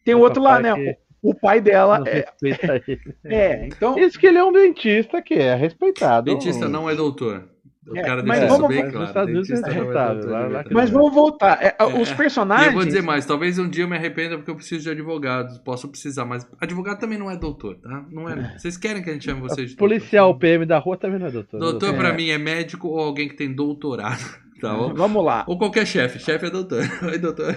tem 0.04 0.16
o 0.16 0.20
outro 0.20 0.42
lá, 0.42 0.56
papai 0.58 0.64
né? 0.64 0.94
que 0.94 0.98
O 1.30 1.36
pai 1.36 1.60
dela 1.62 2.00
não 2.00 2.08
é, 2.08 2.26
respeita 2.42 2.82
ele. 2.88 3.16
é, 3.26 3.66
Então, 3.68 3.98
Isso 3.98 4.18
que 4.20 4.28
ele 4.28 4.38
é 4.38 4.44
um 4.44 4.52
dentista 4.52 5.22
que 5.22 5.34
é 5.34 5.56
respeitado. 5.56 6.26
Dentista 6.32 6.68
não 6.70 6.90
é 6.90 6.96
doutor. 6.96 7.44
O 7.90 7.98
É, 7.98 8.02
cara 8.02 8.22
mas 8.22 8.40
deixa 8.42 8.54
isso 8.54 8.62
vamos- 8.62 8.76
bem 8.76 8.92
mas 8.92 9.12
claro. 9.14 9.28
Dentista 9.34 9.68
é 9.68 9.70
é 9.70 9.74
respeitado, 9.74 10.14
doutor, 10.20 10.32
lá- 10.34 10.42
é 10.42 10.48
lá 10.50 10.64
mas 10.72 10.90
vamos 10.90 11.14
voltar. 11.14 11.58
É, 11.64 11.76
Os 12.02 12.10
É. 12.10 12.14
E 12.14 12.16
personagens. 12.18 12.68
eu 12.68 12.74
vou 12.74 12.84
dizer 12.86 13.02
mais, 13.02 13.26
talvez 13.26 13.58
um 13.58 13.70
dia 13.70 13.86
eu 13.86 13.88
me 13.88 13.96
arrependa 13.96 14.36
porque 14.36 14.52
eu 14.52 14.56
preciso 14.56 14.84
de 14.84 14.90
advogados. 14.90 15.58
Posso 15.60 15.88
precisar, 15.88 16.26
mas 16.26 16.46
advogado 16.60 17.00
também 17.00 17.18
não 17.18 17.32
é 17.32 17.38
doutor, 17.38 17.76
tá? 17.78 18.04
Não 18.12 18.28
é. 18.28 18.58
Vocês 18.58 18.76
querem 18.76 19.02
que 19.02 19.10
a 19.10 19.14
gente 19.14 19.24
chame 19.24 19.40
vocês 19.40 19.70
de 19.70 19.76
doutor? 19.78 19.88
Policial 19.96 20.38
PM 20.38 20.66
da 20.66 20.78
rua 20.80 20.98
também 20.98 21.18
não 21.18 21.28
é 21.28 21.32
doutor. 21.32 21.60
né, 21.62 21.66
Doutor 21.66 21.94
É. 21.94 21.98
pra 21.98 22.12
mim 22.12 22.30
é 22.30 22.38
médico 22.38 22.90
ou 22.90 23.00
alguém 23.00 23.30
que 23.30 23.36
tem 23.38 23.54
doutorado, 23.54 24.20
tá 24.60 24.74
bom? 24.74 24.94
Vamos 24.94 25.24
lá. 25.24 25.44
Ou 25.48 25.58
qualquer 25.58 25.86
chefe, 25.86 26.20
chefe 26.20 26.46
é 26.46 26.50
doutor. 26.50 26.84
Oi, 27.04 27.18
doutor. 27.18 27.56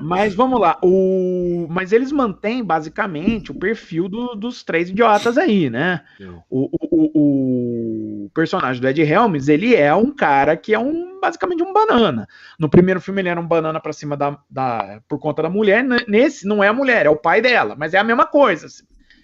Mas 0.00 0.34
vamos 0.34 0.60
lá. 0.60 0.78
O... 0.82 1.66
Mas 1.70 1.92
eles 1.92 2.12
mantêm 2.12 2.62
basicamente 2.64 3.50
o 3.50 3.54
perfil 3.54 4.08
do- 4.08 4.34
dos 4.34 4.62
três 4.62 4.88
idiotas 4.90 5.36
aí, 5.38 5.68
né? 5.70 6.02
O, 6.48 6.68
o- 6.72 6.78
o- 6.90 8.24
o 8.26 8.30
personagem 8.34 8.80
do 8.80 8.88
Ed 8.88 9.00
Helms, 9.02 9.48
ele 9.48 9.74
é 9.74 9.94
um 9.94 10.10
cara 10.14 10.56
que 10.56 10.72
é 10.74 10.78
um 10.78 11.18
basicamente 11.20 11.62
um 11.62 11.72
banana. 11.72 12.26
No 12.58 12.68
primeiro 12.68 13.00
filme 13.00 13.20
ele 13.20 13.28
era 13.28 13.40
um 13.40 13.46
banana 13.46 13.78
pra 13.80 13.92
cima 13.92 14.16
da, 14.16 14.38
da 14.50 15.00
por 15.08 15.18
conta 15.18 15.42
da 15.42 15.50
mulher. 15.50 15.84
Nesse 16.08 16.46
não 16.46 16.62
é 16.64 16.68
a 16.68 16.72
mulher, 16.72 17.06
é 17.06 17.10
o 17.10 17.16
pai 17.16 17.40
dela, 17.40 17.74
mas 17.76 17.92
é 17.94 17.98
a 17.98 18.04
mesma 18.04 18.26
coisa. 18.26 18.66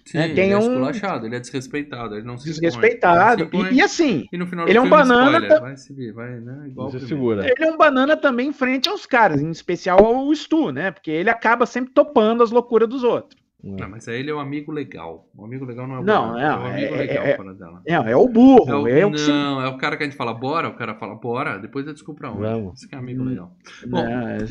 Sim, 0.07 0.19
É, 0.19 0.29
tem 0.29 0.45
ele 0.45 0.53
é 0.53 0.57
um- 0.57 0.61
esculachado, 0.61 1.27
ele 1.27 1.35
é 1.35 1.41
desrespeitado, 1.41 2.15
ele 2.15 2.25
não 2.25 2.39
se 2.39 2.47
desrespeitado. 2.49 3.41
Se 3.41 3.47
impõe, 3.49 3.73
E, 3.73 3.75
e 3.75 3.83
assim, 3.83 4.29
e 4.33 4.39
no 4.39 4.47
final 4.47 4.69
ele 4.69 4.79
é 4.79 4.81
um 4.81 4.89
banana, 4.89 5.25
spoiler, 5.33 5.49
tá- 5.49 5.59
vai 5.61 5.77
se 5.77 5.93
vir, 5.93 6.13
vai, 6.13 6.39
né? 6.41 6.65
Igual 6.69 6.89
o 6.89 7.01
segura. 7.01 7.45
ele 7.45 7.65
é 7.65 7.71
um 7.71 7.77
banana 7.77 8.17
também 8.17 8.49
em 8.49 8.53
frente 8.53 8.89
aos 8.89 9.05
caras, 9.05 9.43
em 9.43 9.51
especial 9.51 9.99
ao 10.05 10.33
Stu, 10.33 10.71
né? 10.71 10.93
Porque 10.93 11.11
ele 11.11 11.29
acaba 11.29 11.67
sempre 11.67 11.93
topando 11.93 12.43
as 12.45 12.53
loucuras 12.53 12.89
dos 12.89 13.03
outros. 13.03 13.45
Não, 13.65 13.89
mas 13.89 14.07
aí 14.07 14.21
ele 14.21 14.31
é 14.31 14.35
um 14.35 14.39
amigo 14.39 14.71
legal. 14.71 15.29
Um 15.37 15.45
amigo 15.45 15.65
legal 15.65 15.89
não 15.89 15.97
é 15.97 15.99
o 15.99 16.05
Não, 16.05 16.29
banana, 16.29 16.41
é, 16.41 16.47
é 16.47 16.57
um 16.57 16.67
amigo 16.67 16.95
é- 16.95 16.99
legal 16.99 17.25
é- 17.25 17.37
fora 17.37 17.55
dela. 17.55 17.83
É, 17.85 17.95
é 17.95 18.17
o 18.17 18.29
burro, 18.29 18.71
É 18.71 18.77
o- 18.77 18.87
é 18.89 19.07
o 19.07 19.11
que 19.11 19.19
se- 19.19 19.29
não, 19.29 19.61
é 19.61 19.67
o 19.69 19.77
cara 19.77 19.97
que 19.97 20.05
a 20.05 20.07
gente 20.07 20.17
fala 20.17 20.33
bora, 20.33 20.69
o 20.69 20.75
cara 20.77 20.95
fala 20.95 21.17
bora, 21.17 21.59
depois 21.59 21.85
eu 21.85 21.93
descubro 21.93 22.21
pra 22.21 22.31
onde. 22.31 22.43
Vamos. 22.43 22.75
Esse 22.75 22.87
que 22.89 22.95
é 22.95 22.99
amigo 22.99 23.25
Hum. 23.25 23.27
legal. 23.27 23.57
Bom, 23.89 24.05
né? 24.05 24.47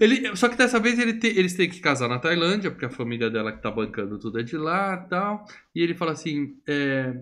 Ele, 0.00 0.36
só 0.36 0.48
que 0.48 0.56
dessa 0.56 0.78
vez 0.78 0.98
ele 0.98 1.14
te- 1.14 1.26
eles 1.38 1.54
têm 1.54 1.68
que 1.68 1.80
casar 1.80 2.08
na 2.08 2.18
Tailândia, 2.18 2.70
porque 2.70 2.84
a 2.84 2.90
família 2.90 3.30
dela 3.30 3.52
que 3.52 3.62
tá 3.62 3.70
bancando 3.70 4.18
tudo 4.18 4.38
é 4.38 4.42
de 4.42 4.56
lá 4.56 5.02
e 5.04 5.08
tal. 5.08 5.44
E 5.74 5.82
ele 5.82 5.94
fala 5.94 6.12
assim: 6.12 6.54
é, 6.68 7.14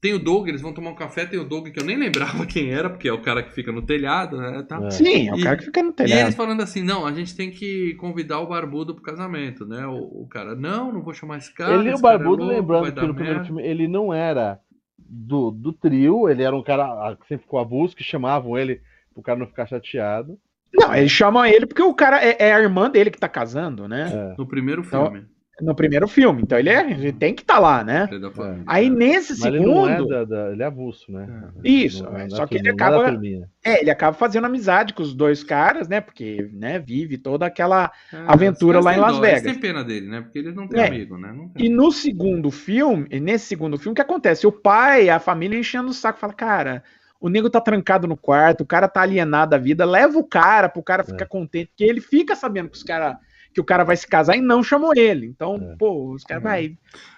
tem 0.00 0.12
o 0.12 0.18
Doug, 0.18 0.48
eles 0.48 0.60
vão 0.60 0.72
tomar 0.74 0.90
um 0.90 0.94
café, 0.94 1.24
tem 1.24 1.38
o 1.40 1.44
Doug 1.44 1.68
que 1.68 1.80
eu 1.80 1.84
nem 1.84 1.96
lembrava 1.96 2.44
quem 2.46 2.70
era, 2.70 2.90
porque 2.90 3.08
é 3.08 3.12
o 3.12 3.22
cara 3.22 3.42
que 3.42 3.52
fica 3.54 3.72
no 3.72 3.82
telhado, 3.82 4.36
né? 4.36 4.66
É. 4.86 4.90
Sim, 4.90 5.28
é 5.28 5.32
o 5.32 5.38
E- 5.38 5.42
cara 5.42 5.56
que 5.56 5.64
fica 5.64 5.82
no 5.82 5.90
E 5.90 5.94
telhado. 5.94 6.20
eles 6.20 6.34
falando 6.34 6.60
assim, 6.62 6.82
não, 6.82 7.06
a 7.06 7.12
gente 7.12 7.34
tem 7.34 7.50
que 7.50 7.94
convidar 7.94 8.40
o 8.40 8.46
Barbudo 8.46 8.94
pro 8.94 9.02
casamento, 9.02 9.64
né? 9.66 9.86
O, 9.86 10.22
o 10.22 10.28
cara, 10.28 10.54
não, 10.54 10.92
não 10.92 11.02
vou 11.02 11.14
chamar 11.14 11.38
esse 11.38 11.52
cara. 11.54 11.74
ele 11.74 11.88
e 11.90 11.94
o 11.94 11.98
é 11.98 12.00
Barbudo, 12.02 12.44
louco, 12.44 12.54
vai 12.66 12.90
lembrando 12.90 12.94
que 12.94 13.06
no 13.06 13.14
primeiro 13.14 13.38
merda." 13.40 13.46
filme 13.46 13.62
ele 13.66 13.88
não 13.88 14.12
era 14.12 14.60
do, 14.98 15.50
do 15.50 15.72
trio, 15.72 16.28
ele 16.28 16.42
era 16.42 16.54
um 16.54 16.62
cara 16.62 16.84
ah, 16.84 17.16
que 17.16 17.26
sempre 17.26 17.44
ficou 17.44 17.58
avulso, 17.58 17.96
que 17.96 18.04
chamavam 18.04 18.58
ele 18.58 18.80
pro 19.14 19.22
cara 19.22 19.38
não 19.38 19.46
ficar 19.46 19.66
chateado. 19.66 20.38
Não, 20.74 20.94
eles 20.94 21.10
chamam 21.12 21.44
ele 21.46 21.66
porque 21.66 21.82
o 21.82 21.94
cara 21.94 22.22
é, 22.24 22.36
é 22.38 22.52
a 22.54 22.60
irmã 22.60 22.90
dele 22.90 23.10
que 23.10 23.18
tá 23.18 23.28
casando, 23.28 23.86
né? 23.88 24.10
É. 24.12 24.34
No 24.36 24.46
primeiro 24.46 24.82
Então, 24.86 25.04
filme. 25.06 25.26
No 25.60 25.72
primeiro 25.72 26.08
filme. 26.08 26.42
Então 26.42 26.58
ele, 26.58 26.68
é, 26.68 26.90
ele 26.90 27.12
tem 27.12 27.32
que 27.32 27.42
estar 27.42 27.60
lá, 27.60 27.84
né? 27.84 28.08
Ele 28.10 28.26
é 28.26 28.30
família. 28.32 28.64
Aí 28.66 28.90
nesse 28.90 29.34
Mas 29.38 29.44
ele 29.44 29.60
não 29.64 29.88
é 29.88 29.96
segundo. 29.96 30.08
da, 30.08 30.24
da- 30.24 30.50
ele 30.50 30.62
é 30.64 30.66
avulso, 30.66 31.12
né? 31.12 31.44
Isso, 31.62 32.02
Não 32.02 32.16
é 32.18 32.24
é, 32.24 32.30
só 32.30 32.44
que 32.44 32.56
ele 32.56 32.68
é 32.68 32.72
acaba-. 32.72 33.20
É, 33.64 33.80
ele 33.80 33.88
acaba 33.90 34.16
fazendo 34.16 34.46
amizade 34.46 34.92
com 34.94 35.02
os 35.04 35.14
dois 35.14 35.44
caras, 35.44 35.86
né? 35.86 36.00
Porque, 36.00 36.50
né, 36.52 36.80
vive 36.80 37.16
toda 37.18 37.46
aquela. 37.46 37.92
É, 38.12 38.16
aventura 38.26 38.80
lá 38.80 38.96
em 38.96 38.98
Las 38.98 39.14
dó, 39.14 39.20
Vegas. 39.20 39.42
têm 39.42 39.54
pena 39.54 39.84
dele, 39.84 40.08
né? 40.08 40.22
Porque 40.22 40.40
ele 40.40 40.50
não 40.52 40.66
tem 40.66 40.80
É. 40.80 40.88
amigo, 40.88 41.16
né? 41.16 41.32
Não 41.32 41.48
tem. 41.48 41.66
E 41.66 41.68
no 41.68 41.92
segundo 41.92 42.50
filme, 42.50 43.06
e 43.08 43.20
nesse 43.20 43.46
segundo 43.46 43.78
filme, 43.78 43.92
o 43.92 43.94
que 43.94 44.02
acontece? 44.02 44.48
O 44.48 44.52
pai, 44.52 45.08
a 45.08 45.20
família 45.20 45.56
enchendo 45.56 45.88
o 45.88 45.94
saco, 45.94 46.18
fala, 46.18 46.32
cara, 46.32 46.82
o 47.24 47.28
nego 47.30 47.48
tá 47.48 47.58
trancado 47.58 48.06
no 48.06 48.16
quarto, 48.18 48.60
o 48.60 48.66
cara 48.66 48.86
tá 48.86 49.00
alienado 49.00 49.52
da 49.52 49.58
vida, 49.58 49.84
leva 49.86 50.18
o 50.18 50.24
cara 50.24 50.68
pro 50.68 50.82
cara 50.82 51.02
ficar 51.02 51.24
contente, 51.26 51.68
porque 51.68 51.84
ele 51.84 52.00
fica 52.02 52.36
sabendo 52.36 52.68
que 52.68 52.76
os 52.76 52.82
cara, 52.82 53.18
que 53.54 53.60
o 53.60 53.64
cara 53.64 53.82
vai 53.82 53.96
se 53.96 54.06
casar 54.06 54.36
e 54.36 54.42
não 54.42 54.62
chamou 54.62 54.92
ele. 54.94 55.26
Então, 55.26 55.56
É. 55.56 55.76
pô, 55.78 56.12
os 56.12 56.22
caras 56.22 56.44
Uhum. 56.44 56.50
vai. 56.50 56.76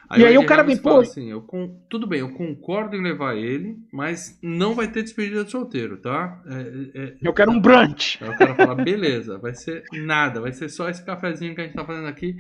Aí 0.09 0.23
E 0.23 0.27
aí 0.27 0.39
o 0.39 0.47
cara 0.47 0.63
vem, 0.63 0.77
pô- 0.77 1.01
assim, 1.01 1.29
eu 1.33 1.43
con- 1.43 1.81
tudo 1.91 2.07
bem, 2.07 2.21
eu 2.21 2.33
concordo 2.35 2.95
em 2.95 3.03
levar 3.03 3.35
ele, 3.37 3.77
mas 3.93 4.39
não 4.41 4.73
vai 4.75 4.87
ter 4.87 5.03
despedida 5.03 5.45
de 5.45 5.51
solteiro, 5.51 5.97
tá? 6.01 6.41
É, 6.47 7.01
é- 7.03 7.15
Eu 7.21 7.33
quero 7.35 7.51
um 7.51 7.61
brunch. 7.61 8.23
Aí 8.23 8.31
o 8.31 8.37
cara 8.37 8.55
fala, 8.55 8.77
beleza, 8.77 9.39
vai 9.39 9.55
ser 9.55 9.83
nada, 9.93 10.41
vai 10.41 10.53
ser 10.53 10.69
só 10.69 10.89
esse 10.89 11.05
cafezinho 11.05 11.53
que 11.57 11.61
a 11.61 11.65
gente 11.65 11.75
tá 11.75 11.85
fazendo 11.85 12.07
aqui. 12.07 12.37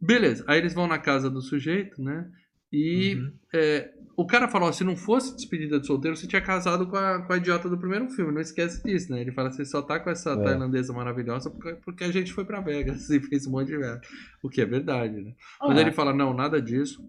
Beleza, 0.00 0.42
aí 0.48 0.58
eles 0.58 0.72
vão 0.72 0.86
na 0.86 0.98
casa 0.98 1.28
do 1.28 1.42
sujeito, 1.42 2.02
né? 2.02 2.24
E 2.72 3.16
Uhum. 3.16 3.32
É, 3.54 3.90
o 4.14 4.26
cara 4.26 4.46
fala, 4.46 4.66
ó, 4.66 4.72
se 4.72 4.84
não 4.84 4.94
fosse 4.96 5.34
despedida 5.34 5.80
de 5.80 5.86
solteiro, 5.86 6.14
você 6.16 6.26
tinha 6.26 6.40
casado 6.42 6.86
com 6.86 6.96
a, 6.96 7.22
com 7.22 7.32
a 7.32 7.36
idiota 7.38 7.68
do 7.68 7.78
primeiro 7.78 8.10
filme, 8.10 8.30
não 8.32 8.40
esquece 8.42 8.82
disso, 8.84 9.10
né? 9.10 9.20
Ele 9.22 9.32
fala, 9.32 9.50
você 9.50 9.64
só 9.64 9.80
tá 9.80 9.98
com 9.98 10.10
essa 10.10 10.32
É. 10.32 10.36
tailandesa 10.36 10.92
maravilhosa 10.92 11.50
porque, 11.50 11.74
porque 11.84 12.04
a 12.04 12.12
gente 12.12 12.32
foi 12.32 12.44
pra 12.44 12.60
Vegas 12.60 13.08
e 13.10 13.20
fez 13.20 13.46
um 13.46 13.52
monte 13.52 13.68
de 13.68 13.78
merda. 13.78 14.00
O 14.42 14.48
que 14.50 14.60
é 14.60 14.66
verdade, 14.66 15.20
né? 15.20 15.32
Mas 15.60 15.78
Ah. 15.78 15.80
ele 15.80 15.92
fala, 15.92 16.12
não, 16.12 16.34
nada 16.34 16.60
disso. 16.60 17.02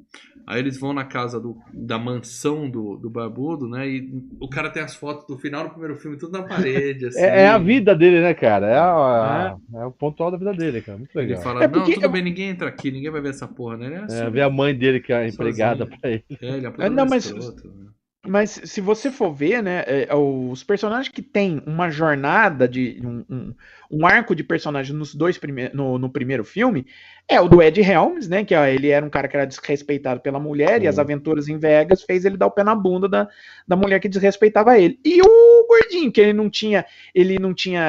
Aí 0.48 0.60
eles 0.60 0.78
vão 0.78 0.94
na 0.94 1.04
casa 1.06 1.40
do, 1.40 1.58
da 1.74 1.98
mansão 1.98 2.70
do, 2.70 2.96
do 2.98 3.10
barbudo, 3.10 3.68
né? 3.68 3.88
E 3.88 4.10
o 4.42 4.50
cara 4.50 4.70
tem 4.70 4.84
as 4.84 4.94
fotos 4.96 5.26
do 5.28 5.38
final 5.38 5.64
do 5.66 5.70
primeiro 5.72 5.98
filme, 5.98 6.18
tudo 6.18 6.34
na 6.38 6.44
parede, 6.44 7.06
assim. 7.08 7.20
É, 7.20 7.44
é 7.44 7.48
a 7.50 7.58
vida 7.58 7.96
dele, 7.96 8.22
né, 8.22 8.34
cara? 8.34 8.68
É, 8.68 8.78
a- 8.78 9.56
é 9.76 9.86
o 9.86 9.92
pontual 9.92 10.32
da 10.32 10.38
vida 10.38 10.54
dele, 10.54 10.82
cara. 10.82 10.98
Muito 10.98 11.18
Ele 11.18 11.28
legal. 11.28 11.44
fala, 11.44 11.64
É 11.64 11.68
não, 11.68 11.84
tudo 11.84 12.10
bem, 12.10 12.22
ninguém 12.24 12.50
entra 12.50 12.68
aqui, 12.70 12.92
ninguém 12.92 13.10
vai 13.12 13.22
ver 13.22 13.30
essa 13.30 13.48
porra, 13.48 13.78
né? 13.78 13.86
Ele 13.88 13.96
é, 13.96 13.98
É, 14.00 14.04
assim, 14.04 14.30
ver 14.32 14.42
a 14.42 14.50
mãe 14.50 14.76
dele 14.76 15.00
que 15.00 15.12
é 15.14 15.28
empregada 15.28 15.86
pra 15.86 16.10
ele. 16.10 16.24
É, 16.42 16.48
ele 16.58 16.68
é 16.68 16.74
É, 16.80 16.90
não, 16.90 17.06
mas- 17.06 17.26
escroto, 17.26 17.68
né? 17.68 17.84
Mas 18.26 18.52
se 18.64 18.80
você 18.80 19.12
for 19.12 19.34
ver, 19.34 19.62
né, 19.62 19.84
é, 19.86 20.08
os 20.16 20.64
personagens 20.64 21.10
que 21.10 21.22
tem 21.22 21.62
uma 21.68 21.90
jornada 21.92 22.70
de 22.70 23.02
um, 23.04 23.26
um- 23.30 23.54
um 23.92 24.06
arco 24.08 24.34
de 24.34 24.46
personagem 24.46 24.96
nos 24.96 25.14
dois 25.14 25.38
prime 25.38 25.70
no, 25.74 26.00
no 26.00 26.10
primeiro 26.10 26.46
filme 26.46 26.88
é 27.28 27.42
o 27.42 27.50
do 27.50 27.62
Ed 27.62 27.82
Helms, 27.82 28.30
né, 28.30 28.46
que 28.46 28.56
ó, 28.56 28.64
ele 28.66 28.88
era 28.88 29.06
um 29.06 29.10
cara 29.10 29.28
que 29.28 29.36
era 29.36 29.46
desrespeitado 29.46 30.22
pela 30.22 30.40
mulher 30.40 30.82
e 30.82 30.88
as 30.88 30.98
aventuras 31.00 31.50
em 31.50 31.58
Vegas 31.58 32.02
fez 32.04 32.24
ele 32.24 32.38
dar 32.38 32.46
o 32.48 32.52
pé 32.52 32.64
na 32.64 32.74
bunda 32.74 33.10
da, 33.10 33.28
da 33.68 33.76
mulher 33.76 34.00
que 34.00 34.08
desrespeitava 34.08 34.80
ele. 34.80 34.98
E 35.04 35.22
o 35.22 35.68
gordinho, 35.68 36.10
que 36.10 36.22
ele 36.22 36.32
não 36.32 36.50
tinha, 36.50 36.86
ele 37.14 37.38
não 37.38 37.54
tinha 37.54 37.84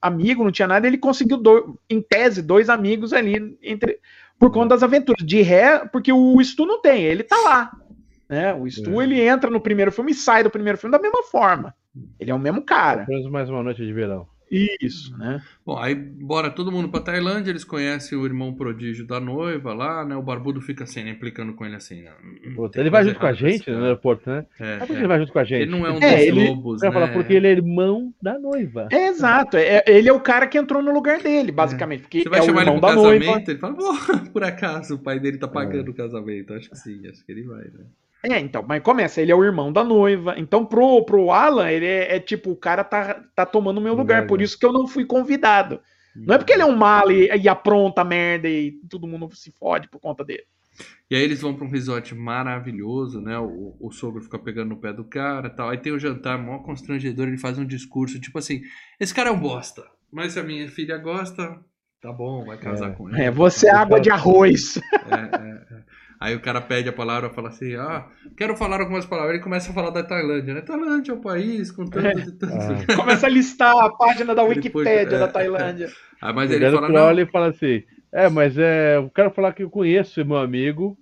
amigo, 0.00 0.42
não 0.42 0.50
tinha 0.52 0.68
nada, 0.68 0.86
ele 0.86 0.96
conseguiu 0.96 1.36
do- 1.36 1.78
em 1.90 2.00
tese 2.00 2.40
dois 2.40 2.70
amigos 2.70 3.12
ali 3.12 3.58
entre 3.62 4.00
por 4.40 4.50
conta 4.50 4.70
das 4.70 4.82
aventuras. 4.82 5.24
De 5.24 5.42
ré, 5.42 5.86
porque 5.92 6.10
o 6.12 6.42
Stu 6.42 6.64
não 6.66 6.80
tem, 6.80 7.04
ele 7.04 7.22
tá 7.22 7.36
lá. 7.36 7.70
Né? 8.28 8.54
O 8.54 8.68
Stu 8.68 9.00
É. 9.00 9.04
ele 9.04 9.20
entra 9.20 9.50
no 9.50 9.60
primeiro 9.60 9.92
filme 9.92 10.12
e 10.12 10.14
sai 10.14 10.42
do 10.42 10.50
primeiro 10.50 10.78
filme 10.78 10.96
da 10.96 11.02
mesma 11.02 11.22
forma. 11.24 11.74
Ele 12.18 12.30
é 12.30 12.34
o 12.34 12.38
mesmo 12.38 12.62
cara. 12.62 13.02
Apenas 13.02 13.30
mais 13.30 13.50
uma 13.50 13.62
noite 13.62 13.84
de 13.84 13.92
verão. 13.92 14.26
Isso, 14.50 15.16
né? 15.16 15.40
Bom, 15.64 15.78
aí 15.78 15.94
bora 15.94 16.50
todo 16.50 16.72
mundo 16.72 16.88
pra 16.88 17.00
Tailândia, 17.00 17.50
eles 17.52 17.62
conhecem 17.62 18.18
o 18.18 18.26
irmão 18.26 18.52
prodígio 18.52 19.06
da 19.06 19.20
noiva 19.20 19.72
lá, 19.72 20.04
né? 20.04 20.16
O 20.16 20.22
barbudo 20.22 20.60
fica 20.60 20.82
assim, 20.84 21.04
né? 21.04 21.10
Implicando 21.10 21.54
com 21.54 21.64
ele 21.64 21.76
assim, 21.76 22.02
né? 22.02 22.10
"Hum, 22.24 22.54
Puta, 22.56 22.72
tem 22.72 22.80
ele 22.82 22.90
vai 22.90 23.04
junto 23.04 23.20
com 23.20 23.26
a 23.26 23.32
gente 23.32 23.70
né, 23.70 23.76
no 23.76 23.80
cara." 23.80 23.84
aeroporto, 23.86 24.28
né? 24.30 24.46
É, 24.58 24.78
é. 24.80 24.92
ele 24.92 25.06
vai 25.06 25.18
junto 25.20 25.32
com 25.32 25.38
a 25.38 25.44
gente? 25.44 25.62
Ele 25.62 25.70
não 25.70 25.86
é 25.86 25.92
um 25.92 25.98
É, 26.02 26.16
dos 26.16 26.26
ele- 26.26 26.48
lobos, 26.48 26.82
né? 26.82 26.90
falar, 26.90 27.12
porque 27.12 27.32
ele 27.32 27.46
é 27.46 27.50
irmão 27.52 28.12
da 28.20 28.38
noiva. 28.38 28.88
É 28.90 29.06
exato. 29.06 29.56
É, 29.56 29.84
ele 29.86 30.08
é 30.08 30.12
o 30.12 30.20
cara 30.20 30.46
que 30.48 30.58
entrou 30.58 30.82
no 30.82 30.92
lugar 30.92 31.20
dele, 31.22 31.52
basicamente. 31.52 32.02
Porque 32.02 32.22
Você 32.22 32.28
vai 32.28 32.40
é 32.40 32.42
o 32.42 32.46
chamar 32.46 32.62
ele 32.62 32.70
irmão 32.70 32.80
pro 32.80 32.88
da 32.88 32.94
casamento, 32.96 33.26
noiva. 33.26 33.50
ele 33.52 33.58
fala, 33.58 33.74
pô, 33.74 33.82
por 34.32 34.42
acaso 34.42 34.94
o 34.96 34.98
pai 34.98 35.20
dele 35.20 35.38
tá 35.38 35.46
É. 35.46 35.50
pagando 35.50 35.90
o 35.90 35.94
casamento. 35.94 36.52
Acho 36.54 36.68
que 36.70 36.76
sim, 36.76 37.06
acho 37.08 37.24
que 37.24 37.30
ele 37.30 37.44
vai, 37.44 37.62
né? 37.64 37.84
É, 38.22 38.38
então, 38.38 38.64
mas 38.66 38.82
começa, 38.82 39.20
ele 39.20 39.32
é 39.32 39.34
o 39.34 39.44
irmão 39.44 39.72
da 39.72 39.82
noiva. 39.82 40.34
Então, 40.36 40.64
pro, 40.66 41.04
pro 41.04 41.30
Alan, 41.30 41.70
ele 41.70 41.86
é, 41.86 42.16
é 42.16 42.20
tipo, 42.20 42.50
o 42.50 42.56
cara 42.56 42.84
tá, 42.84 43.22
tá 43.34 43.46
tomando 43.46 43.78
o 43.78 43.80
meu 43.80 43.94
lugar. 43.94 44.16
Verdade. 44.16 44.28
Por 44.28 44.42
isso 44.42 44.58
que 44.58 44.66
eu 44.66 44.72
não 44.72 44.86
fui 44.86 45.04
convidado. 45.06 45.80
Não 46.14 46.34
é 46.34 46.38
porque 46.38 46.52
ele 46.52 46.62
é 46.62 46.66
um 46.66 46.76
mal 46.76 47.10
e, 47.10 47.28
e 47.28 47.48
apronta 47.48 48.04
merda 48.04 48.48
e 48.48 48.72
todo 48.90 49.06
mundo 49.06 49.28
se 49.34 49.52
fode 49.52 49.88
por 49.88 50.00
conta 50.00 50.24
dele. 50.24 50.44
E 51.10 51.14
aí 51.16 51.22
eles 51.22 51.40
vão 51.40 51.54
pra 51.54 51.64
um 51.66 51.70
resort 51.70 52.14
maravilhoso, 52.14 53.20
né? 53.20 53.38
O, 53.38 53.76
o 53.80 53.90
sogro 53.90 54.22
fica 54.22 54.38
pegando 54.38 54.70
no 54.70 54.76
pé 54.76 54.92
do 54.92 55.04
cara 55.04 55.48
e 55.48 55.50
tal. 55.50 55.68
Aí 55.68 55.78
tem 55.78 55.92
o 55.92 55.98
jantar, 55.98 56.38
mó 56.38 56.58
constrangedor, 56.58 57.28
ele 57.28 57.38
faz 57.38 57.58
um 57.58 57.66
discurso, 57.66 58.20
tipo 58.20 58.38
assim, 58.38 58.62
esse 58.98 59.14
cara 59.14 59.28
é 59.28 59.32
um 59.32 59.38
bosta, 59.40 59.84
mas 60.12 60.32
se 60.32 60.40
a 60.40 60.42
minha 60.42 60.68
filha 60.68 60.96
gosta, 60.98 61.58
tá 62.00 62.12
bom, 62.12 62.44
vai 62.44 62.58
casar 62.58 62.90
É. 62.90 62.94
com 62.94 63.08
ele. 63.08 63.22
É, 63.22 63.30
você 63.30 63.68
é 63.68 63.74
água 63.74 64.00
de 64.00 64.10
arroz. 64.10 64.76
É, 64.76 65.14
é, 65.14 65.76
é. 65.78 65.82
Aí 66.20 66.36
o 66.36 66.40
cara 66.40 66.60
pede 66.60 66.86
a 66.86 66.92
palavra, 66.92 67.30
fala 67.30 67.48
assim, 67.48 67.74
ah, 67.76 68.06
quero 68.36 68.54
falar 68.54 68.78
algumas 68.78 69.06
palavras. 69.06 69.34
Ele 69.34 69.42
começa 69.42 69.70
a 69.70 69.74
falar 69.74 69.88
da 69.88 70.02
Tailândia, 70.02 70.52
né? 70.52 70.60
Tailândia 70.60 71.12
é 71.12 71.14
um 71.14 71.20
país 71.20 71.72
com 71.72 71.86
tantos 71.86 72.28
e 72.28 72.32
tantos. 72.32 72.58
Ah. 72.58 72.92
Começa 72.94 73.26
a 73.26 73.30
listar 73.30 73.74
a 73.74 73.88
página 73.88 74.34
da 74.34 74.42
Ele 74.42 74.56
Wikipédia 74.56 75.16
é, 75.16 75.18
da 75.18 75.28
Tailândia. 75.28 75.88
Ah, 76.22 76.34
mas 76.34 76.50
Ele 76.50 76.66
ele 76.66 76.74
fala, 76.74 76.90
não, 76.90 77.06
olha 77.06 77.22
e 77.22 77.26
fala 77.26 77.48
assim: 77.48 77.82
É, 78.12 78.28
mas 78.28 78.58
é, 78.58 78.98
eu 78.98 79.08
quero 79.08 79.30
falar 79.30 79.54
que 79.54 79.62
eu 79.62 79.70
conheço 79.70 80.22
meu 80.22 80.36
amigo, 80.36 80.98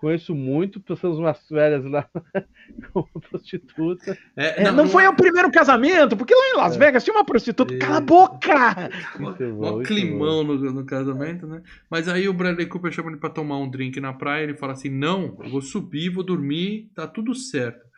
conheço 0.00 0.34
muito, 0.34 0.80
passamos 0.80 1.18
umas 1.18 1.38
férias 1.46 1.84
lá 1.84 2.08
com 2.92 3.00
uma 3.00 3.20
prostituta. 3.20 4.16
é, 4.36 4.64
É, 4.64 4.72
não, 4.72 4.88
foi 4.88 5.06
o 5.06 5.14
primeiro 5.14 5.50
casamento, 5.50 6.16
porque 6.16 6.34
lá 6.34 6.48
em 6.54 6.56
Las 6.56 6.74
É. 6.74 6.78
Vegas 6.78 7.04
tinha 7.04 7.14
uma 7.14 7.24
prostituta. 7.24 7.76
Cala 7.78 7.98
a 7.98 8.00
boca! 8.00 8.90
Muito 9.18 9.86
climão 9.86 10.42
no, 10.42 10.56
no 10.72 10.84
casamento, 10.86 11.46
né? 11.46 11.62
Mas 11.90 12.08
aí 12.08 12.28
o 12.28 12.32
Bradley 12.32 12.66
Cooper 12.66 12.90
chama 12.92 13.10
ele 13.10 13.20
pra 13.20 13.30
tomar 13.30 13.58
um 13.58 13.70
drink 13.70 14.00
na 14.00 14.12
praia. 14.12 14.44
Ele 14.44 14.54
fala 14.56 14.72
assim: 14.72 14.88
Não, 14.88 15.36
eu 15.42 15.50
vou 15.50 15.60
subir, 15.60 16.08
vou 16.08 16.24
dormir, 16.24 16.90
tá 16.94 17.06
tudo 17.06 17.34
certo. 17.34 17.89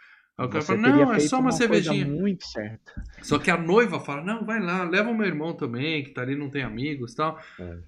Aí 0.43 0.47
o 0.49 0.51
cara 0.51 0.63
Você 0.63 0.77
fala: 0.77 0.89
Não, 0.89 1.13
é 1.13 1.21
só 1.21 1.37
uma, 1.37 1.45
coisa 1.45 1.59
cervejinha. 1.59 2.07
muito 2.07 2.45
certa. 2.47 2.93
Só 3.23 3.39
que 3.39 3.51
a 3.51 3.57
noiva 3.57 4.01
fala: 4.01 4.23
Não, 4.23 4.45
vai 4.45 4.61
lá, 4.61 4.83
leva 4.85 5.11
o 5.11 5.17
meu 5.17 5.27
irmão 5.27 5.53
também, 5.53 6.03
que 6.03 6.11
tá 6.11 6.23
ali, 6.23 6.35
não 6.37 6.51
tem 6.51 6.63
amigos 6.63 7.13
e 7.13 7.17
tal. 7.17 7.39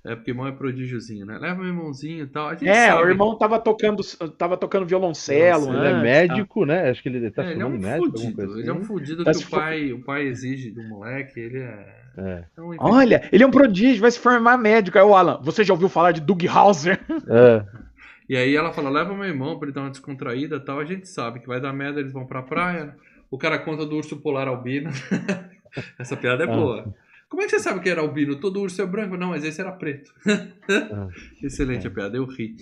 É. 0.04 0.14
porque 0.16 0.30
irmão 0.30 0.46
é 0.46 0.52
prodígiozinho, 0.52 1.26
né? 1.26 1.36
Leva 1.38 1.56
meu 1.56 1.66
irmãozinho 1.68 2.24
e 2.24 2.26
tal. 2.28 2.48
A 2.48 2.54
gente 2.54 2.68
É, 2.68 2.88
sabe. 2.88 3.02
o 3.02 3.08
irmão 3.08 3.36
tava 3.36 3.58
tocando, 3.58 4.02
tava 4.38 4.56
tocando 4.56 4.86
violoncelo. 4.86 5.66
Nossa, 5.66 5.78
Ele 5.78 5.88
é 5.88 6.00
médico, 6.00 6.64
né? 6.64 6.90
Acho 6.90 7.02
que 7.02 7.08
ele 7.08 7.30
tá 7.30 7.42
É, 7.42 7.50
ele 7.52 7.54
é 7.54 7.62
formando 7.62 7.76
um 7.78 7.86
médico, 7.88 8.10
fudido. 8.18 8.34
coisa 8.36 8.58
Ele 8.60 8.68
é 8.68 8.72
um 8.72 8.76
assim. 8.76 8.84
fudido 8.86 9.24
Tá 9.24 9.30
que 9.32 9.36
o 9.38 9.42
fu- 9.42 9.50
pai, 9.50 9.92
o 9.92 10.02
pai 10.02 10.22
exige 10.26 10.70
do 10.70 10.82
moleque. 10.84 11.40
Ele 11.40 11.58
é. 11.58 12.04
É. 12.16 12.44
é 12.56 12.60
um 12.60 12.70
tá? 12.76 12.84
Olha, 12.84 13.28
ele 13.32 13.42
é 13.42 13.46
um 13.46 13.50
prodígio, 13.50 14.00
vai 14.00 14.10
se 14.10 14.20
formar 14.20 14.56
médico. 14.56 14.96
Aí 14.96 15.04
o 15.04 15.16
Alan, 15.16 15.40
você 15.42 15.64
já 15.64 15.72
ouviu 15.74 15.88
falar 15.88 16.12
de 16.12 16.20
Doug 16.20 16.44
Hauser? 16.46 17.00
É. 17.28 17.64
E 18.28 18.36
aí 18.36 18.54
ela 18.56 18.72
fala, 18.72 18.88
leva 18.90 19.14
meu 19.14 19.24
irmão 19.24 19.58
pra 19.58 19.66
ele 19.68 19.74
dar 19.74 19.82
uma 19.82 19.90
descontraída 19.90 20.56
e 20.56 20.60
tal. 20.60 20.78
A 20.80 20.84
gente 20.84 21.08
sabe 21.08 21.40
que 21.40 21.46
vai 21.46 21.60
dar 21.60 21.72
merda, 21.72 22.00
eles 22.00 22.12
vão 22.12 22.26
pra 22.26 22.42
praia. 22.42 22.96
O 23.30 23.36
cara 23.38 23.58
conta 23.58 23.84
do 23.84 23.96
urso 23.96 24.16
polar 24.20 24.48
albino. 24.48 24.90
Essa 25.98 26.16
piada 26.16 26.44
é 26.44 26.48
Ah. 26.48 26.54
boa. 26.56 26.94
Como 27.28 27.42
é 27.42 27.46
que 27.46 27.50
você 27.50 27.58
sabe 27.58 27.80
que 27.80 27.88
era 27.88 28.00
albino? 28.00 28.36
Todo 28.36 28.60
urso 28.60 28.80
é 28.80 28.86
branco? 28.86 29.16
Não, 29.16 29.30
mas 29.30 29.42
esse 29.44 29.60
era 29.60 29.72
preto. 29.72 30.12
Ah, 30.26 31.08
Excelente 31.42 31.86
a 31.86 31.90
piada, 31.90 32.16
eu 32.16 32.24
ri. 32.26 32.54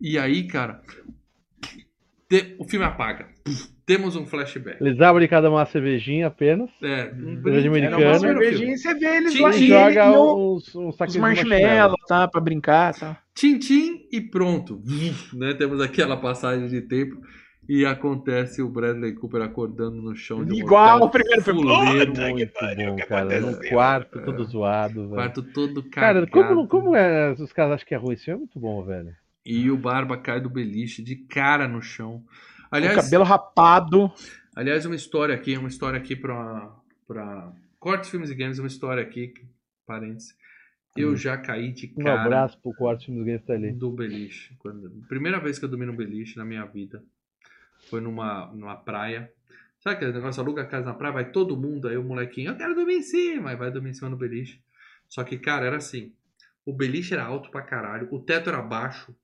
E 0.00 0.16
aí, 0.18 0.46
cara, 0.46 0.80
o 2.58 2.64
filme 2.68 2.84
apaga. 2.86 3.28
Temos 3.96 4.14
um 4.14 4.24
flashback. 4.24 4.80
Eles 4.80 5.00
abrem 5.00 5.26
cada 5.26 5.50
uma 5.50 5.66
cervejinha 5.66 6.28
apenas. 6.28 6.70
É, 6.80 7.12
um 7.12 7.42
Cerveja 7.42 7.68
americana. 7.68 7.96
uma 8.06 8.18
cervejinha 8.20 8.74
e 8.74 8.78
você 8.78 8.94
vê 8.94 9.16
eles 9.16 9.32
Tinha 9.32 9.46
lá 9.48 9.52
joga 9.90 10.06
no- 10.10 10.54
uns, 10.56 10.74
uns 10.76 10.88
os 10.90 10.96
saquinhos 10.96 11.38
de 11.40 11.44
tá? 12.06 12.28
Pra 12.28 12.40
brincar, 12.40 12.94
tá? 12.94 13.18
Tintim 13.34 14.06
e 14.12 14.20
pronto. 14.20 14.80
né? 15.34 15.54
Temos 15.54 15.80
aquela 15.80 16.16
passagem 16.16 16.68
de 16.68 16.80
tempo 16.82 17.20
e 17.68 17.84
acontece 17.84 18.62
o 18.62 18.68
Bradley 18.68 19.12
Cooper 19.14 19.42
acordando 19.42 20.00
no 20.00 20.14
chão 20.14 20.44
de 20.44 20.52
um 20.52 20.56
Igual 20.56 20.96
hotel 20.98 21.06
o 21.08 21.10
primeiro 21.10 21.42
filme. 21.42 21.62
Puta 21.62 21.84
que 21.90 22.06
Muito 22.30 22.52
pariu, 22.52 22.90
bom, 22.90 22.96
que 22.96 23.06
cara. 23.06 23.22
aconteceu? 23.38 23.50
No 23.62 23.68
quarto, 23.70 24.22
todo 24.24 24.44
zoado, 24.44 25.00
velho. 25.02 25.14
quarto 25.14 25.42
todo 25.42 25.82
Cara, 25.90 26.26
cagado. 26.26 26.30
como, 26.30 26.68
como 26.68 26.94
é, 26.94 27.32
os 27.32 27.52
caras 27.52 27.72
acham 27.72 27.86
que 27.88 27.94
é 27.96 27.98
ruim? 27.98 28.14
Isso 28.14 28.30
é 28.30 28.36
muito 28.36 28.56
bom, 28.60 28.84
velho. 28.84 29.10
E 29.44 29.68
o 29.68 29.76
Barba 29.76 30.16
cai 30.16 30.40
do 30.40 30.48
beliche 30.48 31.02
de 31.02 31.16
cara 31.16 31.66
no 31.66 31.82
chão. 31.82 32.22
Aliás, 32.70 32.96
cabelo 33.04 33.24
rapado. 33.24 34.12
aliás 34.54 34.86
uma 34.86 34.94
história 34.94 35.34
aqui, 35.34 35.56
uma 35.56 35.68
história 35.68 35.98
aqui 35.98 36.14
pra, 36.14 36.74
pra 37.06 37.52
Cortes, 37.78 38.10
Filmes 38.10 38.30
e 38.30 38.34
Games, 38.34 38.58
uma 38.58 38.68
história 38.68 39.02
aqui, 39.02 39.34
parênteses. 39.86 40.36
Eu 40.96 41.10
Hum. 41.12 41.16
já 41.16 41.36
caí 41.38 41.72
de 41.72 41.92
Um 41.96 42.02
cara 42.04 42.22
abraço 42.24 42.58
pro 42.60 42.74
quarto 42.74 43.00
time 43.04 43.18
do 43.18 43.24
Game 43.24 43.38
tá 43.40 43.52
ali. 43.52 43.70
do 43.72 43.90
beliche. 43.90 44.54
Quando, 44.58 44.90
primeira 45.08 45.38
vez 45.38 45.58
que 45.58 45.64
eu 45.64 45.68
dormi 45.68 45.86
no 45.86 45.92
beliche 45.92 46.36
na 46.36 46.44
minha 46.44 46.64
vida 46.64 47.02
foi 47.88 48.00
numa, 48.00 48.46
numa 48.52 48.76
praia. 48.76 49.32
Sabe 49.78 49.96
aquele 49.96 50.12
negócio, 50.12 50.42
aluga 50.42 50.62
a 50.62 50.66
casa 50.66 50.86
na 50.86 50.94
praia, 50.94 51.14
vai 51.14 51.30
todo 51.30 51.56
mundo, 51.56 51.88
aí 51.88 51.96
o 51.96 52.02
molequinho, 52.04 52.50
eu 52.50 52.56
quero 52.56 52.74
dormir 52.74 52.96
em 52.96 53.02
cima, 53.02 53.50
aí 53.50 53.56
vai 53.56 53.70
dormir 53.70 53.90
em 53.90 53.94
cima 53.94 54.10
no 54.10 54.16
beliche. 54.16 54.60
Só 55.08 55.24
que, 55.24 55.38
cara, 55.38 55.64
era 55.64 55.76
assim, 55.78 56.12
o 56.66 56.72
beliche 56.72 57.14
era 57.14 57.24
alto 57.24 57.50
pra 57.50 57.62
caralho, 57.62 58.06
o 58.10 58.20
teto 58.20 58.50
era 58.50 58.60
baixo, 58.60 59.14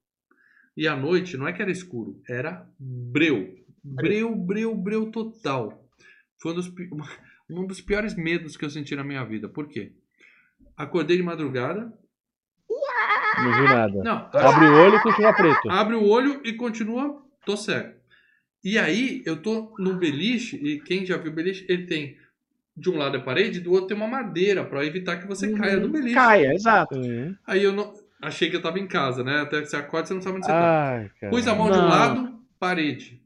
e 0.77 0.87
à 0.87 0.95
noite 0.95 1.37
não 1.37 1.49
é 1.49 1.53
que 1.53 1.63
era 1.63 1.71
escuro, 1.71 2.21
era 2.29 2.69
breu. 2.79 3.55
Breu, 3.83 4.35
breu, 4.35 4.75
breu 4.75 5.11
total. 5.11 5.85
Foi 6.39 6.53
um 6.53 6.55
dos, 6.57 6.73
um 7.49 7.67
dos 7.67 7.81
piores 7.81 8.15
medos 8.15 8.57
que 8.57 8.65
eu 8.65 8.71
senti 8.71 8.95
na 8.97 9.05
minha 9.05 9.25
vida. 9.25 9.49
Por 9.49 9.69
quê? 9.69 9.93
Acordei 10.77 11.17
de 11.17 11.23
madrugada. 11.23 11.93
Não 13.39 13.53
viu 13.55 13.65
nada. 13.65 14.03
Não, 14.03 14.31
Abre 14.33 14.67
o 14.67 14.75
olho 14.75 14.97
e 14.97 15.03
continua 15.03 15.33
preto. 15.35 15.71
abre 15.71 15.95
o 15.95 16.05
olho 16.05 16.41
e 16.45 16.55
continua, 16.55 17.23
tô 17.45 17.57
cego. 17.57 17.95
E 18.65 18.79
aí, 18.79 19.23
eu 19.25 19.41
tô 19.41 19.75
no 19.79 19.95
beliche, 19.95 20.57
e 20.57 20.81
quem 20.81 21.07
já 21.07 21.17
viu 21.17 21.31
o 21.31 21.35
beliche, 21.35 21.65
ele 21.69 21.87
tem, 21.87 22.17
de 22.77 22.91
um 22.91 22.97
lado 22.97 23.17
é 23.17 23.21
parede, 23.21 23.61
do 23.61 23.71
outro 23.73 23.89
tem 23.89 23.97
uma 23.97 24.09
madeira, 24.09 24.65
pra 24.65 24.85
evitar 24.85 25.19
que 25.19 25.27
você 25.27 25.53
caia 25.53 25.79
do 25.79 25.89
beliche. 25.89 26.15
Caia, 26.15 26.53
exato. 26.53 26.99
Aí 27.47 27.63
eu 27.63 27.73
não, 27.73 27.95
achei 28.27 28.51
que 28.51 28.57
eu 28.57 28.63
tava 28.63 28.79
em 28.79 28.87
casa, 28.87 29.23
né? 29.25 29.41
Até 29.41 29.61
que 29.61 29.67
você 29.69 29.77
acorda, 29.77 30.07
você 30.09 30.15
não 30.15 30.21
sabe 30.23 30.37
onde 30.37 30.47
você 30.47 30.53
tá. 30.53 30.89
Ai, 30.91 31.11
cara. 31.21 31.33
Pus 31.33 31.47
a 31.47 31.55
mão 31.55 31.71
de 31.71 31.79
um 31.79 31.83
Não. 31.83 31.89
lado, 31.89 32.35
parede. 32.59 33.21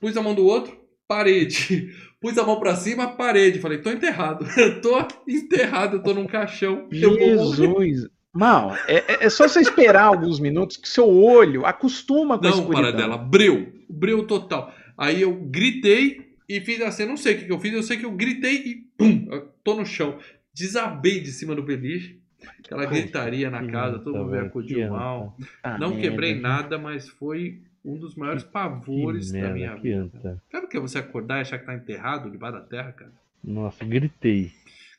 Pus 0.00 0.16
a 0.16 0.22
mão 0.22 0.34
do 0.34 0.44
outro, 0.46 0.76
parede. 1.06 1.92
Pus 2.20 2.36
a 2.36 2.44
mão 2.44 2.58
pra 2.58 2.74
cima, 2.74 3.08
parede. 3.16 3.60
Falei, 3.60 3.78
tô 3.78 3.90
enterrado. 3.90 4.44
Eu 4.58 4.80
tô 4.80 4.98
enterrado, 5.28 5.96
eu 5.98 6.02
tô 6.02 6.12
num 6.12 6.26
caixão. 6.26 6.88
Jesus. 6.90 8.08
Mal, 8.34 8.74
é, 8.86 8.96
é- 8.96 9.24
é 9.26 9.30
só 9.30 9.48
você 9.48 9.60
esperar 9.60 10.04
alguns 10.04 10.38
minutos 10.38 10.76
que 10.76 10.88
seu 10.88 11.08
olho 11.08 11.64
acostuma 11.64 12.38
com 12.38 12.46
a 12.46 12.50
Não, 12.50 12.66
para 12.68 12.90
dela, 12.92 13.16
breu, 13.16 13.72
breu 13.88 14.26
total. 14.26 14.72
Aí 14.96 15.22
eu 15.22 15.32
gritei 15.34 16.32
e 16.48 16.60
fiz 16.60 16.80
assim, 16.82 17.04
eu 17.04 17.08
não 17.08 17.16
sei 17.16 17.34
o 17.34 17.38
que, 17.38 17.44
que 17.46 17.52
eu 17.52 17.58
fiz, 17.60 17.72
eu 17.72 17.82
sei 17.82 17.96
que 17.96 18.04
eu 18.04 18.12
gritei 18.12 18.54
e 18.56 18.74
pum, 18.98 19.28
eu 19.30 19.48
tô 19.64 19.74
no 19.76 19.86
chão. 19.86 20.18
Desabei 20.54 21.20
de 21.20 21.30
cima 21.32 21.54
do 21.54 21.62
beliche, 21.62 22.20
aquela 22.58 22.86
gritaria 22.86 23.50
na 23.50 23.66
casa, 23.66 23.98
todo 23.98 24.18
mundo 24.18 24.30
me 24.30 24.38
acudiu 24.38 24.90
mal. 24.90 25.36
Não 25.78 25.98
quebrei 25.98 26.38
nada, 26.38 26.78
mas 26.78 27.08
foi 27.08 27.62
um 27.84 27.96
dos 27.98 28.14
maiores 28.14 28.44
pavores 28.44 29.32
da 29.32 29.50
minha 29.50 29.74
vida. 29.76 30.40
Sabe 30.50 30.66
o 30.66 30.68
que 30.68 30.76
é 30.76 30.80
você 30.80 30.98
acordar 30.98 31.38
e 31.38 31.40
achar 31.42 31.58
que 31.58 31.66
tá 31.66 31.74
enterrado 31.74 32.30
debaixo 32.30 32.58
da 32.58 32.64
terra, 32.64 32.92
cara? 32.92 33.12
Nossa, 33.42 33.84
gritei. 33.84 34.52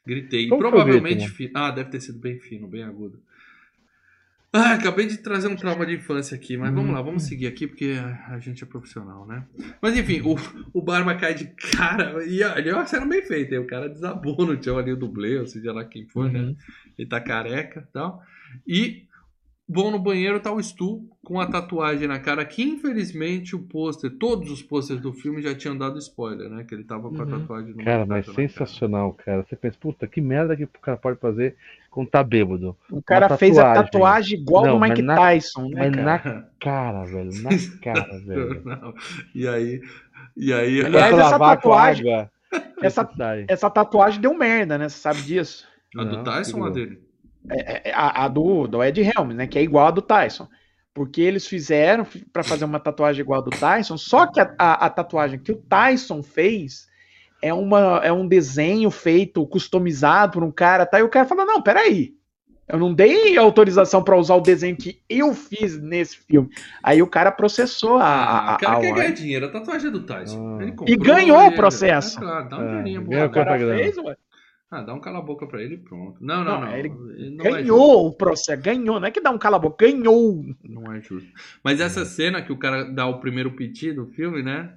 Gritei. 0.05 0.47
Como 0.47 0.61
Provavelmente 0.61 1.25
grito, 1.25 1.35
fino. 1.35 1.51
Ah, 1.53 1.71
deve 1.71 1.89
ter 1.91 2.01
sido 2.01 2.19
bem 2.19 2.39
fino, 2.39 2.67
bem 2.67 2.83
agudo. 2.83 3.21
Ah, 4.51 4.73
acabei 4.73 5.05
de 5.05 5.17
trazer 5.17 5.47
um 5.47 5.55
trauma 5.55 5.85
de 5.85 5.95
infância 5.95 6.35
aqui, 6.35 6.57
mas 6.57 6.73
vamos 6.73 6.91
lá, 6.91 7.01
vamos 7.03 7.23
seguir 7.23 7.45
aqui 7.45 7.67
porque 7.67 7.97
a 8.27 8.39
gente 8.39 8.63
é 8.63 8.67
profissional, 8.67 9.27
né? 9.27 9.45
Mas 9.79 9.95
enfim, 9.95 10.21
o, 10.21 10.35
o 10.73 10.81
Barba 10.81 11.13
cai 11.13 11.35
de 11.35 11.45
cara 11.45 12.25
e 12.25 12.41
ali 12.41 12.69
é 12.69 12.73
uma 12.73 12.87
cena 12.87 13.05
bem 13.05 13.21
feita. 13.21 13.53
aí 13.53 13.59
O 13.59 13.67
cara 13.67 13.87
desabou 13.87 14.43
no 14.47 14.61
chão 14.61 14.79
ali 14.79 14.91
o 14.91 14.97
dublê, 14.97 15.37
ou 15.37 15.45
seja 15.45 15.71
lá 15.71 15.85
quem 15.85 16.07
for, 16.07 16.31
né? 16.31 16.39
Uhum. 16.39 16.55
Ele 16.97 17.07
tá 17.07 17.21
careca 17.21 17.87
e 17.87 17.93
tal. 17.93 18.23
E 18.67 19.07
bom 19.69 19.91
no 19.91 19.99
banheiro 19.99 20.39
tá 20.39 20.51
o 20.51 20.61
Stu 20.61 21.07
com 21.23 21.39
a 21.39 21.45
tatuagem 21.45 22.07
na 22.07 22.19
cara, 22.19 22.43
que 22.43 22.63
infelizmente 22.63 23.55
o 23.55 23.59
pôster, 23.59 24.09
todos 24.17 24.49
os 24.49 24.63
pôsteres 24.63 25.01
do 25.01 25.13
filme 25.13 25.41
já 25.43 25.53
tinham 25.53 25.77
dado 25.77 25.99
spoiler, 25.99 26.49
né? 26.49 26.63
Que 26.63 26.73
ele 26.73 26.83
tava 26.83 27.07
com 27.09 27.21
a 27.21 27.25
Uhum. 27.25 27.39
tatuagem 27.39 27.73
no 27.75 27.83
Cara, 27.83 28.05
mas 28.05 28.25
sensacional, 28.25 29.13
cara. 29.13 29.43
Você 29.47 29.55
pensa, 29.55 29.77
puta, 29.79 30.07
que 30.07 30.19
merda 30.19 30.57
que 30.57 30.63
o 30.63 30.67
cara 30.81 30.97
pode 30.97 31.19
fazer 31.19 31.55
quando 31.91 32.09
tá 32.09 32.23
bêbado. 32.23 32.75
O 32.89 33.01
cara 33.01 33.37
fez 33.37 33.57
a 33.59 33.73
tatuagem. 33.75 34.39
igual 34.39 34.65
Não, 34.65 34.73
do 34.73 34.79
mas 34.79 34.89
Mike 34.89 35.01
na- 35.03 35.15
Tyson, 35.15 35.69
né, 35.69 35.89
Mas 35.89 35.95
cara? 35.95 36.03
na 36.03 36.43
cara, 36.59 37.05
velho. 37.05 37.31
Na 37.43 37.49
cara, 37.83 38.19
velho. 38.25 38.61
Não. 38.65 38.93
E 39.35 39.47
aí, 39.47 39.81
e 40.35 40.51
aí, 40.51 40.81
Aliás, 40.83 41.13
essa 41.13 41.29
lavar 41.31 41.57
com 41.57 41.69
tatuagem- 41.69 42.11
água, 42.11 42.31
Essa, 42.81 43.07
essa 43.47 43.69
tatuagem 43.69 44.19
deu 44.19 44.33
merda, 44.33 44.75
né? 44.77 44.89
Você 44.89 44.97
sabe 44.97 45.21
disso? 45.21 45.67
a 45.95 46.03
do 46.03 46.17
Não, 46.17 46.23
Tyson 46.23 46.59
ou 46.59 46.65
a 46.65 46.69
dele? 46.71 46.99
É, 47.51 47.89
é, 47.89 47.93
A, 47.93 48.25
a 48.25 48.27
do, 48.27 48.67
do 48.67 48.83
Ed 48.83 49.01
Helms, 49.01 49.35
né? 49.35 49.47
Que 49.47 49.59
é 49.59 49.61
igual 49.63 49.87
a 49.87 49.91
do 49.91 50.01
Tyson. 50.01 50.47
Porque 50.93 51.21
eles 51.21 51.47
fizeram 51.47 52.05
pra 52.33 52.43
fazer 52.43 52.65
uma 52.65 52.79
tatuagem 52.79 53.21
igual 53.21 53.39
a 53.41 53.43
do 53.43 53.51
Tyson, 53.51 53.97
só 53.97 54.25
que 54.27 54.39
a, 54.39 54.53
a- 54.57 54.85
a 54.85 54.89
tatuagem 54.89 55.39
que 55.39 55.51
o 55.51 55.55
Tyson 55.55 56.21
fez 56.23 56.87
é, 57.41 57.53
uma, 57.53 58.01
é 58.03 58.11
um 58.11 58.27
desenho 58.27 58.91
feito, 58.91 59.45
customizado 59.47 60.33
por 60.33 60.43
um 60.43 60.51
cara, 60.51 60.85
tá? 60.85 60.99
E 60.99 61.03
o 61.03 61.09
cara 61.09 61.25
falou: 61.27 61.45
não, 61.45 61.61
peraí. 61.61 62.13
Eu 62.67 62.77
não 62.77 62.93
dei 62.93 63.35
autorização 63.35 64.03
pra 64.03 64.15
usar 64.15 64.35
o 64.35 64.41
desenho 64.41 64.75
que 64.77 65.01
eu 65.09 65.33
fiz 65.33 65.81
nesse 65.81 66.17
filme. 66.17 66.49
Aí 66.83 67.01
o 67.01 67.07
cara 67.07 67.31
processou 67.31 67.97
a, 67.97 68.03
a, 68.05 68.51
Ah, 68.51 68.55
o 68.55 68.57
cara 68.59 68.73
a 68.73 68.75
quer 68.75 68.81
ganhar 68.81 68.95
Warner. 68.97 69.13
dinheiro. 69.13 69.45
A 69.47 69.49
tatuagem 69.49 69.87
é 69.87 69.91
do 69.91 70.01
Tyson. 70.03 70.57
Ah. 70.59 70.61
Ele 70.61 70.71
E 70.71 70.75
comprou 70.75 70.97
ganhou 70.99 71.47
o 71.47 71.55
processo. 71.55 72.19
É 72.19 72.21
claro, 72.21 72.49
dá 72.49 72.57
um 72.59 72.61
É, 72.61 72.83
dinheirinho 72.83 73.25
O 73.25 73.29
cara 73.31 73.57
fez, 73.57 73.97
ué. 73.97 74.15
Ah, 74.71 74.83
dá 74.83 74.93
um 74.93 74.99
cala-boca 74.99 75.47
pra 75.47 75.63
ele 75.63 75.75
e 75.75 75.77
pronto. 75.79 76.23
Não, 76.23 76.43
não, 76.43 76.61
Não, 76.61 76.67
não. 76.67 76.77
ele 76.77 76.89
Ele 77.17 77.29
não 77.31 77.45
é 77.45 77.51
Ganhou 77.51 78.07
o 78.07 78.13
processo, 78.13 78.61
ganhou. 78.61 78.99
Não 78.99 79.07
é 79.07 79.11
que 79.11 79.19
dá 79.19 79.31
um 79.31 79.37
cala-boca, 79.37 79.87
ganhou. 79.87 80.45
Não 80.63 80.93
é 80.93 81.01
justo. 81.01 81.29
Mas 81.63 81.81
essa 81.81 82.05
cena 82.05 82.41
que 82.41 82.51
o 82.51 82.57
cara 82.57 82.83
dá 82.83 83.07
o 83.07 83.19
primeiro 83.19 83.55
piti 83.55 83.91
do 83.91 84.05
filme, 84.07 84.43
né? 84.43 84.75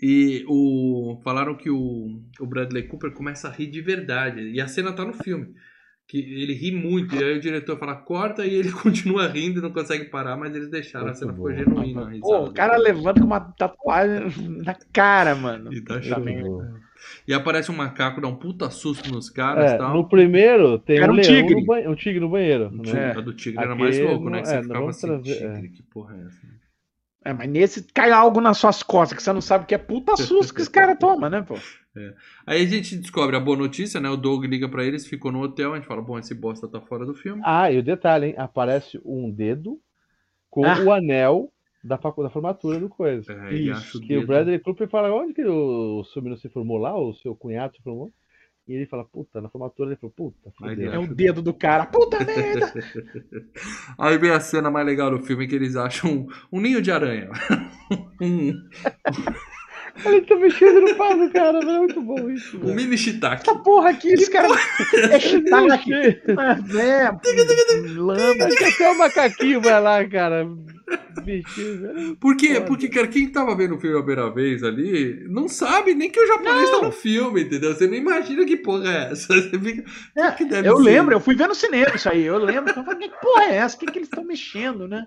E 0.00 0.44
o 0.48 1.20
falaram 1.22 1.54
que 1.54 1.68
o, 1.68 2.22
o 2.40 2.46
Bradley 2.46 2.88
Cooper 2.88 3.12
começa 3.12 3.48
a 3.48 3.50
rir 3.50 3.66
de 3.66 3.82
verdade. 3.82 4.40
E 4.40 4.60
a 4.60 4.68
cena 4.68 4.92
tá 4.92 5.04
no 5.04 5.12
filme. 5.12 5.54
Que 6.08 6.18
ele 6.18 6.54
ri 6.54 6.72
muito. 6.72 7.14
E 7.14 7.22
aí 7.22 7.36
o 7.36 7.40
diretor 7.40 7.78
fala, 7.78 7.96
corta, 7.96 8.46
e 8.46 8.54
ele 8.54 8.72
continua 8.72 9.26
rindo 9.26 9.58
e 9.58 9.62
não 9.62 9.72
consegue 9.72 10.06
parar, 10.06 10.36
mas 10.38 10.54
eles 10.54 10.70
deixaram. 10.70 11.08
a 11.08 11.14
cena 11.14 11.32
bom. 11.32 11.48
ficou 11.48 11.52
genuína. 11.52 12.10
Pô, 12.20 12.44
o 12.44 12.54
cara 12.54 12.78
levanta 12.78 13.20
com 13.20 13.26
uma 13.26 13.40
tatuagem 13.40 14.48
na 14.64 14.74
cara, 14.92 15.34
mano. 15.34 15.72
E 15.74 15.82
tá 15.82 15.98
bom. 16.20 16.85
E 17.28 17.34
aparece 17.34 17.70
um 17.72 17.74
macaco, 17.76 18.20
dá 18.20 18.28
um 18.28 18.36
puta 18.36 18.70
susto 18.70 19.10
nos 19.12 19.28
caras 19.28 19.72
e 19.72 19.74
É, 19.74 19.78
tal. 19.78 19.92
no 19.94 20.08
primeiro 20.08 20.78
tem 20.78 20.98
Era 20.98 21.10
um 21.10 21.14
um 21.14 21.16
leão 21.18 21.26
tigre. 21.28 21.54
no 21.60 21.66
banheiro, 21.66 21.90
um 21.90 21.94
tigre 21.96 22.20
no 22.20 22.28
banheiro. 22.28 22.68
O 22.68 22.76
né? 22.76 22.82
tigre- 22.84 23.00
É. 23.00 23.10
a 23.10 23.20
do 23.20 23.34
tigre 23.34 23.62
era 23.64 23.74
mais 23.74 23.98
louco, 23.98 24.30
né? 24.30 24.40
Que 24.42 24.48
você 24.48 24.56
é, 24.56 24.62
ficava 24.62 24.88
assim, 24.90 25.06
trazer- 25.08 25.34
tigre, 25.38 25.68
que 25.70 25.82
porra 25.82 26.16
é 26.16 26.26
essa? 26.26 26.40
É, 27.24 27.32
mas 27.32 27.50
nesse 27.50 27.82
cai 27.92 28.12
algo 28.12 28.40
nas 28.40 28.58
suas 28.58 28.84
costas 28.84 29.16
que 29.16 29.22
você 29.22 29.32
não 29.32 29.40
sabe 29.40 29.64
o 29.64 29.66
que 29.66 29.74
é 29.74 29.78
puta 29.78 30.16
susto 30.16 30.54
que 30.54 30.60
esse 30.60 30.70
cara 30.70 30.94
toma, 30.94 31.28
né, 31.28 31.42
pô? 31.42 31.54
Aí 32.46 32.62
a 32.62 32.66
gente 32.66 32.94
descobre 32.96 33.34
a 33.34 33.40
boa 33.40 33.56
notícia, 33.56 33.98
né? 33.98 34.08
O 34.08 34.16
Doug 34.16 34.44
liga 34.44 34.68
pra 34.68 34.84
eles, 34.84 35.06
ficou 35.06 35.32
no 35.32 35.40
hotel, 35.42 35.72
a 35.72 35.76
gente 35.76 35.88
fala, 35.88 36.02
bom, 36.02 36.18
esse 36.18 36.34
bosta 36.34 36.68
tá 36.68 36.80
fora 36.80 37.04
do 37.04 37.14
filme. 37.14 37.42
Ah, 37.44 37.72
e 37.72 37.78
o 37.78 37.82
detalhe, 37.82 38.26
hein? 38.26 38.34
Aparece 38.38 39.00
um 39.04 39.28
dedo 39.30 39.80
com 40.48 40.64
Ah. 40.64 40.78
o 40.84 40.92
anel 40.92 41.50
da, 41.86 41.98
facu- 41.98 42.22
da 42.22 42.30
formatura 42.30 42.78
do 42.78 42.88
coisa. 42.88 43.32
É, 43.32 43.54
Isso, 43.54 43.72
acha 43.72 43.98
o 43.98 44.00
Que 44.00 44.16
o. 44.18 44.26
Bradley 44.26 44.58
Cooper 44.58 44.88
fala, 44.88 45.12
onde 45.14 45.32
que 45.34 45.44
o, 45.44 46.00
o 46.00 46.04
seu 46.04 46.20
menino 46.22 46.40
se 46.40 46.48
formou 46.48 46.78
lá, 46.78 46.98
o 46.98 47.14
seu 47.14 47.34
cunhado 47.34 47.76
se 47.76 47.82
formou? 47.82 48.12
E 48.68 48.72
ele 48.74 48.86
fala, 48.86 49.04
puta, 49.04 49.40
na 49.40 49.48
formatura 49.48 49.90
ele 49.90 49.96
falou, 49.96 50.12
puta, 50.16 50.50
fudeu. 50.58 50.92
É 50.92 50.98
o 50.98 51.06
dedo 51.06 51.40
do 51.40 51.54
cara. 51.54 51.86
Puta 51.86 52.18
merda! 52.24 52.72
Aí 53.96 54.18
vem 54.18 54.30
a 54.32 54.40
cena 54.40 54.68
mais 54.70 54.84
legal 54.84 55.08
do 55.10 55.20
filme 55.20 55.46
que 55.46 55.54
eles 55.54 55.76
acham 55.76 56.10
um, 56.10 56.26
um 56.58 56.60
ninho 56.60 56.82
de 56.82 56.90
aranha. 56.90 57.30
Ele 60.04 60.20
tá 60.22 60.36
mexendo 60.36 60.80
no 60.82 60.94
pau 60.96 61.16
do 61.16 61.30
cara, 61.32 61.58
velho, 61.60 61.70
é 61.70 61.78
muito 61.78 62.02
bom 62.02 62.28
isso. 62.28 62.56
um 62.58 62.60
velho. 62.60 62.74
mini 62.74 62.98
shiitake. 62.98 63.48
Essa 63.48 63.58
porra 63.58 63.90
aqui, 63.90 64.08
esse 64.12 64.30
cara 64.30 64.48
é 65.10 65.18
shiitake. 65.18 65.90
Ele 65.92 66.20
É, 66.78 67.10
lama. 67.98 68.44
Acho 68.44 68.56
que 68.56 68.64
até 68.64 68.90
o 68.92 68.98
macaquinho 68.98 69.60
vai 69.60 69.80
lá, 69.80 70.04
cara, 70.06 70.46
Por 72.20 72.36
quê? 72.36 72.60
Porque, 72.60 72.88
cara, 72.88 73.08
quem 73.08 73.28
tava 73.30 73.54
vendo 73.56 73.74
o 73.74 73.78
filme 73.80 73.96
a 73.98 74.02
primeira 74.02 74.30
vez 74.30 74.62
ali 74.62 75.26
não 75.28 75.48
sabe 75.48 75.94
nem 75.94 76.10
que 76.10 76.20
o 76.20 76.26
japonês 76.26 76.70
tá 76.70 76.80
no 76.82 76.92
filme, 76.92 77.42
entendeu? 77.42 77.74
Você 77.74 77.86
não 77.86 77.94
imagina 77.94 78.44
que 78.44 78.56
porra 78.56 78.88
é 78.88 79.12
essa. 79.12 79.26
Você 79.34 79.58
fica. 79.58 79.84
É, 80.16 80.30
que 80.32 80.44
deve 80.44 80.68
eu 80.68 80.76
ser? 80.76 80.82
lembro, 80.84 81.14
eu 81.14 81.20
fui 81.20 81.34
ver 81.34 81.48
no 81.48 81.54
cinema 81.54 81.94
isso 81.94 82.08
aí. 82.08 82.22
Eu 82.22 82.38
lembro. 82.38 82.72
Eu 82.76 82.84
falei, 82.84 83.08
que 83.08 83.20
porra 83.20 83.44
é 83.44 83.56
essa? 83.56 83.76
O 83.76 83.80
que, 83.80 83.86
que 83.86 83.98
eles 83.98 84.08
estão 84.08 84.24
mexendo, 84.24 84.86
né? 84.86 85.06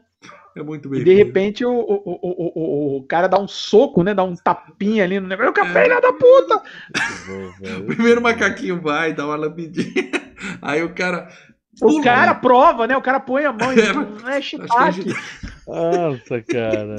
É 0.55 0.63
muito 0.63 0.88
E 0.88 0.91
bem. 0.91 0.99
de 0.99 1.05
feito. 1.05 1.25
repente 1.27 1.63
o, 1.65 1.71
o, 1.71 1.93
o, 1.93 2.19
o, 2.21 2.51
o- 2.55 2.97
o 2.97 3.03
cara 3.07 3.27
dá 3.27 3.39
um 3.39 3.47
soco, 3.47 4.03
né? 4.03 4.13
Dá 4.13 4.23
um 4.23 4.36
tapinha 4.36 5.03
ali 5.03 5.19
no 5.19 5.27
negócio. 5.27 5.51
O 5.51 5.53
É. 5.53 5.55
café, 5.55 5.84
filha 5.84 6.01
da 6.01 6.11
puta! 6.11 6.61
O 7.82 7.86
primeiro 7.86 8.21
macaquinho 8.21 8.82
vai, 8.82 9.13
dá 9.13 9.25
uma 9.25 9.36
lambidinha. 9.36 10.09
Aí 10.61 10.82
o 10.84 10.93
cara. 10.93 11.30
O 11.82 12.01
cara 12.01 12.34
né? 12.34 12.39
prova, 12.39 12.88
né? 12.88 12.95
O 12.97 13.01
cara 13.01 13.19
põe 13.19 13.45
a 13.45 13.53
mão 13.53 13.73
e 13.73 13.80
É, 13.82 13.93
não 13.93 14.30
é 14.30 14.41
shiitake. 14.41 15.01
gente- 15.03 15.15
Nossa, 15.67 16.41
cara. 16.41 16.95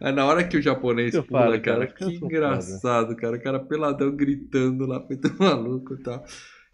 Aí 0.00 0.12
na 0.12 0.24
hora 0.26 0.44
que 0.44 0.56
o 0.56 0.62
japonês 0.62 1.14
Eu 1.14 1.22
pula, 1.24 1.40
falo, 1.42 1.60
cara, 1.60 1.86
cara, 1.86 2.10
que 2.10 2.16
engraçado, 2.16 3.16
cara. 3.16 3.36
O 3.36 3.42
cara 3.42 3.60
peladão 3.60 4.14
gritando 4.14 4.86
lá, 4.86 5.04
feito 5.06 5.32
maluco 5.38 5.94
e 5.94 6.02
tal. 6.02 6.24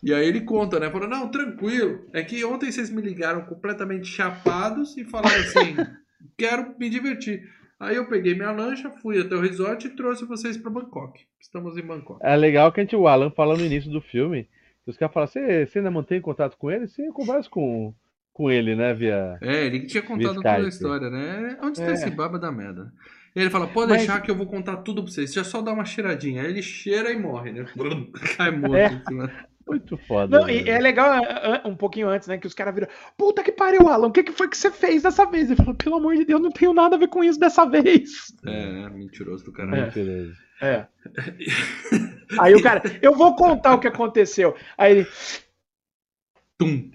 E 0.03 0.12
aí 0.12 0.27
ele 0.27 0.43
conta, 0.43 0.79
né? 0.79 0.91
Falou, 0.91 1.09
não, 1.09 1.29
tranquilo. 1.31 2.01
É 2.12 2.23
que 2.23 2.45
ontem 2.45 2.71
vocês 2.71 2.91
me 2.91 3.01
ligaram 3.01 3.43
completamente 3.43 4.07
chapados 4.07 4.97
e 4.99 5.05
falaram 5.05 5.37
assim, 5.41 5.77
quero 6.37 6.75
me 6.79 6.91
divertir. 6.91 7.43
Aí 7.81 7.97
eu 7.97 8.07
peguei 8.07 8.35
minha 8.35 8.51
lancha, 8.53 8.91
fui 9.03 9.19
até 9.21 9.35
o 9.35 9.41
resort 9.41 9.87
e 9.87 9.91
trouxe 9.97 10.25
vocês 10.27 10.57
pra 10.57 10.71
Bangkok. 10.71 11.21
Estamos 11.41 11.77
em 11.77 11.83
Bangkok. 11.83 12.21
É 12.23 12.37
legal 12.37 12.71
que 12.71 12.81
a 12.81 12.83
gente, 12.83 12.95
o 12.97 13.09
Alan 13.09 13.31
fala 13.31 13.57
no 13.57 13.65
início 13.65 13.91
do 13.91 14.01
filme, 14.01 14.47
os 14.91 14.97
caras 14.97 15.12
falam, 15.14 15.26
você, 15.26 15.66
você 15.66 15.78
ainda 15.78 15.91
mantém 15.91 16.20
contato 16.20 16.57
com 16.57 16.70
ele? 16.70 16.87
Você 16.87 17.07
conversa 17.12 17.49
com, 17.49 17.95
com 18.32 18.51
ele, 18.51 18.74
né, 18.74 18.93
via... 18.95 19.39
É, 19.41 19.64
ele 19.66 19.80
que 19.80 19.87
tinha 19.87 20.03
contado 20.03 20.35
toda 20.37 20.57
a 20.57 20.61
história, 20.68 21.11
né? 21.11 21.59
Onde 21.62 21.78
está 21.80 21.91
É. 21.91 21.95
esse 21.95 22.11
baba 22.11 22.39
da 22.39 22.51
merda? 22.53 22.93
Ele 23.35 23.51
fala, 23.51 23.66
pode 23.66 23.89
Mas- 23.91 23.99
deixar 23.99 24.20
que 24.20 24.30
eu 24.30 24.37
vou 24.37 24.47
contar 24.47 24.76
tudo 24.78 25.03
pra 25.03 25.11
vocês. 25.11 25.32
Já 25.32 25.43
só 25.43 25.61
dá 25.61 25.72
uma 25.72 25.85
cheiradinha. 25.85 26.43
Aí 26.43 26.51
ele 26.51 26.62
cheira 26.62 27.11
e 27.11 27.18
morre, 27.18 27.51
né? 27.53 27.64
Cai 28.37 28.51
morto 28.53 28.76
É. 28.76 28.87
em 28.93 29.05
cima. 29.05 29.30
Muito 29.66 29.97
foda. 29.97 30.39
Não, 30.41 30.49
e 30.49 30.68
é 30.68 30.78
legal 30.78 31.09
ah, 31.24 31.62
ah, 31.64 31.68
um 31.68 31.74
pouquinho 31.74 32.07
antes, 32.09 32.28
né? 32.28 32.37
Que 32.37 32.47
os 32.47 32.53
caras 32.53 32.74
viram. 32.74 32.87
Puta 33.16 33.43
que 33.43 33.51
pariu, 33.51 33.89
Alan. 33.89 34.09
O 34.09 34.12
que, 34.12 34.22
que 34.22 34.30
foi 34.30 34.47
que 34.47 34.57
você 34.59 34.70
fez 34.70 35.03
dessa 35.03 35.24
vez? 35.24 35.47
Ele 35.51 35.57
falou, 35.57 35.74
pelo 35.74 35.97
amor 35.97 36.14
de 36.14 36.24
Deus, 36.26 36.41
não 36.41 36.51
tenho 36.51 36.74
nada 36.74 36.97
a 36.97 36.99
ver 36.99 37.09
com 37.09 37.24
isso 37.24 37.41
dessa 37.41 37.64
vez. 37.64 38.11
É, 38.47 38.72
né? 38.72 38.91
Mentiroso 38.91 39.43
do 39.43 39.53
caralho. 39.53 39.85
Mentiroso. 39.87 40.35
É. 40.61 40.87
Aí 42.41 42.55
o 42.55 42.63
cara, 42.63 42.83
eu 43.03 43.15
vou 43.15 43.37
contar 43.37 43.75
o 43.75 43.79
que 43.79 43.87
aconteceu. 43.87 44.55
Aí 44.77 44.93
ele. 44.93 45.07
Tum. 46.57 46.89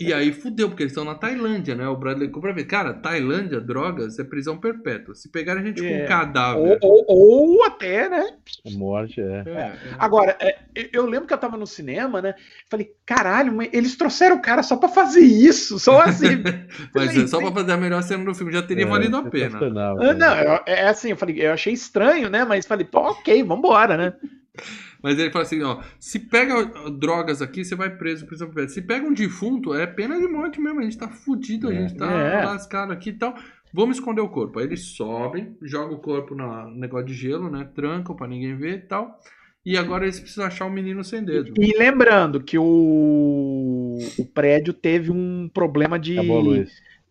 E 0.00 0.12
aí 0.12 0.32
fudeu, 0.32 0.68
porque 0.68 0.82
eles 0.82 0.92
estão 0.92 1.04
na 1.04 1.14
Tailândia, 1.14 1.74
né? 1.74 1.86
O 1.86 1.96
Bradley 1.96 2.30
Cooper 2.30 2.54
vê. 2.54 2.64
Cara, 2.64 2.94
Tailândia, 2.94 3.60
drogas, 3.60 4.18
é 4.18 4.24
prisão 4.24 4.56
perpétua. 4.56 5.14
Se 5.14 5.28
pegar 5.28 5.58
a 5.58 5.62
gente 5.62 5.82
com 5.82 5.86
É. 5.88 6.04
um 6.04 6.08
cadáver. 6.08 6.78
Ou, 6.80 7.04
ou, 7.06 7.54
ou 7.56 7.64
até, 7.64 8.08
né? 8.08 8.24
Morte, 8.72 9.20
é. 9.20 9.42
É, 9.46 9.50
é. 9.50 9.78
Agora, 9.98 10.36
é, 10.40 10.56
eu 10.92 11.04
lembro 11.04 11.26
que 11.28 11.34
eu 11.34 11.38
tava 11.38 11.58
no 11.58 11.66
cinema, 11.66 12.22
né? 12.22 12.34
Falei, 12.70 12.92
caralho, 13.04 13.52
mas 13.52 13.68
eles 13.72 13.94
trouxeram 13.94 14.36
o 14.36 14.42
cara 14.42 14.62
só 14.62 14.76
pra 14.76 14.88
fazer 14.88 15.20
isso. 15.20 15.78
Só 15.78 16.00
assim. 16.00 16.42
Mas 16.94 17.16
é 17.16 17.26
só 17.26 17.38
pra 17.40 17.52
fazer 17.52 17.72
a 17.72 17.76
melhor 17.76 18.02
cena 18.02 18.24
do 18.24 18.34
filme, 18.34 18.52
já 18.52 18.62
teria 18.62 18.84
É, 18.84 18.88
valido 18.88 19.16
a 19.16 19.22
pena. 19.22 19.58
Ah, 19.58 20.14
não, 20.14 20.60
é 20.66 20.88
assim, 20.88 21.10
eu 21.10 21.16
falei, 21.16 21.36
eu 21.40 21.52
achei 21.52 21.72
estranho, 21.72 22.30
né? 22.30 22.44
Mas 22.44 22.66
falei, 22.66 22.86
pô, 22.86 23.00
ok, 23.00 23.42
vambora, 23.42 23.96
né? 23.96 24.12
Mas 25.04 25.18
ele 25.18 25.30
fala 25.30 25.44
assim, 25.44 25.62
ó, 25.62 25.82
se 26.00 26.18
pega 26.18 26.64
drogas 26.90 27.42
aqui, 27.42 27.62
você 27.62 27.74
vai 27.74 27.90
preso, 27.94 28.24
prisão 28.26 28.46
perpétua. 28.48 28.70
Se 28.70 28.80
pega 28.80 29.06
um 29.06 29.12
defunto, 29.12 29.74
é 29.74 29.86
pena 29.86 30.18
de 30.18 30.26
morte 30.26 30.58
mesmo, 30.58 30.80
a 30.80 30.82
gente 30.82 30.96
tá 30.96 31.10
fudido, 31.10 31.68
a 31.68 31.74
É. 31.74 31.76
gente 31.82 31.94
tá 31.98 32.10
É. 32.10 32.42
lascado 32.46 32.90
aqui 32.90 33.10
e 33.10 33.12
tal. 33.12 33.34
Vamos 33.70 33.98
esconder 33.98 34.22
o 34.22 34.28
corpo. 34.30 34.58
Aí 34.58 34.64
eles 34.64 34.80
sobem, 34.96 35.58
jogam 35.60 35.96
o 35.96 36.00
corpo 36.00 36.34
na- 36.34 36.64
no 36.64 36.74
negócio 36.76 37.04
de 37.06 37.12
gelo, 37.12 37.50
né? 37.50 37.68
Trancam 37.74 38.16
pra 38.16 38.26
ninguém 38.26 38.56
ver 38.56 38.76
e 38.76 38.78
tal. 38.80 39.20
E 39.66 39.76
agora 39.76 40.04
eles 40.06 40.18
precisam 40.20 40.46
achar 40.46 40.64
um 40.64 40.70
menino 40.70 41.04
sem 41.04 41.22
dedo. 41.22 41.52
E 41.60 41.76
lembrando 41.76 42.40
que 42.42 42.56
o, 42.58 43.98
o 44.18 44.24
prédio 44.32 44.72
teve 44.72 45.10
um 45.10 45.50
problema 45.52 45.98
de, 45.98 46.14
Acabou 46.18 46.38
a 46.38 46.42
luz. 46.42 46.70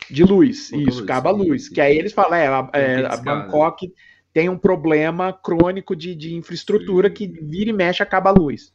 de 0.10 0.24
luz. 0.24 0.24
Acabou 0.24 0.42
a 0.42 0.46
isso, 0.46 0.76
luz, 0.78 1.00
acaba 1.00 1.30
a 1.30 1.34
luz. 1.34 1.70
Que 1.70 1.82
aí 1.82 1.98
eles 1.98 2.12
falam, 2.14 2.36
é, 2.36 2.48
a, 2.48 2.70
é, 2.74 3.00
que 3.02 3.06
a 3.06 3.10
descar, 3.10 3.46
né? 3.46 3.52
Tem 4.34 4.50
um 4.50 4.58
problema 4.58 5.32
crônico 5.32 5.96
de, 5.96 6.16
de 6.16 6.34
infraestrutura 6.36 7.08
Sim. 7.10 7.14
que 7.14 7.28
vira 7.28 7.70
e 7.70 7.74
mexe 7.74 8.02
acaba 8.02 8.30
a 8.30 8.34
luz. 8.34 8.74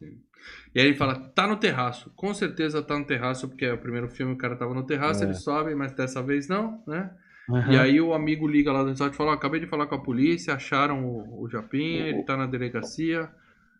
E 0.74 0.80
aí 0.80 0.86
ele 0.86 0.94
fala, 0.94 1.14
tá 1.34 1.46
no 1.46 1.56
terraço. 1.56 2.10
Com 2.14 2.32
certeza 2.34 2.82
tá 2.82 2.98
no 2.98 3.04
terraço, 3.04 3.48
porque 3.48 3.64
é 3.64 3.72
o 3.72 3.78
primeiro 3.78 4.08
filme 4.08 4.32
o 4.34 4.36
cara 4.38 4.54
tava 4.56 4.74
no 4.74 4.84
terraço, 4.86 5.24
É. 5.24 5.26
eles 5.26 5.42
sobem, 5.42 5.74
mas 5.74 5.92
dessa 5.92 6.22
vez 6.22 6.48
não, 6.48 6.82
né? 6.86 7.10
Aham. 7.50 7.72
E 7.72 7.76
aí 7.76 8.00
o 8.00 8.12
amigo 8.14 8.46
liga 8.46 8.70
lá 8.72 8.82
do 8.82 8.90
resort 8.90 9.14
e 9.14 9.16
fala, 9.16 9.34
acabei 9.34 9.60
de 9.60 9.66
falar 9.66 9.86
com 9.86 9.94
a 9.94 10.02
polícia, 10.02 10.54
acharam 10.54 11.04
o, 11.04 11.42
o 11.42 11.48
Japinha, 11.48 12.06
ele 12.08 12.22
tá 12.24 12.36
na 12.36 12.46
delegacia, 12.46 13.28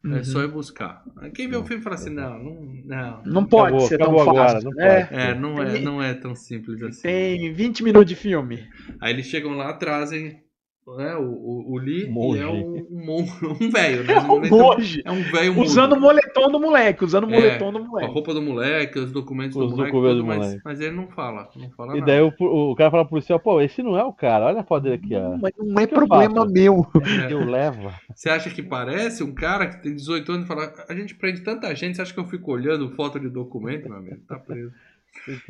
é 0.04 0.06
Uhum. 0.08 0.24
só 0.24 0.42
ir 0.42 0.48
buscar. 0.48 1.02
Aí 1.16 1.30
Quem 1.30 1.48
vê 1.48 1.56
o 1.56 1.64
filme 1.64 1.82
fala 1.82 1.96
assim, 1.96 2.10
não, 2.10 2.38
não, 2.38 2.62
não. 2.86 3.22
Não 3.24 3.44
pode 3.46 3.72
Acabou, 3.72 3.88
ser 3.88 3.98
tão 3.98 4.18
agora, 4.20 4.52
fácil. 4.52 4.70
não 4.70 4.76
né? 4.76 5.02
pode. 5.02 5.14
É, 5.14 5.34
não 5.34 5.62
é, 5.62 5.80
não 5.80 6.02
é 6.02 6.14
tão 6.14 6.34
simples 6.34 6.82
assim. 6.82 7.02
Tem 7.02 7.52
20 7.52 7.82
minutos 7.82 8.08
de 8.08 8.14
filme. 8.16 8.66
Aí 9.00 9.12
eles 9.12 9.26
chegam 9.26 9.56
lá, 9.56 9.72
trazem 9.74 10.40
né, 10.96 11.14
o, 11.16 11.22
o, 11.22 11.72
o 11.74 11.78
Lee, 11.78 12.08
Monge. 12.08 12.40
é 12.42 12.46
um, 12.46 12.86
um, 12.90 13.26
um 13.60 13.70
velho, 13.70 14.04
né? 14.04 14.14
É 14.18 14.20
um 14.20 14.40
Nem 14.40 14.50
tão- 14.50 14.58
monge. 14.58 15.02
É 15.04 15.10
um 15.12 15.22
velho. 15.22 15.60
Usando 15.60 15.92
o 15.94 16.00
moletom 16.00 16.50
do 16.50 16.58
moleque, 16.60 17.04
usando 17.04 17.24
o 17.26 17.30
É, 17.30 17.36
moletom 17.36 17.72
do 17.72 17.78
Com 17.80 17.84
a 17.84 17.88
moleque. 17.90 18.12
roupa 18.14 18.34
do 18.34 18.42
moleque, 18.42 18.98
os 18.98 19.12
documentos 19.12 19.56
Os 19.56 19.70
do 19.70 19.76
moleque, 19.76 19.92
documentos 19.92 20.16
tudo, 20.18 20.22
do 20.22 20.26
mas, 20.26 20.38
moleque. 20.38 20.62
mas 20.64 20.80
ele 20.80 20.96
não 20.96 21.08
fala, 21.08 21.48
não 21.56 21.70
fala 21.70 21.96
E 21.96 22.00
nada. 22.00 22.12
daí 22.12 22.20
o, 22.22 22.70
o 22.70 22.74
cara 22.76 22.90
fala 22.90 23.04
pro 23.04 23.10
policial, 23.10 23.38
pô, 23.38 23.60
esse 23.60 23.82
não 23.82 23.98
é 23.98 24.04
o 24.04 24.12
cara, 24.12 24.46
olha 24.46 24.60
a 24.60 24.64
foto 24.64 24.84
dele 24.84 24.94
aqui, 24.96 25.14
ó. 25.14 25.36
Mas 25.40 25.52
não 25.58 25.80
é 25.80 25.84
eu 25.84 25.88
problema 25.88 26.34
faço? 26.42 26.52
meu. 26.52 26.86
É. 27.28 27.32
Eu 27.32 27.44
levo. 27.44 27.90
Você 28.14 28.28
acha 28.30 28.50
que 28.50 28.62
parece 28.62 29.22
um 29.22 29.32
cara 29.34 29.66
que 29.66 29.82
tem 29.82 29.94
18 29.94 30.32
anos 30.32 30.44
e 30.44 30.48
fala, 30.48 30.72
a 30.88 30.94
gente 30.94 31.14
prende 31.14 31.40
tanta 31.42 31.74
gente, 31.74 31.96
você 31.96 32.02
acha 32.02 32.12
que 32.14 32.20
eu 32.20 32.26
fico 32.26 32.52
olhando 32.52 32.90
foto 32.94 33.18
de 33.20 33.28
documento, 33.28 33.88
meu 33.88 33.98
amigo? 33.98 34.18
Tá 34.26 34.38
preso. 34.38 34.72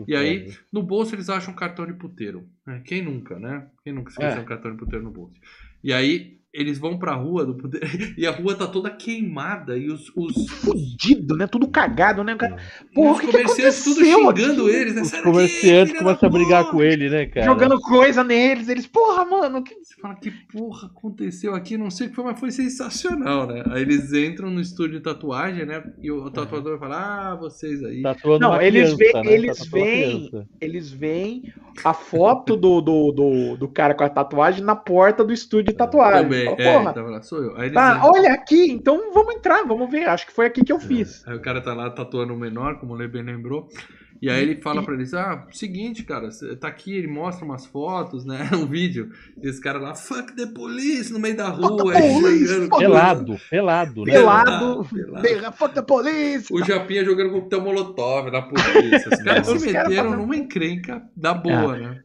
E 0.07 0.15
aí, 0.17 0.53
no 0.73 0.83
bolso 0.83 1.15
eles 1.15 1.29
acham 1.29 1.53
um 1.53 1.57
cartão 1.57 1.87
de 1.87 1.93
puteiro. 1.95 2.49
né? 2.67 2.83
Quem 2.85 3.03
nunca, 3.03 3.39
né? 3.39 3.67
Quem 3.85 3.93
nunca 3.93 4.11
esqueceu 4.11 4.39
É. 4.39 4.41
um 4.41 4.45
cartão 4.45 4.71
de 4.73 4.79
puteiro 4.79 5.05
no 5.05 5.11
bolso? 5.11 5.35
E 5.83 5.93
aí, 5.93 6.38
eles 6.53 6.79
vão 6.79 6.99
pra 6.99 7.15
rua 7.15 7.45
do 7.45 7.55
puteiro, 7.55 7.87
e 8.17 8.27
a 8.27 8.31
rua 8.31 8.55
tá 8.55 8.67
toda 8.67 8.91
queimada, 8.91 9.77
e 9.77 9.91
os, 9.91 10.11
os, 10.17 10.49
Fudido, 10.49 11.37
né? 11.37 11.47
Tudo 11.47 11.69
cagado, 11.69 12.25
né? 12.25 12.35
Cara, 12.37 12.57
e 12.91 12.95
Porra, 12.95 13.11
os 13.13 13.17
o 13.19 13.21
que 13.21 13.27
que 13.27 13.33
comerciantes 13.33 13.85
tudo 13.85 14.01
aconteceu 14.01 14.19
xingando 14.35 14.67
aqui? 14.67 14.77
eles. 14.77 14.95
né? 14.95 15.03
Os 15.03 15.13
comerciantes 15.21 15.99
começam 15.99 16.29
a 16.29 16.33
brigar 16.33 16.71
com 16.71 16.83
ele, 16.83 17.09
né, 17.11 17.27
cara? 17.27 17.47
Jogando 17.47 17.81
coisa 17.81 18.25
neles, 18.25 18.69
eles, 18.69 18.87
porra, 18.87 19.25
mano, 19.25 19.63
que 19.63 19.75
Você 19.75 19.95
fala, 20.01 20.15
que 20.17 20.31
porra 20.31 20.89
aconteceu 20.89 21.55
aqui? 21.55 21.77
Não 21.77 21.91
sei 21.91 22.07
o 22.07 22.11
que 22.11 22.17
foi, 22.17 22.25
mas 22.25 22.41
foi 22.41 22.51
sensacional, 22.51 23.47
né? 23.47 23.63
Aí 23.71 23.83
eles 23.83 24.13
entram 24.13 24.51
no 24.51 24.61
estúdio 24.61 24.99
de 24.99 25.05
tatuagem, 25.05 25.67
né? 25.67 25.83
E 26.03 26.11
o 26.11 26.31
tatuador 26.31 26.79
fala, 26.79 27.33
ah, 27.33 27.37
vocês 27.37 27.83
aí. 27.85 28.03
Tatuando 28.03 28.41
Não, 28.41 28.51
uma 28.53 28.65
eles 28.65 28.95
criança, 28.95 29.23
veem- 29.23 29.25
né? 29.25 29.33
eles 29.33 29.69
criança. 29.69 30.49
eles 30.61 30.91
veem 30.91 31.53
a 31.85 31.95
foto 31.95 32.57
do, 32.57 32.81
do, 32.81 33.13
do, 33.13 33.57
do 33.57 33.69
cara 33.69 33.95
com 33.95 34.03
a 34.03 34.09
tatuagem 34.09 34.65
na 34.65 34.75
porta 34.75 35.23
do 35.25 35.33
estúdio 35.33 35.73
de 35.73 35.79
tatuagem. 35.79 36.25
Também, 36.25 36.38
Fala, 36.45 36.57
é, 36.61 36.73
porra, 36.79 36.93
tava 36.93 37.11
lá, 37.11 37.23
sou 37.23 37.43
eu. 37.43 37.57
Aí 37.57 37.71
tá, 37.71 37.97
entram. 37.97 38.11
olha 38.11 38.33
aqui, 38.33 38.71
então 38.71 39.13
vamos 39.13 39.35
entrar, 39.35 39.65
vamos 39.67 39.91
ver. 39.91 40.09
Acho 40.09 40.27
que 40.27 40.33
foi 40.33 40.47
aqui 40.47 40.65
que 40.65 40.73
eu 40.73 40.81
fiz. 40.81 41.27
Aí 41.27 41.37
o 41.37 41.41
cara 41.41 41.61
tá 41.61 41.75
lá 41.75 41.91
tatuando 41.91 42.35
o 42.35 42.39
menor, 42.39 42.79
como 42.79 42.93
o 42.95 42.97
Lê 42.97 43.07
bem 43.09 43.23
lembrou. 43.23 43.69
E 44.21 44.29
aí 44.29 44.43
ele 44.43 44.61
fala 44.61 44.83
pra 44.83 44.95
eles, 44.95 45.15
ah, 45.15 45.47
seguinte, 45.53 46.03
cara, 46.03 46.29
tá 46.59 46.67
aqui, 46.67 46.93
ele 46.93 47.07
mostra 47.07 47.45
umas 47.45 47.65
fotos, 47.67 48.25
né? 48.25 48.49
Um 48.53 48.67
vídeo. 48.67 49.11
E 49.41 49.47
esse 49.49 49.61
cara 49.61 49.79
lá, 49.79 49.95
fuck 49.95 50.35
the 50.35 50.47
police, 50.47 51.13
no 51.13 51.21
meio 51.21 51.37
da 51.37 51.49
rua. 51.51 51.93
the 51.93 51.97
aí 51.99 52.13
police, 52.21 52.47
jogando- 52.49 52.79
Pelado, 52.79 53.37
pelado, 53.49 54.05
né? 54.05 54.13
Pelado, 54.13 54.85
pelado. 54.93 55.23
pelado, 55.23 55.57
fuck 55.57 55.73
the 55.73 55.83
police. 55.83 56.53
O 56.53 56.65
Japinha 56.65 57.05
jogando 57.05 57.31
coquetel 57.31 57.61
molotov 57.61 58.29
na 58.33 58.43
polícia. 58.43 59.09
Os 59.13 59.23
caras 59.23 59.47
se 59.47 59.55
meteram 59.67 59.85
fazendo- 59.85 60.17
numa 60.17 60.37
encrenca 60.37 61.01
da 61.17 61.33
boa, 61.33 61.77
né? 61.77 62.01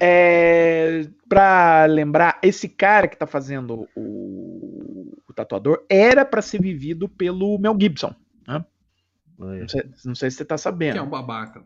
É, 0.00 1.02
pra 1.28 1.84
lembrar, 1.86 2.38
esse 2.42 2.68
cara 2.68 3.06
que 3.08 3.16
tá 3.16 3.26
fazendo 3.26 3.88
o, 3.94 5.14
o 5.28 5.32
tatuador 5.34 5.84
era 5.88 6.24
pra 6.24 6.40
ser 6.42 6.60
vivido 6.60 7.08
pelo 7.08 7.58
Mel 7.58 7.76
Gibson. 7.78 8.14
Aí, 9.40 9.60
Não 9.60 9.68
sei, 9.68 9.82
não 10.04 10.14
sei 10.16 10.30
se 10.32 10.38
você 10.38 10.44
tá 10.44 10.56
Que 10.56 10.60
sabendo. 10.62 10.98
é 10.98 11.02
um 11.02 11.08
babaca. 11.08 11.62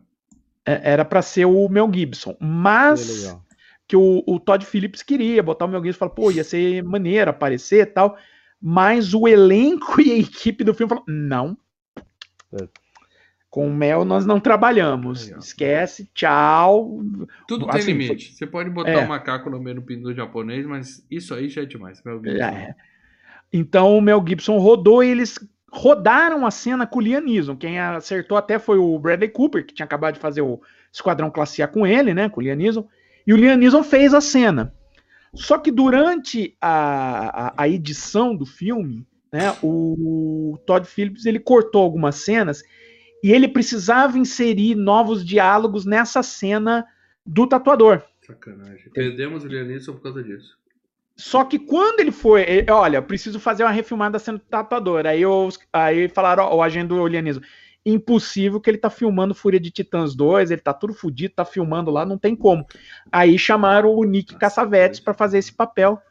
É, 0.65 0.91
Era 0.91 1.03
pra 1.03 1.21
ser 1.23 1.45
o 1.45 1.67
Mel 1.67 1.89
Gibson, 1.91 2.37
mas 2.39 3.23
legal. 3.23 3.43
que 3.87 3.95
o, 3.95 4.23
o 4.27 4.39
Todd 4.39 4.63
Phillips 4.65 5.01
queria 5.01 5.41
botar 5.41 5.65
o 5.65 5.67
Mel 5.67 5.81
Gibson, 5.83 5.97
falou, 5.99 6.13
pô, 6.13 6.29
ia 6.31 6.43
ser 6.43 6.83
maneiro 6.83 7.31
aparecer 7.31 7.81
e 7.81 7.85
tal, 7.87 8.15
mas 8.61 9.13
o 9.15 9.27
elenco 9.27 9.99
e 10.01 10.11
a 10.11 10.17
equipe 10.19 10.63
do 10.63 10.73
filme 10.73 10.89
falou, 10.89 11.03
não. 11.07 11.57
Com 13.53 13.67
o 13.67 13.71
Mel 13.71 14.03
nós 14.03 14.25
não 14.25 14.39
trabalhamos. 14.39 15.31
Aí. 15.31 15.37
Esquece, 15.37 16.09
tchau. 16.11 17.03
Tudo 17.47 17.67
tem 17.67 17.79
Assim, 17.81 17.93
limite. 17.93 18.33
Você 18.33 18.47
pode 18.47 18.67
botar 18.71 18.89
É. 18.89 18.97
um 18.97 19.07
macaco 19.07 19.47
no 19.47 19.59
meio 19.61 19.75
do 19.75 19.83
pinto 19.83 20.11
japonês, 20.11 20.65
mas 20.65 21.05
isso 21.11 21.35
aí 21.35 21.47
já 21.49 21.61
é 21.61 21.65
demais. 21.65 22.01
É. 22.25 22.73
Então 23.53 23.95
o 23.95 24.01
Mel 24.01 24.25
Gibson 24.27 24.57
rodou 24.57 25.03
e 25.03 25.09
eles 25.09 25.37
rodaram 25.71 26.47
a 26.47 26.49
cena 26.49 26.87
com 26.87 26.97
o 26.97 27.01
Liam 27.03 27.21
Neeson. 27.21 27.55
Quem 27.55 27.79
acertou 27.79 28.39
até 28.39 28.57
foi 28.57 28.79
o 28.79 28.97
Bradley 28.97 29.29
Cooper, 29.29 29.63
que 29.63 29.75
tinha 29.75 29.85
acabado 29.85 30.15
de 30.15 30.19
fazer 30.19 30.41
o 30.41 30.59
Esquadrão 30.91 31.29
Classe 31.29 31.61
A 31.61 31.67
com 31.67 31.85
ele, 31.85 32.11
né? 32.11 32.29
Com 32.29 32.41
o 32.41 32.43
Liam 32.43 32.55
Neeson. 32.55 32.87
E 33.27 33.35
o 33.35 33.37
Liam 33.37 33.55
Neeson 33.55 33.83
fez 33.83 34.15
a 34.15 34.21
cena. 34.21 34.73
Só 35.31 35.59
que 35.59 35.69
durante 35.69 36.57
a, 36.59 37.49
a, 37.49 37.53
a 37.55 37.69
edição 37.69 38.35
do 38.35 38.47
filme, 38.47 39.05
né, 39.31 39.55
o 39.61 40.57
Todd 40.65 40.87
Phillips 40.87 41.27
ele 41.27 41.39
cortou 41.39 41.83
algumas 41.83 42.15
cenas 42.15 42.63
e 43.23 43.31
ele 43.31 43.47
precisava 43.47 44.19
inserir 44.19 44.75
novos 44.75 45.25
diálogos 45.25 45.85
nessa 45.85 46.21
cena 46.21 46.85
do 47.25 47.47
tatuador. 47.47 48.01
Sacanagem. 48.27 48.91
Perdemos 48.93 49.45
o 49.45 49.47
Liam 49.47 49.65
Neeson 49.65 49.93
por 49.93 50.03
causa 50.03 50.21
disso. 50.21 50.57
Só 51.15 51.43
que 51.45 51.57
quando 51.57 52.01
ele 52.01 52.11
foi, 52.11 52.41
ele- 52.41 52.71
olha, 52.71 53.01
preciso 53.01 53.39
fazer 53.39 53.63
uma 53.63 53.71
refilmada 53.71 54.19
sendo 54.19 54.39
tatuador. 54.39 55.05
Aí, 55.05 55.25
os, 55.25 55.57
aí 55.71 56.09
falaram, 56.09 56.43
ó, 56.43 56.57
o 56.57 56.61
agente 56.61 56.87
do 56.87 57.07
Lianismo, 57.07 57.43
impossível 57.85 58.59
que 58.59 58.69
ele 58.69 58.77
tá 58.77 58.89
filmando 58.89 59.35
Fúria 59.35 59.59
de 59.59 59.69
Titãs 59.71 60.15
2, 60.15 60.51
ele 60.51 60.61
tá 60.61 60.73
tudo 60.73 60.93
fudido, 60.93 61.35
tá 61.35 61.45
filmando 61.45 61.91
lá, 61.91 62.05
não 62.05 62.17
tem 62.17 62.35
como. 62.35 62.65
Aí 63.11 63.37
chamaram 63.37 63.93
o 63.93 64.03
Nick 64.03 64.35
Cassavetes 64.35 64.99
para 64.99 65.13
fazer 65.13 65.37
esse 65.37 65.53
papel. 65.53 66.01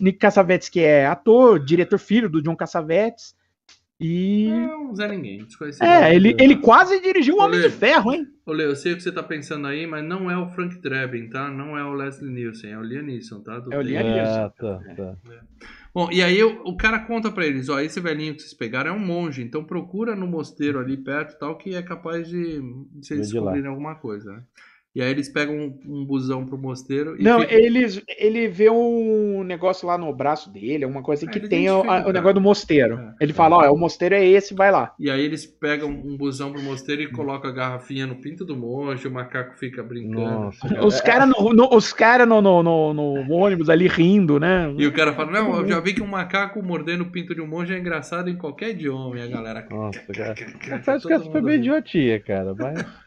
Nick 0.00 0.18
Cassavetes, 0.18 0.68
que 0.68 0.80
é 0.80 1.06
ator, 1.06 1.58
diretor 1.58 1.98
filho 1.98 2.28
do 2.28 2.42
John 2.42 2.56
Cassavetes. 2.56 3.34
E. 3.98 4.48
É 4.48 4.76
um 4.76 4.94
Zé 4.94 5.08
Ninguém, 5.08 5.38
desconhecido. 5.44 5.84
É, 5.84 6.14
ele, 6.14 6.36
ele 6.38 6.56
quase 6.56 7.00
dirigiu 7.00 7.36
o 7.36 7.40
Homem 7.40 7.60
Olê. 7.60 7.68
de 7.68 7.74
Ferro, 7.74 8.12
hein? 8.12 8.26
Ô, 8.44 8.52
Leo, 8.52 8.70
eu 8.70 8.76
sei 8.76 8.92
o 8.92 8.96
que 8.96 9.02
você 9.02 9.10
tá 9.10 9.22
pensando 9.22 9.66
aí, 9.66 9.86
mas 9.86 10.04
não 10.04 10.30
é 10.30 10.36
o 10.36 10.48
Frank 10.48 10.78
Drebin, 10.80 11.28
tá? 11.28 11.50
Não 11.50 11.76
é 11.76 11.84
o 11.84 11.94
Leslie 11.94 12.30
Nielsen, 12.30 12.72
é 12.72 12.78
o 12.78 12.82
Liam 12.82 13.02
Neeson, 13.02 13.40
tá? 13.40 13.58
Do 13.58 13.72
É 13.72 13.78
o. 13.78 13.80
Liam 13.80 14.02
Neeson. 14.02 14.44
Ah, 14.44 14.50
tá, 14.50 14.80
tá. 14.94 15.16
Bom, 15.94 16.10
e 16.12 16.22
aí 16.22 16.42
o, 16.44 16.62
o 16.64 16.76
cara 16.76 16.98
conta 16.98 17.32
pra 17.32 17.46
eles, 17.46 17.70
ó, 17.70 17.80
esse 17.80 17.98
velhinho 17.98 18.34
que 18.34 18.42
vocês 18.42 18.52
pegaram 18.52 18.90
é 18.90 18.92
um 18.92 18.98
monge, 18.98 19.42
então 19.42 19.64
procura 19.64 20.14
no 20.14 20.26
mosteiro 20.26 20.78
ali 20.78 20.94
perto 20.94 21.32
e 21.32 21.38
tal, 21.38 21.56
que 21.56 21.74
é 21.74 21.82
capaz 21.82 22.28
de, 22.28 22.60
de 22.60 23.06
vocês 23.06 23.28
de 23.28 23.32
descobrirem 23.32 23.70
alguma 23.70 23.94
coisa, 23.94 24.30
né? 24.30 24.42
E 24.96 25.02
aí 25.02 25.10
eles 25.10 25.28
pegam 25.28 25.54
um, 25.54 25.78
um 26.00 26.04
busão 26.06 26.46
pro 26.46 26.56
mosteiro 26.56 27.20
e 27.20 27.22
Não, 27.22 27.40
fica- 27.40 27.52
eles, 27.54 28.00
ele 28.18 28.48
vê 28.48 28.70
um 28.70 29.44
negócio 29.44 29.86
lá 29.86 29.98
no 29.98 30.10
braço 30.10 30.50
dele, 30.50 30.84
alguma 30.84 31.02
coisa 31.02 31.26
É, 31.26 31.28
que 31.28 31.38
tem 31.40 31.68
o, 31.68 31.82
a- 31.82 32.06
o 32.08 32.12
negócio 32.12 32.32
do 32.36 32.40
mosteiro. 32.40 32.98
É. 32.98 33.14
ele 33.20 33.34
fala, 33.34 33.56
ó, 33.58 33.62
é, 33.66 33.70
o 33.70 33.76
mosteiro 33.76 34.14
é 34.14 34.24
esse, 34.24 34.54
vai 34.54 34.70
lá. 34.72 34.94
E 34.98 35.10
aí 35.10 35.22
eles 35.22 35.44
pegam 35.44 35.90
um 35.90 36.16
busão 36.16 36.50
pro 36.50 36.62
mosteiro 36.62 37.02
e 37.02 37.12
colocam 37.12 37.50
a 37.50 37.52
garrafinha 37.52 38.06
no 38.06 38.14
pinto 38.16 38.42
do 38.42 38.56
monge, 38.56 39.06
o 39.06 39.10
macaco 39.10 39.58
fica 39.58 39.82
brincando. 39.82 40.14
Nossa, 40.18 40.60
cara. 40.66 40.86
Os 40.86 40.98
caras 41.02 41.28
no, 41.28 41.52
no- 41.52 41.68
os 41.76 41.92
cara 41.92 42.24
no, 42.24 42.40
no, 42.40 42.62
no- 42.62 42.94
no 42.94 43.32
ônibus 43.34 43.68
ali 43.68 43.88
rindo, 43.88 44.40
né? 44.40 44.72
E 44.78 44.86
o 44.86 44.92
cara 44.94 45.12
fala, 45.12 45.30
não, 45.30 45.58
eu 45.60 45.68
já 45.68 45.78
vi 45.78 45.92
que 45.92 46.00
um 46.02 46.06
macaco 46.06 46.62
mordendo 46.62 47.02
o 47.02 47.10
pinto 47.10 47.34
de 47.34 47.42
um 47.42 47.46
monge 47.46 47.74
é 47.74 47.78
engraçado 47.78 48.30
em 48.30 48.36
qualquer 48.36 48.70
idioma. 48.70 49.18
E 49.18 49.22
a 49.22 49.26
galera... 49.26 49.66
Nossa, 49.70 50.00
cara. 50.14 50.80
Parece 50.86 51.06
que 51.06 51.12
essa 51.12 51.30
foi 51.30 51.42
mundo 51.42 51.42
bem 51.42 51.56
ri. 51.56 51.60
idiotia, 51.60 52.18
cara. 52.20 52.54
Mas... 52.54 53.05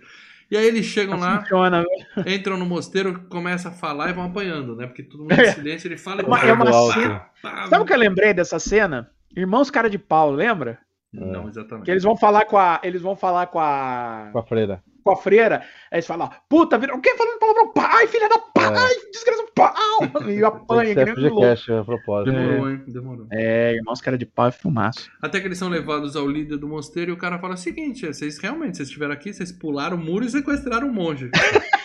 E 0.52 0.58
aí 0.58 0.66
eles 0.66 0.86
chegam 0.86 1.20
lá, 1.20 1.42
Funciona. 1.42 1.84
entram 2.26 2.58
no 2.58 2.66
mosteiro, 2.66 3.22
começam 3.30 3.72
a 3.72 3.74
falar 3.74 4.10
e 4.10 4.14
vão 4.14 4.24
apanhando, 4.26 4.76
né? 4.76 4.88
Porque 4.88 5.04
todo 5.04 5.22
mundo 5.22 5.34
em 5.34 5.46
silêncio, 5.52 5.88
ele 5.88 5.98
fala 5.98 6.22
e 6.22 6.26
É 6.26 6.28
uma- 6.28 6.40
é 6.40 6.54
uma 6.54 6.66
pá, 6.66 6.94
cena- 6.94 7.30
Sabe 7.68 7.84
o 7.84 7.86
que 7.86 7.94
eu 7.94 7.98
lembrei 7.98 8.34
dessa 8.34 8.58
cena? 8.60 9.12
Irmãos 9.36 9.70
Cara 9.70 9.90
de 9.90 10.00
Pau, 10.00 10.32
lembra? 10.32 10.80
Não, 11.14 11.48
exatamente. 11.48 11.86
Que 11.86 11.92
eles 11.92 12.04
vão 12.04 12.16
falar 12.18 12.46
com 12.46 12.58
a. 12.58 12.80
Eles 12.84 13.02
vão 13.02 13.16
falar 13.16 13.48
com 13.48 13.60
a. 13.60 14.30
Com 14.32 14.40
a 14.40 14.44
freira. 14.44 14.84
Com 15.04 15.12
a 15.12 15.16
freira. 15.16 15.62
Aí 15.92 15.98
eles 15.98 16.08
falam, 16.08 16.30
puta, 16.48 16.78
vira, 16.78 16.96
o 16.96 17.02
que? 17.02 17.16
Falando 17.16 17.40
palavrão, 17.40 17.74
pai, 17.74 18.08
filha 18.08 18.30
da 18.30 18.40
pai, 18.40 18.94
desgraça, 19.12 19.44
pau! 19.56 19.76
E 20.30 20.44
apanha, 20.44 20.96
que 20.96 21.06
nem 21.06 21.32
um 21.32 21.34
louco. 21.34 21.74
A 21.74 21.84
propósito. 21.84 22.32
Demorou, 22.32 22.70
hein? 22.70 22.84
Demorou. 22.88 23.28
É, 23.32 23.74
irmãos 23.74 24.02
cara 24.02 24.18
de 24.18 24.26
pau 24.26 24.48
é 24.48 24.52
filmaço. 24.52 25.10
Até 25.22 25.40
que 25.40 25.48
eles 25.48 25.58
são 25.58 25.70
levados 25.70 26.16
ao 26.16 26.28
líder 26.28 26.58
do 26.58 26.68
mosteiro 26.68 27.12
e 27.12 27.14
o 27.14 27.18
cara 27.18 27.40
fala 27.40 27.56
o 27.56 27.58
seguinte: 27.58 28.06
vocês 28.06 28.38
realmente, 28.38 28.78
vocês 28.78 28.88
estiveram 28.88 29.14
aqui, 29.14 29.34
vocês 29.34 29.52
pularam 29.52 29.98
o 29.98 30.00
muro 30.00 30.26
e 30.26 30.30
sequestraram 30.30 30.88
o 30.88 30.94
monge. 30.94 31.30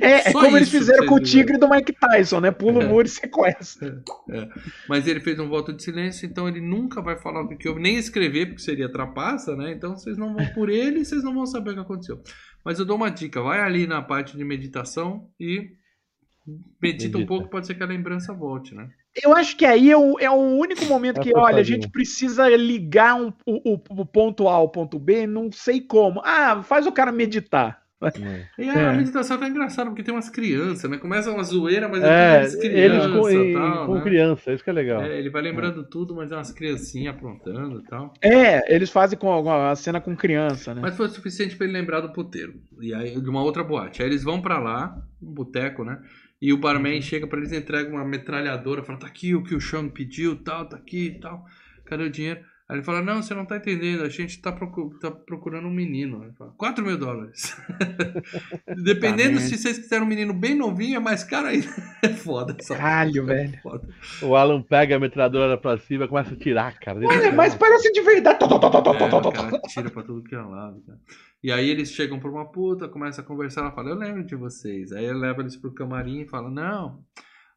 É, 0.00 0.28
é 0.28 0.32
como 0.32 0.56
eles 0.56 0.68
fizeram 0.70 1.06
com 1.06 1.14
o 1.16 1.20
tigre 1.20 1.58
do 1.58 1.68
Mike 1.68 1.92
Tyson, 1.92 2.40
né? 2.40 2.50
Pula 2.50 2.80
o 2.80 2.82
É. 2.82 2.86
muro 2.86 3.06
e 3.06 3.10
sequestra. 3.10 4.02
Mas 4.88 5.06
ele 5.06 5.20
fez 5.20 5.38
um 5.38 5.48
voto 5.48 5.72
de 5.72 5.82
silêncio, 5.82 6.26
então 6.26 6.48
ele 6.48 6.60
nunca 6.60 7.00
vai 7.02 7.16
falar 7.18 7.42
o 7.42 7.48
que 7.48 7.68
houve, 7.68 7.80
nem 7.80 7.96
escrever, 7.96 8.46
porque 8.46 8.62
seria 8.62 8.90
trapaça, 8.90 9.54
né? 9.56 9.72
Então 9.72 9.96
vocês 9.96 10.16
não 10.16 10.34
vão 10.34 10.46
por 10.54 10.68
ele 10.68 11.00
e 11.00 11.04
vocês 11.04 11.22
não 11.22 11.34
vão 11.34 11.46
saber 11.46 11.70
o 11.70 11.74
que 11.74 11.80
aconteceu. 11.80 12.20
Mas 12.64 12.78
eu 12.78 12.84
dou 12.84 12.96
uma 12.96 13.10
dica: 13.10 13.40
vai 13.42 13.60
ali 13.60 13.86
na 13.86 14.02
parte 14.02 14.36
de 14.36 14.44
meditação 14.44 15.28
e 15.38 15.70
medita 16.80 17.16
um 17.16 17.20
Medita. 17.20 17.26
pouco, 17.26 17.48
pode 17.50 17.66
ser 17.66 17.74
que 17.74 17.82
a 17.82 17.86
lembrança 17.86 18.32
volte, 18.32 18.74
né? 18.74 18.88
Eu 19.22 19.36
acho 19.36 19.56
que 19.58 19.66
aí 19.66 19.90
é 19.90 19.96
o, 19.96 20.18
é 20.18 20.30
o 20.30 20.34
único 20.34 20.86
momento 20.86 21.20
É 21.20 21.22
que, 21.22 21.36
olha, 21.36 21.58
a 21.58 21.62
gente 21.62 21.86
precisa 21.90 22.48
ligar 22.56 23.14
um- 23.14 23.30
o, 23.46 23.74
o- 23.74 24.00
o 24.00 24.06
ponto 24.06 24.48
A 24.48 24.54
ao 24.54 24.70
ponto 24.70 24.98
B, 24.98 25.26
não 25.26 25.52
sei 25.52 25.82
como. 25.82 26.22
Ah, 26.24 26.62
faz 26.62 26.86
o 26.86 26.92
cara 26.92 27.12
meditar. 27.12 27.81
É. 28.04 28.46
E 28.58 28.68
a 28.68 28.78
É. 28.92 28.96
meditação 28.96 29.38
tá 29.38 29.48
engraçada, 29.48 29.88
porque 29.90 30.02
tem 30.02 30.12
umas 30.14 30.28
crianças, 30.30 30.90
né? 30.90 30.98
Começa 30.98 31.30
uma 31.30 31.42
zoeira, 31.42 31.88
mas 31.88 32.02
É, 32.02 32.46
criança 32.60 33.08
com, 33.10 33.30
em- 33.30 33.52
tal, 33.54 33.86
com 33.86 33.94
né? 33.94 34.00
criança, 34.02 34.52
isso 34.52 34.64
que 34.64 34.70
é 34.70 34.72
legal. 34.72 35.02
É, 35.02 35.18
ele 35.18 35.30
vai 35.30 35.42
lembrando 35.42 35.84
tudo, 35.84 36.14
mas 36.14 36.32
é 36.32 36.34
umas 36.36 36.52
criancinhas 36.52 37.14
aprontando 37.14 37.80
e 37.80 37.84
tal. 37.84 38.12
É, 38.20 38.74
eles 38.74 38.90
fazem 38.90 39.18
com 39.18 39.48
a, 39.48 39.70
a 39.70 39.76
cena 39.76 40.00
com 40.00 40.16
criança, 40.16 40.74
né? 40.74 40.80
Mas 40.82 40.96
foi 40.96 41.06
o 41.06 41.10
suficiente 41.10 41.56
pra 41.56 41.66
ele 41.66 41.74
lembrar 41.78 42.00
do 42.00 42.12
puteiro. 42.12 42.54
E 42.80 42.92
aí, 42.94 43.20
de 43.20 43.28
uma 43.30 43.42
outra 43.42 43.62
boate. 43.62 44.02
Aí 44.02 44.08
eles 44.08 44.22
vão 44.24 44.40
pra 44.40 44.58
lá, 44.58 44.96
um 45.22 45.32
boteco, 45.32 45.84
né? 45.84 45.98
E 46.40 46.52
o 46.52 46.58
barman 46.58 47.00
chega 47.00 47.26
pra 47.26 47.38
eles, 47.38 47.52
entrega 47.52 47.88
uma 47.88 48.04
metralhadora, 48.04 48.82
fala, 48.82 48.98
tá 48.98 49.06
aqui 49.06 49.34
o 49.34 49.42
que 49.44 49.54
o 49.54 49.60
Sean 49.60 49.88
pediu, 49.88 50.34
tal, 50.36 50.66
tá 50.68 50.76
aqui 50.76 51.06
e 51.06 51.20
tal. 51.20 51.44
Cadê 51.84 52.02
o 52.04 52.10
dinheiro? 52.10 52.40
Aí 52.68 52.76
ele 52.76 52.84
fala, 52.84 53.02
não, 53.02 53.20
você 53.22 53.34
não 53.34 53.44
tá 53.44 53.56
entendendo, 53.56 54.02
a 54.02 54.08
gente 54.08 54.40
tá, 54.40 54.50
procu- 54.52 54.96
tá 55.00 55.10
procurando 55.10 55.66
um 55.68 55.72
menino. 55.72 56.22
Ele 56.24 56.32
fala, 56.32 56.52
4 56.56 56.84
mil 56.84 56.96
dólares. 56.96 57.54
Dependendo 58.84 59.34
Tá 59.38 59.40
se 59.40 59.56
vocês 59.58 59.78
quiserem 59.78 60.04
um 60.04 60.08
menino 60.08 60.32
bem 60.32 60.54
novinho, 60.54 60.96
é 60.96 61.00
mais 61.00 61.24
caro 61.24 61.48
ainda. 61.48 61.66
É 62.02 62.08
foda. 62.08 62.56
essa 62.58 62.74
Caralho, 62.76 63.22
porra, 63.22 63.34
é 63.34 63.44
velho. 63.46 63.60
foda. 63.62 63.88
O 64.22 64.34
Alan 64.34 64.60
pega 64.62 64.96
a 64.96 64.98
metralhadora 64.98 65.56
pra 65.56 65.78
cima 65.78 66.04
e 66.04 66.08
começa 66.08 66.34
a 66.34 66.36
tirar, 66.36 66.76
cara. 66.80 66.98
Olha, 67.06 67.32
mas 67.32 67.54
parece 67.54 67.92
de 67.92 68.00
verdade. 68.00 68.38
É, 68.44 69.30
cara 69.32 69.60
tira 69.68 69.90
pra 69.90 70.02
tudo 70.02 70.22
que 70.24 70.34
é 70.34 70.40
lado, 70.40 70.80
cara. 70.84 70.98
E 71.44 71.52
aí 71.52 71.68
eles 71.68 71.92
chegam 71.92 72.18
pra 72.18 72.30
uma 72.30 72.50
puta, 72.50 72.88
começam 72.88 73.22
a 73.24 73.26
conversar, 73.26 73.60
ela 73.62 73.72
fala, 73.72 73.90
eu 73.90 73.96
lembro 73.96 74.24
de 74.24 74.34
vocês. 74.34 74.90
Aí 74.92 75.04
ela 75.04 75.18
leva 75.18 75.42
eles 75.42 75.56
pro 75.56 75.72
camarim 75.74 76.20
e 76.22 76.28
fala, 76.28 76.50
não, 76.50 77.00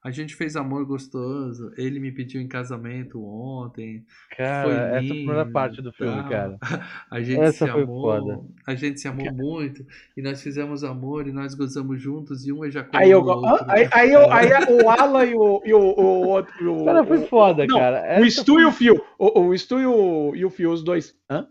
a 0.06 0.12
gente 0.12 0.36
fez 0.36 0.56
amor 0.56 0.86
gostoso, 0.86 1.72
ele 1.76 2.00
me 2.00 2.12
pediu 2.12 2.40
em 2.40 2.48
casamento 2.48 3.20
ontem. 3.26 4.06
Cara, 4.38 4.64
foi 4.68 4.74
essa 4.76 4.84
é 4.94 4.98
a 4.98 5.02
lindo, 5.02 5.14
primeira 5.16 5.46
parte 5.48 5.82
do 5.82 5.92
filme, 5.92 6.14
tal. 6.22 6.30
cara. 6.30 6.58
A 7.10 7.22
gente 7.22 7.40
Essa 7.42 7.66
se 7.66 7.72
foi 7.72 7.82
amou, 7.84 8.02
foda. 8.02 8.40
a 8.68 8.76
gente 8.76 9.00
se 9.00 9.08
amou 9.08 9.34
muito, 9.34 9.84
e 10.16 10.22
nós 10.22 10.42
fizemos 10.44 10.84
amor, 10.84 11.28
e 11.28 11.32
nós 11.32 11.56
gozamos 11.56 12.00
juntos, 12.00 12.46
e 12.46 12.52
um 12.54 12.64
ejaculou 12.64 13.02
Aí, 13.02 13.10
eu, 13.10 13.22
no 13.22 13.32
outro. 13.32 13.66
aí, 13.68 13.88
aí, 13.92 14.12
eu- 14.14 14.32
aí 14.32 14.50
o 14.70 14.90
Alan 14.90 15.26
e 15.26 15.34
o, 15.34 15.62
e 15.66 15.74
o, 15.74 15.80
o 15.80 16.28
outro. 16.28 16.82
O, 16.82 16.86
Cara, 16.86 17.04
foi 17.04 17.26
foda, 17.28 17.66
não, 17.66 17.78
cara. 17.80 18.02
o 18.20 18.26
Essa 18.26 18.42
Stu 18.42 18.60
e 18.60 18.66
o 18.66 18.72
Fio. 18.72 19.02
O, 19.18 19.42
o 19.48 19.58
Stu 19.58 19.80
e 19.80 19.86
o, 19.88 20.36
e 20.36 20.46
o 20.46 20.50
Fio, 20.52 20.72
os 20.72 20.84
dois. 20.84 21.16
Hã? 21.30 21.48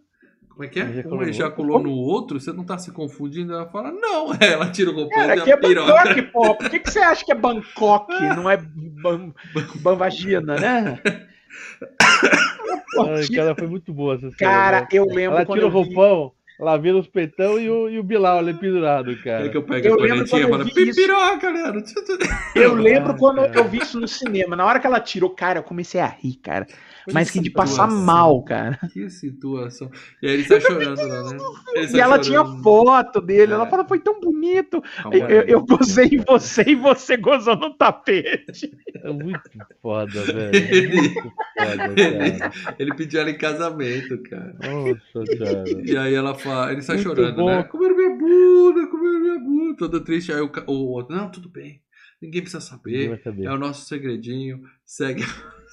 Como 0.54 0.64
é 0.64 0.68
que 0.68 0.78
é? 0.78 0.84
Ejaculou 0.84 1.18
Um 1.18 1.22
no 1.22 1.28
ejaculou 1.28 1.82
no 1.82 1.90
outro, 1.92 2.38
você 2.40 2.52
não 2.52 2.64
tá 2.64 2.78
se 2.78 2.92
confundindo? 2.92 3.52
Ela 3.52 3.66
fala, 3.66 3.90
não, 3.90 4.32
ela 4.40 4.70
tira 4.70 4.90
o 4.90 4.94
roupão 4.94 5.18
Cara, 5.18 5.36
e 5.36 5.40
aqui 5.40 5.50
é 5.50 5.56
piroca. 5.56 5.92
Bangkok, 5.92 6.22
pô. 6.30 6.54
Por 6.54 6.70
que, 6.70 6.78
que 6.78 6.90
você 6.90 7.00
acha 7.00 7.24
que 7.24 7.32
é 7.32 7.34
Bangkok? 7.34 8.12
Não 8.36 8.48
é 8.48 8.56
Ban- 8.56 9.32
Banvagina, 9.82 10.54
né? 10.56 11.00
Ai, 12.98 13.26
cara, 13.34 13.54
foi 13.56 13.66
muito 13.66 13.92
boa 13.92 14.14
essa 14.14 14.30
cena. 14.30 14.36
Cara, 14.38 14.80
né? 14.82 14.88
eu 14.92 15.04
lembro 15.06 15.36
Ela 15.38 15.46
quando 15.46 15.58
tira 15.60 15.66
o 15.66 15.78
eu 15.78 15.82
vi- 15.84 15.94
roupão, 15.94 16.32
ela 16.60 16.76
vira 16.76 16.96
os 16.96 17.08
peitão 17.08 17.58
e 17.58 17.68
o, 17.68 17.88
e 17.88 17.98
o 17.98 18.02
Bilal 18.04 18.38
ali 18.38 18.54
pendurado, 18.54 19.10
É 19.10 19.14
cara. 19.16 19.48
que 19.48 19.56
eu 19.56 19.62
pego 19.64 19.86
Eu 19.88 19.94
a 19.94 19.96
lembro 19.96 20.08
cornetinha 20.28 20.42
e 20.42 20.46
quando 20.48 20.60
eu 20.60 20.68
falo, 20.68 20.74
vi 20.84 20.88
isso. 20.90 21.00
pipiroca, 21.00 21.50
Leandro. 21.50 21.82
Eu 22.54 22.74
lembro 22.74 23.10
Ah, 23.14 23.18
quando 23.18 23.36
cara. 23.42 23.58
eu 23.58 23.64
vi 23.64 23.78
isso 23.78 23.98
no 23.98 24.06
cinema. 24.06 24.54
Na 24.54 24.64
hora 24.64 24.78
que 24.78 24.86
ela 24.86 25.00
tirou, 25.00 25.30
cara, 25.30 25.58
eu 25.58 25.62
comecei 25.64 26.00
a 26.00 26.06
rir, 26.06 26.36
cara. 26.36 26.66
Mas 27.12 27.30
que 27.30 27.40
de 27.40 27.50
passar 27.50 27.86
mal, 27.90 28.42
cara. 28.44 28.78
Que 28.92 29.08
situação. 29.10 29.90
E 30.22 30.26
aí 30.26 30.34
ele 30.34 30.44
tá 30.44 30.58
chorando 30.60 30.96
lá, 31.06 31.22
né? 31.32 31.38
Ele 31.74 31.86
E 31.86 31.92
tá 31.92 31.98
ela 31.98 32.22
chorando. 32.22 32.22
tinha 32.22 32.62
foto 32.62 33.20
dele. 33.20 33.52
Ela 33.52 33.66
É. 33.66 33.70
fala, 33.70 33.86
foi 33.86 33.98
tão 34.00 34.20
bonito. 34.20 34.80
Calma 34.96 35.16
Eu, 35.16 35.28
eu, 35.28 35.42
eu 35.42 35.64
gozei 35.66 36.06
em 36.06 36.24
você 36.26 36.62
e 36.68 36.74
você 36.74 37.16
gozou 37.16 37.56
no 37.56 37.74
tapete. 37.74 38.70
É 39.02 39.12
muito 39.12 39.40
foda, 39.82 40.20
velho. 40.24 40.94
Muito 40.94 41.22
foda, 41.22 42.00
Ele, 42.00 42.38
cara. 42.38 42.52
ele 42.78 42.94
pediu 42.94 43.20
ela 43.20 43.30
em 43.30 43.38
casamento, 43.38 44.22
cara. 44.22 44.54
Nossa, 44.62 45.36
cara. 45.38 45.64
E 45.84 45.96
aí 45.96 46.14
ela 46.14 46.34
fala, 46.34 46.72
ele 46.72 46.82
sai 46.82 46.96
Muito 46.96 47.08
chorando, 47.08 47.36
bom. 47.36 47.46
né? 47.46 47.62
Comeram 47.64 47.96
minha 47.96 48.10
bunda, 48.16 48.86
comeram 48.86 49.20
minha 49.20 49.38
bunda. 49.38 49.76
Todo 49.76 50.00
triste. 50.00 50.32
Aí 50.32 50.40
o, 50.40 50.72
outro, 50.72 51.14
não, 51.14 51.30
tudo 51.30 51.48
bem. 51.48 51.82
Ninguém 52.22 52.40
precisa 52.42 52.78
Ninguém 52.84 53.08
saber. 53.08 53.22
saber. 53.22 53.44
É 53.44 53.52
o 53.52 53.58
nosso 53.58 53.86
segredinho. 53.86 54.62
Segue, 54.86 55.22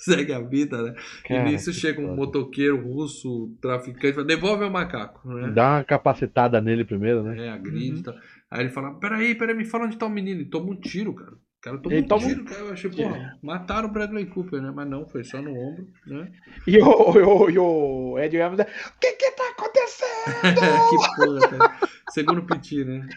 segue 0.02 0.34
a 0.34 0.40
vida, 0.40 0.82
né? 0.82 0.96
Cara, 1.24 1.50
e 1.50 1.54
nisso 1.54 1.72
chega 1.74 2.00
um 2.02 2.06
foda. 2.06 2.16
motoqueiro 2.18 2.82
russo, 2.82 3.56
traficante, 3.62 4.14
fala, 4.14 4.26
devolve 4.28 4.66
o 4.66 4.72
macaco, 4.72 5.28
né? 5.30 5.52
Dá 5.54 5.76
uma 5.78 5.84
capacitada 5.84 6.60
nele 6.62 6.84
primeiro, 6.86 7.24
né? 7.24 7.46
É, 7.48 7.50
agride 7.50 7.92
Uhum. 7.92 8.00
e 8.00 8.04
tal. 8.04 8.16
Aí 8.50 8.62
ele 8.62 8.70
fala, 8.70 8.94
peraí, 9.00 9.36
peraí, 9.36 9.56
me 9.56 9.66
fala 9.66 9.86
onde 9.86 9.98
tá 9.98 10.06
o 10.06 10.10
menino. 10.10 10.42
E 10.42 10.46
toma 10.46 10.72
um 10.72 10.76
tiro, 10.76 11.14
cara. 11.14 11.34
O 11.62 11.64
cara 11.64 11.78
tomou 11.78 11.96
Ele 11.96 12.06
um 12.06 12.08
toma 12.08 12.28
tiro, 12.28 12.44
cara. 12.44 12.60
Eu 12.62 12.74
achei, 12.74 12.90
porra, 12.90 13.38
mataram 13.44 13.88
o 13.88 13.92
Bradley 13.92 14.26
Cooper, 14.26 14.60
né? 14.60 14.72
Mas 14.76 14.90
não, 14.90 15.06
foi 15.06 15.24
só 15.24 15.40
no 15.40 15.52
ombro, 15.52 15.88
né? 16.08 16.32
E 16.66 16.80
o, 16.80 16.88
o, 16.88 17.50
e 17.52 17.60
o 17.60 18.18
Ed 18.20 18.36
Evans, 18.36 18.62
o 18.62 19.00
que 19.00 19.12
que 19.12 19.32
tá 19.32 19.44
acontecendo? 19.54 20.90
que 20.90 21.16
porra, 21.16 21.50
cara. 21.50 21.80
Segundo 22.10 22.40
o 22.40 22.46
Piti, 22.48 22.84
né? 22.84 23.08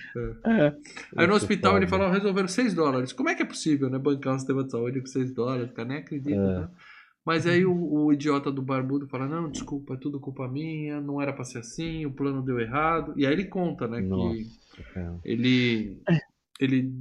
É. 0.44 0.66
É. 0.66 0.76
Aí 1.16 1.26
no 1.26 1.32
hospital 1.34 1.78
ele 1.78 1.86
falou, 1.86 2.10
resolveram 2.10 2.46
6 2.46 2.74
dólares. 2.74 3.14
Como 3.14 3.30
é 3.30 3.34
que 3.34 3.42
é 3.42 3.46
possível, 3.46 3.88
né? 3.88 3.98
Bancar 3.98 4.34
um 4.34 4.38
sistema 4.38 4.62
de 4.62 4.70
saúde 4.72 5.00
com 5.00 5.06
6 5.06 5.32
dólares, 5.32 5.72
cara, 5.72 5.88
nem 5.88 5.98
acredita, 5.98 6.36
É. 6.36 6.58
né? 6.60 6.68
Mas 7.24 7.46
aí 7.46 7.64
o, 7.64 7.72
o 7.74 8.12
idiota 8.12 8.52
do 8.52 8.60
barbudo 8.60 9.08
fala, 9.08 9.26
não, 9.26 9.50
desculpa, 9.50 9.94
é 9.94 9.96
tudo 9.96 10.20
culpa 10.20 10.46
minha, 10.46 11.00
não 11.00 11.22
era 11.22 11.32
pra 11.32 11.42
ser 11.42 11.60
assim, 11.60 12.04
o 12.04 12.12
plano 12.12 12.42
deu 12.42 12.60
errado. 12.60 13.14
E 13.16 13.24
aí 13.26 13.32
ele 13.32 13.46
conta, 13.46 13.88
né, 13.88 14.02
Nossa, 14.02 14.34
que 14.36 14.82
cara. 14.92 15.18
ele, 15.24 16.02
ele 16.60 16.92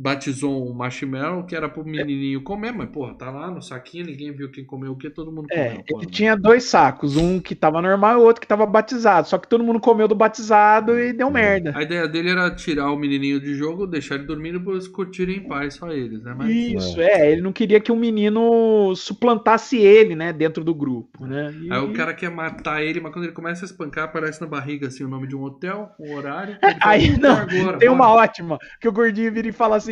batizou 0.00 0.66
um 0.66 0.72
marshmallow 0.72 1.44
que 1.44 1.54
era 1.54 1.68
pro 1.68 1.84
menininho 1.84 2.42
comer, 2.42 2.72
mas, 2.72 2.88
porra, 2.88 3.12
tá 3.14 3.30
lá 3.30 3.50
no 3.50 3.60
saquinho, 3.60 4.06
ninguém 4.06 4.32
viu 4.32 4.50
quem 4.50 4.64
comeu 4.64 4.92
o 4.92 4.96
que, 4.96 5.10
todo 5.10 5.30
mundo 5.30 5.46
comeu. 5.48 5.62
É, 5.62 5.82
porra. 5.86 6.02
ele 6.02 6.10
tinha 6.10 6.34
dois 6.34 6.64
sacos, 6.64 7.16
um 7.18 7.38
que 7.38 7.54
tava 7.54 7.82
normal 7.82 8.14
e 8.14 8.16
o 8.16 8.24
outro 8.24 8.40
que 8.40 8.46
tava 8.48 8.64
batizado. 8.64 9.28
Só 9.28 9.36
que 9.36 9.46
todo 9.46 9.62
mundo 9.62 9.78
comeu 9.78 10.08
do 10.08 10.14
batizado 10.14 10.98
e 10.98 11.12
deu 11.12 11.30
merda. 11.30 11.74
A 11.76 11.82
ideia 11.82 12.08
dele 12.08 12.30
era 12.30 12.50
tirar 12.54 12.90
o 12.90 12.96
menininho 12.96 13.38
de 13.38 13.54
jogo, 13.54 13.86
deixar 13.86 14.14
ele 14.14 14.24
dormindo 14.24 14.58
pra 14.60 14.72
eles 14.72 14.88
curtirem 14.88 15.36
em 15.36 15.46
paz, 15.48 15.74
só 15.74 15.90
eles, 15.92 16.22
né? 16.22 16.34
Mas, 16.36 16.50
Isso, 16.50 16.98
é. 17.00 17.32
Ele 17.32 17.42
não 17.42 17.52
queria 17.52 17.78
que 17.78 17.92
o 17.92 17.96
menino 17.96 18.94
suplantasse 18.96 19.76
ele, 19.76 20.14
né, 20.14 20.32
dentro 20.32 20.64
do 20.64 20.74
grupo, 20.74 21.26
né? 21.26 21.52
E- 21.62 21.70
Aí 21.70 21.78
o 21.78 21.92
cara 21.92 22.14
quer 22.14 22.30
matar 22.30 22.82
ele, 22.82 23.00
mas 23.00 23.12
quando 23.12 23.24
ele 23.26 23.34
começa 23.34 23.64
a 23.64 23.66
espancar, 23.66 24.04
aparece 24.04 24.40
na 24.40 24.46
barriga 24.46 24.86
assim 24.88 25.04
o 25.04 25.08
nome 25.08 25.26
de 25.26 25.36
um 25.36 25.42
hotel, 25.42 25.90
o 25.98 26.14
horário. 26.14 26.56
ele 26.62 26.80
fala, 26.80 26.94
Aí, 26.94 27.10
"Puta, 27.14 27.28
não, 27.28 27.36
agora, 27.36 27.78
Tem 27.78 27.88
uma 27.88 28.06
bora." 28.06 28.22
ótima, 28.22 28.58
que 28.80 28.88
o 28.88 28.92
gordinho 28.92 29.32
vira 29.32 29.48
e 29.48 29.52
fala 29.52 29.76
assim: 29.76 29.89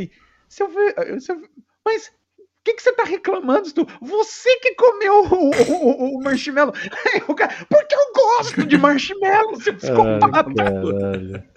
se 0.48 0.62
eu 0.62 0.68
ver, 0.68 1.20
se 1.20 1.32
eu- 1.32 1.42
mas 1.84 2.08
o 2.38 2.42
que, 2.64 2.74
que 2.74 2.82
você 2.82 2.92
tá 2.92 3.04
reclamando, 3.04 3.68
Stu? 3.68 3.86
Você 4.00 4.56
que 4.60 4.74
comeu 4.74 5.24
o, 5.24 5.50
o- 5.50 6.18
o 6.18 6.22
marshmallow. 6.22 6.72
Porque 7.26 7.94
eu 7.94 8.12
gosto 8.14 8.66
de 8.66 8.76
marshmallow, 8.76 9.56
seu 9.60 9.74
psicopata. 9.74 10.42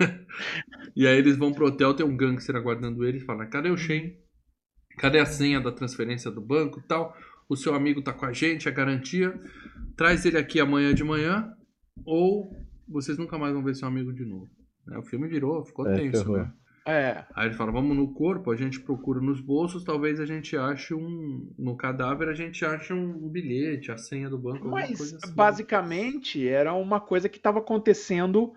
Ai. 0.00 0.08
E 0.94 1.06
aí 1.06 1.16
eles 1.18 1.36
vão 1.36 1.52
pro 1.52 1.66
hotel, 1.66 1.94
tem 1.94 2.06
um 2.06 2.16
gangster 2.16 2.54
aguardando 2.56 3.04
eles, 3.04 3.24
fala, 3.24 3.46
cadê 3.46 3.70
o 3.70 3.76
Shen? 3.76 4.16
Cadê 4.98 5.18
a 5.18 5.26
senha 5.26 5.60
da 5.60 5.70
transferência 5.72 6.30
do 6.30 6.40
banco 6.40 6.80
e 6.80 6.82
tal? 6.82 7.16
O 7.48 7.56
seu 7.56 7.74
amigo 7.74 8.02
tá 8.02 8.12
com 8.12 8.26
a 8.26 8.32
gente, 8.32 8.68
é 8.68 8.72
garantia. 8.72 9.34
Traz 9.96 10.24
ele 10.24 10.38
aqui 10.38 10.60
amanhã 10.60 10.92
de 10.94 11.02
manhã, 11.02 11.52
ou 12.04 12.50
vocês 12.88 13.16
nunca 13.18 13.38
mais 13.38 13.52
vão 13.54 13.62
ver 13.62 13.74
seu 13.74 13.88
amigo 13.88 14.12
de 14.12 14.24
novo. 14.24 14.48
Né, 14.86 14.98
O 14.98 15.02
filme 15.04 15.26
virou, 15.28 15.64
ficou 15.64 15.86
É, 15.88 15.96
tenso, 15.96 16.30
né? 16.32 16.52
É, 16.88 17.22
Aí 17.34 17.48
ele 17.48 17.54
fala, 17.54 17.70
vamos 17.70 17.94
no 17.94 18.14
corpo, 18.14 18.50
a 18.50 18.56
gente 18.56 18.80
procura 18.80 19.20
nos 19.20 19.42
bolsos, 19.42 19.84
talvez 19.84 20.18
a 20.18 20.24
gente 20.24 20.56
ache 20.56 20.94
um. 20.94 21.52
No 21.58 21.76
cadáver 21.76 22.30
a 22.30 22.32
gente 22.32 22.64
ache 22.64 22.94
um 22.94 23.28
bilhete, 23.28 23.92
a 23.92 23.98
senha 23.98 24.30
do 24.30 24.38
banco, 24.38 24.66
mas 24.68 24.98
assim. 24.98 25.34
basicamente 25.34 26.48
era 26.48 26.72
uma 26.72 26.98
coisa 26.98 27.28
que 27.28 27.36
estava 27.36 27.58
acontecendo 27.58 28.54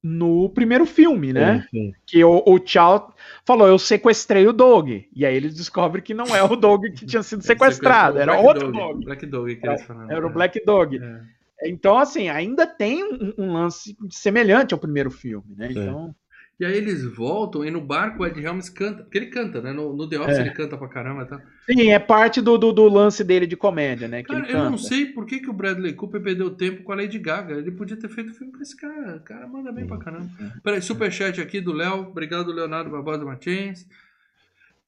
no 0.00 0.48
primeiro 0.48 0.86
filme, 0.86 1.32
né? 1.32 1.62
Sim, 1.62 1.68
sim. 1.70 1.92
Que 2.06 2.22
o, 2.22 2.40
o 2.46 2.64
Chow 2.64 3.12
falou, 3.44 3.66
eu 3.66 3.80
sequestrei 3.80 4.46
o 4.46 4.52
Dog. 4.52 5.08
E 5.12 5.26
aí 5.26 5.34
eles 5.34 5.56
descobrem 5.56 6.04
que 6.04 6.14
não 6.14 6.36
é 6.36 6.44
o 6.44 6.54
Dog 6.54 6.92
que 6.92 7.04
tinha 7.04 7.24
sido 7.24 7.42
sequestrado, 7.44 8.18
era 8.18 8.34
Black 8.34 8.46
outro 8.46 8.70
Dog, 8.70 8.78
Dog. 8.78 9.04
Black 9.04 9.26
Dog 9.26 9.56
que 9.56 9.66
eles 9.66 9.82
falaram. 9.82 10.10
Era 10.12 10.24
o 10.24 10.30
é. 10.30 10.32
Black 10.32 10.64
Dog. 10.64 11.00
É. 11.02 11.20
Então, 11.64 11.98
assim, 11.98 12.28
ainda 12.28 12.64
tem 12.64 13.02
um, 13.02 13.34
um 13.36 13.52
lance 13.52 13.96
semelhante 14.10 14.72
ao 14.72 14.78
primeiro 14.78 15.10
filme, 15.10 15.56
né? 15.56 15.72
Sim. 15.72 15.80
Então, 15.80 16.14
E 16.58 16.64
aí 16.64 16.74
eles 16.74 17.04
voltam 17.04 17.62
e 17.64 17.70
no 17.70 17.82
barco 17.82 18.22
o 18.22 18.26
Ed 18.26 18.42
Helms 18.42 18.70
canta. 18.70 19.02
Porque 19.02 19.18
ele 19.18 19.26
canta, 19.26 19.60
né? 19.60 19.72
No, 19.74 19.94
no 19.94 20.08
The 20.08 20.18
Office 20.18 20.38
É. 20.38 20.40
ele 20.40 20.50
canta 20.52 20.78
pra 20.78 20.88
caramba 20.88 21.26
tal. 21.26 21.38
sim, 21.66 21.90
é 21.90 21.98
parte 21.98 22.40
do, 22.40 22.56
do, 22.56 22.72
do 22.72 22.88
lance 22.88 23.22
dele 23.22 23.46
de 23.46 23.56
comédia, 23.58 24.08
né? 24.08 24.22
Cara, 24.22 24.50
eu 24.50 24.70
não 24.70 24.78
sei 24.78 25.04
por 25.06 25.26
que, 25.26 25.38
que 25.40 25.50
o 25.50 25.52
Bradley 25.52 25.92
Cooper 25.92 26.22
perdeu 26.22 26.48
tempo 26.50 26.82
com 26.82 26.92
a 26.92 26.96
Lady 26.96 27.18
Gaga. 27.18 27.56
Ele 27.56 27.70
podia 27.72 27.96
ter 27.98 28.08
feito 28.08 28.32
filme 28.32 28.52
com 28.54 28.62
esse 28.62 28.74
cara. 28.74 29.16
O 29.16 29.20
cara 29.20 29.46
manda 29.46 29.70
bem 29.70 29.86
pra 29.86 29.98
caramba. 29.98 30.30
Peraí, 30.64 30.80
superchat 30.80 31.38
aqui 31.42 31.60
do 31.60 31.74
Léo. 31.74 32.08
Obrigado, 32.08 32.50
Leonardo 32.50 32.90
Barbosa 32.90 33.22
Martins. 33.24 33.86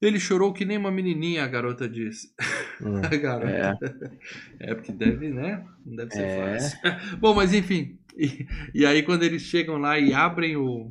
Ele 0.00 0.18
chorou 0.20 0.52
que 0.54 0.64
nem 0.64 0.78
uma 0.78 0.90
menininha, 0.92 1.44
a 1.44 1.48
garota 1.48 1.86
disse. 1.88 2.32
Hum. 2.80 3.02
A 3.04 3.16
garota. 3.16 4.16
É. 4.60 4.70
É, 4.70 4.74
porque 4.74 4.92
deve, 4.92 5.28
né? 5.28 5.64
Não 5.84 5.96
deve 5.96 6.12
ser 6.12 6.22
É. 6.22 6.52
fácil. 6.54 6.78
Bom, 7.20 7.34
mas 7.34 7.52
enfim. 7.52 7.98
E, 8.16 8.46
e 8.72 8.86
aí 8.86 9.02
quando 9.02 9.22
eles 9.24 9.42
chegam 9.42 9.76
lá 9.76 9.98
e 9.98 10.14
abrem 10.14 10.56
o, 10.56 10.88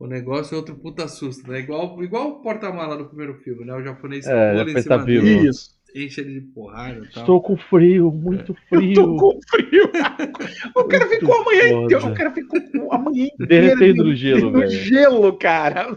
o 0.00 0.06
negócio, 0.08 0.54
é 0.54 0.56
outro 0.56 0.74
puta 0.76 1.06
susto, 1.06 1.48
né? 1.48 1.60
Igual, 1.60 2.02
igual 2.02 2.28
o 2.30 2.42
porta-mala 2.42 2.96
do 2.96 3.04
primeiro 3.06 3.34
filme, 3.44 3.64
né? 3.64 3.74
O 3.74 3.82
japonês 3.82 4.26
É, 4.26 4.50
pula 4.52 4.70
em 4.70 4.72
já 4.72 4.82
cima 4.82 4.98
dele. 4.98 5.48
Isso. 5.48 5.70
enche 5.94 6.20
ele 6.22 6.40
de 6.40 6.46
porrada 6.46 6.98
e 7.04 7.10
tal. 7.12 7.22
Estou 7.22 7.42
com 7.42 7.56
frio, 7.56 8.10
muito 8.10 8.56
Eu 8.72 8.78
frio. 8.78 8.94
tô 8.94 9.16
com 9.16 9.38
frio. 9.50 9.84
O 10.74 10.84
cara 10.84 11.04
Muito 11.06 11.18
ficou 11.20 11.34
a 11.40 11.44
manhã 11.44 11.62
foda. 11.68 11.84
inteira. 11.84 12.06
O 12.06 12.14
cara 12.14 12.30
ficou 12.32 12.92
a 12.92 12.98
manhã 12.98 13.24
inteira. 13.26 13.46
Derretendo 13.46 14.04
no 14.04 14.14
gelo, 14.14 14.50
no 14.50 14.58
velho. 14.60 14.70
gelo, 14.70 15.32
cara. 15.38 15.96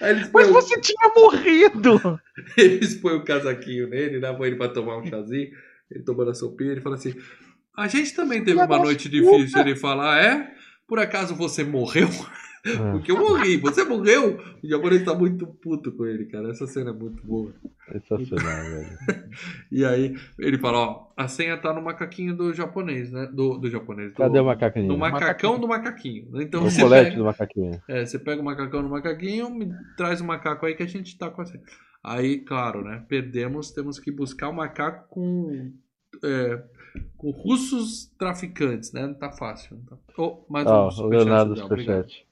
Mas 0.00 0.28
põem, 0.28 0.46
você 0.52 0.80
tinha 0.80 1.12
morrido. 1.14 2.20
eles 2.56 2.94
põem 2.94 3.16
o 3.16 3.24
casaquinho 3.24 3.88
nele, 3.88 4.20
né? 4.20 4.32
Põe 4.32 4.48
ele 4.48 4.56
pra 4.56 4.68
tomar 4.68 4.98
um 4.98 5.04
chazinho, 5.06 5.50
ele 5.90 6.04
tomando 6.04 6.30
a 6.30 6.34
sopinha, 6.34 6.72
ele 6.72 6.80
fala 6.80 6.94
assim: 6.96 7.14
A 7.76 7.88
gente 7.88 8.14
também 8.14 8.42
teve 8.44 8.58
uma 8.60 8.78
noite 8.78 9.08
puta." 9.08 9.20
difícil. 9.38 9.60
Ele 9.60 9.76
fala: 9.76 10.14
Ah, 10.14 10.18
é? 10.18 10.50
Por 10.86 10.98
acaso 10.98 11.34
você 11.34 11.64
morreu? 11.64 12.08
Ah, 12.64 12.92
Porque 12.92 13.12
eu 13.12 13.18
morri, 13.18 13.56
você 13.58 13.84
morreu? 13.84 14.38
O 14.62 14.68
japonês 14.68 15.04
tá 15.04 15.14
muito 15.14 15.46
puto 15.46 15.92
com 15.92 16.04
ele, 16.06 16.26
cara. 16.26 16.50
Essa 16.50 16.66
cena 16.66 16.90
é 16.90 16.92
muito 16.92 17.24
boa. 17.24 17.52
sensacional, 17.92 18.64
velho. 18.64 18.98
E 19.70 19.84
aí 19.84 20.14
ele 20.38 20.58
fala, 20.58 20.78
ó, 20.78 21.12
a 21.16 21.28
senha 21.28 21.56
tá 21.56 21.72
no 21.72 21.82
macaquinho 21.82 22.34
do 22.36 22.52
japonês, 22.52 23.10
né? 23.12 23.26
Do, 23.32 23.58
do 23.58 23.70
japonês. 23.70 24.12
Do, 24.12 24.16
Cadê 24.16 24.40
o 24.40 24.44
macaquinho? 24.44 24.86
No 24.88 24.98
macacão 24.98 25.52
Macaquinho. 25.52 25.58
do 25.60 25.68
macaquinho. 25.68 26.42
Então 26.42 26.64
O 26.64 26.70
você 26.70 26.80
colete 26.82 27.04
pega, 27.10 27.16
do 27.18 27.24
macaquinho. 27.24 27.82
é, 27.88 28.04
você 28.06 28.18
pega 28.18 28.40
o 28.40 28.44
macacão 28.44 28.82
do 28.82 28.88
macaquinho, 28.88 29.50
me 29.50 29.68
traz 29.96 30.20
o 30.20 30.24
macaco 30.24 30.66
aí 30.66 30.74
que 30.74 30.82
a 30.82 30.88
gente 30.88 31.16
tá 31.16 31.30
com 31.30 31.42
a 31.42 31.46
senha. 31.46 31.62
Aí, 32.02 32.38
claro, 32.38 32.82
né? 32.82 33.04
Perdemos, 33.08 33.70
temos 33.72 33.98
que 33.98 34.10
buscar 34.10 34.48
o 34.48 34.52
macaco 34.54 35.08
com. 35.08 35.72
é, 36.24 36.62
com 37.16 37.30
russos 37.30 38.06
traficantes, 38.18 38.92
né? 38.92 39.06
Não 39.06 39.14
tá 39.14 39.30
fácil. 39.30 39.76
Não 39.76 39.84
tá... 39.84 39.96
Oh, 40.16 40.44
mais 40.48 40.66
Ó, 40.66 40.84
um 40.84 40.88
o 40.88 40.90
superchat, 40.90 41.24
Leonardo. 41.26 41.56
Superchat. 41.56 42.25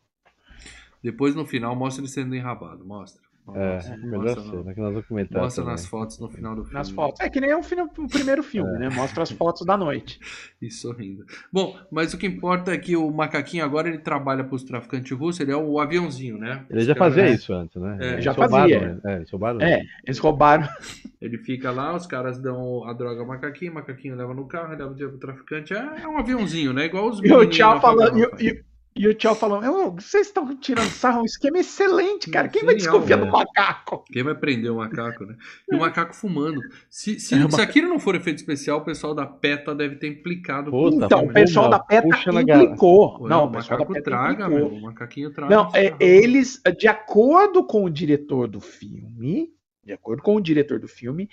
Depois 1.05 1.35
no 1.37 1.45
final 1.47 1.77
mostra 1.77 2.03
ele 2.03 2.11
sendo 2.11 2.35
enrabado. 2.35 2.85
Mostra. 2.85 3.23
É, 3.55 3.75
Mostra, 3.75 3.97
melhor 3.99 4.23
mostra, 4.25 4.43
cena, 4.43 4.75
que 4.75 4.81
nós 4.81 4.95
vamos 4.95 5.07
mostra 5.31 5.63
também. 5.63 5.65
nas 5.67 5.85
fotos 5.85 6.19
no 6.19 6.31
final 6.31 6.55
do 6.57 6.63
filme. 6.63 6.79
Nas 6.79 6.89
fotos. 6.89 7.21
É 7.21 7.29
que 7.29 7.39
nem 7.43 7.55
o, 7.55 7.63
filme- 7.63 7.91
o 7.99 8.09
primeiro 8.09 8.43
filme, 8.43 8.79
né? 8.79 8.89
Mostra 8.89 9.23
as 9.23 9.31
fotos 9.31 9.67
da 9.67 9.77
noite. 9.77 10.19
E 10.63 10.71
sorrindo. 10.71 11.27
Bom, 11.53 11.79
mas 11.93 12.15
o 12.15 12.17
que 12.17 12.27
importa 12.27 12.73
é 12.73 12.79
que 12.79 12.97
o 12.97 13.11
macaquinho 13.11 13.63
agora 13.63 13.87
ele 13.87 13.99
trabalha 13.99 14.43
para 14.45 14.55
os 14.55 14.65
traficantes 14.65 15.13
russos, 15.13 15.41
ele 15.43 15.53
é 15.53 15.57
o 15.57 15.79
aviãozinho, 15.79 16.39
né? 16.39 16.65
Ele 16.71 16.81
já 16.81 16.93
Os 16.95 16.99
caras- 16.99 17.15
fazia 17.15 17.35
isso 17.35 17.53
antes, 17.53 17.83
né? 17.83 17.99
É, 18.01 18.21
já 18.23 18.33
roubaram, 18.33 18.63
fazia. 18.71 18.81
né? 18.81 19.01
É, 19.05 19.17
eles 19.17 19.31
roubaram. 19.31 19.61
É, 19.61 19.83
eles 20.07 20.19
roubaram. 20.19 20.69
Ele 21.21 21.39
fica 21.39 21.71
lá, 21.71 21.95
os 21.95 22.07
caras 22.07 22.39
dão 22.39 22.85
a 22.85 22.93
droga 22.95 23.21
ao 23.21 23.27
macaquinho, 23.27 23.73
o 23.73 23.75
macaquinho 23.75 24.15
leva 24.17 24.33
no 24.35 24.47
carro, 24.47 24.71
leva 24.71 24.91
o 24.91 24.95
dinheiro 24.95 25.19
pro 25.19 25.21
traficante. 25.21 25.73
É, 25.75 26.03
é 26.03 26.09
um 26.09 26.19
aviãozinho, 26.19 26.73
né? 26.73 26.85
Igual 26.87 27.09
os 27.11 27.19
E 27.23 27.31
o 27.33 27.47
Tchau 27.47 27.79
falando. 27.81 28.19
E, 28.41 28.63
e- 28.97 29.09
o 29.09 29.15
Tchau 29.15 29.35
falando, 29.35 29.71
"Ô, 29.71 29.91
vocês 29.93 30.27
estão 30.29 30.57
tirando 30.57 30.89
sarro, 30.91 31.23
um 31.23 31.25
esquema 31.25 31.59
excelente, 31.59 32.31
cara. 32.31 32.49
Quem 32.49 32.65
vai 32.65 32.75
desconfiar 32.75 33.19
né? 33.19 33.27
do 33.27 33.33
macaco? 33.33 34.05
Quem 34.13 34.23
vai 34.23 34.35
prender 34.35 34.71
o 34.71 34.77
macaco, 34.77 35.25
né? 35.25 35.37
E 35.71 35.75
o 35.75 35.81
macaco 35.81 36.15
fumando. 36.15 36.61
Se, 36.89 37.19
se, 37.19 37.35
É, 37.35 37.45
o 37.45 37.51
se 37.51 37.61
aquilo 37.61 37.89
não 37.89 37.99
for 37.99 38.15
efeito 38.15 38.39
especial, 38.39 38.79
o 38.79 38.85
pessoal 38.85 39.15
da 39.15 39.27
PETA 39.27 39.75
deve 39.75 39.97
ter 39.97 40.09
implicado. 40.09 40.71
Puta, 40.71 41.07
Então, 41.07 41.25
o 41.25 41.33
pessoal 41.33 41.69
da 41.69 41.79
PETA 41.79 42.09
puxa 42.09 42.31
implicou. 42.31 43.29
Não, 43.29 43.45
o 43.45 43.49
o 43.49 43.53
pessoal 43.53 43.79
da 43.79 43.85
macaco 43.85 44.03
traga, 44.03 44.45
implicou. 44.47 44.71
meu. 44.71 44.79
O 44.79 44.83
macaquinho 44.83 45.31
traga. 45.33 45.55
Não, 45.55 45.71
é, 45.75 45.95
eles, 45.99 46.61
de 46.79 46.89
acordo 46.89 47.65
com 47.65 47.85
o 47.85 47.91
diretor 47.91 48.47
do 48.49 48.61
filme, 48.61 49.53
de 49.85 49.93
acordo 49.93 50.23
com 50.23 50.37
o 50.37 50.41
diretor 50.41 50.79
do 50.79 50.89
filme, 50.89 51.29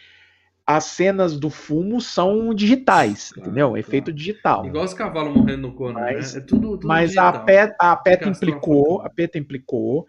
as 0.66 0.86
cenas 0.86 1.38
do 1.40 1.50
fumo 1.50 2.00
são 2.00 2.54
digitais, 2.54 3.32
Claro, 3.32 3.50
entendeu? 3.50 3.68
claro. 3.70 3.80
Efeito 3.80 4.14
digital. 4.14 4.66
Igual 4.66 4.86
os 4.86 4.94
cavalos 4.94 5.34
morrendo 5.36 5.64
no 5.68 5.74
cono, 5.74 5.94
Mas- 6.00 6.34
né? 6.34 6.40
É 6.40 6.44
tudo, 6.44 6.72
tudo 6.78 6.88
Mas 6.88 7.18
a 7.18 7.26
digital. 7.32 7.46
PETA, 7.46 7.76
a 7.80 7.96
PETA 7.96 8.30
implicou, 8.30 9.02
a 9.02 9.10
PETA 9.10 9.38
implicou. 9.38 10.06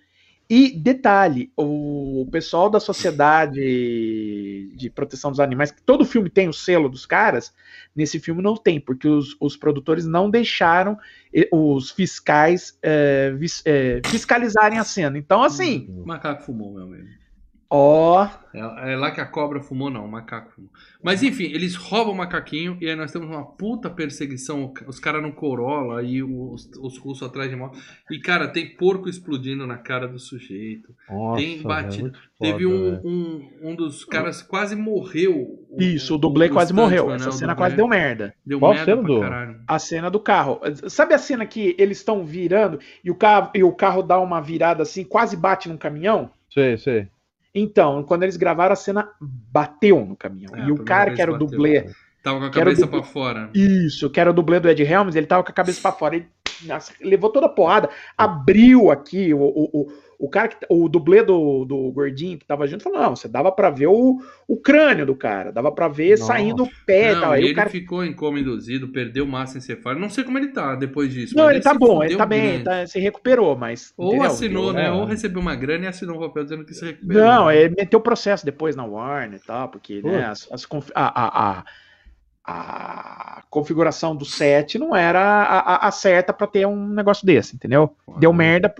E 0.50 0.70
detalhe, 0.78 1.50
o 1.56 2.28
pessoal 2.30 2.68
da 2.68 2.78
Sociedade 2.78 4.70
de 4.76 4.90
Proteção 4.90 5.30
dos 5.30 5.40
Animais, 5.40 5.70
que 5.70 5.82
todo 5.82 6.04
filme 6.04 6.28
tem 6.28 6.46
o 6.48 6.52
selo 6.52 6.88
dos 6.90 7.06
caras, 7.06 7.54
nesse 7.96 8.18
filme 8.20 8.42
não 8.42 8.54
tem, 8.54 8.78
porque 8.78 9.08
os, 9.08 9.34
os 9.40 9.56
produtores 9.56 10.06
não 10.06 10.28
deixaram 10.30 10.98
os 11.50 11.90
fiscais 11.90 12.76
eh, 12.82 13.32
vis- 13.36 13.62
eh, 13.64 14.02
fiscalizarem 14.04 14.78
a 14.78 14.84
cena. 14.84 15.16
Então, 15.16 15.42
assim, 15.42 15.86
O 15.88 16.06
macaco 16.06 16.42
fumou, 16.42 16.74
meu 16.74 16.82
amigo. 16.84 17.08
Ó, 17.74 18.28
É, 18.55 18.93
é 18.93 18.97
lá 18.97 19.11
que 19.11 19.20
a 19.20 19.24
cobra 19.24 19.62
fumou, 19.62 19.89
não, 19.89 20.05
o 20.05 20.11
macaco 20.11 20.53
fumou. 20.53 20.70
Mas 21.03 21.23
enfim, 21.23 21.44
eles 21.44 21.74
roubam 21.74 22.12
o 22.12 22.16
macaquinho 22.19 22.77
e 22.82 22.86
aí 22.86 22.94
nós 22.94 23.11
temos 23.11 23.27
uma 23.31 23.44
puta 23.47 23.89
perseguição. 23.89 24.74
Os 24.86 25.01
caras 25.01 25.23
no 25.23 25.32
Corolla 25.32 26.03
e 26.03 26.23
os, 26.23 26.70
os 26.78 26.99
russos 26.99 27.27
atrás 27.27 27.49
de 27.49 27.57
moto. 27.57 27.78
E 28.11 28.19
cara, 28.19 28.47
tem 28.49 28.77
porco 28.77 29.09
explodindo 29.09 29.66
na 29.66 29.78
cara 29.78 30.07
do 30.07 30.19
sujeito. 30.19 30.94
Nossa, 31.09 31.40
Tem 31.40 31.62
batido. 31.62 32.12
foda, 32.12 32.19
Teve 32.39 32.66
um, 32.66 33.01
um, 33.03 33.51
um 33.62 33.74
dos 33.74 34.05
caras 34.05 34.43
quase 34.43 34.77
morreu. 34.77 35.66
isso, 35.78 36.15
o 36.16 36.19
dublê 36.19 36.51
quase 36.51 36.74
morreu. 36.74 37.11
Essa 37.11 37.24
né, 37.24 37.31
o 37.31 37.32
cena 37.32 37.55
quase 37.55 37.74
deu 37.74 37.89
merda. 37.89 38.35
Deu 38.44 38.59
Qual 38.59 38.74
merda 38.74 38.85
cena 38.93 39.03
do- 39.03 39.20
caralho. 39.20 39.61
A 39.66 39.78
cena 39.78 40.11
do 40.11 40.20
carro. 40.20 40.61
Sabe 40.90 41.15
a 41.15 41.19
cena 41.19 41.47
que 41.47 41.74
eles 41.78 41.97
estão 41.97 42.23
virando 42.23 42.78
e 43.03 43.11
o, 43.11 43.15
carro, 43.15 43.51
e 43.55 43.65
o 43.65 43.73
carro 43.73 44.03
dá 44.03 44.20
uma 44.20 44.43
virada 44.43 44.82
assim, 44.82 45.05
quase 45.05 45.39
bate 45.39 45.70
num 45.70 45.78
caminhão? 45.78 46.31
Sei, 46.53 46.77
sei. 46.77 47.09
Então, 47.54 48.02
quando 48.02 48.22
eles 48.22 48.36
gravaram, 48.36 48.72
a 48.72 48.76
cena 48.76 49.08
bateu 49.20 50.04
no 50.04 50.16
caminhão. 50.16 50.54
É, 50.54 50.66
e 50.68 50.72
o 50.72 50.82
cara 50.84 51.12
que 51.12 51.20
era 51.20 51.32
o 51.32 51.38
dublê. 51.38 51.90
Tava 52.22 52.38
com 52.38 52.44
a 52.46 52.50
Quero 52.50 52.66
cabeça 52.66 52.86
dublê- 52.86 53.00
pra 53.00 53.08
fora. 53.10 53.50
Isso, 53.52 54.08
que 54.08 54.20
era 54.20 54.30
o 54.30 54.32
dublê 54.32 54.60
do 54.60 54.68
Ed 54.68 54.82
Helms, 54.82 55.16
ele 55.16 55.26
tava 55.26 55.42
com 55.42 55.50
a 55.50 55.54
cabeça 55.54 55.80
pra 55.80 55.92
fora. 55.92 56.16
Ele 56.16 56.28
nossa, 56.64 56.92
levou 57.00 57.30
toda 57.30 57.46
a 57.46 57.48
porrada, 57.48 57.90
abriu 58.16 58.90
aqui. 58.90 59.34
O, 59.34 59.40
o, 59.40 59.70
o, 59.72 59.92
o 60.24 60.28
cara 60.31 60.47
que 60.49 60.57
o 60.69 60.89
dublê 60.89 61.20
do, 61.24 61.65
do 61.65 61.90
gordinho 61.90 62.39
que 62.39 62.47
tava 62.47 62.65
junto 62.69 62.85
falou: 62.85 63.01
não, 63.01 63.16
você 63.16 63.27
dava 63.27 63.51
pra 63.51 63.70
ver 63.70 63.89
o, 63.89 64.20
o 64.47 64.57
crânio 64.57 65.05
do 65.05 65.16
cara, 65.16 65.51
dava 65.51 65.73
pra 65.73 65.89
ver 65.89 66.11
Nossa. 66.12 66.27
saindo 66.27 66.62
o 66.62 66.69
pé 66.86 67.11
e 67.11 67.15
não, 67.15 67.20
tal. 67.23 67.32
e 67.32 67.35
Aí 67.39 67.43
ele 67.44 67.53
o 67.53 67.57
cara. 67.57 67.69
ficou 67.69 68.05
em 68.05 68.12
coma 68.12 68.39
induzido, 68.39 68.86
perdeu 68.89 69.27
massa 69.27 69.59
encefálica. 69.59 70.01
Não 70.01 70.09
sei 70.09 70.23
como 70.23 70.39
ele 70.39 70.49
tá 70.53 70.77
depois 70.77 71.12
disso. 71.12 71.36
Não, 71.36 71.47
mas 71.47 71.55
ele 71.57 71.65
tá 71.65 71.74
bom, 71.74 72.05
ele 72.05 72.16
tá 72.16 72.24
bem, 72.24 72.62
tá- 72.62 72.86
se 72.86 73.01
recuperou, 73.01 73.57
mas. 73.57 73.93
Ou 73.97 74.11
entendeu? 74.11 74.27
assinou, 74.31 74.73
né? 74.73 74.86
é. 74.86 74.93
Ou 74.93 75.05
recebeu 75.05 75.40
uma 75.40 75.57
grana 75.57 75.86
e 75.86 75.89
assinou 75.89 76.16
um 76.16 76.20
papel 76.20 76.44
dizendo 76.44 76.65
que 76.65 76.73
se 76.73 76.85
recuperou. 76.85 77.23
Não, 77.24 77.51
ele 77.51 77.74
meteu 77.77 78.01
processo 78.01 78.44
depois 78.44 78.77
na 78.77 78.85
Warner 78.85 79.40
e 79.43 79.44
tal, 79.44 79.69
porque 79.70 80.01
né, 80.03 80.24
as, 80.27 80.47
as 80.53 80.65
confi- 80.65 80.93
a, 80.94 81.05
a, 81.05 81.51
a, 81.59 81.65
a 82.44 83.43
configuração 83.51 84.15
do 84.16 84.24
set 84.24 84.78
não 84.78 84.94
era 84.94 85.20
a, 85.20 85.59
a- 85.59 85.89
a 85.89 85.90
certa 85.90 86.32
pra 86.32 86.47
ter 86.47 86.66
um 86.66 86.89
negócio 86.89 87.27
desse, 87.27 87.55
entendeu? 87.57 87.94
Deu 88.19 88.32
merda. 88.32 88.73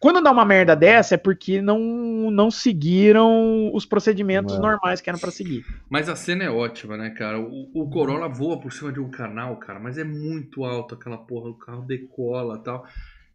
Quando 0.00 0.22
dá 0.22 0.30
uma 0.30 0.44
merda 0.44 0.76
dessa 0.76 1.14
é 1.14 1.18
porque 1.18 1.60
não, 1.62 2.30
não 2.30 2.50
seguiram 2.50 3.70
os 3.74 3.86
procedimentos 3.86 4.54
Não. 4.54 4.62
normais 4.62 5.00
que 5.00 5.08
eram 5.08 5.18
pra 5.18 5.30
seguir. 5.30 5.64
Mas 5.88 6.08
a 6.08 6.16
cena 6.16 6.44
é 6.44 6.50
ótima, 6.50 6.96
né, 6.96 7.10
cara? 7.10 7.40
O, 7.40 7.70
o 7.74 7.88
Corolla 7.90 8.28
voa 8.28 8.60
por 8.60 8.72
cima 8.72 8.92
de 8.92 9.00
um 9.00 9.10
canal, 9.10 9.56
cara, 9.56 9.80
mas 9.80 9.98
é 9.98 10.04
muito 10.04 10.64
alto 10.64 10.94
aquela 10.94 11.18
porra, 11.18 11.50
o 11.50 11.54
carro 11.54 11.82
decola 11.82 12.56
e 12.58 12.62
tal. 12.64 12.86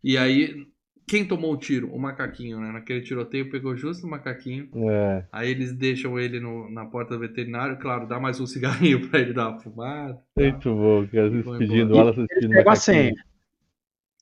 E 0.03 0.17
aí, 0.17 0.65
quem 1.07 1.25
tomou 1.27 1.51
o 1.53 1.57
tiro? 1.57 1.89
O 1.93 1.99
macaquinho, 1.99 2.59
né? 2.59 2.71
Naquele 2.71 3.01
tiroteio 3.01 3.49
pegou 3.51 3.75
justo 3.75 4.05
o 4.07 4.09
macaquinho. 4.09 4.69
É. 4.89 5.25
Aí 5.31 5.49
eles 5.51 5.73
deixam 5.73 6.17
ele 6.19 6.39
no- 6.39 6.69
na 6.71 6.85
porta 6.85 7.15
do 7.15 7.19
veterinário, 7.19 7.77
claro, 7.79 8.07
dá 8.07 8.19
mais 8.19 8.39
um 8.39 8.45
cigarrinho 8.45 9.01
pra 9.09 9.19
ele 9.19 9.33
dar 9.33 9.49
uma 9.49 9.59
fumada. 9.59 10.13
tá? 10.13 10.41
Muito 10.41 10.73
bom, 10.73 11.05
cara. 11.07 11.27
Embora. 11.27 11.99
ela 12.01 12.13
se 12.13 12.19
despedindo. 12.21 12.53
Pega 12.53 12.71
a 12.71 12.75
senha. 12.75 13.13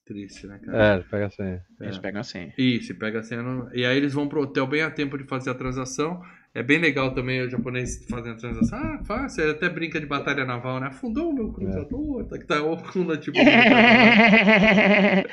Triste, 0.09 0.47
né, 0.47 0.59
cara? 0.65 0.95
É, 0.95 1.03
pega 1.03 1.27
a 1.27 1.29
senha. 1.29 1.63
É. 1.79 1.83
Eles 1.83 1.99
pegam 1.99 2.21
a 2.21 2.23
senha. 2.23 2.51
Isso, 2.57 2.95
pega 2.95 3.19
a 3.19 3.23
cena. 3.23 3.69
E 3.75 3.85
aí 3.85 3.95
eles 3.95 4.11
vão 4.11 4.27
pro 4.27 4.41
hotel 4.41 4.65
bem 4.65 4.81
a 4.81 4.89
tempo 4.89 5.15
de 5.19 5.23
fazer 5.25 5.51
a 5.51 5.53
transação. 5.53 6.19
É 6.51 6.63
bem 6.63 6.79
legal 6.79 7.13
também 7.13 7.43
o 7.43 7.49
japonês 7.49 8.07
fazendo 8.09 8.33
a 8.33 8.37
transação. 8.37 8.79
Ah, 8.79 9.03
fácil. 9.05 9.43
Ele 9.43 9.51
até 9.51 9.69
brinca 9.69 9.99
de 9.99 10.07
batalha 10.07 10.45
naval, 10.45 10.79
né? 10.79 10.87
Afundou 10.87 11.29
o 11.29 11.33
meu 11.35 11.53
cruzador. 11.53 12.25
Tá 12.25 12.39
que 12.39 12.47
tá 12.47 12.55
afunda, 12.55 13.17
tipo. 13.17 13.37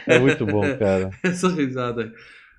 É 0.06 0.18
muito 0.20 0.44
bom, 0.44 0.60
cara. 0.76 1.08
Essa 1.24 1.48
risada. 1.48 2.12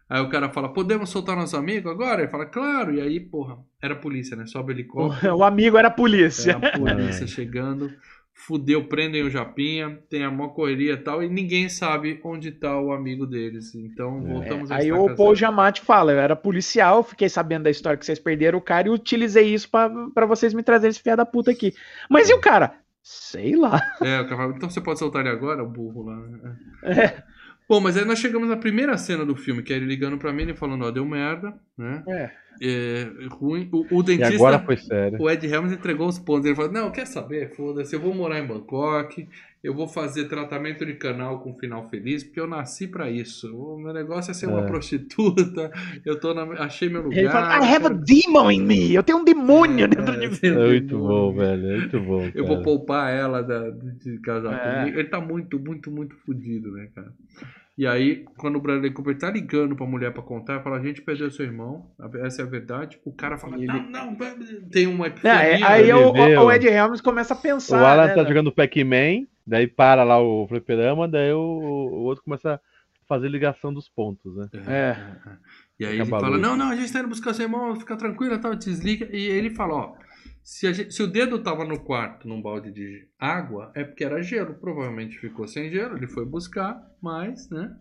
Aí 0.10 0.20
o 0.20 0.30
cara 0.30 0.50
fala, 0.50 0.74
podemos 0.74 1.12
soltar 1.12 1.36
nosso 1.36 1.56
amigo 1.56 1.88
agora? 1.88 2.22
Ele 2.22 2.32
fala, 2.32 2.48
claro. 2.48 2.96
E 2.96 3.02
aí, 3.02 3.20
porra, 3.20 3.60
era 3.80 3.96
polícia, 3.96 4.36
né? 4.36 4.48
Sobe 4.48 4.74
o 4.74 4.76
helicóptero. 4.76 5.36
O, 5.36 5.38
o 5.38 5.44
amigo 5.44 5.78
era 5.78 5.90
a 5.90 5.92
polícia. 5.92 6.54
É 6.54 6.68
a 6.68 6.72
polícia 6.80 7.28
chegando. 7.28 7.92
Fudeu, 8.40 8.88
prendem 8.88 9.24
o 9.24 9.30
Japinha. 9.32 10.00
Tem 10.10 10.24
a 10.24 10.30
mó 10.30 10.50
correria 10.50 10.94
e 10.94 10.98
tal. 10.98 11.24
E 11.24 11.28
ninguém 11.28 11.68
sabe 11.68 12.20
onde 12.24 12.52
tá 12.52 12.80
o 12.80 12.92
amigo 12.92 13.26
deles. 13.26 13.74
Então 13.74 14.22
voltamos 14.22 14.72
a 14.72 14.78
Aí 14.78 14.92
o 14.92 15.16
Paul. 15.16 15.36
Giamatti 15.36 15.82
fala, 15.82 16.12
eu 16.12 16.20
era 16.20 16.36
policial, 16.36 17.04
fiquei 17.04 17.28
sabendo 17.28 17.64
da 17.64 17.72
história 17.72 17.98
que 17.98 18.06
vocês 18.06 18.20
perderam 18.20 18.60
o 18.60 18.62
cara 18.62 18.88
e 18.88 18.92
utilizei 18.92 19.54
isso 19.54 19.70
pra, 19.70 19.90
pra 20.14 20.26
vocês 20.28 20.54
me 20.54 20.62
trazerem 20.62 20.92
esse 20.92 21.02
filho 21.02 21.18
da 21.18 21.26
puta 21.26 21.50
aqui. 21.50 21.74
Mas 22.10 22.30
e 22.30 22.34
o 22.34 22.40
cara? 22.40 22.76
Sei 23.02 23.56
lá. 23.56 23.82
É, 24.02 24.22
o 24.22 24.26
cara 24.26 24.38
fala, 24.38 24.54
então 24.56 24.70
você 24.70 24.82
pode 24.82 25.00
soltar 25.00 25.22
ele 25.22 25.30
agora, 25.30 25.64
o 25.64 25.70
burro 25.70 26.04
lá. 26.04 26.18
É. 26.84 27.24
Bom, 27.68 27.80
mas 27.82 27.98
aí 27.98 28.06
nós 28.06 28.20
chegamos 28.20 28.48
na 28.48 28.56
primeira 28.56 28.98
cena 28.98 29.26
do 29.26 29.36
filme, 29.36 29.62
que 29.62 29.74
é 29.74 29.76
ele 29.76 29.86
ligando 29.86 30.18
pra 30.18 30.32
mim 30.32 30.50
e 30.50 30.56
falando, 30.56 30.86
ó, 30.86 30.92
deu 30.92 31.06
merda, 31.06 31.54
né? 31.78 32.04
É. 32.08 32.32
É, 32.60 33.08
ruim. 33.30 33.70
O, 33.72 33.98
o 33.98 34.02
E 34.02 34.04
dentista. 34.04 34.34
agora 34.36 34.60
foi 34.60 34.78
sério. 34.78 35.22
O 35.22 35.30
Ed 35.30 35.46
Helms 35.46 35.72
entregou 35.74 36.08
os 36.08 36.18
pontos. 36.18 36.46
Ele 36.46 36.56
falou: 36.56 36.72
Não, 36.72 36.90
quer 36.92 37.06
saber? 37.06 37.56
Foda-se, 37.56 37.96
eu 37.96 38.00
vou 38.00 38.16
morar 38.16 38.40
em 38.40 38.48
Bangkok, 38.48 39.28
eu 39.68 39.74
vou 39.74 39.88
fazer 39.88 40.26
tratamento 40.30 40.86
de 40.86 40.94
canal 40.94 41.40
com 41.40 41.54
final 41.54 41.88
feliz, 41.90 42.24
porque 42.24 42.40
eu 42.40 42.48
nasci 42.48 42.88
pra 42.88 43.10
isso. 43.12 43.56
O 43.56 43.78
meu 43.78 43.94
negócio 43.94 44.32
é 44.32 44.34
ser 44.34 44.48
uma 44.48 44.62
É. 44.62 44.66
prostituta, 44.68 45.72
eu 46.06 46.20
tô 46.20 46.34
na, 46.34 46.44
achei 46.64 46.90
meu 46.90 47.02
lugar. 47.04 47.18
Ele 47.18 47.30
fala, 47.30 47.58
I 47.66 47.76
have 47.76 47.86
a 47.86 47.90
demon 47.90 48.52
in 48.52 48.62
me, 48.64 48.94
eu 48.94 49.04
tenho 49.04 49.20
um 49.20 49.24
demônio 49.26 49.86
É, 49.86 49.88
dentro 49.88 50.18
de 50.20 50.26
é, 50.26 50.30
mim. 50.30 50.58
É 50.62 50.68
muito 50.68 50.98
bom, 50.98 51.34
velho. 51.34 51.68
É 51.72 51.78
muito 51.78 52.00
bom. 52.02 52.22
Eu 52.28 52.32
cara. 52.34 52.48
vou 52.48 52.62
poupar 52.62 53.14
ela 53.14 53.42
da- 53.42 53.70
de, 53.70 53.92
de 54.00 54.20
casar 54.20 54.54
É. 54.54 54.80
comigo. 54.80 55.00
Ele 55.00 55.08
tá 55.10 55.20
muito, 55.20 55.60
muito, 55.60 55.92
muito 55.92 56.16
fudido, 56.26 56.72
né, 56.72 56.88
cara? 56.96 57.12
E 57.78 57.86
aí, 57.86 58.26
quando 58.40 58.56
o 58.56 58.60
Bradley 58.60 58.90
Cooper 58.92 59.16
tá 59.20 59.30
ligando 59.30 59.76
pra 59.76 59.86
mulher 59.86 60.12
pra 60.12 60.24
contar, 60.24 60.62
fala: 60.64 60.78
A 60.78 60.82
gente 60.82 61.00
perdeu 61.04 61.30
seu 61.30 61.46
irmão, 61.46 61.86
essa 62.24 62.42
é 62.42 62.46
a 62.46 62.48
verdade. 62.48 62.98
O 63.06 63.12
cara 63.12 63.38
fala: 63.38 63.56
Ele- 63.56 63.68
Não, 63.68 63.84
não, 63.92 64.18
tem 64.72 64.88
uma 64.88 65.06
É, 65.06 65.10
epifania. 65.10 65.68
aí 65.68 65.82
ele 65.84 65.94
o, 65.94 66.44
o- 66.44 66.52
Ed 66.52 66.66
Helms 66.68 67.02
começa 67.02 67.36
a 67.36 67.38
pensar. 67.38 67.80
O 67.80 67.86
Alan 67.86 68.08
né, 68.08 68.14
tá 68.16 68.24
jogando 68.24 68.52
Pac-Man, 68.52 69.28
daí 69.48 69.66
para 69.68 70.04
lá 70.04 70.20
o 70.22 70.46
fliperama, 70.48 71.08
daí 71.08 71.32
o, 71.32 71.40
o 71.40 72.04
outro 72.04 72.24
começa 72.24 72.56
a 72.56 72.60
fazer 73.08 73.30
ligação 73.30 73.74
dos 73.74 73.88
pontos, 73.90 74.36
né? 74.36 74.50
É. 74.68 74.98
E 75.80 75.86
aí 75.86 75.94
ele 75.94 76.02
Acaba 76.02 76.18
a 76.18 76.20
fala. 76.22 76.38
Não, 76.38 76.58
não, 76.58 76.70
a 76.70 76.76
gente 76.76 76.92
tá 76.92 77.00
indo 77.00 77.08
buscar 77.08 77.34
seu 77.34 77.46
irmão, 77.46 77.76
fica 77.80 77.96
tranquila, 77.96 78.38
tal, 78.38 78.54
desliga. 78.56 79.08
E 79.16 79.26
ele 79.28 79.50
fala: 79.52 79.74
Ó, 79.76 79.96
se, 80.44 80.68
a 80.68 80.74
gente- 80.74 80.94
se 80.94 81.02
o 81.02 81.08
dedo 81.08 81.40
tava 81.40 81.64
no 81.66 81.80
quarto 81.80 82.28
num 82.28 82.42
balde 82.42 82.72
de 82.72 83.08
água, 83.20 83.72
é 83.76 83.84
porque 83.84 84.04
era 84.04 84.22
gelo. 84.22 84.56
Provavelmente 84.56 85.18
ficou 85.20 85.48
sem 85.48 85.70
gelo, 85.70 85.96
ele 85.96 86.08
foi 86.08 86.26
buscar, 86.26 86.80
mas, 87.02 87.50
né? 87.50 87.76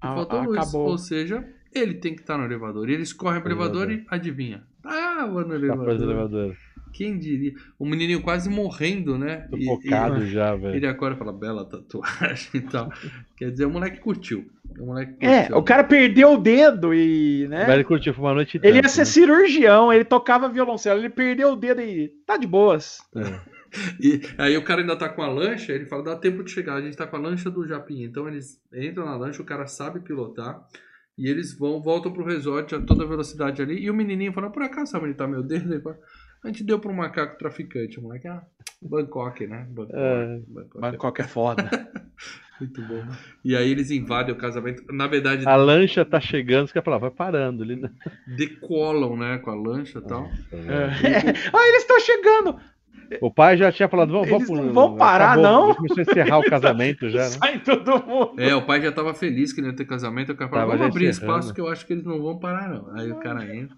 Ah, 0.00 0.14
faltou 0.14 0.42
luz. 0.42 0.58
acabou. 0.58 0.88
Ou 0.88 0.98
seja, 0.98 1.44
ele 1.72 1.94
tem 1.94 2.14
que 2.14 2.20
estar 2.20 2.36
no 2.36 2.44
elevador. 2.44 2.88
E 2.90 2.94
eles 2.94 3.12
correm 3.12 3.40
pro 3.40 3.50
elevador 3.50 3.90
e 3.90 4.04
adivinha. 4.08 4.64
Tava 4.82 5.42
no 5.42 5.48
Tá 5.48 5.54
elevador. 5.54 5.84
fazendo 5.86 6.10
elevador. 6.12 6.56
Quem 6.92 7.18
diria? 7.18 7.52
O 7.78 7.86
menininho 7.86 8.20
quase 8.22 8.48
morrendo, 8.48 9.18
né? 9.18 9.46
Tô 9.50 9.56
focado 9.58 10.26
já, 10.26 10.54
velho. 10.54 10.74
Ele 10.76 10.86
acorda 10.86 11.16
e 11.16 11.18
fala, 11.18 11.32
bela 11.32 11.64
tatuagem 11.64 12.50
e 12.54 12.60
tal. 12.60 12.90
Quer 13.36 13.50
dizer, 13.50 13.64
o 13.66 13.70
moleque 13.70 14.00
curtiu. 14.00 14.46
O 14.78 14.86
moleque 14.86 15.14
É, 15.20 15.42
curtiu. 15.42 15.56
o 15.58 15.62
cara 15.62 15.84
perdeu 15.84 16.32
o 16.34 16.38
dedo 16.38 16.92
e, 16.94 17.46
né? 17.48 17.64
Mas 17.66 17.74
ele 17.74 17.84
curtiu, 17.84 18.12
foi 18.14 18.24
uma 18.24 18.34
noite 18.34 18.58
Ele 18.62 18.76
ia 18.76 18.82
tanto, 18.82 18.92
ser 18.92 19.00
né? 19.00 19.04
cirurgião, 19.06 19.92
ele 19.92 20.04
tocava 20.04 20.48
violoncelo, 20.48 21.00
ele 21.00 21.10
perdeu 21.10 21.52
o 21.52 21.56
dedo 21.56 21.80
e 21.80 22.08
tá 22.26 22.36
de 22.36 22.46
boas. 22.46 22.98
É. 23.16 23.58
E 24.00 24.22
aí 24.38 24.56
o 24.56 24.64
cara 24.64 24.80
ainda 24.80 24.96
tá 24.96 25.10
com 25.10 25.20
a 25.20 25.28
lancha, 25.28 25.72
ele 25.74 25.84
fala, 25.84 26.02
dá 26.02 26.16
tempo 26.16 26.42
de 26.42 26.50
chegar, 26.50 26.76
a 26.76 26.80
gente 26.80 26.96
tá 26.96 27.06
com 27.06 27.16
a 27.16 27.20
lancha 27.20 27.50
do 27.50 27.66
Japim. 27.68 28.02
Então 28.02 28.26
eles 28.26 28.58
entram 28.72 29.04
na 29.04 29.14
lancha, 29.14 29.42
o 29.42 29.44
cara 29.44 29.66
sabe 29.66 30.00
pilotar, 30.00 30.58
e 31.18 31.28
eles 31.28 31.52
vão, 31.52 31.78
voltam 31.82 32.10
pro 32.10 32.24
resort 32.24 32.74
a 32.74 32.80
toda 32.80 33.04
velocidade 33.06 33.60
ali, 33.60 33.78
e 33.78 33.90
o 33.90 33.94
menininho 33.94 34.32
fala, 34.32 34.48
por 34.50 34.62
acaso 34.62 34.90
sabe 34.92 35.04
onde 35.04 35.16
tá 35.18 35.28
meu 35.28 35.42
dedo? 35.42 35.70
Ele 35.74 35.82
fala, 35.82 35.98
a 36.44 36.48
gente 36.48 36.64
deu 36.64 36.78
pro 36.78 36.92
macaco 36.92 37.38
traficante, 37.38 37.98
o 37.98 38.02
moleque, 38.02 38.28
ah, 38.28 38.42
Bangkok, 38.82 39.46
né? 39.46 39.66
Bangkok, 39.70 39.98
É. 39.98 40.40
Bangkok. 40.46 40.80
Bangkok 40.80 41.20
é 41.20 41.24
foda. 41.24 41.68
Muito 42.60 42.82
bom. 42.82 43.04
E 43.44 43.54
aí 43.54 43.70
eles 43.70 43.90
invadem 43.90 44.34
o 44.34 44.38
casamento, 44.38 44.82
na 44.92 45.06
verdade 45.06 45.46
A 45.46 45.54
lancha 45.54 46.04
tá 46.04 46.18
chegando, 46.20 46.64
os 46.64 46.72
caras 46.72 46.84
falam, 46.84 46.98
vai 46.98 47.10
parando 47.10 47.62
ali. 47.62 47.76
Né? 47.76 47.88
decolam, 48.26 49.16
né, 49.16 49.38
com 49.38 49.50
a 49.50 49.54
lancha 49.54 50.00
e 50.00 50.02
tal. 50.02 50.24
É. 50.52 50.84
ah, 51.52 51.68
eles 51.68 51.82
estão 51.82 52.00
chegando! 52.00 52.58
O 53.22 53.30
pai 53.32 53.56
já 53.56 53.72
tinha 53.72 53.88
falado, 53.88 54.12
vamos, 54.12 54.28
Eles 54.28 54.48
vamos 54.48 54.66
não 54.66 54.72
vão 54.74 54.96
parar, 54.96 55.36
não. 55.38 55.68
Já 55.68 55.74
Começou 55.76 55.98
a 55.98 56.02
encerrar 56.02 56.38
o 56.38 56.44
casamento 56.50 57.08
já, 57.08 57.20
né? 57.20 57.28
Sai 57.28 57.58
todo 57.60 58.04
mundo! 58.04 58.34
É, 58.38 58.54
o 58.54 58.66
pai 58.66 58.82
já 58.82 58.92
tava 58.92 59.14
feliz 59.14 59.52
que 59.52 59.62
não 59.62 59.68
ia 59.70 59.76
ter 59.76 59.86
casamento, 59.86 60.32
o 60.32 60.36
cara 60.36 60.50
falou, 60.50 60.66
vamos 60.66 60.86
abrir 60.86 61.08
encerrando. 61.08 61.38
espaço 61.38 61.54
que 61.54 61.60
eu 61.60 61.68
acho 61.68 61.86
que 61.86 61.92
eles 61.92 62.04
não 62.04 62.20
vão 62.20 62.38
parar 62.38 62.68
não. 62.68 62.94
Aí 62.94 63.10
o 63.10 63.16
cara 63.16 63.44
entra. 63.54 63.76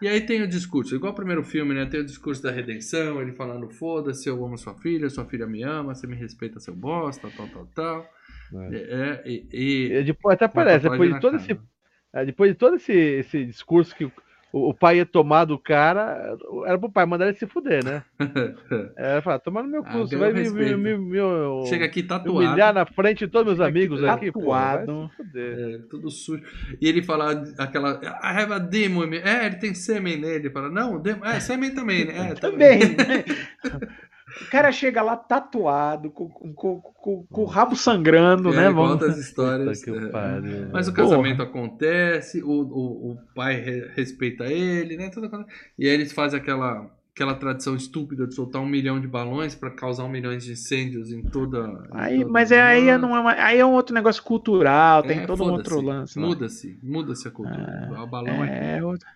E 0.00 0.08
aí 0.08 0.20
tem 0.22 0.42
o 0.42 0.48
discurso, 0.48 0.94
igual 0.94 1.12
o 1.12 1.16
primeiro 1.16 1.44
filme, 1.44 1.74
né? 1.74 1.84
Tem 1.86 2.00
o 2.00 2.04
discurso 2.04 2.42
da 2.42 2.50
redenção, 2.50 3.20
ele 3.20 3.32
falando, 3.32 3.68
foda-se, 3.68 4.28
eu 4.28 4.42
amo 4.44 4.56
sua 4.56 4.74
filha, 4.74 5.10
sua 5.10 5.26
filha 5.26 5.46
me 5.46 5.62
ama, 5.62 5.94
você 5.94 6.06
me 6.06 6.16
respeita, 6.16 6.58
seu 6.58 6.74
bosta, 6.74 7.28
tal, 7.36 7.48
tal, 7.48 7.66
tal. 7.74 8.10
É, 8.72 8.76
é, 8.76 9.22
e, 9.30 9.46
e- 9.52 9.92
E 9.92 10.02
depois, 10.04 10.34
até 10.34 10.48
parece, 10.48 10.88
depois 10.88 11.12
de 11.14 11.20
todo 11.20 11.32
cara. 11.32 11.42
esse, 11.42 11.60
é, 12.14 12.24
depois 12.24 12.50
de 12.52 12.56
todo 12.58 12.76
esse, 12.76 12.92
esse 12.92 13.44
discurso 13.44 13.94
que 13.94 14.10
o- 14.52 14.74
pai 14.74 14.96
ia 14.98 15.06
tomar 15.06 15.44
do 15.44 15.58
cara, 15.58 16.36
era 16.66 16.78
pro 16.78 16.90
pai 16.90 17.06
mandar 17.06 17.28
ele 17.28 17.36
se 17.36 17.46
fuder, 17.46 17.84
né? 17.84 18.02
É, 18.96 19.20
falar, 19.20 19.38
toma 19.38 19.62
no 19.62 19.68
meu 19.68 19.82
Ah, 19.84 19.92
cu, 19.92 19.98
você 20.00 20.16
ganhou 20.16 20.32
vai 20.32 20.42
me, 20.42 20.50
me, 20.50 20.76
me, 20.76 20.98
me- 20.98 21.66
Chega 21.66 21.84
aqui 21.86 22.02
me 22.02 22.08
tatuado. 22.08 22.36
humilhar 22.38 22.72
na 22.74 22.84
frente 22.86 23.20
de 23.26 23.28
todos 23.28 23.46
meus 23.46 23.58
Chega 23.58 23.68
amigos 23.68 24.04
aqui 24.04 24.28
aqui, 24.28 24.32
pô, 24.32 24.40
tatuado. 24.40 25.10
fuder. 25.16 25.58
É, 25.58 25.78
tudo 25.90 26.10
sujo. 26.10 26.42
E 26.80 26.88
ele 26.88 27.02
fala 27.02 27.42
aquela. 27.58 28.00
I 28.22 28.42
have 28.42 28.52
a 28.52 28.58
demon. 28.58 29.04
in 29.04 29.10
me." 29.10 29.16
É, 29.18 29.46
ele 29.46 29.56
tem 29.56 29.74
sêmen 29.74 30.16
nele. 30.18 30.34
Ele 30.46 30.50
fala, 30.50 30.68
não, 30.70 31.00
demon, 31.00 31.24
é, 31.24 31.38
sêmen 31.40 31.74
também, 31.74 32.04
né? 32.06 32.30
É, 32.30 32.34
Também. 32.34 32.80
né? 34.52 34.58
O 34.58 34.62
cara 34.62 34.72
chega 34.72 35.02
lá 35.02 35.16
tatuado, 35.16 36.10
com, 36.10 36.28
com, 36.28 36.52
com, 36.80 37.24
com- 37.30 37.42
o 37.42 37.44
rabo 37.44 37.76
sangrando, 37.76 38.52
É, 38.52 38.56
né? 38.56 38.72
conta 38.72 39.06
Vamos... 39.06 39.14
as 39.14 39.18
histórias. 39.24 39.86
É. 39.86 40.08
pariu. 40.08 40.68
Mas 40.72 40.88
o 40.88 40.92
Porra. 40.94 41.08
casamento 41.08 41.42
acontece, 41.42 42.42
o, 42.42 42.50
o, 42.50 43.10
o 43.12 43.18
pai 43.34 43.60
re- 43.60 43.90
respeita 43.94 44.44
ele, 44.44 44.96
né? 44.96 45.08
Tudo 45.10 45.26
acontece. 45.26 45.50
E 45.78 45.86
aí 45.88 45.94
eles 45.94 46.12
fazem 46.12 46.38
aquela, 46.40 46.90
aquela 47.14 47.34
tradição 47.34 47.74
estúpida 47.76 48.26
de 48.26 48.34
soltar 48.34 48.60
um 48.60 48.66
milhão 48.66 49.00
de 49.00 49.06
balões 49.06 49.54
para 49.54 49.70
causar 49.70 50.04
um 50.04 50.08
milhão 50.08 50.36
de 50.36 50.52
incêndios 50.52 51.12
em 51.12 51.22
toda. 51.22 51.58
em 51.60 51.78
Aí, 51.92 52.18
toda 52.20 52.32
mas 52.32 52.50
é, 52.52 52.60
aí, 52.62 52.88
é, 52.88 52.98
não 52.98 53.16
é 53.16 53.20
uma- 53.20 53.32
aí 53.34 53.58
é 53.58 53.64
um 53.66 53.72
outro 53.72 53.94
negócio 53.94 54.22
cultural, 54.22 55.02
tem 55.02 55.20
É, 55.20 55.26
todo 55.26 55.42
um 55.44 55.52
outro 55.52 55.80
lance. 55.80 56.18
lá. 56.18 56.26
Muda-se, 56.26 56.78
muda-se 56.82 57.28
a 57.28 57.30
cultura. 57.30 57.88
o 58.02 58.06
balão 58.06 58.44
é. 58.44 58.78
É, 58.78 58.84
outro- 58.84 59.06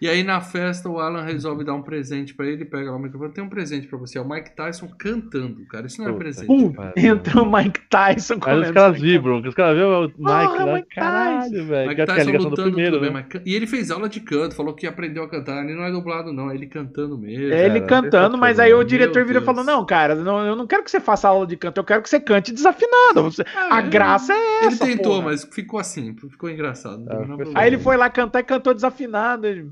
E 0.00 0.08
aí 0.08 0.22
na 0.22 0.40
festa 0.40 0.88
o 0.88 0.98
Alan 0.98 1.22
resolve 1.22 1.64
dar 1.64 1.74
um 1.74 1.82
presente 1.82 2.34
pra 2.34 2.46
ele, 2.46 2.64
pega 2.64 2.90
lá 2.90 2.96
o 2.96 3.00
microfone, 3.00 3.32
tem 3.32 3.44
um 3.44 3.48
presente 3.48 3.86
pra 3.86 3.98
você, 3.98 4.18
é 4.18 4.20
o 4.20 4.28
Mike 4.28 4.54
Tyson 4.56 4.88
cantando, 4.98 5.64
cara. 5.66 5.86
Isso 5.86 6.00
não 6.00 6.08
é 6.08 6.12
Puta 6.12 6.24
presente. 6.24 6.46
Pum, 6.46 6.74
entra 6.96 7.42
o 7.42 7.50
Mike 7.52 7.80
Tyson. 7.88 8.38
Aí 8.42 8.60
os 8.60 8.70
caras 8.70 9.00
vibram, 9.00 9.40
os 9.40 9.54
caras 9.54 9.76
vêem 9.76 9.86
o 9.86 10.02
Mike 10.02 10.14
Porra, 10.18 10.64
lá, 10.64 10.74
Mike 10.74 10.88
Tyson. 10.88 11.00
caralho, 11.00 11.66
velho. 11.66 11.88
Mike 11.88 12.00
é 12.00 12.06
Tyson 12.06 12.32
do 12.32 12.38
lutando 12.48 12.62
primeiro, 12.68 12.92
tudo 12.96 13.00
bem, 13.02 13.10
né? 13.12 13.20
mas 13.20 13.26
can- 13.28 13.42
E 13.46 13.54
ele 13.54 13.66
fez 13.66 13.90
aula 13.90 14.08
de 14.08 14.20
canto, 14.20 14.54
falou 14.54 14.74
que 14.74 14.86
aprendeu 14.86 15.22
a 15.24 15.28
cantar. 15.28 15.64
Ele 15.64 15.74
não 15.74 15.84
é 15.84 15.90
dublado, 15.90 16.32
não, 16.32 16.50
é 16.50 16.54
ele 16.54 16.66
cantando 16.66 17.16
mesmo. 17.16 17.52
É 17.52 17.66
ele 17.66 17.80
cara, 17.80 18.02
cantando, 18.02 18.36
mas 18.38 18.58
aí 18.58 18.72
o 18.74 18.82
diretor 18.84 19.24
vira 19.24 19.38
e 19.40 19.44
falou: 19.44 19.62
Não, 19.64 19.84
cara, 19.86 20.14
não, 20.14 20.44
eu 20.46 20.56
não 20.56 20.66
quero 20.66 20.82
que 20.82 20.90
você 20.90 21.00
faça 21.00 21.28
aula 21.28 21.46
de 21.46 21.56
canto, 21.56 21.78
eu 21.78 21.84
quero 21.84 22.02
que 22.02 22.08
você 22.08 22.18
cante 22.20 22.52
desafinado. 22.52 23.22
Você- 23.22 23.44
Ah, 23.56 23.76
a 23.76 23.80
ele- 23.80 23.90
graça 23.90 24.32
é 24.32 24.58
Ele 24.64 24.66
essa. 24.74 24.84
tentou, 24.84 25.12
porra. 25.16 25.22
mas 25.26 25.44
ficou 25.44 25.78
assim, 25.78 26.14
ficou 26.30 26.50
engraçado. 26.50 26.98
não 27.04 27.12
Ah, 27.12 27.26
problema. 27.26 27.52
Aí 27.54 27.68
ele 27.68 27.78
foi 27.78 27.96
lá 27.96 28.08
cantar 28.10 28.40
e 28.40 28.44
cantou 28.44 28.74
desafinado. 28.74 29.46
ele- 29.46 29.70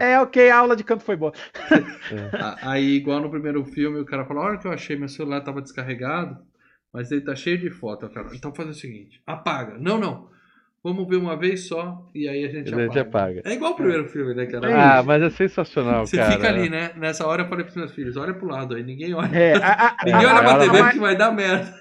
É. 0.00 0.18
ok, 0.20 0.48
a 0.50 0.56
aula 0.58 0.74
de 0.74 0.82
canto 0.82 1.04
foi 1.04 1.16
boa. 1.16 1.32
A- 2.40 2.70
Aí, 2.72 2.94
igual 2.96 3.20
no 3.20 3.30
primeiro 3.30 3.64
filme, 3.64 4.00
o 4.00 4.04
cara 4.06 4.24
falou: 4.24 4.42
a 4.42 4.46
hora 4.46 4.58
que 4.58 4.66
eu 4.66 4.72
achei, 4.72 4.96
meu 4.96 5.08
celular 5.08 5.40
tava 5.42 5.60
descarregado, 5.60 6.38
mas 6.92 7.10
ele 7.12 7.20
tá 7.20 7.34
cheio 7.34 7.58
de 7.58 7.70
foto. 7.70 8.08
Falo, 8.08 8.34
então 8.34 8.54
faz 8.54 8.68
o 8.70 8.74
seguinte: 8.74 9.20
apaga. 9.26 9.76
Não, 9.78 9.98
não. 9.98 10.34
Vamos 10.82 11.08
ver 11.08 11.16
uma 11.16 11.36
vez 11.36 11.66
só 11.66 12.08
e 12.14 12.28
aí 12.28 12.44
a 12.44 12.48
gente, 12.48 12.72
A 12.72 12.78
gente 12.78 12.98
apaga. 12.98 13.42
É 13.44 13.52
igual 13.54 13.72
o 13.72 13.76
primeiro 13.76 14.08
filme, 14.08 14.34
né, 14.34 14.46
cara? 14.46 14.98
Ah, 14.98 15.02
mas 15.02 15.20
é 15.20 15.30
sensacional, 15.30 16.06
Você 16.06 16.16
cara. 16.16 16.30
fica 16.32 16.48
ali, 16.48 16.70
né? 16.70 16.92
Nessa 16.96 17.26
hora 17.26 17.42
eu 17.42 17.48
falei 17.48 17.64
pros 17.64 17.76
meus 17.76 17.92
filhos: 17.92 18.16
olha 18.16 18.32
pro 18.32 18.46
lado 18.46 18.76
aí, 18.76 18.84
ninguém 18.84 19.12
olha. 19.12 19.36
É, 19.36 19.56
a, 19.56 19.88
a- 19.88 19.96
Ninguém 20.06 20.24
a- 20.24 20.34
olha 20.34 20.42
pra 20.42 20.54
a- 20.54 20.58
TV 20.60 20.78
a- 20.78 20.84
porque 20.84 20.98
vai 21.00 21.16
dar 21.16 21.32
merda. 21.32 21.74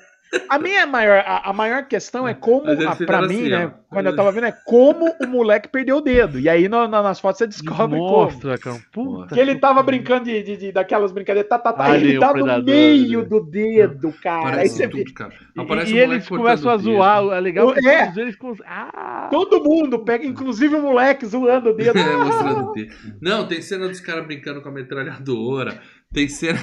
A 0.50 0.60
minha 0.60 0.86
maior, 0.86 1.24
a, 1.26 1.50
a 1.50 1.54
maior 1.54 1.88
questão 1.88 2.28
é 2.28 2.34
como, 2.34 2.66
Mas 2.66 2.74
eles 2.80 2.88
a, 2.88 3.06
pra 3.06 3.22
fizeram 3.24 3.28
mim, 3.28 3.36
assim, 3.42 3.50
né? 3.50 3.66
ó. 3.74 3.86
Quando 3.96 4.08
eu 4.08 4.16
tava 4.18 4.32
vendo, 4.34 4.48
é 4.48 4.52
como 4.66 5.16
o 5.22 5.28
moleque 5.28 5.70
perdeu 5.70 5.98
o 5.98 6.02
dedo. 6.02 6.38
E 6.40 6.50
aí 6.50 6.68
no- 6.68 6.82
no- 6.88 7.02
nas 7.04 7.20
fotos 7.22 7.38
você 7.38 7.48
descobre 7.48 7.98
como. 7.98 8.10
Mostra, 8.12 8.58
cara. 8.58 8.78
Puta 8.92 9.34
Que 9.34 9.40
ele 9.40 9.56
tava 9.56 9.82
brincando 9.82 10.26
de, 10.26 10.44
de- 10.44 10.58
de- 10.58 10.72
daquelas 10.74 11.14
brincadeiras, 11.14 11.48
tá, 11.48 11.58
tá, 11.58 11.72
tá, 11.72 11.86
Ali, 11.86 12.10
ele 12.10 12.20
tá 12.20 12.34
no 12.34 12.46
meio 12.64 13.20
ali. 13.22 13.30
do 13.30 13.40
dedo, 13.40 14.14
cara. 14.22 14.58
Aí 14.62 14.68
você 14.68 14.88
tudo, 14.90 15.14
cara. 15.14 15.32
E, 15.56 15.62
Aparece 15.62 15.94
e 15.94 16.00
eles 16.00 16.28
começam 16.28 16.70
a 16.70 16.78
zoar. 16.78 17.24
É 17.32 17.40
legal 17.40 17.74
É. 17.74 18.12
eles. 18.18 18.36
Ah! 18.66 19.30
todo 19.32 19.64
mundo 19.64 20.00
pega, 20.00 20.26
inclusive 20.26 20.76
o 20.76 20.82
moleque 20.82 21.26
zoando 21.26 21.70
o 21.70 21.74
dedo. 21.74 21.96
É, 21.98 22.18
mostrando 22.18 22.70
o 22.70 22.74
dedo. 22.74 22.94
Não, 23.22 23.48
tem 23.48 23.62
cena 23.62 23.88
dos 23.88 24.02
caras 24.02 24.26
brincando 24.26 24.62
com 24.62 24.68
a 24.68 24.72
metralhadora. 24.72 25.80
Tem 26.14 26.28
cena, 26.28 26.60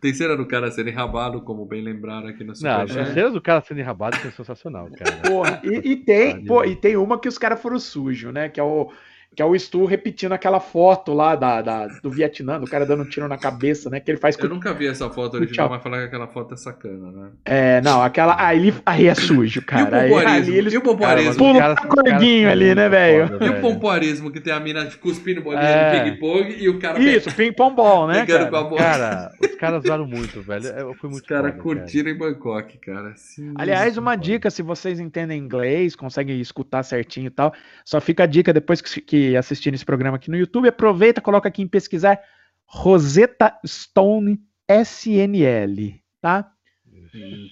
tem 0.00 0.12
cena 0.12 0.36
do 0.36 0.46
cara 0.46 0.70
sendo 0.70 0.90
enrabado, 0.90 1.40
como 1.42 1.64
bem 1.64 1.82
lembraram 1.82 2.28
aqui 2.28 2.42
no 2.44 2.48
Não, 2.48 2.54
Superchat. 2.56 2.98
a 2.98 3.14
cena 3.14 3.30
do 3.30 3.40
cara 3.40 3.60
sendo 3.60 3.80
enrabado 3.80 4.16
é 4.16 4.30
sensacional, 4.30 4.88
cara. 4.90 5.16
Porra, 5.22 5.60
e, 5.64 5.92
e 5.92 5.96
tem, 5.96 6.44
pô, 6.44 6.64
e 6.64 6.76
tem 6.76 6.96
uma 6.96 7.18
que 7.18 7.28
os 7.28 7.38
caras 7.38 7.60
foram 7.60 7.78
sujos, 7.78 8.32
né? 8.32 8.48
Que 8.48 8.60
é 8.60 8.62
o 8.62 8.90
que 9.34 9.40
é 9.42 9.44
o 9.44 9.58
Stu 9.58 9.84
repetindo 9.86 10.32
aquela 10.32 10.60
foto 10.60 11.12
lá 11.14 11.34
da, 11.34 11.62
da- 11.62 11.86
do 12.02 12.10
Vietnã, 12.10 12.60
do 12.60 12.66
cara 12.66 12.84
dando 12.84 13.02
um 13.02 13.08
tiro 13.08 13.26
na 13.28 13.38
cabeça, 13.38 13.88
né? 13.88 13.98
Que 14.00 14.10
ele 14.10 14.18
faz 14.18 14.36
com 14.36 14.44
Eu 14.44 14.50
nunca 14.50 14.74
vi 14.74 14.86
essa 14.86 15.08
foto 15.08 15.34
original, 15.38 15.70
mas 15.70 15.82
falar 15.82 15.98
que 16.00 16.04
aquela 16.04 16.26
foto 16.28 16.54
é 16.54 16.56
sacana, 16.56 17.10
né? 17.10 17.28
É, 17.44 17.80
não, 17.80 18.02
aquela. 18.02 18.36
Aí, 18.38 18.74
aí 18.84 19.06
é 19.06 19.14
sujo, 19.14 19.62
cara. 19.62 19.82
e 19.82 19.84
o 19.84 19.94
Aí, 19.94 20.08
pompoarismo? 20.10 20.48
ali 20.52 20.58
eles 20.58 20.72
E 20.72 20.76
o 20.76 20.80
Cara, 20.82 20.92
pompoarismo? 20.94 21.34
Pula 21.36 21.52
os 21.52 21.58
caras- 21.58 21.78
um 21.84 21.88
os 21.88 21.94
caras 21.94 22.12
ali, 22.22 22.74
né, 22.74 22.88
velho? 22.88 23.38
E 23.40 23.48
o 23.48 23.60
pompoarismo, 23.60 24.30
que 24.30 24.40
tem 24.40 24.52
a 24.52 24.60
mina 24.60 24.84
cuspindo 25.00 25.40
bolinha 25.42 25.62
É. 25.62 26.04
de 26.04 26.10
ping-pong 26.10 26.56
e 26.58 26.68
o 26.68 26.78
cara 26.78 27.00
Isso, 27.00 27.34
ping-pong 27.34 27.74
ball, 27.74 28.06
né? 28.06 28.26
pegando 28.26 28.50
com 28.50 28.56
a 28.56 28.60
Cara? 28.60 28.68
bola. 28.68 28.80
Cara, 28.82 29.32
os 29.40 29.54
caras 29.56 29.82
zoaram 29.84 30.06
muito, 30.06 30.42
velho. 30.42 30.62
Foi 30.96 31.08
Os 31.08 31.14
muito 31.16 31.26
caras 31.26 31.52
foda, 31.52 31.62
curtiram 31.62 32.10
em 32.10 32.18
Bangkok, 32.18 32.78
cara. 32.78 33.12
Sim, 33.16 33.52
Aliás, 33.56 33.96
uma 33.96 34.14
dica, 34.16 34.50
se 34.50 34.62
vocês 34.62 35.00
entendem 35.00 35.38
inglês, 35.38 35.96
conseguem 35.96 36.40
escutar 36.40 36.82
certinho 36.82 37.28
e 37.28 37.30
tal, 37.30 37.52
só 37.84 38.00
fica 38.00 38.24
a 38.24 38.26
dica 38.26 38.52
depois 38.52 38.80
que, 38.80 39.00
que 39.22 39.36
assistirem 39.36 39.74
esse 39.74 39.84
programa 39.84 40.16
aqui 40.16 40.30
no 40.30 40.36
YouTube, 40.36 40.68
aproveita, 40.68 41.20
coloca 41.20 41.48
aqui 41.48 41.62
em 41.62 41.68
pesquisar 41.68 42.20
Rosetta 42.66 43.56
Stone 43.64 44.40
SNL, 44.68 46.00
tá? 46.20 46.50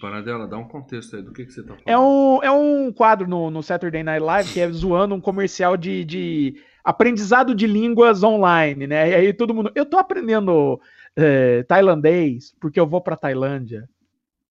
Paradela, 0.01 0.49
dá 0.49 0.57
um 0.57 0.67
contexto 0.67 1.17
aí 1.17 1.23
do 1.23 1.33
que, 1.33 1.45
que 1.45 1.53
você 1.53 1.63
tá 1.63 1.69
falando. 1.69 1.83
É 1.87 1.99
um, 1.99 2.43
é 2.43 2.51
um 2.51 2.91
quadro 2.91 3.29
no, 3.29 3.51
no 3.51 3.63
Saturday 3.63 4.03
Night 4.03 4.23
Live 4.23 4.53
que 4.53 4.61
é 4.61 4.71
zoando 4.71 5.15
um 5.15 5.21
comercial 5.21 5.77
de, 5.77 6.05
de 6.05 6.55
aprendizado 6.83 7.55
de 7.55 7.67
línguas 7.67 8.23
online, 8.23 8.87
né? 8.87 9.11
E 9.11 9.15
aí 9.15 9.33
todo 9.35 9.55
mundo. 9.55 9.71
Eu 9.75 9.85
tô 9.85 9.99
aprendendo 9.99 10.81
eh, 11.15 11.63
tailandês 11.65 12.55
porque 12.59 12.81
eu 12.81 12.87
vou 12.87 13.03
pra 13.03 13.17
Tailândia 13.17 13.87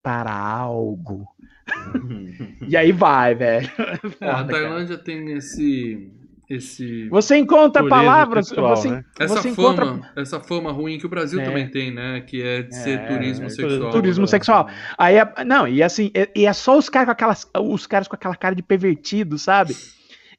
para 0.02 0.32
algo. 0.32 1.26
E 2.68 2.76
aí 2.76 2.92
vai, 2.92 3.34
velho. 3.34 3.68
É, 3.78 3.82
a 3.82 3.96
Foda, 3.96 4.16
cara. 4.18 4.46
Tailândia 4.46 4.98
tem 4.98 5.32
esse. 5.32 6.12
Esse 6.50 7.08
Você 7.08 7.36
encontra 7.36 7.86
palavras. 7.88 8.48
sexual, 8.48 8.76
você, 8.76 8.90
né? 8.90 9.04
essa 9.18 9.36
você 9.36 9.54
fama, 9.54 9.72
encontra 9.84 10.12
essa 10.20 10.40
fama 10.40 10.72
ruim 10.72 10.98
que 10.98 11.06
o 11.06 11.08
Brasil 11.08 11.40
É. 11.40 11.44
também 11.44 11.70
tem, 11.70 11.94
né? 11.94 12.20
Que 12.22 12.42
é 12.42 12.62
de 12.62 12.74
ser 12.76 12.98
É, 12.98 13.06
turismo 13.06 13.46
é, 13.46 13.48
sexual. 13.48 13.90
turismo 13.92 14.26
sexual. 14.26 14.68
Aí 14.98 15.16
é- 15.16 15.44
não, 15.44 15.68
e 15.68 15.82
assim, 15.82 16.10
é- 16.12 16.28
e 16.34 16.44
é 16.46 16.52
só 16.52 16.76
os 16.76 16.88
caras 16.88 17.06
com 17.06 17.12
aquelas, 17.12 17.50
os 17.56 17.86
caras 17.86 18.08
com 18.08 18.16
aquela 18.16 18.34
cara 18.36 18.54
de 18.54 18.62
pervertido, 18.62 19.38
sabe? 19.38 19.74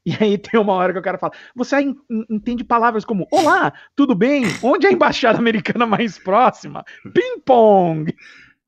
E 0.04 0.16
aí 0.20 0.36
tem 0.36 0.58
uma 0.60 0.72
hora 0.72 0.92
que 0.92 0.98
o 0.98 1.02
cara 1.02 1.16
fala: 1.16 1.32
"Você 1.54 1.76
en- 1.80 1.94
entende 2.28 2.64
palavras 2.64 3.04
como: 3.04 3.24
"Olá, 3.30 3.72
tudo 3.94 4.16
bem? 4.16 4.42
Onde 4.60 4.84
é 4.84 4.90
a 4.90 4.92
embaixada 4.92 5.38
americana 5.38 5.86
mais 5.86 6.18
próxima?" 6.18 6.84
Ping 7.14 7.40
pong. 7.46 8.12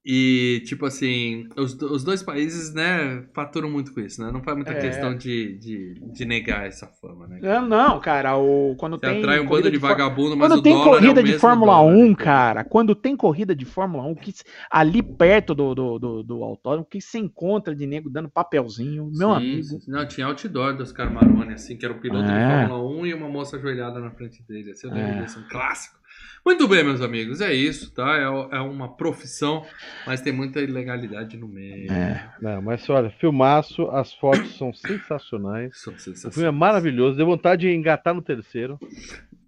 E, 0.07 0.63
tipo 0.67 0.85
assim, 0.85 1.49
os, 1.57 1.73
do- 1.75 1.91
os 1.91 2.05
dois 2.05 2.23
países, 2.23 2.75
né, 2.75 3.25
faturam 3.33 3.71
muito 3.71 3.95
com 3.95 4.01
isso, 4.01 4.23
né? 4.23 4.31
Não 4.31 4.43
faz 4.43 4.55
muita 4.55 4.73
É. 4.73 4.79
questão 4.79 5.17
de, 5.17 5.57
de, 5.57 5.95
de 6.13 6.25
negar 6.27 6.67
essa 6.67 6.87
fama, 6.87 7.27
né? 7.27 7.39
Não, 7.41 7.67
não, 7.67 8.01
cara, 8.01 8.37
o 8.37 8.77
quando 8.77 8.97
Você 8.99 9.07
tem 9.07 9.19
atrai 9.21 9.41
um 9.41 9.47
bando 9.47 9.71
de 9.71 9.79
for- 9.81 9.89
vagabundo, 9.89 10.37
mas 10.37 10.49
Quando 10.53 10.63
tem 10.63 10.79
é 10.79 10.85
corrida 10.85 11.23
de 11.23 11.29
mesmo 11.31 11.41
Fórmula 11.41 11.73
dólar, 11.77 11.95
1, 11.95 12.09
né? 12.11 12.15
cara, 12.17 12.65
quando 12.65 12.95
tem 12.95 13.17
corrida 13.17 13.57
de 13.57 13.65
Fórmula 13.65 14.05
1, 14.09 14.15
que 14.17 14.35
ali 14.71 15.03
perto 15.03 15.55
do, 15.55 15.75
do, 15.75 15.99
do, 15.99 16.23
do 16.23 16.45
autódromo, 16.45 16.85
que 16.85 17.01
se 17.01 17.19
encontra 17.19 17.75
de 17.75 17.87
nego 17.87 18.11
dando 18.11 18.29
papelzinho, 18.29 19.11
meu 19.15 19.31
Sim, 19.31 19.35
amigo. 19.37 19.63
sim. 19.63 19.79
Não, 19.91 20.07
tinha 20.07 20.27
outdoor 20.27 20.77
dos 20.77 20.93
Carmarone, 20.93 21.55
assim, 21.55 21.79
que 21.79 21.85
era 21.87 21.95
o 21.95 21.99
piloto 21.99 22.31
É. 22.31 22.39
de 22.47 22.69
Fórmula 22.69 22.91
1 23.01 23.07
e 23.07 23.15
uma 23.15 23.29
moça 23.31 23.57
ajoelhada 23.57 24.01
na 24.01 24.11
frente 24.11 24.43
dele. 24.47 24.73
Assim, 24.73 24.87
eu 24.87 24.93
lembro 24.93 25.13
É. 25.13 25.21
desse, 25.23 25.39
um 25.39 25.49
clássico. 25.49 26.04
Muito 26.45 26.69
bem, 26.69 26.85
meus 26.85 27.01
amigos, 27.01 27.41
é 27.41 27.55
isso, 27.55 27.91
tá? 27.93 28.17
É, 28.19 28.57
é 28.57 28.61
uma 28.61 28.97
profissão, 28.97 29.65
mas 30.07 30.21
tem 30.21 30.33
muita 30.33 30.61
ilegalidade 30.61 31.39
no 31.39 31.49
meio. 31.49 31.91
É. 31.91 32.29
Não, 32.41 32.61
mas 32.61 32.89
olha, 32.91 33.09
filmaço, 33.11 33.89
as 33.89 34.13
fotos 34.13 34.57
são 34.59 34.73
sensacionais. 34.73 35.73
São 35.81 35.95
O 35.95 35.97
filme 35.97 36.13
é 36.13 36.17
sensacionais. 36.17 36.55
maravilhoso, 36.55 37.17
deu 37.17 37.25
vontade 37.27 37.63
de 37.63 37.75
engatar 37.75 38.13
no 38.15 38.21
terceiro. 38.21 38.79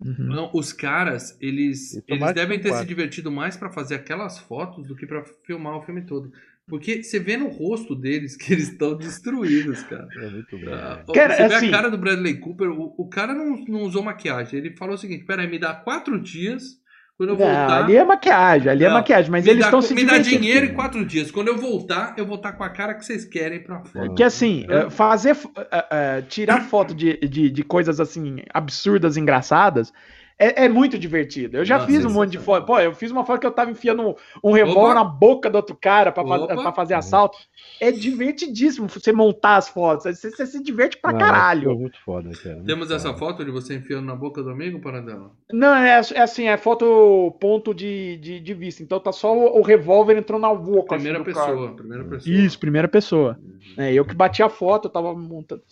Uhum. 0.00 0.14
Não, 0.18 0.50
os 0.54 0.72
caras, 0.72 1.36
eles, 1.40 2.02
eles 2.08 2.32
devem 2.34 2.58
ter 2.58 2.68
se 2.68 2.74
quatro. 2.74 2.86
divertido 2.88 3.30
mais 3.30 3.56
pra 3.56 3.70
fazer 3.70 3.94
aquelas 3.96 4.38
fotos 4.38 4.86
do 4.86 4.96
que 4.96 5.06
pra 5.06 5.22
filmar 5.44 5.76
o 5.76 5.82
filme 5.82 6.02
todo. 6.02 6.32
Porque 6.68 7.02
você 7.02 7.20
vê 7.20 7.36
no 7.36 7.48
rosto 7.48 7.94
deles 7.94 8.36
que 8.36 8.52
eles 8.52 8.70
estão 8.70 8.96
destruídos, 8.96 9.82
cara. 9.84 10.08
É 10.16 10.30
muito 10.30 10.58
bom. 10.58 10.72
Ah? 10.72 11.04
Cara, 11.14 11.34
você 11.34 11.48
vê 11.48 11.54
assim- 11.54 11.68
a 11.68 11.70
cara 11.70 11.90
do 11.90 11.96
Bradley 11.98 12.38
Cooper, 12.40 12.70
o, 12.70 12.94
o 12.98 13.08
cara 13.08 13.32
não, 13.34 13.56
não 13.66 13.82
usou 13.82 14.02
maquiagem. 14.02 14.58
Ele 14.58 14.74
falou 14.76 14.94
o 14.94 14.98
seguinte: 14.98 15.24
peraí, 15.24 15.46
me 15.48 15.58
dá 15.58 15.74
quatro 15.74 16.20
dias. 16.20 16.80
Quando 17.16 17.30
eu 17.30 17.38
Não, 17.38 17.46
voltar. 17.46 17.84
ali 17.84 17.96
é 17.96 18.04
maquiagem, 18.04 18.68
ali 18.70 18.84
é 18.84 18.88
Não, 18.88 18.94
maquiagem, 18.94 19.30
mas 19.30 19.46
eles 19.46 19.64
estão 19.64 19.80
se 19.80 19.94
me 19.94 20.04
dá 20.04 20.18
dinheiro 20.18 20.66
em 20.66 20.74
quatro 20.74 21.04
dias. 21.04 21.30
Quando 21.30 21.48
eu 21.48 21.56
voltar, 21.56 22.14
eu 22.18 22.26
vou 22.26 22.36
estar 22.36 22.52
com 22.52 22.62
a 22.62 22.68
cara 22.68 22.92
que 22.94 23.06
vocês 23.06 23.24
querem 23.24 23.62
pra 23.62 23.82
fora. 23.84 24.14
Que 24.14 24.22
assim, 24.22 24.66
eh, 24.68 24.90
fazer, 24.90 25.34
eh, 25.56 25.86
eh, 25.90 26.22
tirar 26.28 26.60
foto 26.64 26.94
de, 26.94 27.16
de, 27.16 27.48
de 27.48 27.62
coisas 27.64 28.00
assim, 28.00 28.42
absurdas, 28.52 29.16
engraçadas, 29.16 29.94
É, 30.38 30.64
é 30.64 30.68
muito 30.68 30.98
divertido. 30.98 31.56
Eu 31.56 31.64
já 31.64 31.78
Nossa, 31.78 31.86
fiz 31.86 32.04
um 32.04 32.10
monte 32.10 32.32
de 32.32 32.38
foto. 32.38 32.66
Pô, 32.66 32.78
eu 32.78 32.94
fiz 32.94 33.10
uma 33.10 33.24
foto 33.24 33.40
que 33.40 33.46
eu 33.46 33.50
tava 33.50 33.70
enfiando 33.70 34.02
um, 34.02 34.14
um 34.44 34.52
revólver 34.52 34.94
na 34.94 35.04
boca 35.04 35.48
do 35.48 35.56
outro 35.56 35.74
cara 35.74 36.12
pra 36.12 36.72
fazer 36.74 36.94
assalto. 36.94 37.38
É 37.80 37.90
divertidíssimo 37.90 38.86
você 38.86 39.12
montar 39.12 39.56
as 39.56 39.68
fotos. 39.68 40.04
Você, 40.04 40.30
você 40.30 40.46
se 40.46 40.62
diverte 40.62 40.98
pra 40.98 41.12
Não, 41.12 41.18
caralho. 41.18 41.70
Foi 41.70 41.78
muito 41.78 41.98
foda, 42.04 42.30
cara. 42.42 42.62
Temos 42.66 42.90
essa 42.90 43.14
foto 43.14 43.44
de 43.44 43.50
você 43.50 43.76
enfiando 43.76 44.04
na 44.04 44.14
boca 44.14 44.42
do 44.42 44.50
amigo, 44.50 44.78
Paradela? 44.78 45.30
Não, 45.50 45.74
é, 45.74 46.00
é 46.14 46.20
assim, 46.20 46.48
é 46.48 46.56
foto 46.58 47.34
ponto 47.40 47.74
de, 47.74 48.18
de, 48.18 48.38
de 48.38 48.54
vista. 48.54 48.82
Então 48.82 49.00
tá 49.00 49.12
só 49.12 49.34
o, 49.34 49.58
o 49.58 49.62
revólver 49.62 50.18
entrou 50.18 50.38
na 50.38 50.54
boca. 50.54 50.96
Primeira 50.96 51.18
assim, 51.18 51.30
do 51.30 51.34
cara. 51.34 51.52
pessoa, 51.52 51.72
primeira 51.72 52.04
pessoa. 52.04 52.36
Isso, 52.36 52.58
primeira 52.58 52.88
pessoa. 52.88 53.38
É, 53.78 53.92
eu 53.92 54.04
que 54.04 54.14
bati 54.14 54.42
a 54.42 54.48
foto, 54.50 54.86
eu 54.86 54.92
tava 54.92 55.14
montando. 55.14 55.62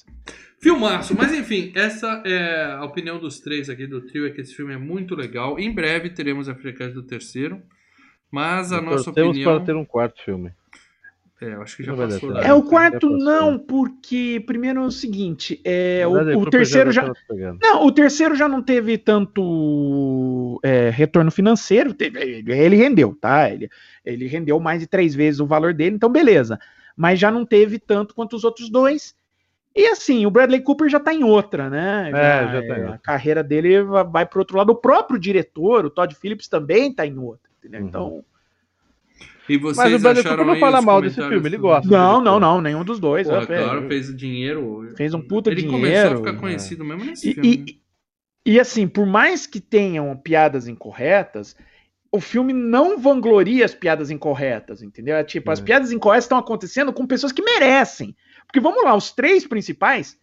Filmaço, 0.65 1.15
mas 1.15 1.31
enfim, 1.31 1.71
essa 1.75 2.23
é 2.25 2.73
a 2.73 2.83
opinião 2.87 3.19
dos 3.19 3.39
três 3.39 3.69
aqui 3.69 3.87
do 3.87 4.01
trio, 4.01 4.27
é 4.27 4.31
que 4.31 4.41
esse 4.41 4.55
filme 4.55 4.73
é 4.73 4.79
muito 4.79 5.15
legal. 5.15 5.59
Em 5.59 5.71
breve 5.71 6.09
teremos 6.09 6.49
a 6.49 6.55
FreeCast 6.55 6.95
do 6.95 7.03
terceiro, 7.03 7.61
mas 8.31 8.73
a 8.73 8.81
nossa 8.81 9.11
opinião... 9.11 9.57
para 9.57 9.67
ter 9.67 9.77
um 9.77 9.85
quarto 9.85 10.23
filme. 10.23 10.53
É, 11.39 11.53
eu 11.53 11.61
acho 11.61 11.77
que 11.77 11.83
já 11.83 11.91
Não 11.91 11.99
vai 11.99 12.09
dar 12.09 12.15
passou. 12.15 12.39
É, 12.39 12.55
o 12.55 12.63
quarto 12.63 13.11
não, 13.11 13.59
porque 13.59 14.43
primeiro 14.47 14.81
é 14.81 14.87
o 14.87 14.91
seguinte, 14.91 15.61
é, 15.67 16.07
o, 16.07 16.15
verdade, 16.15 16.39
o 16.39 16.47
terceiro 16.49 16.91
já 16.91 17.03
já. 17.03 17.13
tá. 17.13 17.57
Não, 17.61 17.87
o 17.87 17.93
terceiro 17.93 18.35
já 18.35 18.49
não 18.49 18.63
teve 18.63 18.97
tanto 18.97 20.59
é, 20.63 20.89
retorno 20.89 21.31
financeiro. 21.31 21.93
teve- 21.93 22.19
ele, 22.23 22.51
ele 22.51 22.77
rendeu, 22.77 23.15
tá? 23.15 23.51
Ele, 23.51 23.69
ele 24.03 24.27
rendeu 24.27 24.59
mais 24.59 24.81
de 24.81 24.87
três 24.87 25.15
vezes 25.15 25.41
o 25.41 25.47
valor 25.47 25.75
dele, 25.75 25.97
então 25.97 26.09
beleza. 26.09 26.59
Mas 26.97 27.21
já 27.21 27.31
não 27.31 27.45
teve 27.45 27.79
tanto 27.79 28.15
quanto 28.15 28.35
os 28.35 28.45
outros 28.45 28.71
dois. 28.71 29.15
E 29.77 29.87
assim, 29.89 30.25
o 30.25 30.31
Bradley 30.31 30.61
Cooper 30.61 30.89
já 30.89 31.01
tá 31.01 31.13
em 31.13 31.25
outra, 31.25 31.69
né? 31.69 32.11
É, 32.15 32.53
já 32.53 32.61
tá 32.69 32.79
em 32.79 32.83
A 32.83 32.85
outra. 32.85 33.01
carreira 33.03 33.43
dele 33.43 33.83
va- 33.83 34.05
vai 34.05 34.25
pro 34.25 34.39
outro 34.39 34.57
lado. 34.57 34.71
O 34.71 34.77
próprio 34.77 35.19
diretor, 35.19 35.85
o 35.85 35.91
Todd 35.91 36.15
Phillips, 36.15 36.47
também 36.49 36.93
tá 36.93 37.05
em 37.07 37.19
outra. 37.19 37.51
entendeu? 37.59 37.81
Uhum. 37.81 37.87
Então. 37.89 38.25
E 39.49 39.59
vocês 39.59 39.77
Mas 39.77 39.95
o 39.95 39.99
Bradley 40.03 40.25
Cooper 40.25 40.47
não 40.47 40.57
fala 40.57 40.81
mal 40.81 41.03
desse 41.03 41.17
filme, 41.17 41.47
ele 41.49 41.59
gosta. 41.59 41.89
Não, 41.91 42.21
não, 42.21 42.39
não, 42.41 42.61
nenhum 42.61 42.85
dos 42.85 42.99
dois. 43.01 43.27
Porra, 43.27 43.43
é, 43.43 43.47
claro, 43.47 43.85
é, 43.85 43.89
fez 43.89 44.17
dinheiro. 44.17 44.93
Fez 44.97 45.13
um 45.13 45.21
puta 45.21 45.51
Ele 45.51 45.63
dinheiro. 45.63 45.81
começou 45.83 46.13
a 46.13 46.17
ficar 46.19 46.31
é. 46.31 46.41
conhecido 46.41 46.85
mesmo 46.85 47.05
nesse 47.05 47.31
E, 47.31 47.35
filme. 47.35 47.49
e- 48.47 48.53
e, 48.53 48.61
assim, 48.61 48.87
por 48.87 49.05
mais 49.07 49.47
que 49.47 49.61
tenham 49.61 50.17
piadas 50.17 50.67
incorretas, 50.69 51.57
o 52.13 52.21
filme 52.21 52.53
não 52.53 52.99
vangloria 52.99 53.65
as 53.65 53.75
piadas 53.75 54.11
incorretas, 54.11 54.83
entendeu? 54.83 55.17
É 55.17 55.25
tipo, 55.25 55.51
as 55.51 55.61
É. 55.61 55.63
piadas 55.63 55.91
incorretas 55.93 56.25
estão 56.25 56.39
acontecendo 56.39 56.93
com 56.93 57.07
pessoas 57.07 57.33
que 57.33 57.43
merecem. 57.43 58.15
Porque 58.55 58.61
vamos 58.63 58.85
lá, 58.85 58.95
os 58.95 59.11
três 59.11 59.45
principais 59.45 60.17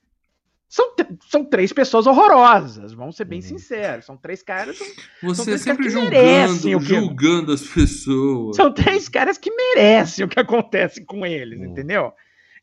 são, 0.70 0.94
são 1.30 1.44
três 1.44 1.74
pessoas 1.74 2.08
horrorosas, 2.08 2.94
vamos 2.94 3.18
ser 3.18 3.26
bem 3.26 3.40
Uhum. 3.42 3.46
sinceros. 3.46 4.06
São 4.06 4.16
três 4.16 4.42
caras. 4.42 4.80
Você 5.22 5.44
três 5.44 5.60
sempre 5.62 5.90
caras 5.90 5.94
que 5.94 6.02
julgando, 6.02 6.12
merecem 6.26 6.76
o 6.76 6.80
que- 6.80 6.86
julgando 6.86 7.52
as 7.52 7.62
pessoas. 7.68 8.56
São 8.56 8.74
três 8.74 9.10
caras 9.10 9.38
que 9.38 9.52
merecem 9.54 10.24
o 10.24 10.30
que 10.30 10.40
acontece 10.40 11.04
com 11.04 11.26
eles, 11.26 11.60
Hum. 11.60 11.66
entendeu? 11.66 12.14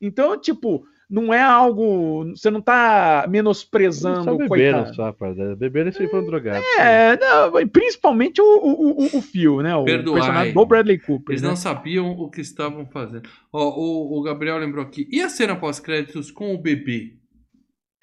Então, 0.00 0.40
tipo, 0.40 0.86
não 1.10 1.32
é 1.32 1.40
algo. 1.40 2.24
Você 2.36 2.50
não 2.50 2.60
tá 2.60 3.26
menosprezando 3.28 4.34
o 4.34 4.46
coitado. 4.48 4.94
só, 4.94 5.12
parada. 5.12 5.56
Beberam 5.56 5.88
e 5.88 5.92
se 5.92 6.06
foram 6.08 6.26
drogados. 6.26 6.66
É, 6.78 7.16
não, 7.18 7.68
principalmente 7.68 8.40
o, 8.40 8.44
o, 8.44 8.90
o, 9.02 9.18
o 9.18 9.22
Phil, 9.22 9.62
né? 9.62 9.74
O 9.74 9.84
Perdoai. 9.84 10.20
personagem 10.20 10.54
do 10.54 10.66
Bradley 10.66 10.98
Cooper. 10.98 11.32
Eles 11.32 11.42
né? 11.42 11.48
não 11.48 11.56
sabiam 11.56 12.10
o 12.10 12.30
que 12.30 12.40
estavam 12.40 12.86
fazendo. 12.86 13.28
Ó, 13.52 13.68
o, 13.68 14.18
o 14.18 14.22
Gabriel 14.22 14.58
lembrou 14.58 14.84
aqui. 14.84 15.08
E 15.10 15.20
a 15.20 15.28
cena 15.28 15.56
pós-créditos 15.56 16.30
com 16.30 16.54
o 16.54 16.58
bebê? 16.58 17.14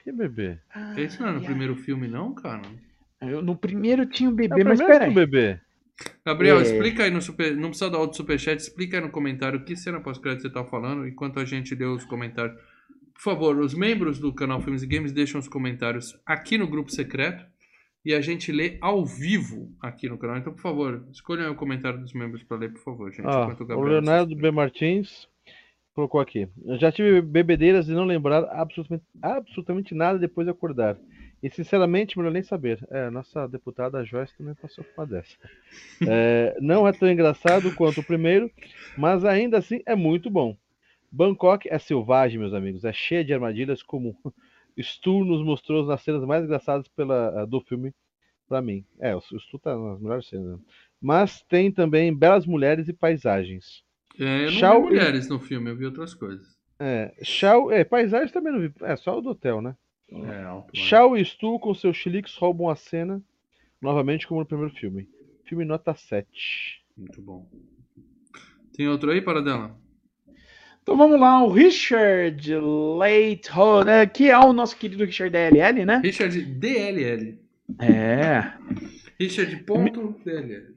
Que 0.04 0.12
bebê? 0.12 0.58
Esse 0.98 1.20
não 1.22 1.30
é 1.30 1.32
no 1.32 1.40
Ai, 1.40 1.46
primeiro 1.46 1.76
filme, 1.76 2.08
não, 2.08 2.34
cara? 2.34 2.62
Eu- 3.22 3.42
no 3.42 3.56
primeiro 3.56 4.06
tinha 4.06 4.30
o 4.30 4.34
É 4.34 4.36
bebê, 4.36 4.62
o 4.62 4.66
mas 4.66 4.78
primeiro 4.80 5.00
peraí. 5.00 5.08
com 5.08 5.12
o 5.12 5.16
bebê. 5.16 5.60
Gabriel, 6.26 6.60
É. 6.60 6.62
explica 6.64 7.04
aí 7.04 7.10
no 7.12 7.22
super. 7.22 7.56
Não 7.56 7.70
precisa 7.70 7.90
dar 7.90 8.00
outro 8.00 8.18
superchat, 8.18 8.60
explica 8.60 8.98
aí 8.98 9.04
no 9.04 9.10
comentário 9.10 9.64
que 9.64 9.76
cena 9.76 10.00
pós-crédito 10.02 10.42
você 10.44 10.50
tá 10.50 10.64
falando, 10.66 11.08
enquanto 11.08 11.40
a 11.40 11.46
gente 11.46 11.74
lê 11.74 11.86
os 11.86 12.04
comentários. 12.06 12.56
Por 13.16 13.22
favor, 13.22 13.58
os 13.58 13.74
membros 13.74 14.20
do 14.20 14.34
canal 14.34 14.62
Filmes 14.62 14.84
e 14.84 14.88
Games 14.88 15.12
deixam 15.12 15.40
os 15.40 15.48
comentários 15.48 16.20
aqui 16.26 16.58
no 16.58 16.68
grupo 16.68 16.92
secreto 16.92 17.46
e 18.06 18.14
a 18.14 18.22
gente 18.22 18.52
lê 18.52 18.78
ao 18.82 19.04
vivo 19.04 19.74
aqui 19.82 20.08
no 20.08 20.18
canal. 20.18 20.38
Então, 20.38 20.54
por 20.54 20.62
favor, 20.62 21.08
escolham 21.12 21.52
o 21.52 21.56
comentário 21.56 22.00
dos 22.00 22.14
membros 22.14 22.44
para 22.44 22.58
ler, 22.58 22.74
por 22.74 22.84
favor, 22.84 23.12
gente. 23.12 23.26
Enquanto 23.26 23.62
o 23.62 23.66
Gabriel 23.66 23.90
Leonardo 23.94 24.36
B. 24.36 24.52
Martins 24.52 25.28
colocou 25.96 26.20
aqui. 26.20 26.48
Eu 26.64 26.78
já 26.78 26.92
tive 26.92 27.22
bebedeiras 27.22 27.88
e 27.88 27.94
não 27.94 28.04
lembrar 28.04 28.44
absolutamente, 28.52 29.06
absolutamente 29.22 29.96
nada 29.96 30.20
depois 30.20 30.46
de 30.46 30.52
acordar. 30.52 30.98
E 31.42 31.50
sinceramente, 31.50 32.18
melhor 32.18 32.32
nem 32.32 32.44
saber. 32.44 32.86
É, 32.92 33.10
nossa 33.10 33.48
deputada 33.48 34.04
Joyce 34.04 34.38
também 34.38 34.56
passou 34.56 34.84
por 34.84 35.02
uma 35.02 35.08
dessa. 35.08 35.36
É, 36.08 36.58
não 36.60 36.88
é 36.88 36.92
tão 36.92 37.10
engraçado 37.10 37.74
quanto 37.76 38.02
o 38.02 38.04
primeiro, 38.04 38.52
mas 38.98 39.24
ainda 39.24 39.58
assim 39.58 39.82
é 39.86 39.96
muito 39.96 40.30
bom. 40.30 40.56
Bangkok 41.16 41.70
é 41.70 41.80
selvagem, 41.80 42.38
meus 42.38 42.54
amigos. 42.54 42.84
É 42.84 42.92
cheia 42.92 43.24
de 43.24 43.34
armadilhas, 43.34 43.82
como 43.82 44.18
Stu 44.78 45.24
nos 45.24 45.42
mostrou 45.42 45.86
nas 45.86 46.02
cenas 46.02 46.26
mais 46.26 46.44
engraçadas 46.44 46.90
pela, 46.90 47.46
do 47.46 47.62
filme, 47.62 47.94
pra 48.50 48.62
mim. 48.62 48.84
É, 49.00 49.16
o 49.16 49.22
Stu 49.22 49.58
tá 49.58 49.78
nas 49.78 50.02
melhores 50.02 50.28
cenas. 50.28 50.60
Mas 51.02 51.42
tem 51.44 51.72
também 51.72 52.14
belas 52.14 52.46
mulheres 52.46 52.90
e 52.90 52.94
paisagens. 52.94 53.82
É, 54.20 54.42
eu 54.42 54.52
não 54.52 54.60
Shao 54.60 54.82
vi 54.82 54.88
mulheres 54.90 55.30
no 55.30 55.40
filme, 55.40 55.70
eu 55.70 55.78
vi 55.78 55.86
outras 55.86 56.14
coisas. 56.14 56.58
É, 56.78 57.14
Shao, 57.24 57.72
é, 57.72 57.86
paisagens 57.86 58.34
também 58.34 58.52
não 58.52 58.60
vi. 58.60 58.74
É, 58.82 58.98
só 58.98 59.18
o 59.18 59.22
do 59.22 59.30
hotel, 59.30 59.62
né? 59.62 59.76
É, 60.12 60.44
alto, 60.44 60.76
Shao 60.76 61.16
e 61.16 61.24
Stu 61.24 61.58
com 61.60 61.74
seus 61.74 61.96
chiliques 61.96 62.36
roubam 62.36 62.70
a 62.70 62.76
cena, 62.76 63.24
novamente 63.82 64.28
como 64.28 64.42
no 64.42 64.46
primeiro 64.46 64.74
filme. 64.74 65.08
Filme 65.46 65.64
nota 65.64 65.96
7. 65.96 66.84
Muito 66.98 67.22
bom. 67.22 67.48
Tem 68.74 68.90
outro 68.90 69.12
aí, 69.12 69.22
para 69.22 69.42
dela? 69.42 69.85
Então 70.86 70.96
vamos 70.96 71.20
lá, 71.20 71.44
o 71.44 71.52
Richard 71.52 72.54
Leite, 73.00 73.50
né, 73.84 74.06
que 74.06 74.30
é 74.30 74.38
o 74.38 74.54
nosso 74.54 74.78
querido 74.78 75.04
Richard 75.04 75.32
DLL, 75.32 75.84
né? 75.84 76.00
Richard 76.04 76.40
DLL. 76.40 77.40
É. 77.82 78.52
Richard 79.20 79.56
ponto 79.64 80.16
DLL. 80.24 80.76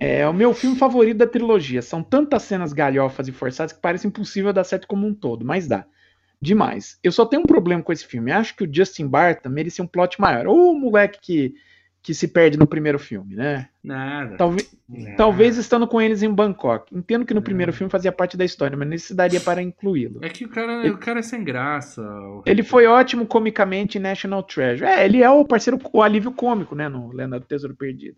É 0.00 0.26
o 0.26 0.32
meu 0.32 0.54
filme 0.54 0.76
favorito 0.78 1.18
da 1.18 1.26
trilogia. 1.26 1.82
São 1.82 2.02
tantas 2.02 2.44
cenas 2.44 2.72
galhofas 2.72 3.28
e 3.28 3.32
forçadas 3.32 3.74
que 3.74 3.82
parece 3.82 4.06
impossível 4.06 4.50
dar 4.50 4.64
certo 4.64 4.88
como 4.88 5.06
um 5.06 5.12
todo, 5.12 5.44
mas 5.44 5.68
dá. 5.68 5.84
Demais. 6.40 6.98
Eu 7.04 7.12
só 7.12 7.26
tenho 7.26 7.42
um 7.42 7.46
problema 7.46 7.82
com 7.82 7.92
esse 7.92 8.06
filme. 8.06 8.32
Acho 8.32 8.56
que 8.56 8.64
o 8.64 8.74
Justin 8.74 9.08
Barton 9.08 9.50
merecia 9.50 9.84
um 9.84 9.86
plot 9.86 10.18
maior. 10.18 10.46
Ou 10.46 10.72
o 10.72 10.80
moleque 10.80 11.20
que, 11.20 11.54
que 12.02 12.14
se 12.14 12.28
perde 12.28 12.58
no 12.58 12.66
primeiro 12.66 12.98
filme, 12.98 13.34
né? 13.34 13.68
Nada. 13.82 14.36
Talvez, 14.36 14.76
Nada. 14.88 15.16
talvez 15.16 15.56
estando 15.56 15.86
com 15.86 16.00
eles 16.00 16.22
em 16.22 16.32
Bangkok. 16.32 16.94
Entendo 16.94 17.24
que 17.24 17.34
no 17.34 17.42
primeiro 17.42 17.72
filme 17.72 17.90
fazia 17.90 18.10
parte 18.10 18.36
da 18.36 18.44
história, 18.44 18.76
mas 18.76 18.88
nesse 18.88 19.14
daria 19.14 19.40
para 19.40 19.62
incluí-lo. 19.62 20.20
É 20.22 20.28
que 20.28 20.44
o 20.44 20.48
cara, 20.48 20.90
o 20.90 20.98
cara 20.98 21.18
é 21.20 21.22
sem 21.22 21.44
graça. 21.44 22.02
Ele 22.46 22.62
foi 22.62 22.86
ótimo 22.86 23.26
comicamente 23.26 23.98
em 23.98 24.00
National 24.00 24.42
Treasure. 24.42 24.88
É, 24.88 25.04
ele 25.04 25.22
é 25.22 25.30
o 25.30 25.44
parceiro, 25.44 25.78
o 25.92 26.02
alívio 26.02 26.32
cômico, 26.32 26.74
né? 26.74 26.88
No 26.88 27.12
Lenda 27.12 27.38
do 27.38 27.46
Tesouro 27.46 27.76
Perdido. 27.76 28.16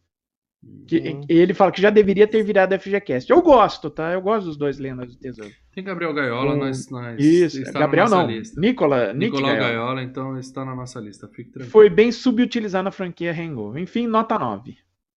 Que, 0.87 0.99
Uhum. 0.99 1.25
ele 1.29 1.55
fala 1.55 1.73
que 1.73 1.81
já 1.83 1.91
deveria 1.91 2.27
ter 2.27 2.43
virado 2.45 2.73
FGCast. 2.75 3.31
Eu 3.31 3.41
gosto, 3.43 3.91
tá? 3.91 4.13
Eu 4.13 4.21
gosto 4.21 4.47
dos 4.47 4.57
dois 4.57 4.79
Lendas 4.79 5.09
do 5.09 5.19
Tesouro. 5.19 5.51
Tem 5.75 5.83
Gabriel 5.83 6.13
Gaiola, 6.15 6.55
Um- 6.55 6.59
nós, 6.59 6.89
nós 6.91 7.19
Isso, 7.21 7.61
está 7.63 7.81
Gabriel 7.81 8.05
na 8.05 8.11
nossa 8.11 8.23
não. 8.29 8.31
lista. 8.33 8.61
Nicola, 8.61 9.13
Nick 9.13 9.33
Nicolau 9.33 9.51
Gaiola. 9.57 9.69
Gaiola, 9.69 10.03
então 10.03 10.39
está 10.39 10.65
na 10.65 10.75
nossa 10.75 11.01
lista. 11.01 11.27
Fique 11.29 11.51
tranquilo. 11.51 11.71
Foi 11.71 11.89
bem 11.91 12.13
subutilizado 12.13 12.85
na 12.85 12.91
franquia 12.91 13.33
Hangover. 13.33 13.83
Enfim, 13.83 14.07
nota 14.07 14.39
9. 14.39 14.77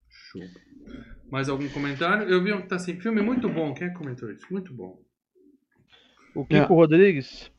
Show. 0.10 0.42
Mais 1.30 1.50
algum 1.50 1.68
comentário? 1.70 2.28
Eu 2.30 2.42
vi 2.44 2.54
um 2.54 2.62
que 2.62 2.68
tá 2.68 2.78
assim, 2.78 3.00
filme 3.00 3.22
muito 3.22 3.50
bom. 3.50 3.74
Quem 3.74 3.88
é 3.88 3.90
que 3.90 3.98
comentou 3.98 4.32
isso? 4.32 4.46
Muito 4.50 4.74
bom. 4.74 4.98
O 6.34 6.44
Kiko 6.46 6.74
É. 6.74 6.76
Rodrigues 6.76 7.52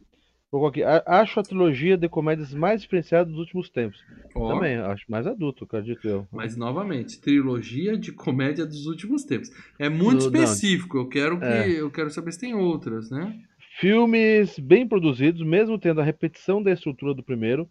colocou 0.51 0.69
aqui. 0.69 0.83
"A- 0.83 1.03
Acho 1.07 1.41
a 1.41 1.43
trilogia 1.43 1.97
de 1.97 2.09
comédias 2.09 2.53
mais 2.55 2.83
diferenciada 2.83 3.29
dos 3.31 3.39
últimos 3.39 3.69
tempos. 3.71 4.03
Ó, 4.35 4.53
Também, 4.55 4.77
acho 4.77 5.05
mais 5.09 5.27
adulto, 5.27 5.65
acredito 5.65 6.07
eu. 6.07 6.27
Mas 6.33 6.57
novamente, 6.57 7.21
trilogia 7.21 7.97
de 7.97 8.13
comédia 8.13 8.67
dos 8.67 8.87
últimos 8.87 9.25
tempos. 9.25 9.51
É 9.79 9.89
muito 9.89 10.31
Do- 10.31 10.31
não. 10.31 10.43
específico. 10.43 10.99
Eu 10.99 11.09
quero 11.09 11.39
que 11.39 11.45
É. 11.47 11.69
eu 11.81 11.91
quero 11.91 12.11
saber 12.11 12.33
se 12.33 12.41
tem 12.41 12.55
outras, 12.55 13.11
né? 13.11 13.35
Filmes 13.79 14.59
bem 14.59 14.87
produzidos, 14.89 15.43
mesmo 15.43 15.79
tendo 15.79 16.01
a 16.01 16.05
repetição 16.05 16.63
da 16.63 16.73
estrutura 16.73 17.13
do 17.13 17.23
primeiro, 17.23 17.69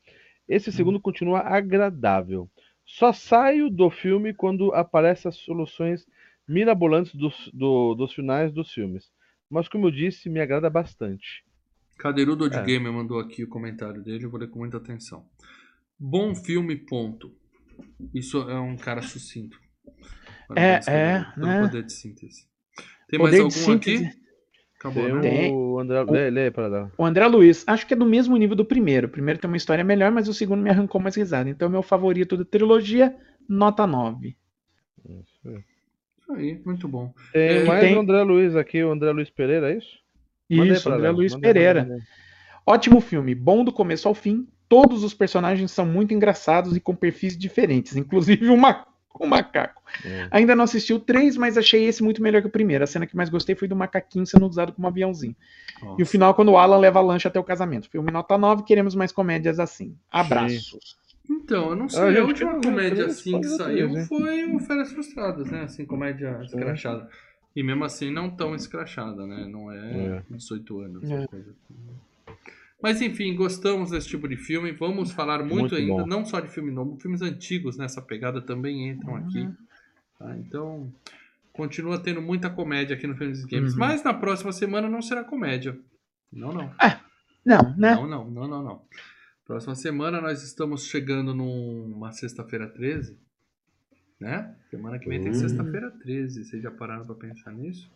esse 0.48 0.72
segundo 0.72 1.00
continua 1.00 1.40
agradável. 1.40 2.48
Só 2.86 3.12
saio 3.12 3.70
do 3.70 3.90
filme 3.90 4.32
quando 4.34 4.72
aparecem 4.74 5.28
as 5.30 5.36
soluções 5.38 6.06
mirabolantes 6.48 7.16
dos, 7.16 7.50
do- 7.52 7.96
dos 7.96 8.14
finais 8.14 8.52
dos 8.52 8.72
filmes. 8.72 9.10
Mas, 9.50 9.68
como 9.68 9.88
eu 9.88 9.92
disse, 9.92 10.30
me 10.30 10.40
agrada 10.40 10.70
bastante. 10.70 11.44
Cadeirudo 11.98 12.50
de 12.50 12.58
É. 12.58 12.64
Gamer 12.64 12.92
mandou 12.92 13.20
aqui 13.20 13.44
o 13.44 13.48
comentário 13.48 14.02
dele, 14.02 14.26
eu 14.26 14.30
vou 14.30 14.40
ler 14.40 14.50
com 14.50 14.60
muita 14.60 14.78
atenção. 14.78 15.26
Bom 16.00 16.36
filme, 16.36 16.76
ponto. 16.76 17.32
Isso 18.14 18.38
é 18.50 18.60
um 18.60 18.76
cara 18.76 19.02
sucinto. 19.02 19.58
Parabéns, 20.48 20.88
É, 20.88 20.92
é, 21.18 21.26
pelo 21.36 21.48
né? 21.48 21.62
poder 21.62 21.84
de 21.84 21.94
síntese. 21.94 22.48
Tem 23.10 23.20
Poder 23.20 23.42
mais 23.44 23.68
algum 23.68 23.74
aqui? 23.78 24.10
Acabou, 24.80 25.04
Tem, 25.04 25.14
né? 25.16 25.22
Tem. 25.22 25.54
o 25.54 25.80
André. 25.80 26.04
Lê, 26.04 26.30
lê 26.30 26.52
para 26.52 26.70
dar. 26.70 26.92
O 26.98 27.06
André 27.06 27.26
Luiz, 27.28 27.64
acho 27.68 27.88
que 27.88 27.94
é 27.94 27.98
do 27.98 28.06
mesmo 28.06 28.36
nível 28.38 28.56
do 28.56 28.66
primeiro. 28.66 29.08
O 29.08 29.10
primeiro 29.10 29.40
tem 29.40 29.48
uma 29.50 29.58
história 29.58 29.84
melhor, 29.84 30.12
mas 30.12 30.28
o 30.28 30.34
segundo 30.34 30.62
me 30.62 30.70
arrancou 30.70 31.02
mais 31.02 31.16
risada. 31.16 31.50
Então, 31.50 31.70
meu 31.70 31.82
favorito 31.82 32.38
da 32.38 32.46
trilogia, 32.46 33.16
nota 33.50 33.88
9. 33.88 34.36
Isso 35.08 36.34
aí, 36.34 36.62
muito 36.66 36.88
bom. 36.88 37.14
Tem 37.34 37.42
É, 37.60 37.64
mais 37.66 37.82
tem- 37.82 37.96
o 37.96 38.00
André 38.02 38.22
Luiz 38.24 38.56
aqui, 38.56 38.84
o 38.84 38.92
André 38.92 39.12
Luiz 39.12 39.30
Pereira, 39.30 39.72
é 39.74 39.78
isso? 39.78 39.98
Isso, 40.50 40.90
André 40.90 41.04
Léo, 41.04 41.16
Luiz 41.18 41.36
Pereira. 41.36 41.88
Ótimo 42.66 43.00
filme, 43.00 43.36
bom 43.36 43.64
do 43.64 43.72
começo 43.72 44.08
ao 44.08 44.14
fim. 44.14 44.48
Todos 44.68 45.04
os 45.04 45.14
personagens 45.14 45.70
são 45.72 45.86
muito 45.86 46.14
engraçados 46.14 46.76
e 46.76 46.80
com 46.80 46.96
perfis 46.96 47.38
diferentes, 47.38 47.96
inclusive 47.96 48.50
o, 48.50 48.58
ma- 48.58 48.86
o 49.20 49.28
macaco. 49.28 49.84
É. 50.04 50.28
Ainda 50.32 50.56
não 50.56 50.64
assisti 50.64 50.92
o 50.92 51.00
3, 51.00 51.38
mas 51.38 51.58
achei 51.58 51.86
esse 51.86 52.02
muito 52.04 52.22
melhor 52.24 52.42
que 52.42 52.48
o 52.48 52.52
primeiro. 52.52 52.84
A 52.84 52.88
cena 52.88 53.06
que 53.06 53.16
mais 53.16 53.30
gostei 53.30 53.56
foi 53.56 53.68
do 53.68 53.76
macaquinho 53.76 54.26
sendo 54.26 54.48
usado 54.48 54.74
como 54.74 54.88
aviãozinho. 54.88 55.36
E 56.00 56.02
o 56.02 56.06
final, 56.06 56.34
quando 56.34 56.50
o 56.52 56.58
Alan 56.58 56.78
leva 56.78 56.98
a 57.00 57.04
lancha 57.04 57.28
até 57.30 57.40
o 57.40 57.44
casamento. 57.44 57.90
Filme 57.90 58.12
nota 58.12 58.38
9, 58.38 58.64
queremos 58.64 58.96
mais 58.96 59.12
comédias 59.12 59.60
assim. 59.60 59.96
Abraços. 60.12 60.98
Então, 61.30 61.70
eu 61.70 61.76
não 61.76 61.88
sei. 61.90 62.18
Ah, 62.18 62.22
a 62.22 62.26
última 62.26 62.60
comédia 62.60 63.06
assim 63.06 63.40
que 63.42 63.48
saiu 63.48 64.06
foi 64.06 64.46
o 64.46 64.60
Férias 64.60 64.92
Frustradas, 64.92 65.50
né? 65.52 65.62
Assim, 65.64 65.86
comédia 65.86 66.40
escrachada. 66.44 67.08
E 67.56 67.64
mesmo 67.64 67.84
assim, 67.86 68.12
não 68.12 68.30
tão 68.30 68.54
escrachada, 68.54 69.26
né? 69.26 69.48
Não 69.48 69.72
é 69.72 70.18
É. 70.18 70.24
18 70.30 70.80
anos. 70.82 71.10
É. 71.10 71.26
Mas 72.82 73.02
enfim, 73.02 73.34
gostamos 73.36 73.92
desse 73.92 74.08
tipo 74.10 74.28
de 74.28 74.36
filme. 74.36 74.72
Vamos 74.74 75.12
falar 75.12 75.40
muito, 75.40 75.56
Muito 75.56 75.76
ainda, 75.76 75.94
bom. 76.04 76.06
não 76.06 76.26
só 76.26 76.40
de 76.40 76.50
filme 76.50 76.72
novo, 76.72 77.00
filmes 77.00 77.22
antigos 77.22 77.78
nessa 77.78 78.02
pegada 78.02 78.42
também 78.42 78.90
entram 78.90 79.16
aqui. 79.16 79.40
Uhum. 79.40 79.56
tá? 80.20 80.38
Então, 80.38 80.94
continua 81.54 81.98
tendo 81.98 82.22
muita 82.22 82.50
comédia 82.50 82.96
aqui 82.96 83.08
no 83.08 83.16
Filmes 83.16 83.44
e 83.44 83.48
Games. 83.48 83.74
Uhum. 83.74 83.80
Mas 83.80 84.04
na 84.04 84.14
próxima 84.14 84.52
semana 84.52 84.90
não 84.90 85.02
será 85.02 85.24
comédia. 85.24 85.80
Não, 86.32 86.52
não. 86.52 86.72
Não, 87.46 87.76
né? 87.78 87.96
Não, 87.96 88.08
não, 88.08 88.30
não, 88.30 88.48
não, 88.48 88.64
não. 88.64 88.82
Próxima 89.46 89.76
semana 89.76 90.20
nós 90.20 90.44
estamos 90.44 90.86
chegando 90.86 91.34
numa 91.34 92.12
sexta-feira 92.12 92.68
13. 92.68 93.18
Né? 94.20 94.50
Semana 94.72 94.98
que 94.98 95.10
vem 95.10 95.22
tem 95.22 95.32
Hum. 95.32 95.36
sexta-feira 95.36 95.92
13. 96.02 96.46
Vocês 96.46 96.62
já 96.64 96.72
pararam 96.72 97.06
pra 97.06 97.16
pensar 97.16 97.52
nisso? 97.52 97.90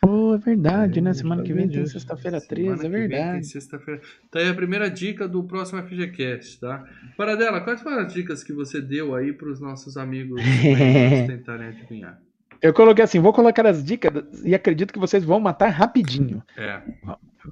Pô, 0.00 0.34
é 0.34 0.38
verdade, 0.38 1.00
né? 1.00 1.10
Eu 1.10 1.14
Semana 1.14 1.42
que 1.42 1.52
vem 1.52 1.68
tem 1.68 1.84
sexta-feira 1.84 2.40
Semana 2.40 2.78
13, 2.78 2.86
é 2.86 2.88
verdade. 2.88 3.46
sexta-feira. 3.46 4.00
Tá 4.30 4.38
aí 4.38 4.48
a 4.48 4.54
primeira 4.54 4.88
dica 4.88 5.28
do 5.28 5.42
próximo 5.44 5.82
FGCast, 5.82 6.60
tá? 6.60 6.84
Paradela, 7.16 7.60
quais 7.60 7.82
foram 7.82 7.98
as 7.98 8.12
dicas 8.14 8.42
que 8.44 8.52
você 8.52 8.80
deu 8.80 9.14
aí 9.14 9.32
pros 9.32 9.60
nossos 9.60 9.96
amigos 9.96 10.40
tentarem 11.26 11.68
adivinhar? 11.68 12.18
Eu 12.62 12.72
coloquei 12.72 13.04
assim, 13.04 13.20
vou 13.20 13.32
colocar 13.32 13.66
as 13.66 13.84
dicas 13.84 14.12
e 14.44 14.54
acredito 14.54 14.92
que 14.92 14.98
vocês 14.98 15.22
vão 15.24 15.38
matar 15.40 15.68
rapidinho. 15.68 16.42
É. 16.56 16.80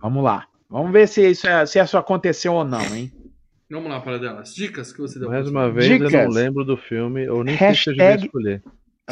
Vamos 0.00 0.22
lá. 0.24 0.46
Vamos 0.70 0.90
ver 0.92 1.06
se 1.06 1.28
isso, 1.28 1.46
é- 1.46 1.64
se 1.66 1.80
isso 1.80 1.96
aconteceu 1.98 2.54
ou 2.54 2.64
não, 2.64 2.80
hein? 2.94 3.12
Vamos 3.70 3.90
lá, 3.90 4.00
Paradela. 4.00 4.40
As 4.40 4.54
dicas 4.54 4.92
que 4.92 5.00
você 5.00 5.18
deu 5.18 5.28
Mais 5.28 5.48
uma 5.48 5.70
vez, 5.70 5.90
eu 5.90 5.98
não 5.98 6.06
Dicas. 6.06 6.34
lembro 6.34 6.64
do 6.64 6.76
filme, 6.76 7.28
ou 7.28 7.42
nem 7.42 7.56
sei 7.58 7.74
se 7.74 7.90
eu 7.90 7.92
devia 7.94 8.10
Hashtag- 8.10 8.26
escolher. 8.26 8.62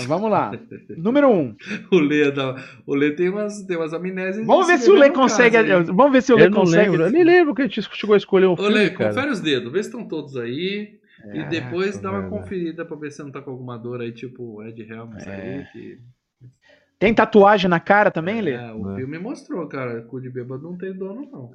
Vamos 0.06 0.30
lá. 0.30 0.50
Número 0.96 1.28
1. 1.28 1.32
Um. 1.40 1.56
O 1.92 1.98
Lê, 2.00 2.30
da... 2.32 2.56
o 2.86 2.94
Lê 2.94 3.12
tem, 3.12 3.28
umas, 3.28 3.62
tem 3.62 3.76
umas 3.76 3.92
amnésias. 3.92 4.44
Vamos 4.46 4.66
ver 4.66 4.78
se 4.78 4.90
o 4.90 4.94
Lê 4.94 5.08
caso 5.08 5.20
consegue. 5.20 5.56
aí. 5.56 5.68
Vamos 5.84 6.12
ver 6.12 6.22
se 6.22 6.32
o 6.32 6.36
Lê 6.36 6.46
Eu 6.46 6.50
não 6.50 6.58
consegue. 6.60 6.90
lembro, 6.90 7.04
eu 7.06 7.10
nem 7.12 7.24
lembro 7.24 7.54
que 7.54 7.62
a 7.62 7.66
gente 7.66 7.80
chegou 7.82 8.14
a 8.14 8.16
escolher 8.16 8.46
um 8.46 8.52
Ô, 8.52 8.56
filme, 8.56 8.74
Lê, 8.74 8.90
cara. 8.90 9.10
confere 9.14 9.30
os 9.30 9.40
dedos, 9.40 9.72
vê 9.72 9.82
se 9.82 9.88
estão 9.88 10.06
todos 10.06 10.36
aí. 10.36 10.98
e 11.32 11.38
É, 11.38 11.48
depois 11.48 11.98
dá 12.00 12.10
uma 12.10 12.20
velho. 12.20 12.30
conferida 12.30 12.84
pra 12.84 12.96
ver 12.96 13.10
se 13.12 13.22
não 13.22 13.30
tá 13.30 13.40
com 13.40 13.50
alguma 13.52 13.76
dor 13.78 14.00
aí, 14.00 14.12
tipo 14.12 14.56
o 14.56 14.62
Ed 14.64 14.80
Helms 14.82 15.26
É. 15.26 15.30
aí. 15.32 15.64
Que... 15.72 15.98
Tem 16.98 17.14
tatuagem 17.14 17.68
na 17.70 17.78
cara 17.80 18.10
também, 18.10 18.40
Lê? 18.40 18.52
É, 18.52 18.72
o 18.72 18.92
É. 18.92 18.96
filme 18.96 19.18
mostrou, 19.18 19.66
cara. 19.68 20.02
Cu 20.02 20.20
de 20.20 20.28
bêbado 20.30 20.62
não 20.64 20.76
tem 20.76 20.92
dono, 20.92 21.28
não. 21.30 21.50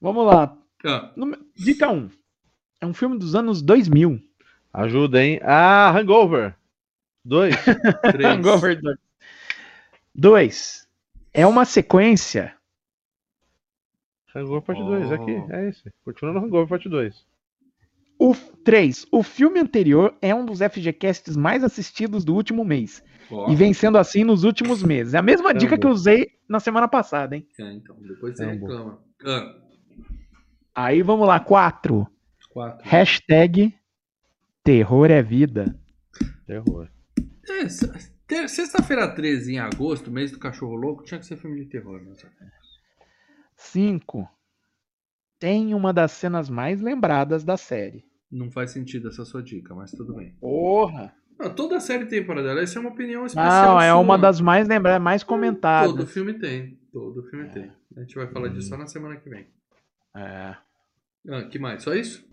Vamos 0.00 0.26
lá. 0.26 0.56
Ah, 0.86 1.12
Dica 1.56 1.88
1. 1.90 1.94
Um. 1.96 2.10
É 2.80 2.86
um 2.86 2.94
filme 2.94 3.18
dos 3.18 3.34
anos 3.34 3.62
2000. 3.62 4.20
Ajuda, 4.72 5.22
hein? 5.24 5.40
Ah, 5.42 5.90
Hangover. 5.90 6.54
Dois. 7.24 7.54
três. 8.12 8.26
Hangover 8.26 8.80
2. 8.80 8.96
2. 10.14 10.88
É 11.32 11.46
uma 11.46 11.64
sequência. 11.64 12.54
Hangover 14.34 14.62
parte 14.62 14.82
2, 14.82 15.12
aqui. 15.12 15.32
Oh. 15.32 15.52
É 15.52 15.68
esse. 15.68 15.90
Continua 16.04 16.34
no 16.34 16.40
Hangover 16.40 16.68
parte 16.68 16.88
2. 16.88 17.24
O 18.18 18.34
3. 18.34 19.06
O 19.10 19.22
filme 19.22 19.58
anterior 19.60 20.14
é 20.20 20.34
um 20.34 20.44
dos 20.44 20.58
FGCasts 20.60 21.36
mais 21.36 21.64
assistidos 21.64 22.24
do 22.24 22.34
último 22.34 22.64
mês. 22.64 23.02
Ó, 23.30 23.50
E 23.50 23.56
vem 23.56 23.72
sendo 23.72 23.98
assim 23.98 24.24
nos 24.24 24.44
últimos 24.44 24.82
meses. 24.82 25.14
É 25.14 25.18
a 25.18 25.22
mesma 25.22 25.48
Rambo. 25.48 25.58
dica 25.60 25.78
que 25.78 25.86
eu 25.86 25.90
usei 25.90 26.28
na 26.48 26.60
semana 26.60 26.86
passada, 26.86 27.34
hein? 27.36 27.46
é, 27.58 27.72
então, 27.72 27.96
depois 28.00 28.36
você 28.36 28.44
Rambo. 28.44 28.66
reclama. 28.66 28.98
Ah, 29.24 29.54
Aí 30.76 31.00
vamos 31.00 31.26
lá. 31.26 31.40
4. 31.40 32.06
quatro. 32.50 32.86
Hashtag 32.86 33.74
Terror 34.62 35.10
é 35.10 35.22
vida. 35.22 35.78
Terror. 36.46 36.88
É, 37.48 38.48
Sexta-feira 38.48 39.08
13, 39.08 39.54
em 39.54 39.58
agosto, 39.58 40.10
mês 40.10 40.32
do 40.32 40.38
cachorro 40.40 40.74
louco, 40.74 41.04
tinha 41.04 41.20
que 41.20 41.24
ser 41.24 41.36
filme 41.36 41.60
de 41.64 41.70
terror. 41.70 42.00
Né? 42.02 42.12
5. 43.54 44.28
Tem 45.38 45.72
uma 45.72 45.92
das 45.92 46.10
cenas 46.10 46.50
mais 46.50 46.80
lembradas 46.80 47.44
da 47.44 47.56
série. 47.56 48.04
Não 48.30 48.50
faz 48.50 48.72
sentido 48.72 49.08
essa 49.08 49.24
sua 49.24 49.42
dica, 49.42 49.72
mas 49.74 49.92
tudo 49.92 50.14
bem. 50.14 50.32
Porra! 50.40 51.14
Não, 51.38 51.54
toda 51.54 51.78
série 51.78 52.06
tem 52.06 52.26
paradela. 52.26 52.60
Essa 52.60 52.78
é 52.78 52.80
uma 52.80 52.90
opinião 52.90 53.24
especial. 53.24 53.74
Não, 53.74 53.80
é 53.80 53.90
sua. 53.90 54.00
uma 54.00 54.18
das 54.18 54.40
mais 54.40 54.66
lembradas, 54.66 55.02
mais 55.02 55.22
comentadas. 55.22 55.90
Todo 55.92 56.06
filme 56.06 56.34
tem. 56.34 56.76
Todo 56.92 57.22
filme 57.30 57.48
tem. 57.50 57.70
A 57.96 58.00
gente 58.00 58.16
vai 58.16 58.26
falar 58.26 58.48
disso 58.48 58.68
só 58.68 58.76
na 58.76 58.86
semana 58.86 59.16
que 59.16 59.30
vem. 59.30 59.46
É. 60.16 60.56
Ah, 61.30 61.42
que 61.44 61.58
mais? 61.58 61.82
Só 61.82 61.94
isso? 61.94 62.24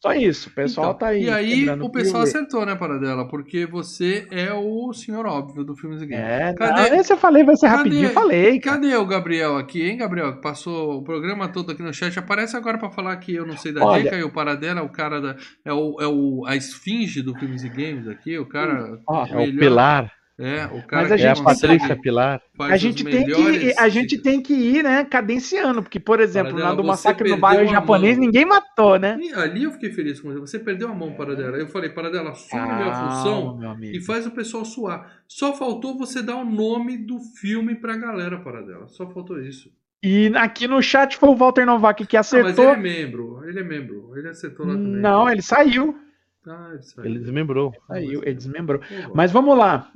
Só 0.00 0.12
isso, 0.14 0.48
o 0.48 0.52
pessoal 0.52 0.88
Então, 0.88 0.98
tá 0.98 1.06
aí. 1.06 1.22
E 1.26 1.30
aí 1.30 1.70
o 1.70 1.88
pessoal 1.88 2.24
acertou, 2.24 2.66
né, 2.66 2.74
Paradela? 2.74 3.28
Porque 3.28 3.64
você 3.64 4.26
é 4.32 4.52
o 4.52 4.92
senhor 4.92 5.24
óbvio 5.26 5.62
do 5.62 5.76
Filmes 5.76 6.02
e 6.02 6.06
Games. 6.06 6.24
É, 6.24 6.52
Cadê- 6.54 6.90
não, 6.90 6.96
esse 7.00 7.12
eu 7.12 7.16
falei, 7.16 7.44
vai 7.44 7.54
ser 7.54 7.66
cadê- 7.66 7.76
rapidinho. 7.78 8.10
Falei, 8.10 8.58
cara. 8.58 8.80
Cadê 8.80 8.96
o 8.96 9.06
Gabriel 9.06 9.56
aqui, 9.56 9.80
hein, 9.88 9.96
Gabriel? 9.98 10.34
Que 10.34 10.42
passou 10.42 10.98
o 10.98 11.04
programa 11.04 11.46
todo 11.46 11.70
aqui 11.70 11.84
no 11.84 11.94
chat. 11.94 12.18
Aparece 12.18 12.56
agora 12.56 12.78
pra 12.78 12.90
falar 12.90 13.16
que 13.18 13.32
eu 13.32 13.46
não 13.46 13.56
sei 13.56 13.70
da 13.72 13.84
Olha- 13.84 14.02
dica 14.02 14.16
e 14.16 14.24
o 14.24 14.32
Paradela 14.32 14.80
é 14.80 14.82
o 14.82 14.88
cara 14.88 15.20
da. 15.20 15.36
É, 15.64 15.72
o, 15.72 15.96
é 16.00 16.06
o, 16.08 16.44
a 16.48 16.56
esfinge 16.56 17.22
do 17.22 17.32
Filmes 17.38 17.62
e 17.62 17.68
Games 17.68 18.08
aqui. 18.08 18.36
O 18.40 18.46
cara. 18.46 18.98
Ó, 19.06 19.24
É 19.24 19.36
o 19.48 19.56
Pilar. 19.56 20.10
É, 20.38 20.64
o 20.66 20.82
cara 20.86 21.02
Mas 21.02 21.12
a 21.12 21.16
que 21.16 21.22
É 21.22 21.30
a 21.30 21.34
gente 21.34 21.44
Patrícia 21.44 21.96
Pilar. 21.96 22.42
A 22.58 22.76
gente, 22.76 23.04
tem 23.04 23.24
que, 23.26 23.74
a 23.78 23.88
gente 23.88 24.18
tem 24.18 24.40
que 24.40 24.54
ir, 24.54 24.82
né, 24.82 25.04
cadenciando, 25.04 25.82
porque, 25.82 26.00
por 26.00 26.20
exemplo, 26.20 26.52
Paradela, 26.52 26.70
na 26.70 26.82
do 26.82 26.86
massacre 26.86 27.28
no 27.28 27.36
bairro 27.36 27.66
japonês, 27.66 28.16
mão. 28.16 28.26
ninguém 28.26 28.44
matou, 28.46 28.98
né? 28.98 29.18
E 29.20 29.32
ali 29.32 29.64
eu 29.64 29.72
fiquei 29.72 29.92
feliz 29.92 30.20
com 30.20 30.32
você. 30.32 30.40
Você 30.40 30.58
perdeu 30.58 30.88
a 30.88 30.94
mão, 30.94 31.12
Paradela. 31.12 31.56
Eu 31.56 31.68
falei, 31.68 31.90
Paradela, 31.90 32.30
assume 32.30 32.62
minha 32.62 32.90
Calma, 32.90 33.10
função. 33.10 33.76
E 33.82 34.00
faz 34.00 34.26
o 34.26 34.30
pessoal 34.30 34.64
suar. 34.64 35.22
Só 35.28 35.52
faltou 35.54 35.96
você 35.96 36.22
dar 36.22 36.36
o 36.36 36.44
nome 36.44 36.96
do 36.96 37.20
filme 37.20 37.74
pra 37.74 37.96
galera, 37.96 38.38
Paradela. 38.40 38.88
Só 38.88 39.06
faltou 39.10 39.40
isso. 39.40 39.70
E 40.02 40.32
aqui 40.34 40.66
no 40.66 40.82
chat 40.82 41.16
foi 41.16 41.28
o 41.28 41.36
Walter 41.36 41.64
Novak 41.64 42.04
que 42.06 42.16
Ah, 42.16 42.20
mas 42.20 42.26
acertou. 42.26 42.64
ele 42.64 42.72
é 42.72 42.76
membro. 42.76 43.44
Ele 43.46 43.60
é 43.60 43.62
membro. 43.62 44.12
Ele 44.16 44.28
acertou 44.28 44.66
lá 44.66 44.72
também. 44.72 45.00
Não, 45.00 45.30
ele 45.30 45.42
saiu. 45.42 45.96
Ah, 46.44 46.70
ele 46.72 46.82
saiu. 46.82 47.06
Ele 47.06 47.18
desmembrou. 47.20 47.72
Saiu, 47.86 48.20
ele 48.24 48.34
desmembrou. 48.34 48.80
Mas 49.14 49.30
vamos 49.30 49.56
lá. 49.56 49.92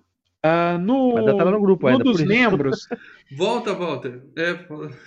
Ah, 0.49 0.79
no, 0.79 1.15
Mas 1.15 1.19
ainda 1.19 1.37
tá 1.37 1.45
lá 1.45 1.51
no 1.51 1.61
grupo 1.61 1.87
no 1.87 1.93
ainda, 1.93 2.05
dos 2.05 2.23
membros, 2.23 2.89
Volta, 3.37 3.75
Walter. 3.75 4.23
É, 4.37 4.57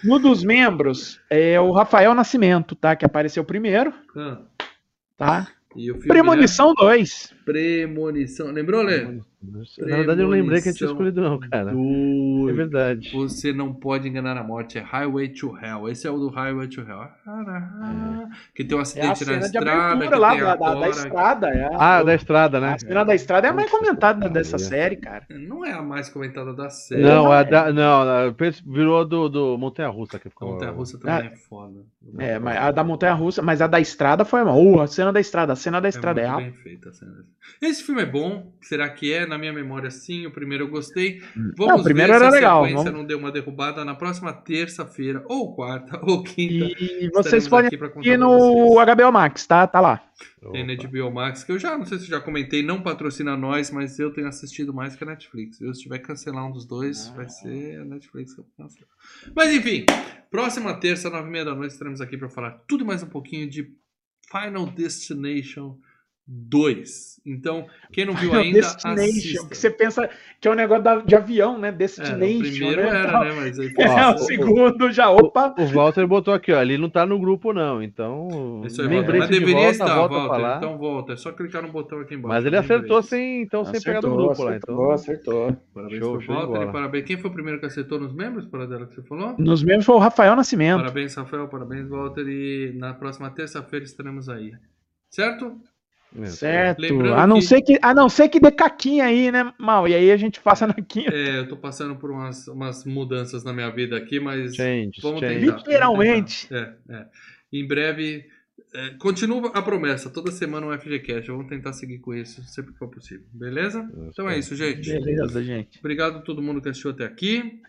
no 0.03 0.19
dos 0.19 0.43
membros, 0.43 1.21
é 1.29 1.59
o 1.59 1.71
Rafael 1.71 2.13
Nascimento, 2.13 2.75
tá? 2.75 2.95
Que 2.95 3.05
apareceu 3.05 3.43
primeiro, 3.45 3.93
ah, 4.17 4.41
tá? 5.15 5.47
e 5.75 5.91
o 5.91 5.95
filme, 5.95 6.07
Premonição 6.07 6.73
2. 6.73 7.29
né? 7.31 7.37
Premonição. 7.45 8.51
Lembrou, 8.51 8.83
Lê? 8.83 9.21
Na 9.41 9.95
verdade, 9.95 10.19
eu 10.21 10.25
não 10.25 10.31
lembrei 10.31 10.61
que 10.61 10.67
eu 10.69 10.73
tinha 10.73 10.89
escolhido, 10.89 11.21
não, 11.21 11.39
cara. 11.39 11.71
É 11.71 11.73
dois. 11.73 12.55
verdade. 12.57 13.09
Você 13.13 13.53
não 13.53 13.73
pode 13.73 14.07
enganar 14.09 14.35
a 14.35 14.43
morte. 14.43 14.77
É 14.77 14.81
Highway 14.81 15.29
to 15.29 15.57
Hell. 15.57 15.87
Esse 15.87 16.05
é 16.05 16.11
o 16.11 16.17
do 16.19 16.27
Highway 16.29 16.67
to 16.67 16.81
Hell. 16.81 17.07
Ah, 17.25 18.27
Que 18.53 18.65
tem 18.65 18.75
um 18.75 18.79
É 18.79 18.83
acidente 18.83 19.07
na 19.09 19.15
cena 19.15 19.39
de 19.39 19.45
estrada. 19.45 20.07
Que 20.07 20.15
lá 20.15 20.31
tem 20.31 20.39
da, 20.41 20.51
a 20.51 20.55
da- 20.75 20.89
estrada. 20.89 21.47
É 21.47 21.63
a, 21.73 21.97
Ah, 21.99 22.03
da 22.03 22.15
estrada, 22.15 22.59
né? 22.59 22.73
a 22.73 22.79
cena 22.79 23.03
da 23.05 23.15
estrada 23.15 23.47
é 23.47 23.49
a 23.49 23.53
mais 23.53 23.71
comentada 23.71 24.29
dessa 24.29 24.57
é. 24.57 24.59
série, 24.59 24.97
cara. 24.97 25.25
Não 25.29 25.63
é 25.65 25.71
a 25.71 25.81
mais 25.81 26.09
comentada 26.09 26.53
da 26.53 26.69
série. 26.69 27.01
Não, 27.01 27.31
a 27.31 27.39
é. 27.39 27.43
da, 27.45 27.71
não, 27.71 28.01
a- 28.01 28.35
virou 28.65 29.05
do, 29.05 29.29
do 29.29 29.57
Montanha 29.57 29.87
Russa 29.87 30.19
que 30.19 30.29
ficou. 30.29 30.51
Montanha 30.53 30.71
Russa 30.71 30.99
também 30.99 31.27
é 31.27 31.35
foda. 31.37 31.79
É, 32.17 32.39
mas 32.39 32.57
a 32.57 32.71
da 32.71 32.83
Montanha 32.83 33.13
Russa, 33.13 33.41
mas 33.41 33.61
a 33.61 33.67
da 33.67 33.79
estrada 33.79 34.25
foi 34.25 34.41
uma. 34.41 34.53
Uh, 34.55 34.81
a 34.81 34.87
cena 34.87 35.13
da 35.13 35.19
estrada, 35.19 35.53
a 35.53 35.55
cena 35.55 35.79
da 35.79 35.87
É 35.87 35.89
estrada 35.89 36.19
é, 36.19 36.27
muito 36.27 36.39
a 36.39 36.41
bem 36.43 36.53
feita 36.53 36.89
a 36.89 36.93
cena. 36.93 37.13
Esse 37.61 37.83
filme 37.83 38.01
é 38.01 38.05
bom. 38.05 38.51
Será 38.61 38.89
que 38.89 39.13
é? 39.13 39.25
Na 39.29 39.37
minha 39.37 39.53
memória, 39.53 39.89
sim. 39.91 40.25
O 40.25 40.31
primeiro 40.31 40.65
eu 40.65 40.67
gostei. 40.69 41.21
Vamos 41.55 41.55
Não, 41.57 41.75
o 41.77 41.83
primeiro 41.83 42.11
ver 42.11 42.19
se 42.19 42.23
era 42.25 42.27
a 42.27 42.35
legal, 42.35 42.63
sequência 42.63 42.83
vamos- 42.85 42.99
não 42.99 43.07
deu 43.07 43.17
uma 43.17 43.31
derrubada 43.31 43.85
na 43.85 43.95
próxima 43.95 44.33
terça-feira, 44.33 45.23
ou 45.29 45.55
quarta, 45.55 45.99
ou 46.03 46.23
quinta. 46.23 46.65
E 46.81 47.09
vocês 47.13 47.47
podem 47.47 47.69
ir 48.03 48.17
no. 48.17 48.75
HBO 48.83 49.11
Max, 49.11 49.45
tá? 49.47 49.65
Tá 49.67 49.79
lá. 49.79 50.03
Tem 50.51 50.65
na 50.65 50.73
HBO 50.73 51.11
Max, 51.11 51.43
que 51.45 51.51
eu 51.51 51.59
já, 51.59 51.77
não 51.77 51.85
sei 51.85 51.97
se 51.99 52.05
já 52.07 52.19
comentei, 52.19 52.61
não 52.61 52.81
patrocina 52.81 53.37
nós, 53.37 53.71
mas 53.71 53.97
eu 53.99 54.11
tenho 54.11 54.27
assistido 54.27 54.73
mais 54.73 54.95
que 54.95 55.03
a 55.03 55.07
Netflix. 55.07 55.61
Eu, 55.61 55.73
se 55.73 55.81
tiver 55.83 55.99
que 55.99 56.07
cancelar 56.07 56.45
um 56.45 56.51
dos 56.51 56.65
dois, 56.65 57.09
Ah. 57.09 57.17
vai 57.17 57.29
ser 57.29 57.79
a 57.81 57.85
Netflix 57.85 58.33
que 58.33 58.41
eu 58.41 58.45
vou 58.45 58.65
cancelar. 58.65 58.89
Mas 59.35 59.53
enfim, 59.53 59.85
próxima 60.29 60.73
terça, 60.73 61.09
nove 61.09 61.27
e 61.29 61.31
meia 61.31 61.45
da 61.45 61.55
noite, 61.55 61.71
estaremos 61.71 62.01
aqui 62.01 62.17
para 62.17 62.29
falar 62.29 62.51
tudo 62.67 62.83
e 62.83 62.87
mais 62.87 63.01
um 63.03 63.07
pouquinho 63.07 63.49
de 63.49 63.69
Final 64.31 64.65
Destination 64.67 65.77
2. 66.31 67.19
Então, 67.25 67.65
quem 67.91 68.05
não 68.05 68.13
viu 68.13 68.31
É 68.33 68.37
o 68.37 68.39
ainda, 68.39 68.59
Destination, 68.61 69.01
assista. 69.03 69.47
que 69.49 69.57
você 69.57 69.69
pensa 69.69 70.09
que 70.39 70.47
é 70.47 70.51
um 70.51 70.55
negócio 70.55 70.83
da- 70.83 71.01
de 71.01 71.15
avião, 71.15 71.57
né? 71.57 71.67
É, 71.67 71.71
no 71.71 71.77
Destination. 71.77 72.39
primeiro 72.39 72.81
né? 72.83 72.87
era, 72.87 73.07
Então, 73.07 73.23
né? 73.23 73.31
Mas 73.35 73.59
aí 73.59 73.73
É, 73.77 74.05
Ó, 74.05 74.13
o 74.13 74.17
segundo 74.19 74.91
já, 74.91 75.09
opa. 75.09 75.55
O 75.57 75.65
Walter 75.65 76.07
botou 76.07 76.33
aqui, 76.33 76.51
ó. 76.53 76.61
Ele 76.61 76.77
não 76.77 76.89
tá 76.89 77.05
no 77.05 77.19
grupo, 77.19 77.51
não. 77.51 77.81
Então. 77.83 78.61
Isso 78.65 78.81
aí, 78.81 78.87
lembrei 78.87 79.19
Walter. 79.19 79.19
Mas 79.19 79.29
deveria 79.29 79.55
volta, 79.55 79.71
estar, 79.71 79.95
volta 79.95 80.15
Walter. 80.15 80.57
Então 80.57 80.77
volta. 80.77 81.13
É 81.13 81.15
só 81.17 81.31
clicar 81.31 81.61
no 81.61 81.71
botão 81.71 81.99
aqui 81.99 82.13
embaixo. 82.15 82.27
Mas 82.35 82.45
ele 82.45 82.57
acertou 82.57 83.01
sem, 83.01 83.41
então, 83.41 83.65
sem 83.65 83.81
pegar 83.81 83.99
do 84.01 84.15
grupo 84.15 84.43
lá. 84.43 84.55
Então. 84.55 84.91
acertou. 84.91 85.55
Parabéns 85.73 85.99
Show, 85.99 86.11
pro 86.13 86.21
show 86.21 86.35
de 86.35 86.41
Walter 86.47 86.69
e 86.69 86.71
parabéns. 86.71 87.05
Quem 87.05 87.17
foi 87.17 87.29
o 87.29 87.33
primeiro 87.33 87.59
que 87.59 87.65
acertou 87.65 87.99
nos 87.99 88.13
membros, 88.13 88.45
para 88.45 88.65
dela 88.65 88.85
que 88.85 88.95
você 88.95 89.01
falou? 89.03 89.35
Nos 89.37 89.63
membros 89.63 89.85
foi 89.85 89.95
o 89.95 89.99
Rafael 89.99 90.35
Nascimento. 90.35 90.77
Parabéns, 90.79 91.15
Rafael. 91.15 91.47
Parabéns, 91.47 91.89
Walter. 91.89 92.25
E 92.27 92.73
na 92.77 92.93
próxima 92.93 93.29
terça-feira 93.31 93.83
estaremos 93.83 94.29
aí. 94.29 94.51
Certo? 95.09 95.57
É, 96.17 96.25
Certo. 96.25 96.83
A 97.13 97.27
não, 97.27 97.35
que- 97.37 97.45
ser 97.45 97.61
que, 97.61 97.77
a 97.81 97.93
não 97.93 98.09
ser 98.09 98.29
que 98.29 98.39
dê 98.39 98.51
caquinha 98.51 99.05
aí, 99.05 99.31
né, 99.31 99.53
Mal? 99.59 99.87
E 99.87 99.93
aí 99.93 100.11
a 100.11 100.17
gente 100.17 100.39
passa 100.41 100.65
na 100.65 100.73
quinta. 100.73 101.13
É, 101.13 101.39
eu 101.39 101.47
tô 101.47 101.55
passando 101.55 101.95
por 101.95 102.09
umas, 102.09 102.47
umas 102.47 102.83
mudanças 102.83 103.43
na 103.43 103.53
minha 103.53 103.69
vida 103.69 103.95
aqui, 103.95 104.19
mas 104.19 104.55
Change, 104.55 104.99
vamos 105.01 105.19
change. 105.19 105.39
tentar. 105.45 105.57
Literalmente. 105.57 106.47
vamos 106.49 106.67
tentar. 106.67 106.93
É, 106.93 107.01
é. 107.01 107.05
Em 107.53 107.67
breve, 107.67 108.25
é, 108.73 108.89
continua 108.99 109.51
a 109.53 109.61
promessa. 109.61 110.09
Toda 110.09 110.31
semana 110.31 110.65
um 110.67 110.77
FGCast. 110.77 111.29
Vamos 111.29 111.47
tentar 111.47 111.73
seguir 111.73 111.99
com 111.99 112.13
isso 112.13 112.43
sempre 112.43 112.73
que 112.73 112.79
for 112.79 112.87
possível. 112.89 113.25
Beleza? 113.31 113.87
Então 114.11 114.27
é 114.29 114.37
isso, 114.37 114.55
gente. 114.55 114.89
Beleza, 114.91 115.43
gente. 115.43 115.77
Obrigado 115.79 116.17
a 116.17 116.21
todo 116.21 116.41
mundo 116.41 116.61
que 116.61 116.69
assistiu 116.69 116.91
até 116.91 117.05
aqui. 117.05 117.59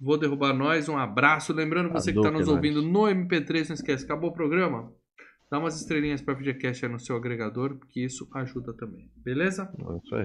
Vou 0.00 0.18
derrubar 0.18 0.52
nós. 0.52 0.88
Um 0.88 0.98
abraço. 0.98 1.52
Lembrando 1.52 1.90
você 1.90 2.12
que 2.12 2.18
está 2.18 2.30
nos 2.30 2.42
Hadouken, 2.48 2.70
ouvindo 2.70 2.82
no 2.82 3.02
MP3, 3.04 3.68
não 3.68 3.74
esquece. 3.74 4.04
Acabou 4.04 4.30
o 4.30 4.34
programa? 4.34 4.92
Dá 5.50 5.58
umas 5.58 5.80
estrelinhas 5.80 6.20
para 6.20 6.34
FGCast 6.36 6.84
aí 6.84 6.90
no 6.90 6.98
seu 6.98 7.16
agregador, 7.16 7.76
porque 7.76 8.00
isso 8.00 8.28
ajuda 8.34 8.74
também. 8.74 9.08
Beleza? 9.16 9.72
É 9.78 9.96
isso 9.96 10.14
aí. 10.14 10.24